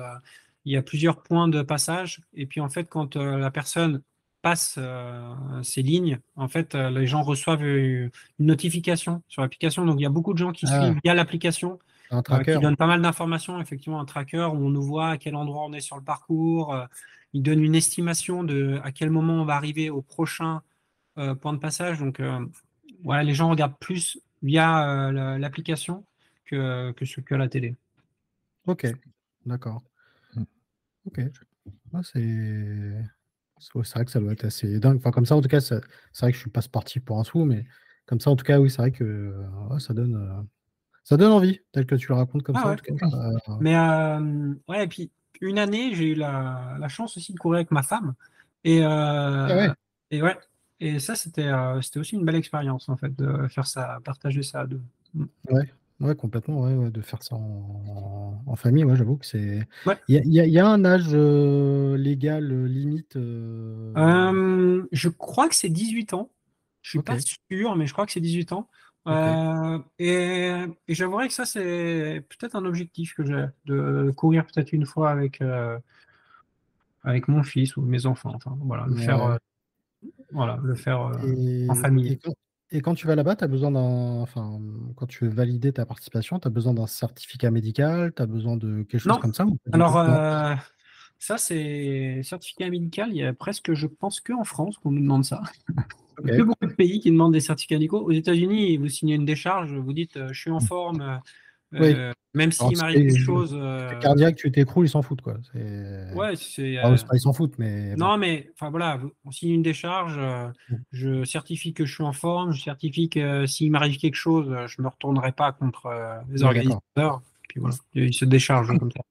il 0.66 0.74
y 0.74 0.78
a 0.78 0.82
plusieurs 0.82 1.24
points 1.24 1.48
de 1.48 1.62
passage 1.62 2.22
et 2.34 2.46
puis 2.46 2.60
en 2.60 2.70
fait 2.70 2.90
quand 2.90 3.16
la 3.16 3.52
personne 3.52 4.02
passe 4.46 4.76
euh, 4.78 5.34
ces 5.64 5.82
lignes, 5.82 6.20
en 6.36 6.48
fait, 6.48 6.76
euh, 6.76 6.92
les 6.92 7.08
gens 7.08 7.24
reçoivent 7.24 7.66
une 7.66 8.12
notification 8.38 9.24
sur 9.28 9.42
l'application. 9.42 9.88
Donc, 9.88 10.00
il 10.00 10.04
y 10.04 10.06
a 10.06 10.12
beaucoup 10.12 10.34
de 10.34 10.38
gens 10.38 10.52
qui 10.52 10.68
ah. 10.70 10.84
suivent 10.84 11.00
via 11.04 11.16
l'application, 11.16 11.80
euh, 12.12 12.22
qui 12.44 12.60
donne 12.60 12.76
pas 12.76 12.86
mal 12.86 13.02
d'informations. 13.02 13.60
Effectivement, 13.60 14.00
un 14.00 14.06
tracker 14.06 14.48
où 14.54 14.58
on 14.68 14.70
nous 14.70 14.84
voit 14.84 15.10
à 15.10 15.18
quel 15.18 15.36
endroit 15.36 15.64
on 15.66 15.74
est 15.74 15.82
sur 15.82 15.96
le 15.96 16.04
parcours. 16.04 16.78
il 17.34 17.42
donne 17.42 17.64
une 17.64 17.74
estimation 17.74 18.44
de 18.44 18.80
à 18.84 18.92
quel 18.92 19.10
moment 19.10 19.42
on 19.42 19.46
va 19.46 19.56
arriver 19.56 19.90
au 19.90 20.04
prochain 20.04 20.62
point 21.16 21.54
de 21.54 21.58
passage. 21.58 21.98
Donc, 21.98 22.22
voilà, 23.04 23.24
les 23.24 23.34
gens 23.34 23.50
regardent 23.50 23.80
plus 23.80 24.20
via 24.44 25.12
l'application 25.40 26.06
que, 26.46 26.92
que, 26.92 27.22
que 27.22 27.34
la 27.34 27.50
télé. 27.50 27.76
Ok, 28.68 28.86
d'accord. 29.48 29.82
Mm. 30.36 30.44
Ok. 31.08 31.22
c'est 32.04 32.94
c'est 33.60 33.94
vrai 33.94 34.06
que 34.06 34.12
ça 34.12 34.20
doit 34.20 34.34
être 34.34 34.46
assez 34.46 34.80
dingue. 34.80 34.98
Enfin, 34.98 35.12
comme 35.12 35.26
ça, 35.26 35.36
en 35.36 35.42
tout 35.42 35.48
cas, 35.48 35.62
c'est 35.62 35.82
vrai 36.20 36.32
que 36.32 36.36
je 36.36 36.42
suis 36.42 36.50
pas 36.50 36.62
sportif 36.62 37.04
pour 37.04 37.20
un 37.20 37.24
sou, 37.24 37.46
mais 37.46 37.66
Comme 38.06 38.20
ça, 38.20 38.30
en 38.30 38.36
tout 38.36 38.44
cas, 38.44 38.60
oui, 38.60 38.70
c'est 38.70 38.82
vrai 38.82 38.92
que 38.92 39.34
ça 39.80 39.94
donne. 39.94 40.48
Ça 41.04 41.18
donne 41.18 41.32
envie, 41.32 41.60
tel 41.72 41.86
que 41.86 41.94
tu 41.94 42.08
le 42.08 42.16
racontes 42.16 42.42
comme 42.42 42.56
ah 42.58 42.76
ça. 42.76 43.58
Mais 43.62 43.76
ouais, 44.68 44.86
et 44.86 44.88
puis 44.88 45.12
une 45.40 45.60
année, 45.60 45.94
j'ai 45.94 46.12
eu 46.12 46.16
la, 46.16 46.78
la, 46.80 46.88
chance 46.88 47.16
aussi 47.18 47.32
de 47.32 47.38
courir 47.38 47.58
avec 47.58 47.70
ma 47.70 47.84
femme. 47.84 48.16
Et, 48.64 48.84
ah 48.84 49.76
et 50.10 50.24
ouais, 50.24 50.36
et 50.80 51.00
ça, 51.00 51.16
c'était 51.16 51.52
aussi 51.96 52.16
une 52.16 52.26
belle 52.26 52.36
expérience, 52.36 52.90
en 52.90 52.98
fait, 52.98 53.16
de 53.16 53.48
faire 53.48 53.68
ça, 53.68 54.00
partager 54.04 54.44
ça 54.44 54.62
à 54.62 54.68
deux. 54.68 54.82
Ouais, 55.50 55.72
ouais, 56.00 56.16
complètement, 56.16 56.62
ouais, 56.62 56.90
de 56.92 57.02
faire 57.02 57.24
ça 57.24 57.36
en, 57.36 58.42
en 58.46 58.56
famille, 58.56 58.84
ouais, 58.84 58.96
j'avoue 58.96 59.18
que 59.18 59.26
c'est. 59.26 59.68
Il 60.08 60.22
y, 60.26 60.38
y, 60.38 60.60
a 60.60 60.68
un 60.68 60.86
âge 60.86 61.14
légal 61.14 62.66
limite 62.66 63.14
Je 63.16 65.10
crois 65.10 65.50
que 65.50 65.56
c'est 65.56 65.70
18 65.70 66.14
ans. 66.14 66.30
Je 66.82 66.92
suis 66.92 67.02
pas 67.02 67.18
sûr, 67.20 67.76
mais 67.76 67.88
je 67.88 67.94
crois 67.94 68.06
que 68.06 68.12
c'est 68.12 68.20
18 68.20 68.52
ans. 68.52 68.70
Et, 70.00 70.52
et 70.88 70.94
j'avouerais 70.94 71.28
que 71.28 71.34
ça, 71.34 71.46
c'est 71.46 72.24
peut-être 72.30 72.56
un 72.56 72.66
objectif 72.66 73.14
que 73.16 73.26
j'ai, 73.26 73.46
de 73.66 74.12
courir 74.12 74.46
peut-être 74.46 74.72
une 74.74 74.86
fois 74.86 75.10
avec, 75.10 75.42
avec 77.04 77.28
mon 77.28 77.44
fils 77.44 77.78
ou 77.78 77.82
mes 77.82 78.06
enfants. 78.06 78.34
Enfin, 78.36 78.58
voilà, 78.62 78.86
le 78.88 78.96
faire, 78.96 79.40
voilà, 80.32 80.60
le 80.64 80.76
faire 80.76 81.12
en 81.70 81.76
famille. 81.76 82.14
Et 82.14 82.18
quand, 82.18 82.34
tu 82.96 83.08
vas 83.08 83.16
là-bas, 83.16 83.36
tu 83.36 83.44
as 83.44 83.48
besoin 83.48 83.72
d'un. 83.72 84.22
Enfin, 84.22 84.60
quand 84.96 85.06
tu 85.06 85.26
veux 85.26 85.30
valider 85.30 85.72
ta 85.72 85.86
participation, 85.86 86.40
tu 86.40 86.48
as 86.48 86.52
besoin 86.52 86.74
d'un 86.74 86.88
certificat 86.88 87.52
médical, 87.52 88.14
tu 88.16 88.22
as 88.22 88.26
besoin 88.26 88.58
de 88.58 88.84
quelque 88.84 89.02
chose 89.02 89.20
comme 89.20 89.34
ça 89.34 89.46
Alors, 89.72 89.98
ça, 91.20 91.38
c'est 91.38 92.22
certificat 92.24 92.70
médical. 92.70 93.10
Il 93.10 93.18
y 93.18 93.24
a 93.24 93.34
presque, 93.34 93.74
je 93.74 93.88
pense, 93.88 94.20
qu'en 94.20 94.44
France 94.44 94.78
qu'on 94.78 94.92
nous 94.92 95.02
demande 95.02 95.26
ça. 95.26 95.42
Il 96.24 96.34
y 96.34 96.40
a 96.40 96.44
beaucoup 96.44 96.66
de 96.66 96.74
pays 96.74 97.00
qui 97.00 97.12
demandent 97.12 97.34
des 97.34 97.42
certificats 97.42 97.76
médicaux. 97.76 98.00
Aux 98.00 98.12
États-Unis, 98.12 98.78
vous 98.78 98.88
signez 98.88 99.16
une 99.16 99.26
décharge, 99.26 99.74
vous 99.74 99.94
dites 99.94 100.18
euh, 100.18 100.30
je 100.32 100.40
suis 100.40 100.52
en 100.52 100.60
forme, 100.60 101.20
euh, 101.76 101.94
euh, 101.96 102.14
même 102.34 102.52
s'il 102.52 102.78
m'arrive 102.78 103.08
quelque 103.08 103.20
chose. 103.20 103.58
Cardiaque, 104.02 104.36
tu 104.36 104.52
t'écroules, 104.52 104.86
ils 104.86 104.90
s'en 104.90 105.02
foutent. 105.02 105.22
Quoi. 105.22 105.36
Ouais, 106.16 106.36
c'est. 106.36 106.78
Ah, 106.78 106.96
ils 107.14 107.20
s'en 107.20 107.34
foutent, 107.34 107.58
mais. 107.58 107.96
Non, 107.96 108.18
mais 108.18 108.50
enfin 108.54 108.70
voilà, 108.70 109.00
on 109.24 109.32
signe 109.32 109.52
une 109.52 109.64
décharge, 109.64 110.18
mm. 110.18 110.76
je 110.92 111.24
certifie 111.24 111.74
que 111.74 111.86
je 111.86 111.94
suis 111.94 112.04
en 112.04 112.14
forme, 112.14 112.52
je 112.52 112.62
certifie 112.62 113.10
que 113.10 113.46
s'il 113.46 113.72
m'arrive 113.72 113.98
quelque 113.98 114.16
chose, 114.16 114.48
je 114.68 114.76
ne 114.80 114.84
me 114.84 114.90
retournerai 114.90 115.32
pas 115.32 115.52
contre 115.52 115.90
les 116.30 116.44
organisateurs. 116.44 117.22
Puis 117.48 117.60
voilà, 117.60 117.76
ils 117.94 118.14
se 118.14 118.26
déchargent 118.26 118.78
comme 118.78 118.92
ça. 118.92 119.02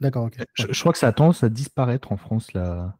D'accord, 0.00 0.26
ok. 0.26 0.36
Je, 0.54 0.80
crois 0.80 0.92
que 0.92 0.98
ça 0.98 1.08
a 1.08 1.12
tendance 1.12 1.42
à 1.42 1.48
disparaître 1.48 2.12
en 2.12 2.16
France, 2.16 2.52
là. 2.52 2.94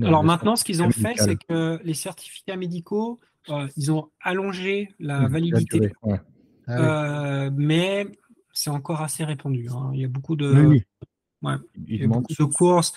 Alors 0.00 0.24
maintenant, 0.24 0.56
ce 0.56 0.64
qu'ils 0.64 0.82
ont 0.82 0.90
fait, 0.90 1.14
c'est 1.16 1.36
que 1.36 1.80
les 1.84 1.94
certificats 1.94 2.56
médicaux, 2.56 3.20
euh, 3.48 3.68
ils 3.76 3.90
ont 3.92 4.08
allongé 4.20 4.94
la 4.98 5.20
mmh, 5.20 5.32
validité. 5.32 5.92
Ah 6.66 7.46
euh, 7.46 7.50
mais 7.54 8.06
c'est 8.52 8.70
encore 8.70 9.00
assez 9.00 9.24
répandu. 9.24 9.68
Hein. 9.70 9.90
Il 9.94 10.00
y 10.00 10.04
a 10.04 10.08
beaucoup 10.08 10.36
de, 10.36 10.52
ouais, 11.42 11.56
il 11.86 12.00
y 12.00 12.04
a 12.04 12.06
beaucoup 12.06 12.32
de 12.32 12.44
courses. 12.44 12.92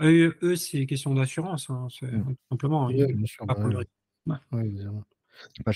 Eux, 0.00 0.56
c'est 0.56 0.86
question 0.86 1.14
d'assurance, 1.14 1.68
hein. 1.70 1.88
mmh. 2.02 2.34
simplement. 2.50 2.86
Oui, 2.86 3.12
bien 3.12 3.26
sûr, 3.26 3.44
bah, 3.46 3.56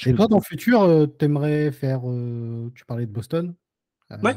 Et 0.06 0.14
toi, 0.14 0.28
dans 0.28 0.36
le 0.36 0.42
futur, 0.42 0.82
euh, 0.82 1.06
tu 1.18 1.24
aimerais 1.24 1.72
faire. 1.72 2.02
tu 2.74 2.84
parlais 2.84 3.06
de 3.06 3.12
Boston. 3.12 3.54
Ouais. 4.22 4.36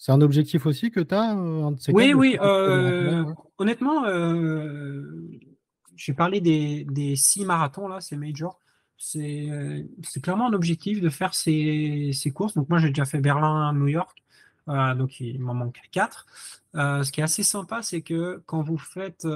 C'est 0.00 0.12
un 0.12 0.22
objectif 0.22 0.64
aussi 0.64 0.90
que 0.90 1.00
tu 1.00 1.14
as 1.14 1.36
euh, 1.36 1.70
Oui, 1.92 2.14
oui. 2.14 2.38
Euh, 2.40 3.22
honnêtement, 3.58 4.06
euh, 4.06 5.04
j'ai 5.94 6.14
parlé 6.14 6.40
des, 6.40 7.16
six 7.16 7.44
marathons, 7.44 7.86
là, 7.86 8.00
ces 8.00 8.16
majors. 8.16 8.58
C'est 9.02 10.20
clairement 10.22 10.48
un 10.48 10.52
objectif 10.52 11.00
de 11.00 11.08
faire 11.08 11.32
ces, 11.34 12.12
courses. 12.34 12.54
Donc, 12.54 12.68
moi, 12.68 12.78
j'ai 12.78 12.88
déjà 12.88 13.06
fait 13.06 13.20
Berlin, 13.20 13.72
New 13.72 13.88
York. 13.88 14.22
donc, 14.66 15.20
il 15.20 15.40
m'en 15.40 15.54
manque 15.54 15.80
quatre. 15.90 16.26
ce 16.74 17.10
qui 17.10 17.20
est 17.20 17.24
assez 17.24 17.42
sympa, 17.42 17.80
c'est 17.82 18.02
que 18.02 18.42
quand 18.44 18.62
vous 18.62 18.76
faites 18.76 19.26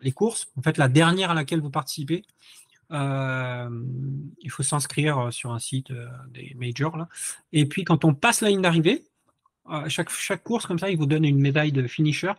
les 0.00 0.12
courses, 0.12 0.48
en 0.58 0.62
fait, 0.62 0.78
la 0.78 0.88
dernière 0.88 1.30
à 1.30 1.34
laquelle 1.34 1.60
vous 1.60 1.70
participez, 1.70 2.24
il 2.90 4.50
faut 4.50 4.64
s'inscrire 4.64 5.32
sur 5.32 5.52
un 5.52 5.60
site 5.60 5.92
des 6.32 6.56
majors. 6.58 7.06
Et 7.52 7.66
puis, 7.66 7.84
quand 7.84 8.04
on 8.04 8.14
passe 8.14 8.40
la 8.40 8.48
ligne 8.48 8.62
d'arrivée, 8.62 9.04
chaque, 9.86 10.10
chaque 10.10 10.42
course, 10.42 10.66
comme 10.66 10.80
ça, 10.80 10.90
il 10.90 10.98
vous 10.98 11.06
donne 11.06 11.24
une 11.24 11.40
médaille 11.40 11.72
de 11.72 11.86
finisher, 11.86 12.32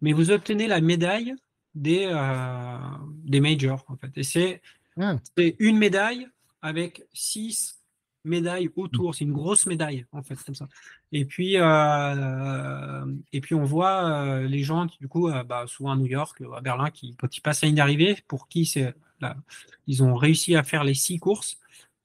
mais 0.00 0.12
vous 0.12 0.32
obtenez 0.32 0.66
la 0.66 0.80
médaille 0.80 1.36
des, 1.76 2.06
euh, 2.10 3.40
majors. 3.40 3.86
Et 4.16 4.60
ah. 4.98 5.16
c'est 5.36 5.56
une 5.58 5.78
médaille 5.78 6.28
avec 6.62 7.04
six 7.12 7.78
médailles 8.24 8.70
autour. 8.76 9.14
C'est 9.14 9.24
une 9.24 9.32
grosse 9.32 9.66
médaille, 9.66 10.04
en 10.12 10.22
fait, 10.22 10.36
comme 10.44 10.54
ça. 10.54 10.68
Et 11.12 11.24
puis, 11.24 11.56
euh, 11.56 13.14
et 13.32 13.40
puis 13.40 13.54
on 13.54 13.64
voit 13.64 14.10
euh, 14.10 14.48
les 14.48 14.62
gens, 14.62 14.86
qui, 14.88 14.98
du 14.98 15.08
coup, 15.08 15.30
bah, 15.46 15.64
souvent 15.68 15.92
à 15.92 15.96
New 15.96 16.06
York, 16.06 16.42
à 16.56 16.60
Berlin, 16.60 16.90
qui, 16.90 17.14
quand 17.16 17.36
ils 17.36 17.40
passent 17.40 17.62
à 17.62 17.66
ligne 17.66 17.76
d'arrivée, 17.76 18.16
pour 18.26 18.48
qui 18.48 18.66
c'est 18.66 18.94
ils 19.86 20.02
ont 20.02 20.14
réussi 20.14 20.56
à 20.56 20.62
faire 20.62 20.84
les 20.84 20.94
six 20.94 21.18
courses, 21.18 21.58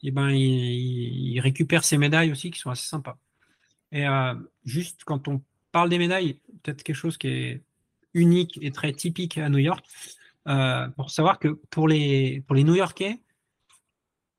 et 0.03 0.11
ben 0.11 0.29
ils 0.29 1.39
récupèrent 1.39 1.83
ces 1.83 1.97
médailles 1.97 2.31
aussi 2.31 2.51
qui 2.51 2.59
sont 2.59 2.69
assez 2.69 2.87
sympas. 2.87 3.17
Et 3.91 4.07
euh, 4.07 4.33
juste 4.65 5.03
quand 5.03 5.27
on 5.27 5.41
parle 5.71 5.89
des 5.89 5.97
médailles, 5.97 6.39
peut-être 6.63 6.83
quelque 6.83 6.95
chose 6.95 7.17
qui 7.17 7.27
est 7.27 7.61
unique 8.13 8.57
et 8.61 8.71
très 8.71 8.93
typique 8.93 9.37
à 9.37 9.49
New 9.49 9.59
York, 9.59 9.85
euh, 10.47 10.87
pour 10.89 11.11
savoir 11.11 11.39
que 11.39 11.49
pour 11.69 11.87
les, 11.87 12.41
pour 12.47 12.55
les 12.55 12.63
New-Yorkais, 12.63 13.21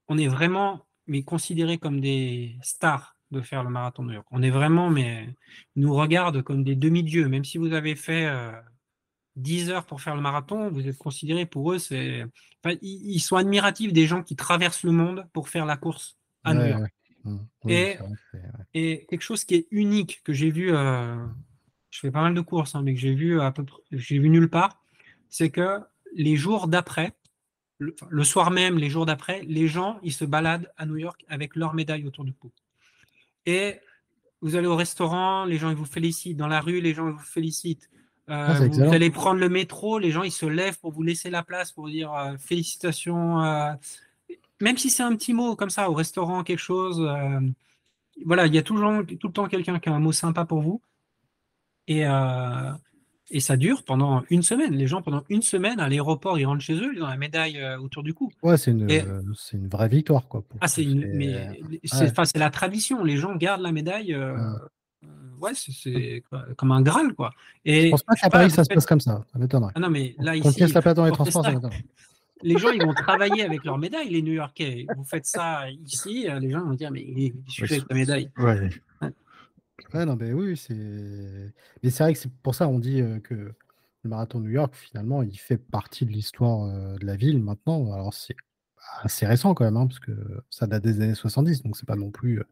on 0.09 0.19
est 0.19 0.29
vraiment 0.29 0.87
mais 1.07 1.23
considérés 1.23 1.79
comme 1.79 2.01
des 2.01 2.57
stars 2.63 3.17
de 3.31 3.41
faire 3.41 3.65
le 3.65 3.71
marathon 3.71 4.03
de 4.03 4.09
New 4.09 4.15
York. 4.15 4.27
On 4.31 4.43
est 4.43 4.51
vraiment, 4.51 4.91
mais 4.91 5.35
nous 5.75 5.95
regardent 5.95 6.43
comme 6.43 6.65
des 6.65 6.77
demi-dieux. 6.77 7.29
Même 7.29 7.45
si 7.45 7.59
vous 7.59 7.73
avez 7.73 7.97
fait 7.97 8.31
10 9.37 9.71
euh, 9.71 9.73
heures 9.73 9.87
pour 9.87 10.01
faire 10.01 10.15
le 10.15 10.21
marathon, 10.21 10.71
vous 10.71 10.87
êtes 10.87 10.99
considérés 10.99 11.47
pour 11.47 11.73
eux, 11.73 11.79
c'est. 11.79 12.25
ils 12.83 13.21
sont 13.21 13.37
admiratifs 13.37 13.93
des 13.93 14.07
gens 14.07 14.23
qui 14.23 14.37
traversent 14.37 14.85
le 14.85 14.93
monde 14.93 15.27
pour 15.33 15.49
faire 15.49 15.67
la 15.67 15.77
course 15.77 16.19
à 16.45 16.55
New 16.55 16.67
York. 16.67 16.93
Mmh. 17.25 17.39
et, 17.69 17.99
et, 18.75 19.07
quelque 19.09 19.23
chose 19.23 19.45
qui 19.45 19.55
est 19.55 19.69
unique 19.71 20.23
que 20.25 20.33
j'ai 20.33 20.51
vu, 20.51 20.75
euh, 20.75 21.25
je 21.91 22.01
fais 22.01 22.11
pas 22.11 22.21
mal 22.21 22.35
de 22.35 22.41
courses, 22.41 22.75
hein, 22.75 22.83
mais 22.83 22.95
que 22.95 23.01
j'ai 23.01 23.15
vu 23.15 23.41
à 23.41 23.53
peu 23.53 23.65
j'ai 23.93 24.19
vu 24.19 24.29
nulle 24.29 24.51
part, 24.51 24.83
c'est 25.29 25.51
que 25.51 25.79
les 26.15 26.37
jours 26.37 26.69
d'après, 26.69 27.13
le, 27.79 28.25
soir 28.25 28.51
même, 28.51 28.79
les 28.79 28.91
jours 28.91 29.07
d'après, 29.07 29.43
les 29.43 29.67
gens 29.67 29.99
ils 30.03 30.13
se 30.13 30.25
baladent 30.25 30.71
à 30.77 30.87
New 30.87 30.97
York 30.97 31.25
avec 31.29 31.57
leur 31.57 31.75
médaille 31.75 32.07
autour 32.07 32.25
du 32.25 32.33
cou. 32.33 32.51
Et 33.45 33.81
vous 34.41 34.55
allez 34.55 34.69
au 34.69 34.77
restaurant, 34.77 35.45
les 35.45 35.59
gens 35.59 35.71
ils 35.71 35.77
vous 35.77 35.85
félicitent. 35.85 36.37
Dans 36.37 36.47
la 36.47 36.61
rue, 36.61 36.81
les 36.81 36.95
gens 36.95 37.09
ils 37.09 37.15
vous 37.15 37.19
félicitent. 37.19 37.91
Euh, 38.29 38.47
ah, 38.49 38.69
vous 38.69 38.95
allez 38.95 39.11
prendre 39.11 39.41
le 39.41 39.49
métro, 39.49 39.99
les 39.99 40.13
gens 40.13 40.23
ils 40.23 40.33
se 40.33 40.47
lèvent 40.47 40.79
pour 40.79 40.93
vous 40.93 41.03
laisser 41.03 41.29
la 41.29 41.43
place 41.43 41.73
pour 41.73 41.89
dire 41.89 42.13
euh, 42.15 42.37
félicitations 42.39 43.41
même 44.63 44.79
si 44.79 44.91
c'est 44.91 45.03
un 45.03 45.15
petit 45.17 45.35
mot 45.35 45.57
comme 45.57 45.71
ça, 45.71 45.91
au 45.91 45.95
restaurant, 45.95 46.45
quelque 46.45 46.61
chose, 46.61 47.01
euh, 47.01 47.41
voilà, 48.25 48.47
il 48.47 48.55
y 48.55 48.59
a 48.59 48.63
toujours, 48.63 49.03
tout 49.21 49.27
le 49.27 49.33
temps 49.33 49.49
quelqu'un 49.49 49.81
qui 49.81 49.89
a 49.89 49.93
un 49.93 49.99
mot 49.99 50.13
sympa 50.13 50.45
pour 50.45 50.63
vous. 50.63 50.81
Et, 51.89 52.07
euh, 52.07 52.73
et 53.33 53.41
ça 53.41 53.57
dure 53.57 53.83
pendant 53.83 54.23
une 54.31 54.43
semaine. 54.43 54.75
Les 54.75 54.87
gens, 54.87 55.03
pendant 55.03 55.25
une 55.29 55.43
semaine, 55.43 55.81
à 55.81 55.89
l'aéroport, 55.89 56.39
ils 56.39 56.45
rentrent 56.45 56.63
chez 56.63 56.75
eux, 56.75 56.93
ils 56.95 57.03
ont 57.03 57.07
la 57.07 57.17
médaille 57.17 57.59
euh, 57.59 57.79
autour 57.79 58.03
du 58.03 58.15
cou. 58.15 58.31
Ouais, 58.43 58.57
c'est 58.57 58.71
une, 58.71 58.89
une, 58.89 59.69
vraie 59.69 59.89
victoire. 59.89 60.29
Quoi, 60.29 60.45
ah, 60.61 60.69
c'est 60.69 60.87
c'est 61.85 62.39
la 62.39 62.51
tradition. 62.51 63.03
Les 63.03 63.17
gens 63.17 63.35
gardent 63.35 63.63
la 63.63 63.73
médaille. 63.73 64.17
ouais, 65.41 65.53
c'est 65.55 66.23
comme 66.57 66.73
un 66.73 66.83
Graal, 66.83 67.15
quoi. 67.15 67.33
Et, 67.65 67.87
je 67.87 67.91
pense 67.91 68.03
pas 68.05 68.15
qu'à 68.15 68.31
Paris, 68.31 68.51
ça 68.51 68.65
se 68.65 68.69
passe 68.69 68.87
comme 68.87 69.01
ça. 69.01 69.25
Ça 69.33 69.39
m'étonnerait. 69.39 69.73
Ah 69.75 69.81
non, 69.81 69.91
mais 69.91 70.15
là, 70.19 70.37
ici. 70.37 70.61
la 70.61 70.83
plateforme 70.83 71.09
des 71.09 71.15
transports, 71.15 71.45
ça 71.45 71.53
les 72.45 72.59
gens, 72.59 72.71
ils 72.71 72.85
vont 72.85 72.93
travailler 72.93 73.43
avec 73.43 73.65
leur 73.65 73.79
médaille, 73.79 74.09
les 74.09 74.23
New 74.23 74.33
Yorkais. 74.33 74.87
Vous 74.97 75.05
faites 75.05 75.27
ça 75.27 75.71
ici, 75.87 76.27
les 76.41 76.51
gens 76.51 76.65
vont 76.65 76.75
dire, 76.75 76.91
mais 76.91 77.01
il 77.03 77.35
suffit 77.49 77.75
avec 77.75 77.89
ta 77.89 77.95
médaille. 77.95 78.31
Ouais. 78.37 78.69
Ouais. 79.95 80.07
non, 80.07 80.17
mais 80.17 80.33
oui, 80.33 80.57
c'est. 80.57 80.75
Mais 81.83 81.91
c'est 81.91 82.03
vrai 82.03 82.13
que 82.13 82.19
c'est 82.19 82.33
pour 82.43 82.55
ça 82.55 82.69
on 82.69 82.79
dit 82.79 83.03
que 83.25 83.35
le 83.35 84.11
marathon 84.11 84.41
de 84.41 84.45
New 84.45 84.51
York, 84.51 84.75
finalement, 84.75 85.23
il 85.23 85.39
fait 85.39 85.59
partie 85.59 86.07
de 86.07 86.11
l'histoire 86.11 86.67
de 86.99 87.05
la 87.05 87.17
ville 87.17 87.43
maintenant. 87.43 87.93
Alors, 87.93 88.13
c'est 88.15 88.37
assez 89.01 89.27
récent 89.27 89.55
quand 89.55 89.65
même, 89.65 89.77
hein, 89.77 89.87
parce 89.87 90.01
que 90.01 90.13
ça 90.51 90.67
date 90.67 90.83
des 90.83 91.01
années 91.01 91.15
70, 91.15 91.63
donc 91.63 91.77
c'est 91.77 91.87
pas 91.87 91.97
non 91.97 92.11
plus 92.11 92.43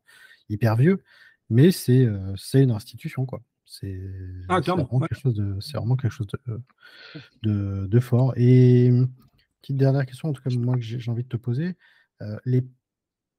hyper 0.49 0.77
vieux, 0.77 1.03
mais 1.49 1.73
c'est 1.73 2.07
une 2.55 2.71
institution, 2.71 3.27
quoi. 3.27 3.43
C'est 3.65 4.01
ah, 4.49 4.61
vraiment, 4.61 5.01
quelque 5.01 5.21
chose 5.21 5.35
de, 5.35 5.57
vraiment 5.75 5.97
quelque 5.97 6.13
chose 6.13 6.27
de, 6.47 6.61
de, 7.43 7.87
de 7.87 8.01
fort. 8.01 8.33
Et 8.37 8.91
Petite 9.61 9.77
dernière 9.77 10.07
question, 10.07 10.31
en 10.31 10.33
tout 10.33 10.43
cas, 10.43 10.51
moi, 10.57 10.77
que 10.77 10.83
j'ai 10.83 11.11
envie 11.11 11.23
de 11.23 11.29
te 11.29 11.37
poser. 11.37 11.77
Euh, 12.23 12.39
les, 12.45 12.67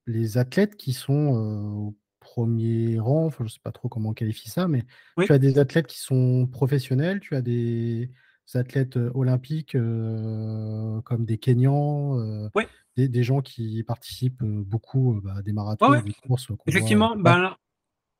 les 0.05 0.38
athlètes 0.38 0.75
qui 0.75 0.93
sont 0.93 1.36
euh, 1.36 1.71
au 1.71 1.97
premier 2.32 2.97
rang, 2.97 3.29
je 3.38 3.43
ne 3.43 3.49
sais 3.49 3.59
pas 3.61 3.73
trop 3.73 3.89
comment 3.89 4.09
on 4.09 4.13
qualifie 4.13 4.49
ça, 4.49 4.69
mais 4.69 4.86
tu 5.17 5.34
as 5.34 5.38
des 5.38 5.59
athlètes 5.59 5.88
qui 5.88 5.99
sont 5.99 6.47
professionnels, 6.47 7.19
tu 7.19 7.36
as 7.36 7.41
des 7.41 8.09
athlètes 8.53 8.95
euh, 8.95 9.11
olympiques 9.13 9.73
comme 9.73 11.25
des 11.25 11.38
Kenyans, 11.38 12.49
des, 12.95 13.23
gens 13.23 13.41
qui 13.41 13.84
participent 13.84 14.43
beaucoup 14.43 15.19
bah, 15.21 15.36
à 15.38 15.41
des 15.41 15.51
marathons, 15.51 15.91
des 16.01 16.13
courses. 16.25 16.47
Effectivement, 16.67 17.17
ben, 17.17 17.55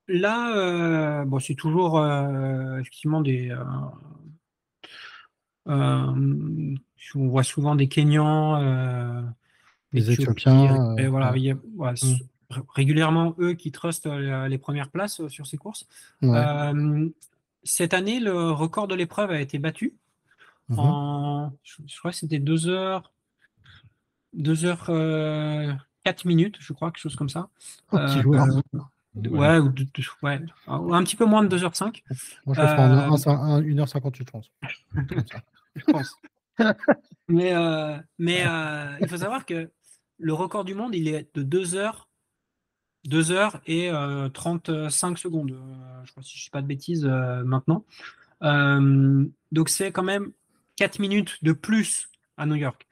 là, 0.09 1.24
bon, 1.24 1.39
c'est 1.39 1.55
toujours 1.55 2.05
effectivement 2.80 3.22
des. 3.22 3.55
on 5.68 6.76
voit 7.14 7.43
souvent 7.43 7.76
des 7.76 7.88
Kenyans, 7.88 9.34
des 9.93 10.12
Éthiopiens. 10.12 10.97
Et, 10.97 11.07
voilà, 11.07 11.34
régulièrement 12.74 13.36
eux 13.39 13.54
qui 13.54 13.72
trustent 13.72 14.08
euh, 14.08 14.47
les 14.47 14.58
premières 14.58 14.89
places 14.89 15.20
euh, 15.20 15.30
sur 15.30 15.47
ces 15.47 15.58
courses. 15.58 15.88
Euh, 16.24 17.10
cette 17.64 17.93
année, 17.93 18.20
le 18.20 18.52
record 18.52 18.88
de 18.88 18.95
l'épreuve 18.95 19.32
a 19.32 19.39
été 19.39 19.60
battu. 19.60 19.93
Mhm. 20.70 20.80
En, 20.80 21.54
je, 21.64 21.99
crois 21.99 22.12
que 22.12 22.18
c'était 22.18 22.39
2 22.39 22.68
heures, 22.68 23.12
2 24.34 24.66
heures 24.66 25.80
4 26.04 26.26
minutes, 26.26 26.58
je 26.60 26.74
crois, 26.74 26.91
quelque 26.91 27.02
chose 27.02 27.16
comme 27.16 27.30
ça. 27.30 27.49
Oh, 27.91 27.97
ouais, 27.97 29.60
ou 29.60 29.72
ouais, 30.22 30.39
un 30.91 31.04
petit 31.04 31.16
peu 31.16 31.26
moins 31.26 31.43
de 31.43 31.58
2h05. 31.58 32.02
Moi, 32.45 32.56
je 32.56 32.62
en 33.30 33.62
1h58, 33.62 34.16
je 34.18 34.24
pense. 34.24 34.52
je 35.76 35.84
pense. 35.86 36.16
mais 37.28 37.54
mais 38.18 38.45
il 39.02 39.08
faut 39.08 39.18
savoir 39.18 39.45
que 39.45 39.70
le 40.18 40.34
record 40.34 40.64
du 40.64 40.74
monde, 40.74 40.95
il 40.95 41.08
est 41.08 41.36
de 41.36 41.43
2 41.43 41.76
heures 41.76 42.08
2 43.06 43.32
heures 43.32 43.62
et 43.66 43.91
35 44.34 44.70
euh, 44.70 45.16
secondes, 45.16 45.52
euh, 45.52 46.06
je 46.06 46.12
crois 46.12 46.24
si 46.24 46.38
je 46.38 46.41
ne 46.41 46.45
dis 46.45 46.49
pas 46.52 46.62
de 46.62 46.68
bêtises 46.68 47.06
euh, 47.06 47.43
maintenant. 47.43 47.86
donc 49.52 49.70
c'est 49.70 49.91
quand 49.91 50.04
même 50.04 50.32
4 50.78 50.99
minutes 50.99 51.38
de 51.43 51.52
plus 51.54 52.10
à 52.38 52.45
New 52.45 52.56
York. 52.56 52.88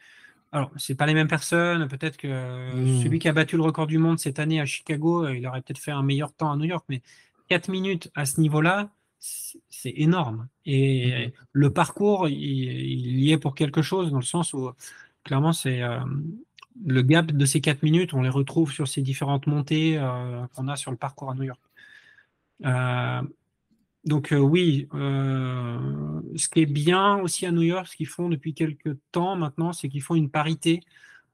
Alors, 0.51 0.72
c'est 0.78 0.95
pas 0.95 1.05
les 1.05 1.14
mêmes 1.14 1.28
personnes. 1.28 1.88
Peut-être 1.88 2.18
que 2.18 2.74
mmh. 2.76 3.03
celui 3.03 3.20
qui 3.20 3.28
a 3.28 3.34
battu 3.34 3.55
le 3.55 3.62
record 3.62 3.86
du 3.86 3.99
monde 3.99 4.18
cette 4.18 4.39
année 4.39 4.60
à 4.60 4.66
Chicago, 4.66 5.28
il 5.28 5.45
aurait 5.45 5.62
peut-être 5.62 5.78
fait 5.78 5.91
un 5.91 6.01
meilleur 6.01 6.34
temps 6.34 6.51
à 6.51 6.57
New 6.57 6.66
York. 6.66 6.84
Mais 6.89 7.03
4 7.49 7.70
minutes 7.70 8.10
à 8.16 8.26
ce 8.26 8.41
niveau-là, 8.41 8.89
c'est 9.20 9.93
énorme. 9.95 10.47
Et 10.66 11.28
mmh. 11.28 11.32
le 11.51 11.72
parcours, 11.72 12.28
il, 12.28 13.20
y 13.20 13.32
est 13.32 13.38
pour 13.38 13.53
quelque 13.53 13.84
chose, 13.84 14.10
dans 14.10 14.18
le 14.18 14.24
sens 14.24 14.53
où, 14.53 14.72
clairement, 15.24 15.53
c'est 15.53 15.84
le 16.86 17.02
gap 17.02 17.32
de 17.32 17.46
ces 17.46 17.62
4 17.62 17.84
minutes, 17.84 18.14
on 18.14 18.22
les 18.22 18.30
retrouve 18.30 18.72
sur 18.72 18.88
ces 18.88 19.02
différentes 19.02 19.48
montées 19.48 19.98
euh, 19.98 20.46
qu'on 20.54 20.68
a 20.68 20.76
sur 20.76 20.92
le 20.92 20.98
parcours 20.98 21.32
à 21.32 21.36
New 21.36 21.44
York. 21.44 21.60
Euh, 22.66 23.22
donc 24.06 24.32
euh, 24.32 24.38
oui, 24.38 24.88
ce 24.94 26.50
qui 26.50 26.62
est 26.62 26.66
bien 26.66 27.18
aussi 27.18 27.46
à 27.46 27.52
New 27.52 27.62
York, 27.62 27.88
ce 27.88 27.96
qu'ils 27.96 28.08
font 28.08 28.30
depuis 28.30 28.54
quelques 28.54 28.98
temps 29.12 29.36
maintenant, 29.36 29.74
c'est 29.74 29.90
qu'ils 29.90 30.02
font 30.02 30.16
une 30.16 30.30
parité 30.30 30.82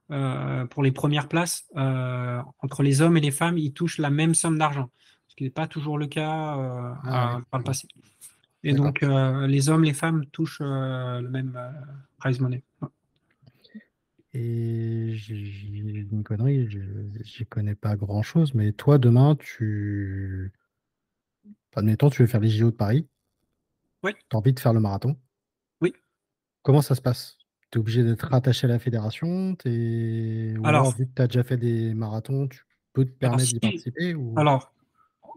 pour 0.07 0.83
les 0.83 0.91
premières 0.91 1.27
places 1.27 1.65
entre 1.73 2.83
les 2.83 3.01
hommes 3.01 3.17
et 3.17 3.21
les 3.21 3.31
femmes. 3.31 3.57
Ils 3.57 3.73
touchent 3.73 3.99
la 3.99 4.09
même 4.09 4.35
somme 4.35 4.57
d'argent, 4.57 4.89
ce 5.27 5.35
qui 5.35 5.43
n'est 5.43 5.49
pas 5.51 5.67
toujours 5.67 5.97
le 5.97 6.07
cas 6.07 6.57
ah 7.03 7.39
par 7.49 7.59
le 7.59 7.63
passé. 7.63 7.87
Et 8.63 8.73
donc 8.73 9.01
les 9.01 9.69
hommes, 9.69 9.83
les 9.83 9.93
femmes 9.93 10.25
touchent 10.27 10.61
le 10.61 11.29
même 11.29 11.57
prize 12.17 12.39
money. 12.39 12.63
Et 14.37 15.13
j'ai 15.15 15.33
une 15.33 16.23
connerie, 16.25 16.69
je 16.69 16.79
n'y 16.79 17.45
connais 17.47 17.75
pas 17.75 17.95
grand-chose, 17.95 18.53
mais 18.53 18.73
toi, 18.73 18.97
demain, 18.97 19.37
tu. 19.37 20.51
Admettons, 21.73 22.09
tu 22.09 22.21
veux 22.21 22.27
faire 22.27 22.41
les 22.41 22.49
JO 22.49 22.71
de 22.71 22.75
Paris. 22.75 23.07
Oui. 24.03 24.11
Tu 24.13 24.35
as 24.35 24.37
envie 24.37 24.51
de 24.51 24.59
faire 24.59 24.73
le 24.73 24.81
marathon. 24.81 25.17
Oui. 25.79 25.93
Comment 26.63 26.81
ça 26.81 26.95
se 26.95 27.01
passe? 27.01 27.37
Tu 27.71 27.77
es 27.77 27.79
obligé 27.79 28.03
d'être 28.03 28.27
rattaché 28.27 28.65
à 28.65 28.69
la 28.69 28.79
fédération 28.79 29.55
Ou 29.65 30.67
alors, 30.67 30.93
vu 30.95 31.07
que 31.07 31.13
tu 31.15 31.21
as 31.21 31.27
déjà 31.27 31.43
fait 31.43 31.57
des 31.57 31.93
marathons, 31.93 32.49
tu 32.49 32.59
peux 32.91 33.05
te 33.05 33.11
permettre 33.11 33.45
d'y 33.45 33.59
participer 33.59 34.15
Alors, 34.35 34.73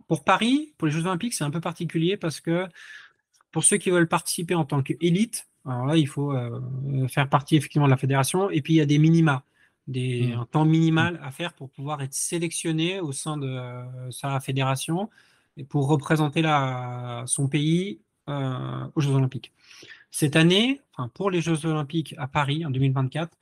pour 0.08 0.24
Paris, 0.24 0.74
pour 0.76 0.86
les 0.86 0.92
Jeux 0.92 1.06
Olympiques, 1.06 1.34
c'est 1.34 1.44
un 1.44 1.50
peu 1.52 1.60
particulier 1.60 2.16
parce 2.16 2.40
que 2.40 2.66
pour 3.52 3.62
ceux 3.62 3.76
qui 3.76 3.90
veulent 3.90 4.08
participer 4.08 4.56
en 4.56 4.64
tant 4.64 4.82
qu'élite, 4.82 5.48
alors 5.66 5.86
là, 5.86 5.96
il 5.96 6.08
faut 6.08 6.32
euh, 6.32 6.60
faire 7.08 7.28
partie 7.28 7.56
effectivement 7.56 7.86
de 7.86 7.90
la 7.90 7.96
fédération. 7.96 8.50
Et 8.50 8.62
puis, 8.62 8.74
il 8.74 8.76
y 8.76 8.80
a 8.80 8.86
des 8.86 8.98
minima, 8.98 9.44
des, 9.86 10.28
mmh. 10.28 10.40
un 10.40 10.46
temps 10.46 10.64
minimal 10.64 11.20
à 11.22 11.30
faire 11.30 11.52
pour 11.52 11.70
pouvoir 11.70 12.02
être 12.02 12.14
sélectionné 12.14 13.00
au 13.00 13.12
sein 13.12 13.36
de 13.36 13.46
euh, 13.46 14.10
sa 14.10 14.40
fédération 14.40 15.10
et 15.56 15.64
pour 15.64 15.88
représenter 15.88 16.42
la, 16.42 17.24
son 17.26 17.48
pays 17.48 18.00
euh, 18.28 18.86
aux 18.94 19.00
Jeux 19.00 19.12
Olympiques. 19.12 19.52
Cette 20.10 20.36
année, 20.36 20.80
enfin, 20.96 21.10
pour 21.12 21.30
les 21.30 21.40
Jeux 21.40 21.66
Olympiques 21.66 22.14
à 22.16 22.28
Paris 22.28 22.64
en 22.64 22.70
2024, 22.70 23.36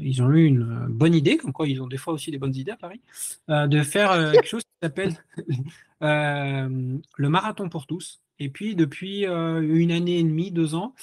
ils 0.00 0.22
ont 0.22 0.30
eu 0.30 0.44
une 0.44 0.86
bonne 0.88 1.14
idée, 1.14 1.36
comme 1.36 1.52
quoi 1.52 1.68
ils 1.68 1.82
ont 1.82 1.86
des 1.86 1.98
fois 1.98 2.14
aussi 2.14 2.30
des 2.30 2.38
bonnes 2.38 2.56
idées 2.56 2.70
à 2.70 2.76
Paris, 2.76 3.02
de 3.48 3.82
faire 3.82 4.10
quelque 4.32 4.48
chose 4.48 4.62
qui 4.62 4.70
s'appelle 4.82 5.14
le 6.00 7.28
marathon 7.28 7.68
pour 7.68 7.86
tous. 7.86 8.22
Et 8.40 8.48
puis, 8.48 8.74
depuis 8.76 9.26
euh, 9.26 9.60
une 9.60 9.92
année 9.92 10.18
et 10.18 10.22
demie, 10.22 10.50
deux 10.50 10.74
ans, 10.74 10.94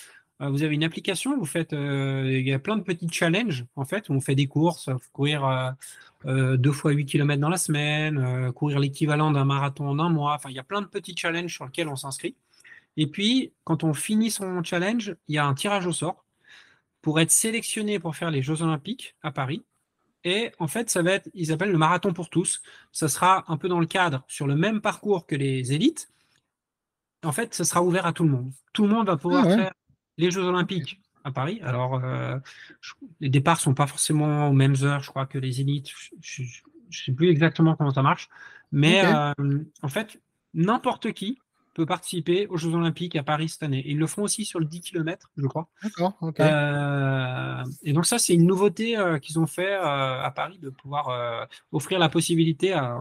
euh, 0.42 0.50
vous 0.50 0.64
avez 0.64 0.76
une 0.76 0.84
application, 0.84 1.38
vous 1.38 1.46
faites, 1.46 1.74
euh, 1.74 2.30
il 2.30 2.48
y 2.48 2.54
a 2.54 2.60
plein 2.60 2.78
de 2.78 2.84
petits 2.84 3.10
challenges, 3.10 3.66
en 3.76 3.86
fait, 3.86 4.10
où 4.10 4.14
on 4.14 4.22
fait 4.22 4.36
des 4.36 4.48
courses, 4.48 4.90
courir 5.14 5.76
deux 6.26 6.72
fois 6.72 6.92
8 6.92 7.06
km 7.06 7.40
dans 7.40 7.50
la 7.50 7.58
semaine, 7.58 8.52
courir 8.54 8.80
l'équivalent 8.80 9.32
d'un 9.32 9.46
marathon 9.46 9.88
en 9.88 10.00
un 10.00 10.10
mois. 10.10 10.34
Enfin, 10.36 10.50
il 10.50 10.56
y 10.56 10.60
a 10.60 10.64
plein 10.64 10.82
de 10.82 10.88
petits 10.88 11.16
challenges 11.16 11.54
sur 11.54 11.66
lesquels 11.66 11.88
on 11.88 11.96
s'inscrit. 11.96 12.36
Et 12.98 13.08
puis, 13.08 13.54
quand 13.64 13.84
on 13.84 13.94
finit 13.94 14.32
son 14.32 14.64
challenge, 14.64 15.16
il 15.28 15.36
y 15.36 15.38
a 15.38 15.46
un 15.46 15.54
tirage 15.54 15.86
au 15.86 15.92
sort 15.94 16.26
pour 17.02 17.20
être 17.20 17.32
sélectionné 17.32 18.00
pour 18.00 18.16
faire 18.16 18.32
les 18.32 18.42
Jeux 18.42 18.64
Olympiques 18.64 19.16
à 19.22 19.32
Paris. 19.32 19.64
Et 20.24 20.52
en 20.58 20.68
fait, 20.68 20.90
ça 20.90 21.04
va 21.04 21.12
être, 21.12 21.30
ils 21.36 21.52
appellent 21.52 21.72
le 21.72 21.78
marathon 21.78 22.14
pour 22.14 22.30
tous. 22.30 22.62
Ça 22.92 23.08
sera 23.08 23.46
un 23.48 23.58
peu 23.58 23.68
dans 23.68 23.80
le 23.80 23.86
cadre, 23.86 24.24
sur 24.28 24.48
le 24.48 24.56
même 24.56 24.82
parcours 24.82 25.28
que 25.28 25.36
les 25.36 25.74
élites, 25.74 26.10
en 27.24 27.32
fait, 27.32 27.54
ce 27.54 27.64
sera 27.64 27.82
ouvert 27.82 28.06
à 28.06 28.14
tout 28.14 28.24
le 28.24 28.30
monde. 28.30 28.52
Tout 28.74 28.84
le 28.84 28.90
monde 28.90 29.08
va 29.08 29.18
pouvoir 29.18 29.46
ah 29.48 29.56
faire 29.56 29.74
les 30.18 30.32
Jeux 30.32 30.44
Olympiques 30.44 31.02
à 31.24 31.32
Paris. 31.32 31.60
Alors, 31.64 32.02
euh, 32.04 32.38
les 33.20 33.30
départs 33.30 33.60
sont 33.60 33.74
pas 33.74 33.88
forcément 33.88 34.50
aux 34.50 34.54
mêmes 34.54 34.76
heures, 34.84 35.02
je 35.02 35.10
crois, 35.10 35.26
que 35.26 35.38
les 35.38 35.60
élites. 35.60 35.90
Je 36.22 36.44
ne 36.44 36.48
sais 36.92 37.12
plus 37.12 37.30
exactement 37.30 37.76
comment 37.76 37.92
ça 37.92 38.04
marche. 38.04 38.30
Mais 38.72 39.04
euh, 39.06 39.34
en 39.82 39.88
fait, 39.88 40.20
n'importe 40.54 41.12
qui 41.12 41.40
peut 41.74 41.86
participer 41.86 42.48
aux 42.48 42.56
Jeux 42.56 42.74
Olympiques 42.74 43.18
à 43.18 43.24
Paris 43.24 43.50
cette 43.50 43.64
année. 43.64 43.84
Ils 43.86 43.98
le 43.98 44.08
font 44.08 44.24
aussi 44.24 44.46
sur 44.46 44.60
le 44.60 44.66
10 44.66 44.80
km, 44.80 45.30
je 45.36 45.46
crois. 45.46 45.68
D'accord, 45.84 46.16
euh, 46.40 47.64
et 47.84 47.92
donc 47.92 48.06
ça, 48.06 48.18
c'est 48.18 48.34
une 48.34 48.46
nouveauté 48.46 48.96
qu'ils 49.22 49.40
ont 49.40 49.48
fait 49.48 49.74
à 49.74 50.32
Paris, 50.34 50.58
de 50.60 50.70
pouvoir 50.70 51.50
offrir 51.74 52.00
la 52.00 52.08
possibilité 52.08 52.72
à 52.72 52.98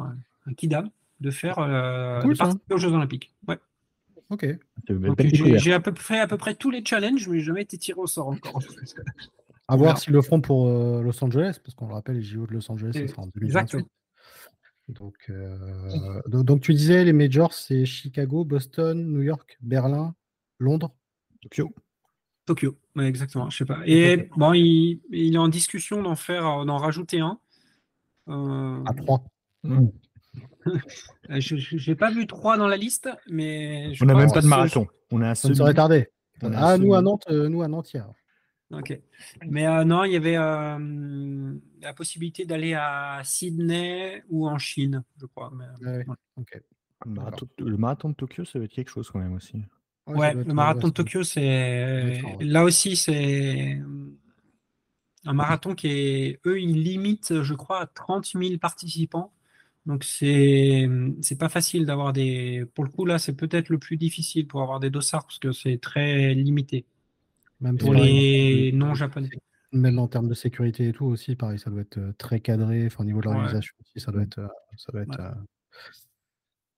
un 0.47 0.55
Kidam 0.55 0.91
de 1.21 1.31
faire 1.31 1.57
de 1.59 2.35
participer 2.37 2.75
aux 2.75 2.79
Jeux 2.79 2.93
Olympiques. 2.93 3.33
Ouais. 3.47 3.59
Ok. 4.31 4.47
J'ai 4.89 5.73
à 5.73 5.81
peu 5.81 5.93
près 5.93 6.21
à 6.21 6.27
peu 6.27 6.37
près 6.37 6.55
tous 6.55 6.71
les 6.71 6.85
challenges, 6.85 7.29
mais 7.29 7.41
jamais 7.41 7.63
été 7.63 7.79
tiré 7.79 8.01
au 8.01 8.07
sort 8.07 8.29
encore. 8.29 8.59
à 9.69 9.77
voir 9.77 9.99
s'ils 9.99 10.13
le 10.13 10.23
feront 10.23 10.41
pour 10.41 10.69
euh, 10.69 11.03
Los 11.03 11.23
Angeles, 11.23 11.59
parce 11.63 11.75
qu'on 11.75 11.87
le 11.89 11.95
rappelle, 11.95 12.17
les 12.17 12.23
JO 12.23 12.47
de 12.47 12.53
Los 12.53 12.71
Angeles, 12.71 12.93
ce 12.95 13.07
sera 13.07 13.23
en 13.23 13.29
2028. 13.29 13.87
Donc, 14.89 15.15
euh, 15.31 16.21
donc, 16.27 16.61
tu 16.61 16.75
disais 16.75 17.05
les 17.05 17.15
majors, 17.15 17.55
c'est 17.55 17.87
Chicago, 17.87 18.45
Boston, 18.45 19.11
New 19.11 19.23
York, 19.23 19.57
Berlin, 19.63 20.15
Londres, 20.59 20.95
Tokyo. 21.41 21.73
Tokyo, 22.45 22.77
exactement. 23.01 23.49
Je 23.49 23.59
sais 23.59 23.65
pas. 23.65 23.81
Et 23.87 24.29
bon, 24.37 24.53
il, 24.53 25.01
est 25.13 25.39
en 25.39 25.49
discussion 25.49 26.03
d'en 26.03 26.17
faire, 26.17 26.67
d'en 26.67 26.77
rajouter 26.77 27.21
un. 27.21 27.39
Euh, 28.29 28.85
à 28.85 28.95
trois. 28.95 29.25
Euh, 29.65 29.87
je 31.29 31.91
n'ai 31.91 31.97
pas 31.97 32.11
vu 32.11 32.27
trois 32.27 32.57
dans 32.57 32.69
la 32.69 32.77
liste, 32.77 33.09
mais. 33.29 33.93
on 34.01 34.07
n'a 34.07 34.15
même 34.15 34.33
pas 34.33 34.41
de 34.41 34.47
marathon. 34.47 34.87
On 35.11 35.21
a 35.23 35.31
un 35.31 35.35
seul. 35.35 35.55
serait 35.55 35.75
tardé. 35.75 36.09
Ah, 36.43 36.77
nous 36.79 36.95
à 36.95 37.03
Nantes, 37.03 37.25
euh, 37.31 37.49
nous 37.49 37.63
à 37.63 37.69
Nantes 37.69 37.97
Ok. 38.71 38.99
Mais 39.47 39.67
euh, 39.67 39.85
non, 39.85 40.05
il 40.05 40.13
y 40.13 40.17
avait 40.17 40.37
la 40.37 41.93
possibilité 41.95 42.45
d'aller 42.45 42.75
à 42.75 43.21
Sydney 43.25 44.23
ou 44.29 44.49
en 44.49 44.59
Chine, 44.59 45.05
je 45.21 45.27
crois. 45.27 45.53
Le, 45.81 46.05
marathon, 47.77 48.09
de 48.09 48.15
Tokyo, 48.15 48.45
ça 48.45 48.59
va 48.59 48.65
être 48.65 48.73
quelque 48.73 48.91
chose 48.91 49.11
quand 49.11 49.19
même 49.19 49.35
aussi. 49.35 49.63
Ouais, 50.07 50.35
le 50.35 50.53
marathon 50.53 50.89
de 50.89 50.93
Tokyo, 50.93 51.23
c'est. 51.23 52.21
Là 52.41 52.65
aussi, 52.65 52.97
c'est 52.97 53.81
un 55.25 55.33
marathon 55.33 55.75
qui 55.75 55.89
est. 55.89 56.41
Eux, 56.47 56.61
ils 56.61 56.83
limitent, 56.83 57.43
je 57.43 57.55
crois, 57.55 57.83
à 57.83 57.87
30 57.87 58.27
000 58.35 58.59
participants. 58.59 59.33
Donc 59.87 60.05
c'est 60.05 60.89
c'est 61.21 61.39
pas 61.39 61.49
facile 61.49 61.85
d'avoir 61.85 62.13
des. 62.13 62.65
Pour 62.75 62.85
le 62.85 62.91
coup 62.91 63.05
là, 63.05 63.19
c'est 63.19 63.35
peut-être 63.35 63.69
le 63.69 63.79
plus 63.79 63.97
difficile 63.97 64.47
pour 64.47 64.63
avoir 64.63 64.81
des 64.81 64.91
dossards 64.91 65.25
parce 65.25 65.39
que 65.39 65.53
c'est 65.53 65.79
très 65.79 66.35
limité. 66.35 66.87
Même 67.61 67.79
pour 67.79 67.95
les 67.95 68.73
non 68.73 68.95
japonais. 68.95 69.29
Même 69.73 69.99
en 69.99 70.07
termes 70.07 70.29
de 70.29 70.35
sécurité 70.35 70.89
et 70.89 70.93
tout 70.93 71.07
aussi, 71.07 71.35
pareil, 71.35 71.59
ça 71.59 71.69
doit 71.69 71.81
être 71.81 71.99
euh, 71.99 72.13
très 72.17 72.41
cadré. 72.41 72.87
Enfin, 72.87 73.03
au 73.03 73.07
niveau 73.07 73.21
de 73.21 73.27
l'organisation 73.27 73.75
aussi, 73.81 74.05
ça 74.05 74.13
doit 74.13 74.23
être. 74.23 74.39
Euh, 74.39 74.49
ça 74.77 74.93
doit 74.93 75.03
être 75.03 75.21
euh, 75.21 75.33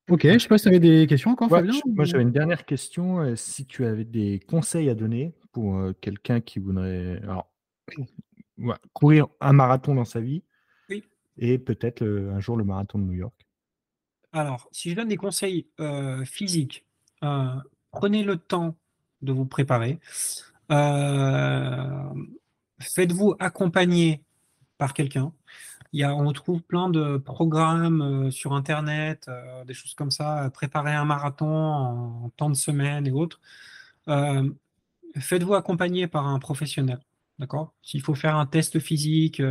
Ok, 0.09 0.23
je 0.23 0.39
sais 0.39 0.49
pas 0.49 0.57
si 0.57 0.63
tu 0.63 0.69
avais 0.69 0.81
des 0.81 1.07
questions 1.09 1.33
encore, 1.33 1.51
Fabien 1.51 1.75
Moi, 1.85 2.05
j'avais 2.05 2.23
une 2.23 2.33
dernière 2.33 2.65
question. 2.65 3.35
Si 3.35 3.67
tu 3.67 3.85
avais 3.85 4.05
des 4.05 4.39
conseils 4.39 4.89
à 4.89 4.95
donner 4.95 5.35
pour 5.53 5.81
quelqu'un 6.01 6.41
qui 6.41 6.61
voudrait. 6.61 7.21
Alors, 7.23 7.53
courir 8.93 9.27
un 9.41 9.53
marathon 9.53 9.97
dans 9.97 10.05
sa 10.05 10.21
vie. 10.21 10.45
Et 11.39 11.59
peut-être 11.59 12.03
un 12.03 12.41
jour 12.41 12.57
le 12.57 12.65
marathon 12.65 12.99
de 12.99 13.05
New 13.05 13.13
York. 13.13 13.35
Alors, 14.33 14.69
si 14.73 14.91
je 14.91 14.97
donne 14.97 15.09
des 15.09 15.17
conseils 15.17 15.67
physiques, 16.25 16.85
prenez 17.91 18.23
le 18.23 18.37
temps 18.37 18.77
de 19.23 19.33
vous 19.33 19.47
préparer. 19.47 19.99
Faites-vous 22.79 23.35
accompagner 23.39 24.23
par 24.79 24.93
quelqu'un. 24.93 25.33
Il 25.93 26.01
y 26.01 26.05
a, 26.05 26.15
on 26.15 26.31
trouve 26.33 26.63
plein 26.63 26.91
de 26.91 27.17
programmes 27.17 28.31
sur 28.31 28.53
Internet, 28.53 29.31
des 29.67 29.75
choses 29.75 29.95
comme 29.95 30.11
ça, 30.11 30.51
préparer 30.53 30.93
un 30.93 31.05
marathon 31.05 31.47
en, 31.47 32.31
temps 32.37 32.51
de 32.51 32.57
semaine 32.57 33.07
et 33.07 33.13
autres. 33.13 33.41
Faites-vous 35.19 35.55
accompagner 35.55 36.07
par 36.09 36.27
un 36.27 36.39
professionnel. 36.39 36.99
D'accord 37.39 37.75
S'il 37.83 38.03
faut 38.03 38.15
faire 38.15 38.37
un 38.37 38.47
test 38.47 38.79
physique, 38.79 39.43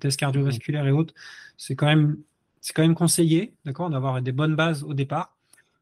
test 0.00 0.18
cardiovasculaire 0.18 0.86
et 0.86 0.92
autres, 0.92 1.14
c'est 1.56 1.74
quand 1.74 1.86
même, 1.86 2.16
c'est 2.60 2.72
quand 2.72 2.82
même 2.82 2.94
conseillé, 2.94 3.54
d'accord, 3.64 3.90
d'avoir 3.90 4.22
des 4.22 4.32
bonnes 4.32 4.56
bases 4.56 4.82
au 4.84 4.94
départ, 4.94 5.36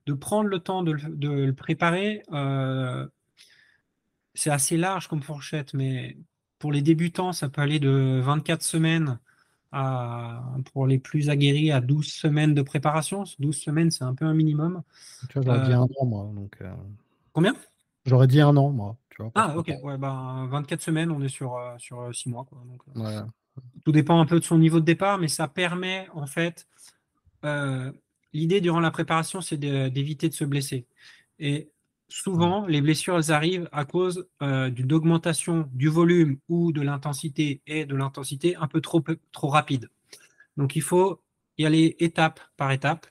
de 0.07 0.15
prendre 0.15 0.49
le 0.49 0.59
temps 0.59 0.83
de, 0.83 0.93
le 0.93 1.53
préparer. 1.53 2.23
c'est 4.35 4.51
assez 4.51 4.77
large 4.77 5.07
comme 5.07 5.23
fourchette, 5.23 5.75
mais 5.75 6.17
pour 6.59 6.73
les 6.73 6.83
débutants, 6.83 7.33
ça 7.33 7.49
peut 7.49 7.61
aller 7.61 7.79
de 7.79 8.21
24 8.23 8.63
semaines 8.63 9.19
pour 10.73 10.87
les 10.87 10.99
plus 10.99 11.31
aguerris, 11.31 11.73
à 11.73 11.81
12 11.81 12.07
semaines 12.07 12.55
de 12.55 12.63
préparation. 12.63 13.25
12 13.39 13.57
semaines, 13.57 13.91
c'est 13.91 14.05
un 14.05 14.15
peu 14.15 14.25
un 14.25 14.35
minimum. 14.35 14.83
Tu 15.29 15.41
vois, 15.41 15.55
j'aurais 15.57 15.67
dit 15.67 15.73
euh, 15.73 15.79
un 15.79 15.83
an, 15.83 16.07
moi. 16.07 16.31
Donc, 16.35 16.57
euh, 16.61 16.73
Combien? 17.33 17.55
J'aurais 18.07 18.27
dit 18.27 18.41
un 18.41 18.57
an, 18.57 18.71
moi. 18.71 18.97
Tu 19.15 19.23
vois, 19.23 19.31
ah, 19.35 19.57
ok. 19.57 19.73
Ouais, 19.83 19.97
ben, 19.97 20.47
24 20.51 20.81
semaines, 20.81 21.11
on 21.11 21.23
est 21.23 21.29
sur, 21.29 21.57
euh, 21.57 21.75
sur 21.79 22.15
6 22.15 22.29
mois. 22.29 22.45
Quoi, 22.45 23.27
Tout 23.85 23.93
dépend 23.93 24.21
un 24.21 24.27
peu 24.27 24.41
de 24.41 24.45
son 24.45 24.59
niveau 24.59 24.81
de 24.81 24.85
départ, 24.85 25.19
mais 25.19 25.29
ça 25.29 25.47
permet, 25.47 26.09
en 26.15 26.27
fait, 26.27 26.67
l'idée 28.33 28.61
durant 28.61 28.81
la 28.81 28.91
préparation, 28.91 29.41
c'est 29.41 29.57
d'éviter 29.57 30.29
de 30.29 30.35
se 30.35 30.45
blesser. 30.45 30.87
Et 31.39 31.71
souvent, 32.09 32.67
les 32.67 32.81
blessures, 32.81 33.17
elles 33.17 33.33
arrivent 33.33 33.69
à 33.73 33.85
cause 33.85 34.29
euh, 34.43 34.71
d'une 34.71 34.93
augmentation 34.93 35.69
du 35.73 35.89
volume 35.89 36.39
ou 36.49 36.73
de 36.73 36.81
l'intensité 36.81 37.62
et 37.67 37.87
de 37.87 37.97
l'intensité 37.97 38.57
un 38.57 38.69
peu 38.69 38.81
trop, 38.81 39.03
trop 39.33 39.49
rapide. 39.49 39.91
Donc, 40.57 40.77
il 40.77 40.83
faut 40.83 41.23
y 41.59 41.67
aller 41.67 41.97
étape 41.99 42.41
par 42.57 42.71
étape, 42.73 43.07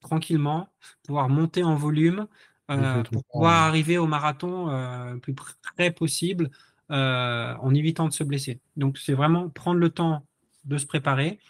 tranquillement, 0.00 0.68
pouvoir 1.04 1.28
monter 1.28 1.64
en 1.64 1.76
volume 1.76 2.26
euh, 2.70 3.02
pour 3.04 3.24
pouvoir 3.24 3.62
arriver 3.64 3.98
au 3.98 4.06
marathon 4.06 4.70
euh, 4.70 5.12
le 5.14 5.20
plus 5.20 5.34
près 5.34 5.90
possible 5.90 6.50
en 6.88 7.74
évitant 7.74 8.06
de 8.06 8.12
se 8.12 8.22
blesser. 8.22 8.60
Donc, 8.76 8.98
c'est 8.98 9.14
vraiment 9.14 9.48
prendre 9.48 9.80
le 9.80 9.90
temps 9.90 10.24
de 10.64 10.78
se 10.78 10.86
préparer. 10.86 11.40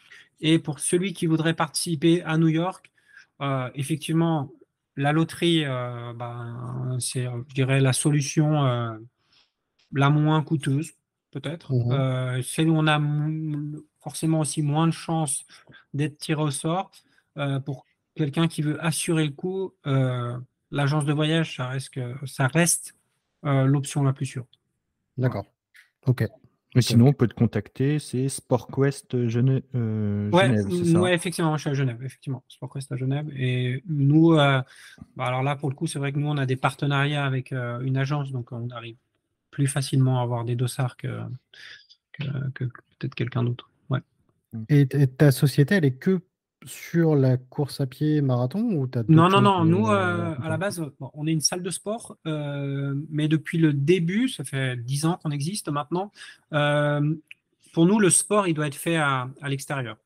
Et 0.40 0.58
pour 0.58 0.80
celui 0.80 1.12
qui 1.12 1.26
voudrait 1.26 1.54
participer 1.54 2.22
à 2.22 2.38
New 2.38 2.48
York, 2.48 2.90
effectivement, 3.74 4.50
la 4.96 5.12
loterie, 5.12 5.64
euh, 5.64 6.12
ben, 6.14 6.96
c'est, 7.00 7.24
je 7.24 7.54
dirais, 7.54 7.80
la 7.80 7.92
solution 7.92 8.64
euh, 8.64 8.96
la 9.92 10.10
moins 10.10 10.42
coûteuse, 10.42 10.92
peut-être. 11.30 11.72
Mmh 11.72 11.92
euh, 11.92 12.42
celle 12.42 12.70
où 12.70 12.76
on 12.76 12.86
a 12.86 13.00
forcément 14.00 14.40
aussi 14.40 14.62
moins 14.62 14.86
de 14.86 14.92
chances 14.92 15.44
d'être 15.94 16.18
tiré 16.18 16.42
au 16.42 16.50
sort. 16.50 16.90
pour 17.64 17.84
quelqu'un 18.14 18.48
qui 18.48 18.62
veut 18.62 18.82
assurer 18.84 19.26
le 19.26 19.32
coup, 19.32 19.74
l'agence 20.70 21.04
de 21.04 21.12
voyage, 21.12 21.56
ça 21.56 21.68
reste, 21.68 21.98
ça 22.26 22.46
reste 22.46 22.94
l'option 23.42 24.02
la 24.02 24.12
plus 24.12 24.26
sûre. 24.26 24.46
D'accord. 25.16 25.46
Ok. 26.06 26.26
Mais 26.76 26.82
sinon, 26.82 27.06
on 27.06 27.12
peut 27.14 27.26
te 27.26 27.32
contacter, 27.32 27.98
c'est 27.98 28.28
SportQuest 28.28 29.14
euh, 29.14 29.28
Genève, 29.28 29.62
euh, 29.74 30.30
ça? 30.30 31.00
Ouais, 31.00 31.14
effectivement, 31.14 31.56
je 31.56 31.62
suis 31.62 31.70
à 31.70 31.74
Genève, 31.74 31.96
effectivement. 32.04 32.44
SportQuest 32.48 32.92
à 32.92 32.96
Genève. 32.96 33.26
Et 33.34 33.82
nous, 33.88 34.34
euh, 34.34 34.60
bah, 35.16 35.24
alors 35.24 35.42
là, 35.42 35.56
pour 35.56 35.70
le 35.70 35.74
coup, 35.74 35.86
c'est 35.86 35.98
vrai 35.98 36.12
que 36.12 36.18
nous, 36.18 36.28
on 36.28 36.36
a 36.36 36.44
des 36.44 36.56
partenariats 36.56 37.24
avec 37.24 37.52
une 37.52 37.96
agence, 37.96 38.30
donc 38.30 38.52
on 38.52 38.68
arrive 38.68 38.96
plus 39.50 39.68
facilement 39.68 40.20
à 40.20 40.22
avoir 40.22 40.44
des 40.44 40.54
dossards 40.54 40.98
que, 40.98 41.08
peut-être 42.18 43.14
quelqu'un 43.14 43.42
d'autre. 43.42 43.70
Ouais. 43.88 44.00
Et, 44.68 44.86
ta 44.86 45.32
société, 45.32 45.76
elle 45.76 45.86
est 45.86 45.96
que 45.96 46.20
sur 46.66 47.14
la 47.14 47.36
course 47.36 47.80
à 47.80 47.86
pied 47.86 48.20
marathon 48.20 48.60
ou 48.60 48.88
Non, 49.08 49.28
non, 49.28 49.40
non. 49.40 49.64
Nous, 49.64 49.88
euh, 49.88 50.34
à 50.42 50.48
la 50.48 50.56
base, 50.56 50.82
on 51.14 51.26
est 51.26 51.32
une 51.32 51.40
salle 51.40 51.62
de 51.62 51.70
sport, 51.70 52.16
euh, 52.26 52.94
mais 53.08 53.28
depuis 53.28 53.58
le 53.58 53.72
début, 53.72 54.28
ça 54.28 54.44
fait 54.44 54.76
dix 54.76 55.06
ans 55.06 55.18
qu'on 55.22 55.30
existe 55.30 55.68
maintenant. 55.68 56.12
Euh, 56.52 57.14
pour 57.72 57.86
nous, 57.86 57.98
le 57.98 58.10
sport, 58.10 58.48
il 58.48 58.54
doit 58.54 58.66
être 58.66 58.74
fait 58.74 58.96
à, 58.96 59.28
l'extérieur. 59.44 59.96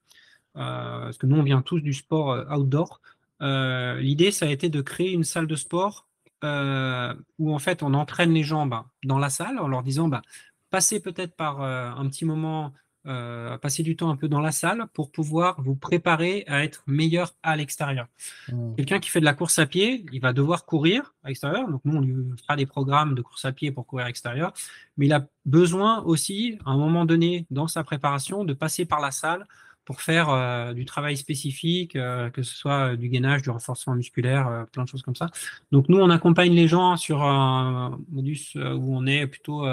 parce 0.55 1.19
que 1.19 1.27
nous, 1.27 1.37
on 1.37 1.43
vient 1.43 1.63
tous 1.63 1.81
du 1.81 1.95
sport 1.95 2.45
outdoor. 2.51 3.01
L'idée, 3.41 4.31
ça 4.31 4.47
a 4.47 4.49
été 4.49 4.69
de 4.69 4.81
créer 4.81 5.13
une 5.13 5.25
salle 5.25 5.47
de 5.47 5.57
sport 5.57 6.07
où, 6.43 7.55
en 7.55 7.59
fait, 7.59 7.83
on 7.83 7.95
entraîne 7.95 8.33
les 8.33 8.43
gens 8.43 8.67
bah, 8.67 8.87
dans 9.05 9.19
la 9.19 9.31
salle 9.31 9.59
en 9.59 9.69
leur 9.69 9.83
disant 9.83 10.09
bah, 10.09 10.23
passez 10.71 11.01
peut-être 11.01 11.35
par 11.35 11.63
un 11.63 12.07
petit 12.09 12.25
moment 12.25 12.75
euh, 13.07 13.57
passer 13.57 13.83
du 13.83 13.97
temps 13.97 14.11
un 14.11 14.17
peu 14.17 14.29
dans 14.29 14.41
la 14.41 14.53
salle 14.53 14.85
pour 14.93 15.11
pouvoir 15.11 15.61
vous 15.63 15.75
préparer 15.75 16.45
à 16.47 16.65
être 16.65 16.83
meilleur 16.87 17.35
à 17.43 17.57
l'extérieur. 17.57 18.07
Mmh. 18.49 18.75
Quelqu'un 18.77 18.99
qui 19.01 19.09
fait 19.09 19.21
de 19.21 19.25
la 19.25 19.33
course 19.33 19.59
à 19.59 19.67
pied, 19.67 20.05
il 20.13 20.21
va 20.21 20.33
devoir 20.33 20.67
courir 20.67 21.15
à 21.25 21.29
l'extérieur. 21.29 21.67
Donc 21.69 21.81
nous, 21.85 21.97
on 21.97 22.01
lui 22.03 22.15
fera 22.37 22.57
des 22.57 22.67
programmes 22.67 23.15
de 23.15 23.23
course 23.23 23.45
à 23.47 23.53
pied 23.53 23.73
pour 23.73 23.87
courir 23.87 24.05
à 24.05 24.09
l'extérieur. 24.09 24.53
Mais 24.99 25.07
il 25.07 25.13
a 25.15 25.27
besoin 25.47 26.03
aussi, 26.03 26.59
à 26.67 26.71
un 26.71 26.77
moment 26.77 27.07
donné, 27.07 27.47
dans 27.51 27.69
sa 27.69 27.85
préparation, 27.85 28.45
de 28.45 28.53
passer 28.53 28.85
par 28.85 29.01
la 29.01 29.13
salle 29.13 29.47
pour 29.87 30.03
faire 30.03 30.29
euh, 30.29 30.75
du 30.75 30.85
travail 30.85 31.17
spécifique, 31.17 31.97
euh, 31.97 32.29
que 32.29 32.43
ce 32.43 32.55
soit 32.55 32.97
du 32.97 33.09
gainage, 33.09 33.41
du 33.43 33.51
renforcement 33.51 33.95
musculaire, 33.95 34.67
plein 34.73 34.85
de 34.85 34.89
choses 34.89 35.03
comme 35.03 35.17
ça. 35.17 35.31
Donc 35.73 35.89
nous, 35.89 35.99
on 35.99 36.11
accompagne 36.11 36.53
les 36.53 36.69
gens 36.69 36.97
sur 36.97 37.23
un 37.23 37.99
modus 38.11 38.53
où 38.57 38.97
on 38.97 39.07
est 39.07 39.27
plutôt 39.27 39.65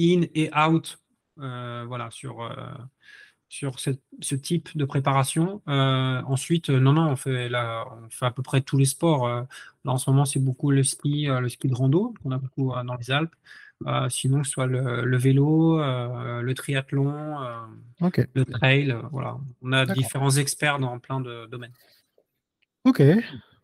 in 0.00 0.22
et 0.34 0.50
out 0.56 0.96
euh, 0.96 1.09
voilà, 1.40 2.10
sur, 2.10 2.42
euh, 2.42 2.54
sur 3.48 3.78
ce 3.80 4.34
type 4.34 4.76
de 4.76 4.84
préparation. 4.84 5.62
Euh, 5.68 6.22
ensuite, 6.22 6.70
non, 6.70 6.92
non, 6.92 7.10
on 7.10 7.16
fait, 7.16 7.48
là, 7.48 7.84
on 8.04 8.08
fait 8.10 8.26
à 8.26 8.30
peu 8.30 8.42
près 8.42 8.60
tous 8.60 8.76
les 8.76 8.84
sports. 8.84 9.28
là, 9.28 9.46
en 9.84 9.98
ce 9.98 10.10
moment, 10.10 10.24
c'est 10.24 10.40
beaucoup 10.40 10.70
le 10.70 10.82
ski, 10.82 11.26
le 11.26 11.48
ski 11.48 11.68
de 11.68 11.74
rando, 11.74 12.14
qu'on 12.22 12.30
a 12.30 12.38
beaucoup 12.38 12.72
dans 12.72 12.94
les 12.94 13.10
Alpes. 13.10 13.34
sinon, 14.08 14.44
soit 14.44 14.66
le, 14.66 15.16
vélo, 15.16 15.78
le 15.78 16.52
triathlon, 16.54 17.36
le 18.00 18.44
trail. 18.44 18.96
voilà. 19.10 19.38
On 19.62 19.72
a 19.72 19.86
différents 19.86 20.36
experts 20.36 20.78
dans 20.78 20.98
plein 20.98 21.20
de 21.20 21.46
domaines. 21.46 21.74
Ok, 22.84 23.02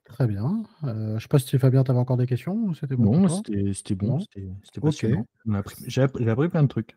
très 0.05 0.27
bien. 0.27 0.65
je 0.83 0.89
ne 0.89 1.19
sais 1.19 1.29
pas 1.29 1.39
si 1.39 1.59
Fabien, 1.59 1.85
tu 1.85 1.91
avais 1.91 2.01
encore 2.01 2.17
des 2.17 2.27
questions 2.27 2.75
C'était 2.75 2.97
bon, 2.97 3.29
c'était 3.29 3.95
bon, 3.95 4.19
c'était 4.19 4.81
passionnant. 4.81 5.27
J'ai 5.87 6.03
appris, 6.03 6.29
appris, 6.29 6.49
plein 6.49 6.63
de 6.63 6.69
trucs. 6.69 6.97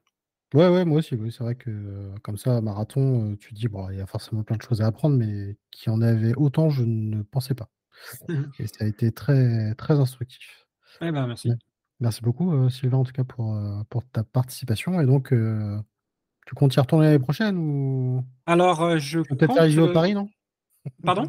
Ouais, 0.54 0.68
ouais, 0.68 0.86
moi 0.86 1.00
aussi, 1.00 1.16
oui, 1.16 1.32
c'est 1.32 1.44
vrai 1.44 1.56
que, 1.56 2.12
comme 2.24 2.38
ça, 2.38 2.60
marathon, 2.62 3.36
tu 3.36 3.54
dis: 3.54 3.68
«Bon, 3.68 3.90
il 3.90 3.98
y 3.98 4.02
a 4.02 4.08
forcément 4.08 4.44
plein 4.44 4.58
de 4.58 4.62
choses 4.62 4.82
à 4.82 4.88
apprendre», 4.88 5.16
mais 5.16 5.58
qu'il 5.72 5.92
y 5.92 5.96
en 5.96 6.02
avait 6.02 6.34
autant, 6.36 6.70
je 6.70 6.84
ne 6.84 7.22
pensais 7.22 7.54
pas 7.54 7.70
et 8.60 8.68
ça 8.68 8.86
a 8.86 8.88
été 8.88 9.12
très, 9.12 9.74
très 9.76 10.00
instructif. 10.00 10.68
Eh 11.02 11.12
ben, 11.12 11.28
merci. 11.28 11.52
merci 12.00 12.22
beaucoup, 12.22 12.70
Sylvain, 12.70 12.98
en 12.98 13.04
tout 13.04 13.12
cas, 13.12 13.24
pour, 13.24 13.58
pour 13.90 14.04
ta 14.10 14.24
participation 14.24 15.00
et 15.02 15.06
donc, 15.06 15.34
tu 16.46 16.56
comptes 16.56 16.76
y 16.76 16.80
retourner 16.80 17.06
l'année 17.06 17.20
prochaine 17.20 17.58
ou 17.58 18.24
Alors, 18.46 18.98
je 18.98 19.22
tu 19.22 19.30
vas 19.30 19.36
peut-être 19.36 19.54
faire 19.54 19.64
les 19.64 19.72
JO 19.72 19.88
de 19.88 19.94
Paris, 19.94 20.14
non? 20.14 20.30
pardon? 21.04 21.26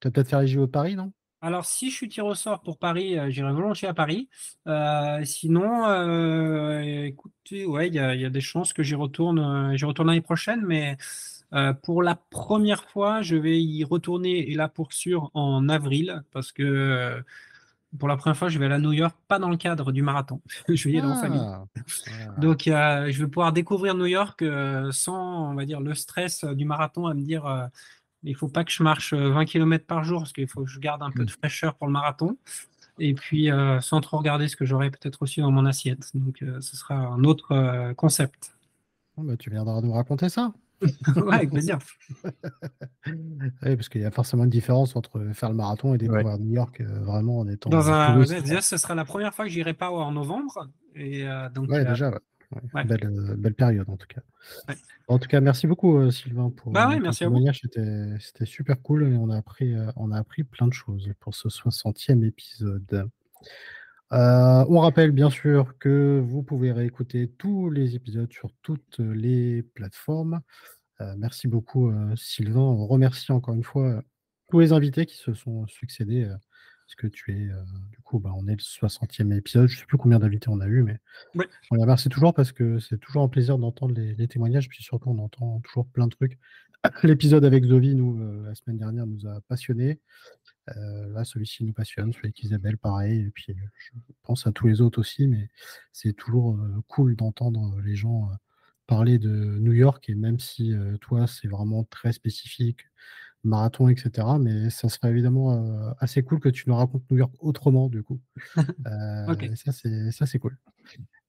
Tu 0.00 0.08
vas 0.08 0.10
peut-être 0.10 0.28
faire 0.28 0.40
les 0.40 0.48
JO 0.48 0.66
de 0.66 0.70
Paris, 0.70 0.96
non? 0.96 1.12
Alors, 1.42 1.64
si 1.64 1.90
je 1.90 1.96
suis 1.96 2.08
tiré 2.08 2.26
au 2.26 2.34
sort 2.34 2.60
pour 2.60 2.78
Paris, 2.78 3.18
euh, 3.18 3.30
j'irai 3.30 3.52
volontiers 3.52 3.88
à 3.88 3.94
Paris. 3.94 4.28
Euh, 4.66 5.24
sinon, 5.24 5.86
euh, 5.86 6.80
écoutez, 7.04 7.64
ouais, 7.64 7.88
il 7.88 7.94
y 7.94 7.98
a, 7.98 8.30
des 8.30 8.40
chances 8.42 8.74
que 8.74 8.82
j'y 8.82 8.94
retourne, 8.94 9.74
j'y 9.74 9.84
retourne 9.86 10.08
l'année 10.08 10.20
prochaine, 10.20 10.62
mais 10.66 10.96
pour 11.82 12.02
la 12.02 12.14
première 12.14 12.84
fois, 12.84 13.22
je 13.22 13.36
vais 13.36 13.60
y 13.60 13.82
retourner, 13.84 14.50
et 14.50 14.54
là 14.54 14.68
pour 14.68 14.92
sûr, 14.92 15.30
en 15.34 15.68
avril, 15.68 16.22
parce 16.30 16.52
que 16.52 17.20
pour 17.98 18.06
la 18.06 18.16
première 18.16 18.36
fois, 18.36 18.48
je 18.48 18.58
vais 18.60 18.66
aller 18.66 18.76
à 18.76 18.78
New 18.78 18.92
York, 18.92 19.16
pas 19.26 19.40
dans 19.40 19.48
le 19.48 19.56
cadre 19.56 19.90
du 19.90 20.02
marathon. 20.02 20.40
je 20.68 20.88
vais 20.88 20.94
y 20.94 20.98
aller 20.98 21.08
en 21.08 21.16
famille. 21.16 21.40
Ah, 21.42 21.64
Donc, 22.38 22.62
je 22.66 23.18
vais 23.18 23.26
pouvoir 23.26 23.52
découvrir 23.52 23.96
New 23.96 24.06
York 24.06 24.44
sans, 24.92 25.50
on 25.50 25.54
va 25.54 25.64
dire, 25.64 25.80
le 25.80 25.94
stress 25.94 26.44
du 26.44 26.66
marathon 26.66 27.06
à 27.06 27.14
me 27.14 27.22
dire 27.22 27.70
il 28.22 28.32
ne 28.32 28.36
faut 28.36 28.48
pas 28.48 28.64
que 28.64 28.70
je 28.70 28.82
marche 28.82 29.14
20 29.14 29.40
euh, 29.40 29.44
km 29.44 29.86
par 29.86 30.04
jour 30.04 30.20
parce 30.20 30.32
qu'il 30.32 30.48
faut 30.48 30.64
que 30.64 30.70
je 30.70 30.78
garde 30.78 31.02
un 31.02 31.10
peu 31.10 31.24
de 31.24 31.30
mm. 31.30 31.36
fraîcheur 31.40 31.74
pour 31.74 31.86
le 31.86 31.92
marathon. 31.92 32.36
Et 32.98 33.14
puis, 33.14 33.50
euh, 33.50 33.80
sans 33.80 34.00
trop 34.00 34.18
regarder 34.18 34.48
ce 34.48 34.56
que 34.56 34.66
j'aurai 34.66 34.90
peut-être 34.90 35.22
aussi 35.22 35.40
dans 35.40 35.50
mon 35.50 35.64
assiette. 35.64 36.10
Donc, 36.14 36.42
euh, 36.42 36.60
ce 36.60 36.76
sera 36.76 36.94
un 36.94 37.24
autre 37.24 37.92
concept. 37.94 38.54
bah, 39.16 39.36
tu 39.38 39.48
viendras 39.48 39.80
nous 39.80 39.92
raconter 39.92 40.28
ça. 40.28 40.52
ouais, 41.16 41.34
avec 41.34 41.50
plaisir. 41.50 41.78
oui, 43.06 43.76
parce 43.76 43.88
qu'il 43.88 44.00
y 44.00 44.04
a 44.04 44.10
forcément 44.10 44.44
une 44.44 44.50
différence 44.50 44.96
entre 44.96 45.22
faire 45.34 45.50
le 45.50 45.54
marathon 45.54 45.94
et 45.94 45.98
découvrir 45.98 46.38
New 46.38 46.54
York 46.54 46.80
vraiment 46.82 47.38
en 47.40 47.48
étant. 47.48 47.68
Dans 47.68 47.90
un... 47.90 48.18
Déjà, 48.18 48.62
ce 48.62 48.78
sera 48.78 48.94
la 48.94 49.04
première 49.04 49.34
fois 49.34 49.44
que 49.44 49.50
j'irai 49.50 49.74
pas 49.74 49.90
en 49.90 50.12
novembre. 50.12 50.68
Et, 50.94 51.26
donc, 51.54 51.70
ouais, 51.70 51.84
déjà. 51.84 52.12
Ouais. 52.74 52.84
Belle, 52.84 53.06
euh, 53.06 53.36
belle 53.36 53.54
période 53.54 53.88
en 53.88 53.96
tout 53.96 54.08
cas. 54.08 54.22
En 55.06 55.18
tout 55.18 55.28
cas, 55.28 55.40
merci 55.40 55.66
beaucoup 55.66 55.98
euh, 55.98 56.10
Sylvain 56.10 56.50
pour 56.50 56.72
Bah 56.72 56.90
ton 56.92 57.00
merci. 57.00 57.24
C'était 58.18 58.44
super 58.44 58.80
cool 58.82 59.04
et 59.04 59.16
on 59.16 59.30
a 59.30 59.36
appris, 59.36 59.74
euh, 59.74 59.90
on 59.96 60.10
a 60.10 60.18
appris 60.18 60.42
plein 60.42 60.66
de 60.66 60.72
choses 60.72 61.08
pour 61.20 61.34
ce 61.34 61.48
60e 61.48 62.24
épisode. 62.24 63.08
Euh, 64.12 64.64
on 64.68 64.80
rappelle 64.80 65.12
bien 65.12 65.30
sûr 65.30 65.78
que 65.78 66.20
vous 66.24 66.42
pouvez 66.42 66.72
réécouter 66.72 67.28
tous 67.38 67.70
les 67.70 67.94
épisodes 67.94 68.32
sur 68.32 68.50
toutes 68.62 68.98
les 68.98 69.62
plateformes. 69.62 70.40
Euh, 71.00 71.14
merci 71.16 71.48
beaucoup 71.48 71.90
euh, 71.90 72.14
Sylvain. 72.16 72.60
On 72.60 72.86
remercie 72.86 73.32
encore 73.32 73.54
une 73.54 73.64
fois 73.64 73.86
euh, 73.86 74.02
tous 74.48 74.60
les 74.60 74.72
invités 74.72 75.06
qui 75.06 75.16
se 75.16 75.32
sont 75.32 75.66
succédés. 75.68 76.28
Parce 76.90 76.96
que 76.96 77.06
tu 77.06 77.32
es, 77.32 77.48
euh, 77.48 77.62
du 77.92 77.98
coup, 78.00 78.18
bah, 78.18 78.32
on 78.36 78.48
est 78.48 78.56
le 78.56 78.62
60e 78.62 79.32
épisode. 79.36 79.68
Je 79.68 79.76
ne 79.76 79.80
sais 79.80 79.86
plus 79.86 79.96
combien 79.96 80.18
d'invités 80.18 80.48
on 80.48 80.60
a 80.60 80.66
eu, 80.66 80.82
mais 80.82 80.98
on 81.70 81.76
les 81.76 81.82
remercie 81.82 82.08
toujours 82.08 82.34
parce 82.34 82.50
que 82.50 82.80
c'est 82.80 82.98
toujours 82.98 83.22
un 83.22 83.28
plaisir 83.28 83.58
d'entendre 83.58 83.94
les, 83.94 84.14
les 84.14 84.26
témoignages. 84.28 84.68
Puis 84.68 84.82
surtout, 84.82 85.10
on 85.10 85.18
entend 85.18 85.60
toujours 85.60 85.86
plein 85.86 86.08
de 86.08 86.14
trucs. 86.14 86.38
L'épisode 87.04 87.44
avec 87.44 87.64
Zovi, 87.64 87.94
nous, 87.94 88.20
euh, 88.20 88.42
la 88.44 88.54
semaine 88.56 88.78
dernière, 88.78 89.06
nous 89.06 89.26
a 89.26 89.40
passionnés. 89.42 90.00
Euh, 90.76 91.12
là, 91.12 91.24
celui-ci 91.24 91.62
nous 91.64 91.72
passionne, 91.72 92.12
celui 92.12 92.26
avec 92.26 92.42
Isabelle, 92.42 92.76
pareil. 92.76 93.26
Et 93.26 93.30
puis, 93.30 93.54
je 93.76 93.90
pense 94.24 94.46
à 94.48 94.52
tous 94.52 94.66
les 94.66 94.80
autres 94.80 94.98
aussi, 94.98 95.28
mais 95.28 95.48
c'est 95.92 96.14
toujours 96.14 96.56
euh, 96.56 96.82
cool 96.88 97.14
d'entendre 97.14 97.80
les 97.82 97.94
gens 97.94 98.30
parler 98.88 99.20
de 99.20 99.58
New 99.60 99.72
York. 99.72 100.08
Et 100.08 100.16
même 100.16 100.40
si 100.40 100.72
toi, 101.00 101.28
c'est 101.28 101.46
vraiment 101.46 101.84
très 101.84 102.12
spécifique, 102.12 102.80
marathon, 103.44 103.88
etc., 103.88 104.26
mais 104.40 104.68
ça 104.70 104.88
serait 104.88 105.10
évidemment 105.10 105.52
euh, 105.52 105.90
assez 105.98 106.22
cool 106.22 106.40
que 106.40 106.48
tu 106.48 106.68
nous 106.68 106.74
racontes 106.76 107.02
New 107.10 107.16
York 107.18 107.32
autrement, 107.40 107.88
du 107.88 108.02
coup. 108.02 108.20
Euh, 108.86 109.32
Ok. 109.32 109.42
et 109.44 109.56
ça, 109.56 109.72
c'est 109.72 110.10
ça, 110.10 110.26
c'est 110.26 110.38
cool. 110.38 110.56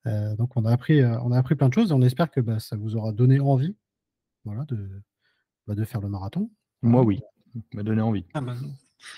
Euh, 0.08 0.36
donc, 0.36 0.52
on 0.58 0.66
a 0.66 0.72
appris, 0.72 1.02
euh, 1.02 1.20
on 1.22 1.32
a 1.32 1.38
appris 1.38 1.56
plein 1.56 1.70
de 1.70 1.74
choses 1.74 1.92
et 1.92 1.94
on 1.94 2.02
espère 2.02 2.30
que 2.32 2.42
bah, 2.42 2.60
ça 2.60 2.76
vous 2.76 2.96
aura 2.96 3.12
donné 3.12 3.40
envie, 3.40 3.76
voilà, 4.46 4.66
de, 4.66 5.02
bah, 5.68 5.76
de 5.76 5.84
faire 5.86 6.02
le 6.02 6.10
marathon. 6.10 6.50
Moi, 6.82 7.02
Voilà. 7.04 7.08
oui. 7.08 7.22
Ça 7.54 7.62
m'a 7.78 7.84
donné 7.84 8.02
envie. 8.02 8.26
Ah 8.34 8.42
bah, 8.42 8.54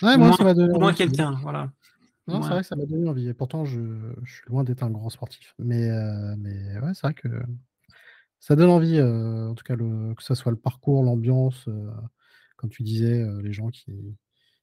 Ouais, 0.02 0.18
moi, 0.18 0.28
moins- 0.28 0.38
ça 0.38 0.44
m'a 0.44 0.54
donné 0.54 0.74
au 0.74 0.80
moins 0.80 0.88
envie. 0.90 0.98
quelqu'un, 0.98 1.32
voilà. 1.42 1.72
Non, 2.28 2.36
Ouais. 2.38 2.42
c'est 2.44 2.50
vrai 2.50 2.62
que 2.62 2.68
ça 2.68 2.76
m'a 2.76 2.86
donné 2.86 3.08
envie. 3.10 3.28
Et 3.28 3.34
pourtant, 3.34 3.66
je, 3.66 3.80
je 4.24 4.34
suis 4.34 4.44
loin 4.50 4.64
d'être 4.64 4.82
un 4.84 4.90
grand 4.90 5.10
sportif. 5.10 5.54
Mais, 5.60 5.90
euh, 5.90 6.36
mais 6.38 6.80
ouais, 6.80 6.94
c'est 6.94 7.02
vrai 7.08 7.14
que 7.14 7.28
ça 8.40 8.56
donne 8.56 8.70
envie, 8.70 8.98
euh, 8.98 9.50
en 9.50 9.56
tout 9.56 9.64
cas, 9.64 9.76
le, 9.76 10.14
que 10.16 10.24
ce 10.24 10.36
soit 10.36 10.52
le 10.52 10.58
parcours, 10.58 11.04
l'ambiance, 11.04 11.68
euh, 11.68 11.90
comme 12.64 12.70
tu 12.70 12.82
disais, 12.84 13.22
euh, 13.22 13.42
les 13.42 13.52
gens 13.52 13.68
qui, 13.72 13.92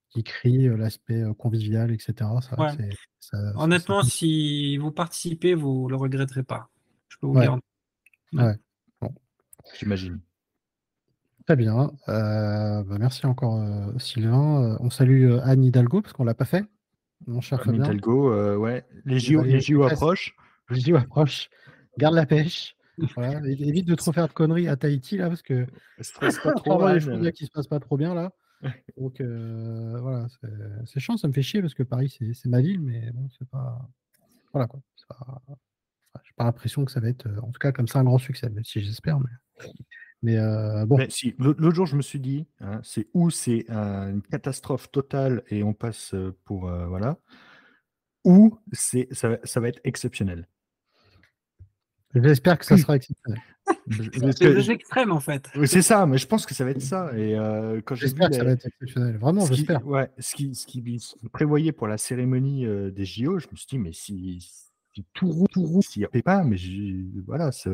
qui 0.09 0.25
crient, 0.25 0.69
euh, 0.69 0.77
l'aspect 0.79 1.23
euh, 1.23 1.35
convivial, 1.35 1.91
etc. 1.93 2.15
Ouais. 2.57 2.69
ça- 2.71 2.77
ça- 3.21 3.53
Honnêtement, 3.57 4.03
ça- 4.03 4.09
si 4.09 4.79
vous 4.79 4.91
participez, 4.91 5.53
vous 5.53 5.87
le 5.87 5.97
regretterez 5.97 6.43
pas. 6.45 6.71
Je 7.09 7.19
peux 7.19 7.27
vous 7.27 7.35
Ouais. 7.35 7.45
garantir. 7.45 7.63
J'imagine. 9.79 10.19
Très 11.47 11.57
bien. 11.57 11.93
Euh, 12.09 12.83
bah, 12.85 12.97
merci 12.99 13.27
encore, 13.27 13.57
euh, 13.61 13.93
Sylvain. 13.99 14.63
Euh, 14.65 14.77
on 14.81 14.89
salue 14.89 15.31
euh, 15.31 15.41
Anne 15.45 15.63
Hidalgo, 15.63 16.01
parce 16.01 16.15
qu'on 16.15 16.23
ne 16.25 16.29
l'a 16.29 16.35
pas 16.35 16.47
fait. 16.47 16.65
Mon 17.27 17.43
cher 17.43 17.63
Fabien. 17.63 17.85
Hidalgo, 17.85 18.33
euh, 18.33 18.57
ouais. 18.57 18.87
Les 19.05 19.19
JO, 19.19 19.41
Valérie 19.41 19.57
les 19.57 19.61
JO 19.61 19.83
approchent. 19.83 20.35
Les 20.71 20.81
JO 20.81 20.97
approchent. 20.97 21.51
Garde 21.99 22.15
la 22.15 22.25
pêche. 22.25 22.77
Voilà. 23.15 23.41
Évite 23.49 23.87
de 23.87 23.95
trop 23.95 24.13
faire 24.13 24.29
de 24.29 24.33
conneries 24.33 24.69
à 24.69 24.77
Tahiti, 24.77 25.17
là, 25.17 25.29
parce 25.29 25.43
que 25.43 25.67
Stresse 26.01 26.39
pas 26.39 26.53
trop. 26.55 26.89
les 26.89 27.01
choses 27.01 27.31
qui 27.33 27.47
se 27.47 27.51
passent 27.51 27.67
pas 27.69 27.81
trop 27.81 27.97
bien, 27.97 28.15
là. 28.15 28.33
Donc, 28.99 29.21
euh, 29.21 29.99
voilà, 30.01 30.27
c'est- 30.85 31.01
chiant, 31.01 31.17
ça 31.17 31.29
me 31.29 31.33
fait 31.33 31.43
chier, 31.43 31.63
parce 31.63 31.75
que 31.75 31.83
Paris, 31.83 32.15
c'est 32.35 32.49
ma 32.49 32.61
ville, 32.61 32.81
mais 32.81 33.11
bon, 33.13 33.29
c'est 33.39 33.49
pas. 33.49 33.89
Voilà, 34.53 34.67
quoi. 34.69 34.81
Pas- 35.09 35.17
enfin, 35.21 35.57
J'ai 36.25 36.33
pas 36.37 36.45
l'impression 36.45 36.85
que 36.85 36.93
ça 36.93 37.01
va 37.01 37.09
être, 37.09 37.27
euh, 37.27 37.41
en 37.41 37.51
tout 37.51 37.59
cas, 37.59 37.73
comme 37.73 37.89
ça, 37.89 38.01
un 38.01 38.05
grand 38.05 38.19
succès, 38.19 38.51
même 38.51 38.65
si 38.65 38.81
j'espère. 38.83 39.19
Mais, 39.21 39.31
mais 40.23 40.39
euh, 40.39 40.85
bon. 40.85 40.99
Mais 40.99 41.09
si, 41.09 41.35
l'autre 41.39 41.75
jour, 41.75 41.87
je 41.87 41.97
me 41.97 42.03
suis 42.03 42.21
dit, 42.21 42.47
hein, 42.61 42.81
c'est 42.83 43.09
où 43.15 43.31
c'est 43.31 43.65
euh, 43.71 44.11
une 44.11 44.23
catastrophe 44.23 44.91
totale 44.91 45.43
et 45.49 45.63
on 45.63 45.73
passe 45.73 46.15
pour. 46.45 46.69
voilà. 46.69 47.17
Ou 48.25 48.59
c'est, 48.73 49.09
ça, 49.13 49.39
ça 49.45 49.61
va 49.61 49.69
être 49.69 49.81
exceptionnel. 49.85 50.47
J'espère 52.15 52.59
que 52.59 52.65
ça 52.65 52.77
sera 52.77 52.97
exceptionnel. 52.97 53.41
C'est 54.37 54.41
deux 54.53 54.71
extrêmes, 54.71 55.13
en 55.13 55.21
fait. 55.21 55.49
Oui, 55.55 55.69
c'est 55.69 55.83
ça, 55.83 56.07
mais 56.07 56.19
je 56.19 56.27
pense 56.27 56.45
que 56.45 56.55
ça 56.55 56.65
va 56.65 56.71
être 56.71 56.83
ça. 56.83 57.11
Et 57.17 57.37
euh, 57.39 57.81
quand 57.85 57.95
J'espère 57.95 58.31
que 58.31 58.35
ça 58.37 58.45
va 58.45 58.51
être 58.53 58.67
exceptionnel. 58.67 59.17
Vraiment, 59.19 59.43
ce 59.43 59.51
qui, 59.51 59.57
j'espère. 59.59 59.87
ouais, 59.87 60.11
ce 60.19 60.35
qui, 60.35 60.55
ce 60.55 60.67
qui 60.67 60.83
prévoyait 61.33 61.73
pour 61.73 61.87
la 61.87 61.99
cérémonie 61.99 62.67
euh, 62.67 62.91
des 62.91 63.05
JO, 63.05 63.39
je 63.39 63.47
me 63.51 63.57
suis 63.57 63.67
dit, 63.69 63.79
mais 63.79 63.93
si, 63.93 64.41
si 64.93 65.05
tout 65.15 65.29
roule, 65.31 65.49
tout 65.53 65.63
roule, 65.63 65.83
s'il 65.85 66.01
n'y 66.01 66.07
a 66.07 66.23
pas, 66.23 66.43
mais 66.43 66.57
voilà, 67.27 67.53
c'est- 67.53 67.71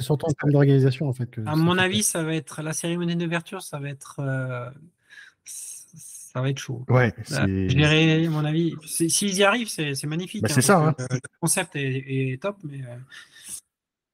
surtout 0.00 0.26
en 0.26 0.32
termes 0.32 0.52
d'organisation, 0.52 1.08
en 1.08 1.12
fait. 1.12 1.26
Que 1.30 1.42
À 1.46 1.54
mon 1.56 1.76
avis, 1.76 2.02
ça 2.02 2.22
va 2.22 2.34
être 2.34 2.62
la 2.62 2.72
cérémonie 2.72 3.16
d'ouverture, 3.16 3.60
ça 3.62 3.78
va 3.78 3.90
être, 3.90 4.20
euh, 4.20 4.70
ça 6.32 6.40
va 6.40 6.48
être 6.48 6.58
chaud. 6.58 6.84
Ouais, 6.88 7.12
à 7.34 7.46
mon 7.46 8.44
avis, 8.44 8.74
c'est- 8.86 9.08
s'ils 9.08 9.34
y 9.34 9.44
arrivent, 9.44 9.68
c'est 9.68 10.04
magnifique. 10.06 10.42
Bah, 10.42 10.48
hein, 10.50 10.54
c'est 10.54 10.62
ça, 10.62 10.94
que, 10.96 11.02
euh, 11.02 11.06
Le 11.12 11.20
concept 11.40 11.76
est, 11.76 12.32
est 12.32 12.40
top, 12.42 12.56
mais, 12.64 12.80
euh, 12.82 12.96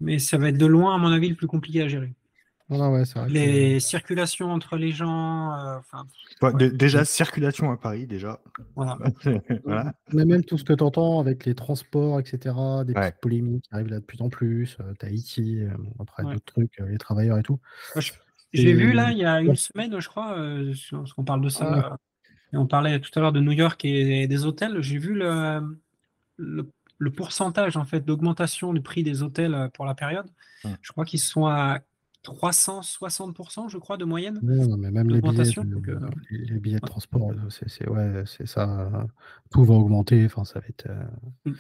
mais 0.01 0.19
ça 0.19 0.37
va 0.39 0.49
être 0.49 0.59
de 0.59 0.67
loin, 0.67 0.95
à 0.95 0.99
mon 0.99 1.13
avis, 1.13 1.29
le 1.29 1.35
plus 1.37 1.47
compliqué 1.47 1.83
à 1.83 1.89
gérer. 1.89 2.09
pas- 2.09 2.77
Non, 2.77 2.91
non, 2.91 2.93
ouais, 2.93 3.05
que- 3.05 3.31
Les 3.33 3.81
circulations 3.81 4.51
entre 4.53 4.77
les 4.77 4.91
gens, 4.93 5.55
euh, 5.55 5.79
ouais. 6.43 6.71
déjà, 6.71 7.05
circulation 7.07 7.71
à 7.71 7.77
Paris, 7.79 8.07
déjà. 8.07 8.41
voilà. 8.77 8.99
voilà. 9.65 9.95
Mais 10.13 10.25
même 10.27 10.45
tout 10.45 10.59
ce 10.59 10.65
que 10.65 10.75
tu 10.75 10.83
entends 10.85 11.19
avec 11.21 11.47
les 11.47 11.55
transports, 11.55 12.21
etc., 12.21 12.55
des 12.85 12.93
Ouais. 12.93 13.11
petites 13.11 13.21
polémiques 13.23 13.63
qui 13.65 13.75
arrivent 13.75 13.89
là 13.89 14.01
de 14.01 14.05
plus 14.05 14.21
en 14.21 14.29
plus, 14.29 14.77
euh, 14.81 14.93
Tahiti, 14.99 15.61
euh, 15.63 15.71
après 15.99 16.25
Ouais. 16.25 16.35
d'autres 16.35 16.45
trucs, 16.53 16.79
euh, 16.81 16.89
les 16.89 16.99
travailleurs 16.99 17.39
et 17.39 17.43
tout. 17.43 17.59
J'ai 18.55 18.71
Et- 18.71 18.75
vu 18.75 18.93
là, 18.93 19.13
il 19.13 19.19
y 19.19 19.25
a 19.27 19.41
une 19.41 19.57
semaine, 19.57 19.99
je 20.01 20.09
crois, 20.09 20.37
euh, 20.39 20.75
parce 20.91 21.13
qu'on 21.15 21.25
parle 21.25 21.41
de 21.43 21.49
ça, 21.51 21.97
et 22.53 22.57
on 22.57 22.67
parlait 22.67 23.01
tout 23.01 23.11
à 23.17 23.21
l'heure 23.21 23.33
de 23.33 23.41
New 23.41 23.53
York 23.53 23.85
et 23.85 24.27
des 24.27 24.45
hôtels. 24.45 24.81
J'ai 24.81 24.99
vu 24.99 25.15
le, 25.15 25.61
le, 26.37 26.71
le 26.99 27.11
pourcentage 27.11 27.77
en 27.77 27.85
fait 27.85 28.01
d'augmentation 28.05 28.73
du 28.73 28.81
prix 28.81 29.03
des 29.03 29.23
hôtels 29.23 29.55
euh, 29.55 29.69
pour 29.69 29.85
la 29.85 29.95
période. 29.95 30.27
Je 30.83 30.93
crois 30.93 31.05
qu'ils 31.05 31.21
sont 31.21 31.47
à 31.47 31.81
360%, 32.25 33.69
je 33.69 33.79
crois, 33.79 33.97
de 33.97 34.05
moyenne. 34.05 34.41
Non, 34.43 34.77
mais 34.77 34.91
même 34.91 35.09
les 35.09 35.21
billets, 35.21 35.53
donc, 35.53 35.89
euh, 35.89 36.01
les, 36.31 36.39
les 36.47 36.59
billets 36.61 36.81
de 36.81 36.87
transport, 36.87 37.33
c'est 37.49 37.89
ouais, 37.89 38.25
ça. 38.45 38.91
tout 39.51 39.65
va 39.65 39.75
augmenter. 39.75 40.25
Enfin, 40.27 40.45
ça 40.45 40.61
va 40.61 40.67
être. 40.69 40.87
euh, 40.91 41.05
Mm. 41.45 41.53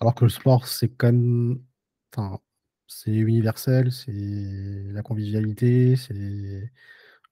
Alors 0.00 0.14
que 0.14 0.24
le 0.24 0.30
sport, 0.30 0.66
c'est 0.66 0.88
quand 0.88 1.12
même. 1.12 1.60
Enfin, 2.16 2.38
c'est 2.86 3.12
universel, 3.12 3.92
c'est 3.92 4.12
la 4.12 5.02
convivialité, 5.02 5.96
c'est. 5.96 6.72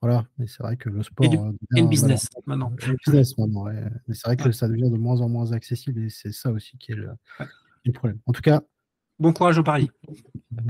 Voilà. 0.06 0.26
Mais 0.38 0.46
c'est 0.46 0.62
vrai 0.62 0.76
que 0.76 0.88
le 0.88 1.02
sport. 1.02 1.28
du- 1.28 1.36
euh, 1.36 1.40
Et 1.40 1.44
le 1.44 1.56
devient 1.82 1.88
business 1.88 2.28
maintenant. 2.46 2.72
Et 2.82 2.86
le 2.86 2.96
business 3.04 3.36
maintenant, 3.38 3.64
ouais. 3.64 3.82
Mais 4.06 4.14
c'est 4.14 4.26
vrai 4.28 4.36
que 4.36 4.44
Ouais. 4.44 4.52
ça 4.52 4.68
devient 4.68 4.90
de 4.90 4.96
moins 4.96 5.20
en 5.20 5.28
moins 5.28 5.52
accessible 5.52 6.00
et 6.04 6.10
c'est 6.10 6.32
ça 6.32 6.50
aussi 6.52 6.76
qui 6.78 6.92
est 6.92 6.96
le, 6.96 7.10
Ouais. 7.40 7.92
problème. 7.92 8.18
En 8.26 8.32
tout 8.32 8.42
cas, 8.42 8.62
Bon 9.18 9.32
courage 9.32 9.58
au 9.58 9.62
Paris. 9.62 9.90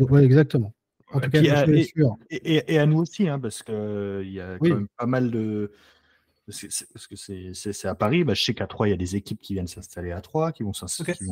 ouais, 0.09 0.25
exactement. 0.25 0.73
En 1.13 1.21
tout 1.21 1.31
cas, 1.31 1.41
euh, 1.41 1.65
chose 1.67 1.75
est 1.75 1.81
et- 1.81 1.85
sûre. 1.85 2.17
Et, 2.31 2.55
et- 2.57 2.75
et 2.75 2.79
à 2.79 2.87
nous 2.87 2.99
aussi, 2.99 3.29
hein, 3.29 3.39
parce 3.41 3.63
qu'il 3.63 4.31
y 4.31 4.41
a 4.41 4.57
Oui. 4.61 4.71
quand 4.71 4.77
même 4.77 4.89
pas 4.97 5.07
mal 5.07 5.31
de. 5.31 5.73
Parce 6.47 7.09
que 7.09 7.17
c'est- 7.17 7.85
à 7.89 7.95
Paris, 7.97 8.23
bah, 8.23 8.35
je 8.35 8.45
sais 8.45 8.55
qu'à 8.55 8.69
Troyes, 8.69 8.87
il 8.89 8.91
y 8.93 8.95
a 8.95 8.97
des 8.97 9.17
équipes 9.17 9.41
qui 9.41 9.55
viennent 9.55 9.67
s'installer 9.67 10.13
à 10.13 10.21
Troyes, 10.21 10.53
qui 10.53 10.63
vont 10.63 10.73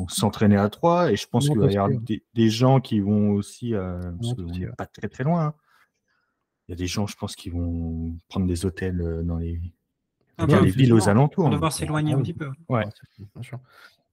s'entraîner 0.09 0.57
à 0.57 0.67
Troyes, 0.69 1.09
et 1.11 1.15
je 1.15 1.25
pense 1.27 1.47
qu'il 1.47 1.57
va 1.57 1.71
y 1.71 1.77
avoir 1.77 1.89
que- 1.89 2.03
des, 2.03 2.21
des 2.33 2.49
gens 2.49 2.81
qui 2.81 2.99
vont 2.99 3.29
aussi, 3.31 3.73
euh, 3.73 4.11
parce 4.21 4.33
qu'on 4.33 4.43
n'est 4.43 4.67
pas 4.77 4.85
très 4.87 5.07
très 5.07 5.23
loin. 5.23 5.45
hein. 5.47 5.53
Il 6.67 6.71
y 6.71 6.73
a 6.73 6.77
des 6.77 6.87
gens, 6.87 7.05
je 7.07 7.15
pense, 7.15 7.35
qui 7.35 7.49
vont 7.49 8.17
prendre 8.27 8.47
des 8.47 8.65
hôtels 8.65 8.99
euh, 9.01 9.23
dans 9.23 9.37
les, 9.37 9.59
Ah 10.37 10.47
dans 10.47 10.55
bah, 10.57 10.61
les 10.61 10.71
villes 10.71 10.93
aux 10.93 11.09
alentours. 11.09 11.45
On 11.45 11.49
va 11.49 11.55
devoir 11.55 11.71
s'éloigner 11.71 12.13
un 12.13 12.21
petit 12.21 12.33
peu. 12.33 12.49
Ouais. 12.69 12.85
Bien 13.35 13.43
sûr. 13.43 13.59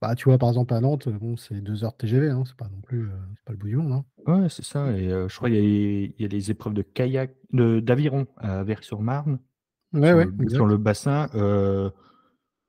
Bah, 0.01 0.15
tu 0.15 0.25
vois, 0.25 0.37
par 0.37 0.49
exemple, 0.49 0.73
à 0.73 0.81
Nantes, 0.81 1.07
bon, 1.09 1.37
c'est 1.37 1.61
deux 1.61 1.83
heures 1.83 1.93
de 1.93 1.97
TGV, 1.97 2.29
hein, 2.29 2.43
c'est 2.45 2.57
pas 2.57 2.67
non 2.67 2.81
plus 2.81 3.05
euh, 3.07 3.13
c'est 3.37 3.45
pas 3.45 3.53
le 3.53 3.57
bout 3.57 3.67
du 3.67 3.77
monde. 3.77 3.93
Hein. 3.93 4.05
Ouais, 4.41 4.49
c'est 4.49 4.65
ça. 4.65 4.91
Et 4.97 5.09
euh, 5.09 5.29
je 5.29 5.35
crois 5.37 5.49
qu'il 5.49 5.57
y, 5.57 5.61
a- 5.61 6.11
il 6.17 6.21
y 6.21 6.25
a 6.25 6.27
les 6.27 6.51
épreuves 6.51 6.73
de 6.73 6.81
kayak, 6.81 7.31
de- 7.53 7.79
d'aviron 7.79 8.27
à 8.37 8.63
Vers-sur-Marne. 8.63 9.39
Ouais, 9.93 10.07
sur, 10.09 10.17
ouais, 10.17 10.25
le, 10.25 10.33
exact. 10.43 10.55
sur 10.55 10.65
le 10.65 10.77
bassin. 10.77 11.29
euh, 11.35 11.89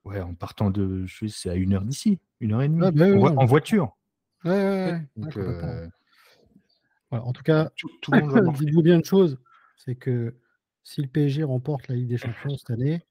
ouais, 0.04 0.20
en 0.20 0.34
partant 0.34 0.70
de. 0.70 1.04
Je 1.06 1.26
sais, 1.26 1.28
c'est 1.28 1.50
à 1.50 1.54
une 1.56 1.74
heure 1.74 1.84
d'ici, 1.84 2.20
une 2.40 2.52
heure 2.52 2.62
et 2.62 2.68
demie. 2.68 2.82
Ah, 2.86 2.90
bah, 2.92 3.04
en, 3.04 3.08
ouais, 3.10 3.18
voi- 3.18 3.30
ouais. 3.32 3.36
en 3.38 3.44
voiture. 3.46 3.96
Ouais, 4.44 4.50
ouais, 4.52 4.92
ouais, 4.92 5.02
Donc, 5.16 5.36
euh, 5.36 5.88
Voilà, 7.10 7.24
en 7.24 7.32
tout 7.32 7.42
cas, 7.42 7.70
tout, 7.76 7.88
tout 8.00 8.12
le 8.12 8.20
monde 8.20 8.30
va 8.30 8.40
bien 8.82 8.96
une 8.96 9.04
chose, 9.04 9.38
c'est 9.76 9.94
que 9.96 10.36
si 10.82 11.00
le 11.02 11.08
PSG 11.08 11.44
remporte 11.44 11.88
la 11.88 11.94
Ligue 11.96 12.08
des 12.08 12.18
Champions 12.18 12.56
cette 12.56 12.70
année, 12.70 13.02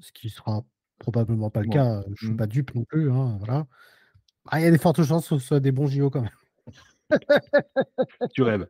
ce 0.00 0.12
qui 0.12 0.30
sera 0.30 0.64
probablement 0.98 1.50
pas 1.50 1.60
le 1.62 1.68
Ouais. 1.68 1.74
cas, 1.74 2.02
je 2.14 2.26
suis 2.26 2.34
Mm. 2.34 2.36
pas 2.36 2.46
dupe 2.46 2.74
non 2.74 2.84
plus, 2.84 3.10
hein, 3.10 3.36
voilà. 3.38 3.66
Ah, 4.48 4.60
il 4.60 4.64
y 4.64 4.66
a 4.66 4.70
des 4.70 4.78
fortes 4.78 5.02
chances 5.02 5.28
que 5.28 5.38
ce 5.38 5.46
soit 5.46 5.60
des 5.60 5.72
bons 5.72 5.86
JO 5.86 6.10
quand 6.10 6.22
même. 6.22 6.30
Tu 8.32 8.42
rêves. 8.42 8.66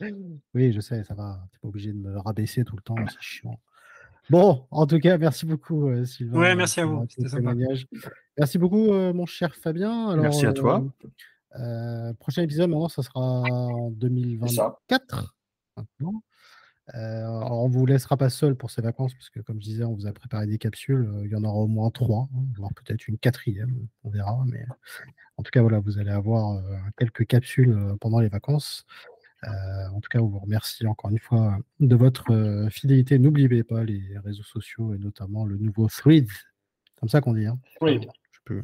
Oui, 0.54 0.72
je 0.72 0.80
sais, 0.80 1.02
ça 1.04 1.14
va. 1.14 1.46
Tu 1.52 1.58
pas 1.60 1.68
obligé 1.68 1.92
de 1.92 1.98
me 1.98 2.18
rabaisser 2.18 2.64
tout 2.64 2.76
le 2.76 2.82
temps, 2.82 2.96
c'est 3.08 3.20
chiant. 3.20 3.58
Bon, 4.28 4.66
en 4.72 4.86
tout 4.86 4.98
cas, 4.98 5.16
merci 5.18 5.46
beaucoup, 5.46 5.88
euh, 5.88 6.04
Sylvain. 6.04 6.38
Ouais, 6.40 6.50
euh, 6.50 6.56
merci 6.56 6.80
à 6.80 6.86
vous, 6.86 6.98
euh, 7.02 7.06
c'était 7.08 7.28
sympa. 7.28 7.36
témoignage. 7.52 7.86
Merci 8.36 8.58
beaucoup, 8.58 8.92
euh, 8.92 9.12
mon 9.12 9.24
cher 9.26 9.54
Fabien. 9.54 10.08
Alors, 10.10 10.24
Merci 10.24 10.46
à 10.46 10.52
toi. 10.52 10.84
euh, 11.58 12.12
prochain 12.14 12.42
épisode, 12.42 12.68
maintenant, 12.68 12.88
ça 12.88 13.02
sera 13.02 13.20
en 13.20 13.90
2024. 13.92 15.36
Maintenant. 15.76 16.22
On 16.94 17.68
vous 17.68 17.86
laissera 17.86 18.16
pas 18.16 18.30
seul 18.30 18.54
pour 18.54 18.70
ces 18.70 18.82
vacances, 18.82 19.14
parce 19.14 19.30
que 19.30 19.40
comme 19.40 19.60
je 19.60 19.66
disais, 19.66 19.84
on 19.84 19.94
vous 19.94 20.06
a 20.06 20.12
préparé 20.12 20.46
des 20.46 20.58
capsules. 20.58 21.10
il 21.24 21.30
y 21.30 21.36
en 21.36 21.44
aura 21.44 21.58
au 21.58 21.66
moins 21.66 21.90
trois, 21.90 22.28
hein, 22.34 22.44
voire 22.56 22.72
peut-être 22.74 23.08
une 23.08 23.18
quatrième, 23.18 23.86
on 24.04 24.10
verra. 24.10 24.42
Mais 24.46 24.64
en 25.36 25.42
tout 25.42 25.50
cas, 25.50 25.62
voilà, 25.62 25.80
vous 25.80 25.98
allez 25.98 26.10
avoir 26.10 26.62
quelques 26.96 27.26
capsules 27.26 27.76
pendant 28.00 28.20
les 28.20 28.28
vacances. 28.28 28.86
en 29.42 30.00
tout 30.00 30.08
cas, 30.10 30.20
on 30.20 30.26
vous 30.26 30.38
remercie 30.38 30.86
encore 30.86 31.10
une 31.10 31.18
fois 31.18 31.58
de 31.80 31.96
votre 31.96 32.68
fidélité. 32.70 33.18
N'oubliez 33.18 33.64
pas 33.64 33.84
les 33.84 34.18
réseaux 34.24 34.42
sociaux 34.44 34.94
et 34.94 34.98
notamment 34.98 35.44
le 35.44 35.56
nouveau 35.56 35.88
Thread, 35.88 36.28
comme 37.00 37.08
ça 37.08 37.20
qu'on 37.20 37.34
dit. 37.34 37.46
Hein? 37.46 37.58
Peux... 38.44 38.62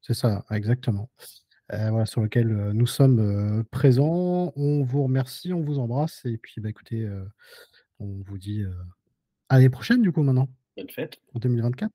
C'est 0.00 0.14
ça, 0.14 0.44
exactement. 0.50 1.10
Voilà, 1.70 2.06
sur 2.06 2.20
lequel 2.20 2.48
nous 2.72 2.86
sommes 2.86 3.64
présents. 3.70 4.52
On 4.56 4.82
vous 4.82 5.04
remercie, 5.04 5.52
on 5.52 5.62
vous 5.62 5.78
embrasse 5.78 6.22
et 6.24 6.36
puis 6.36 6.60
bah, 6.60 6.68
écoutez, 6.68 7.08
on 7.98 8.22
vous 8.26 8.38
dit 8.38 8.64
à 9.48 9.56
l'année 9.56 9.70
prochaine 9.70 10.02
du 10.02 10.12
coup 10.12 10.22
maintenant. 10.22 10.48
Bonne 10.76 10.90
fête. 10.90 11.18
En 11.34 11.38
2024. 11.38 11.90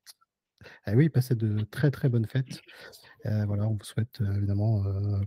Eh 0.87 0.95
oui, 0.95 1.09
passez 1.09 1.35
de 1.35 1.63
très 1.65 1.91
très 1.91 2.09
bonnes 2.09 2.25
fêtes. 2.25 2.61
voilà, 3.23 3.67
on 3.67 3.73
vous 3.73 3.83
souhaite 3.83 4.21
évidemment 4.35 4.83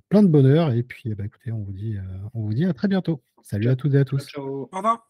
plein 0.08 0.22
de 0.22 0.28
bonheur 0.28 0.72
et 0.72 0.82
puis 0.82 1.14
bah, 1.14 1.24
écoutez, 1.26 1.52
on 1.52 1.62
vous 1.62 1.72
dit, 1.72 1.96
on 2.34 2.42
vous 2.42 2.54
dit 2.54 2.64
à 2.64 2.72
très 2.72 2.88
bientôt. 2.88 3.22
Salut 3.42 3.68
à 3.68 3.76
toutes 3.76 3.94
et 3.94 3.98
à 3.98 4.04
tous. 4.04 4.26
Ciao. 4.26 4.68
Au 4.72 4.76
revoir. 4.76 5.08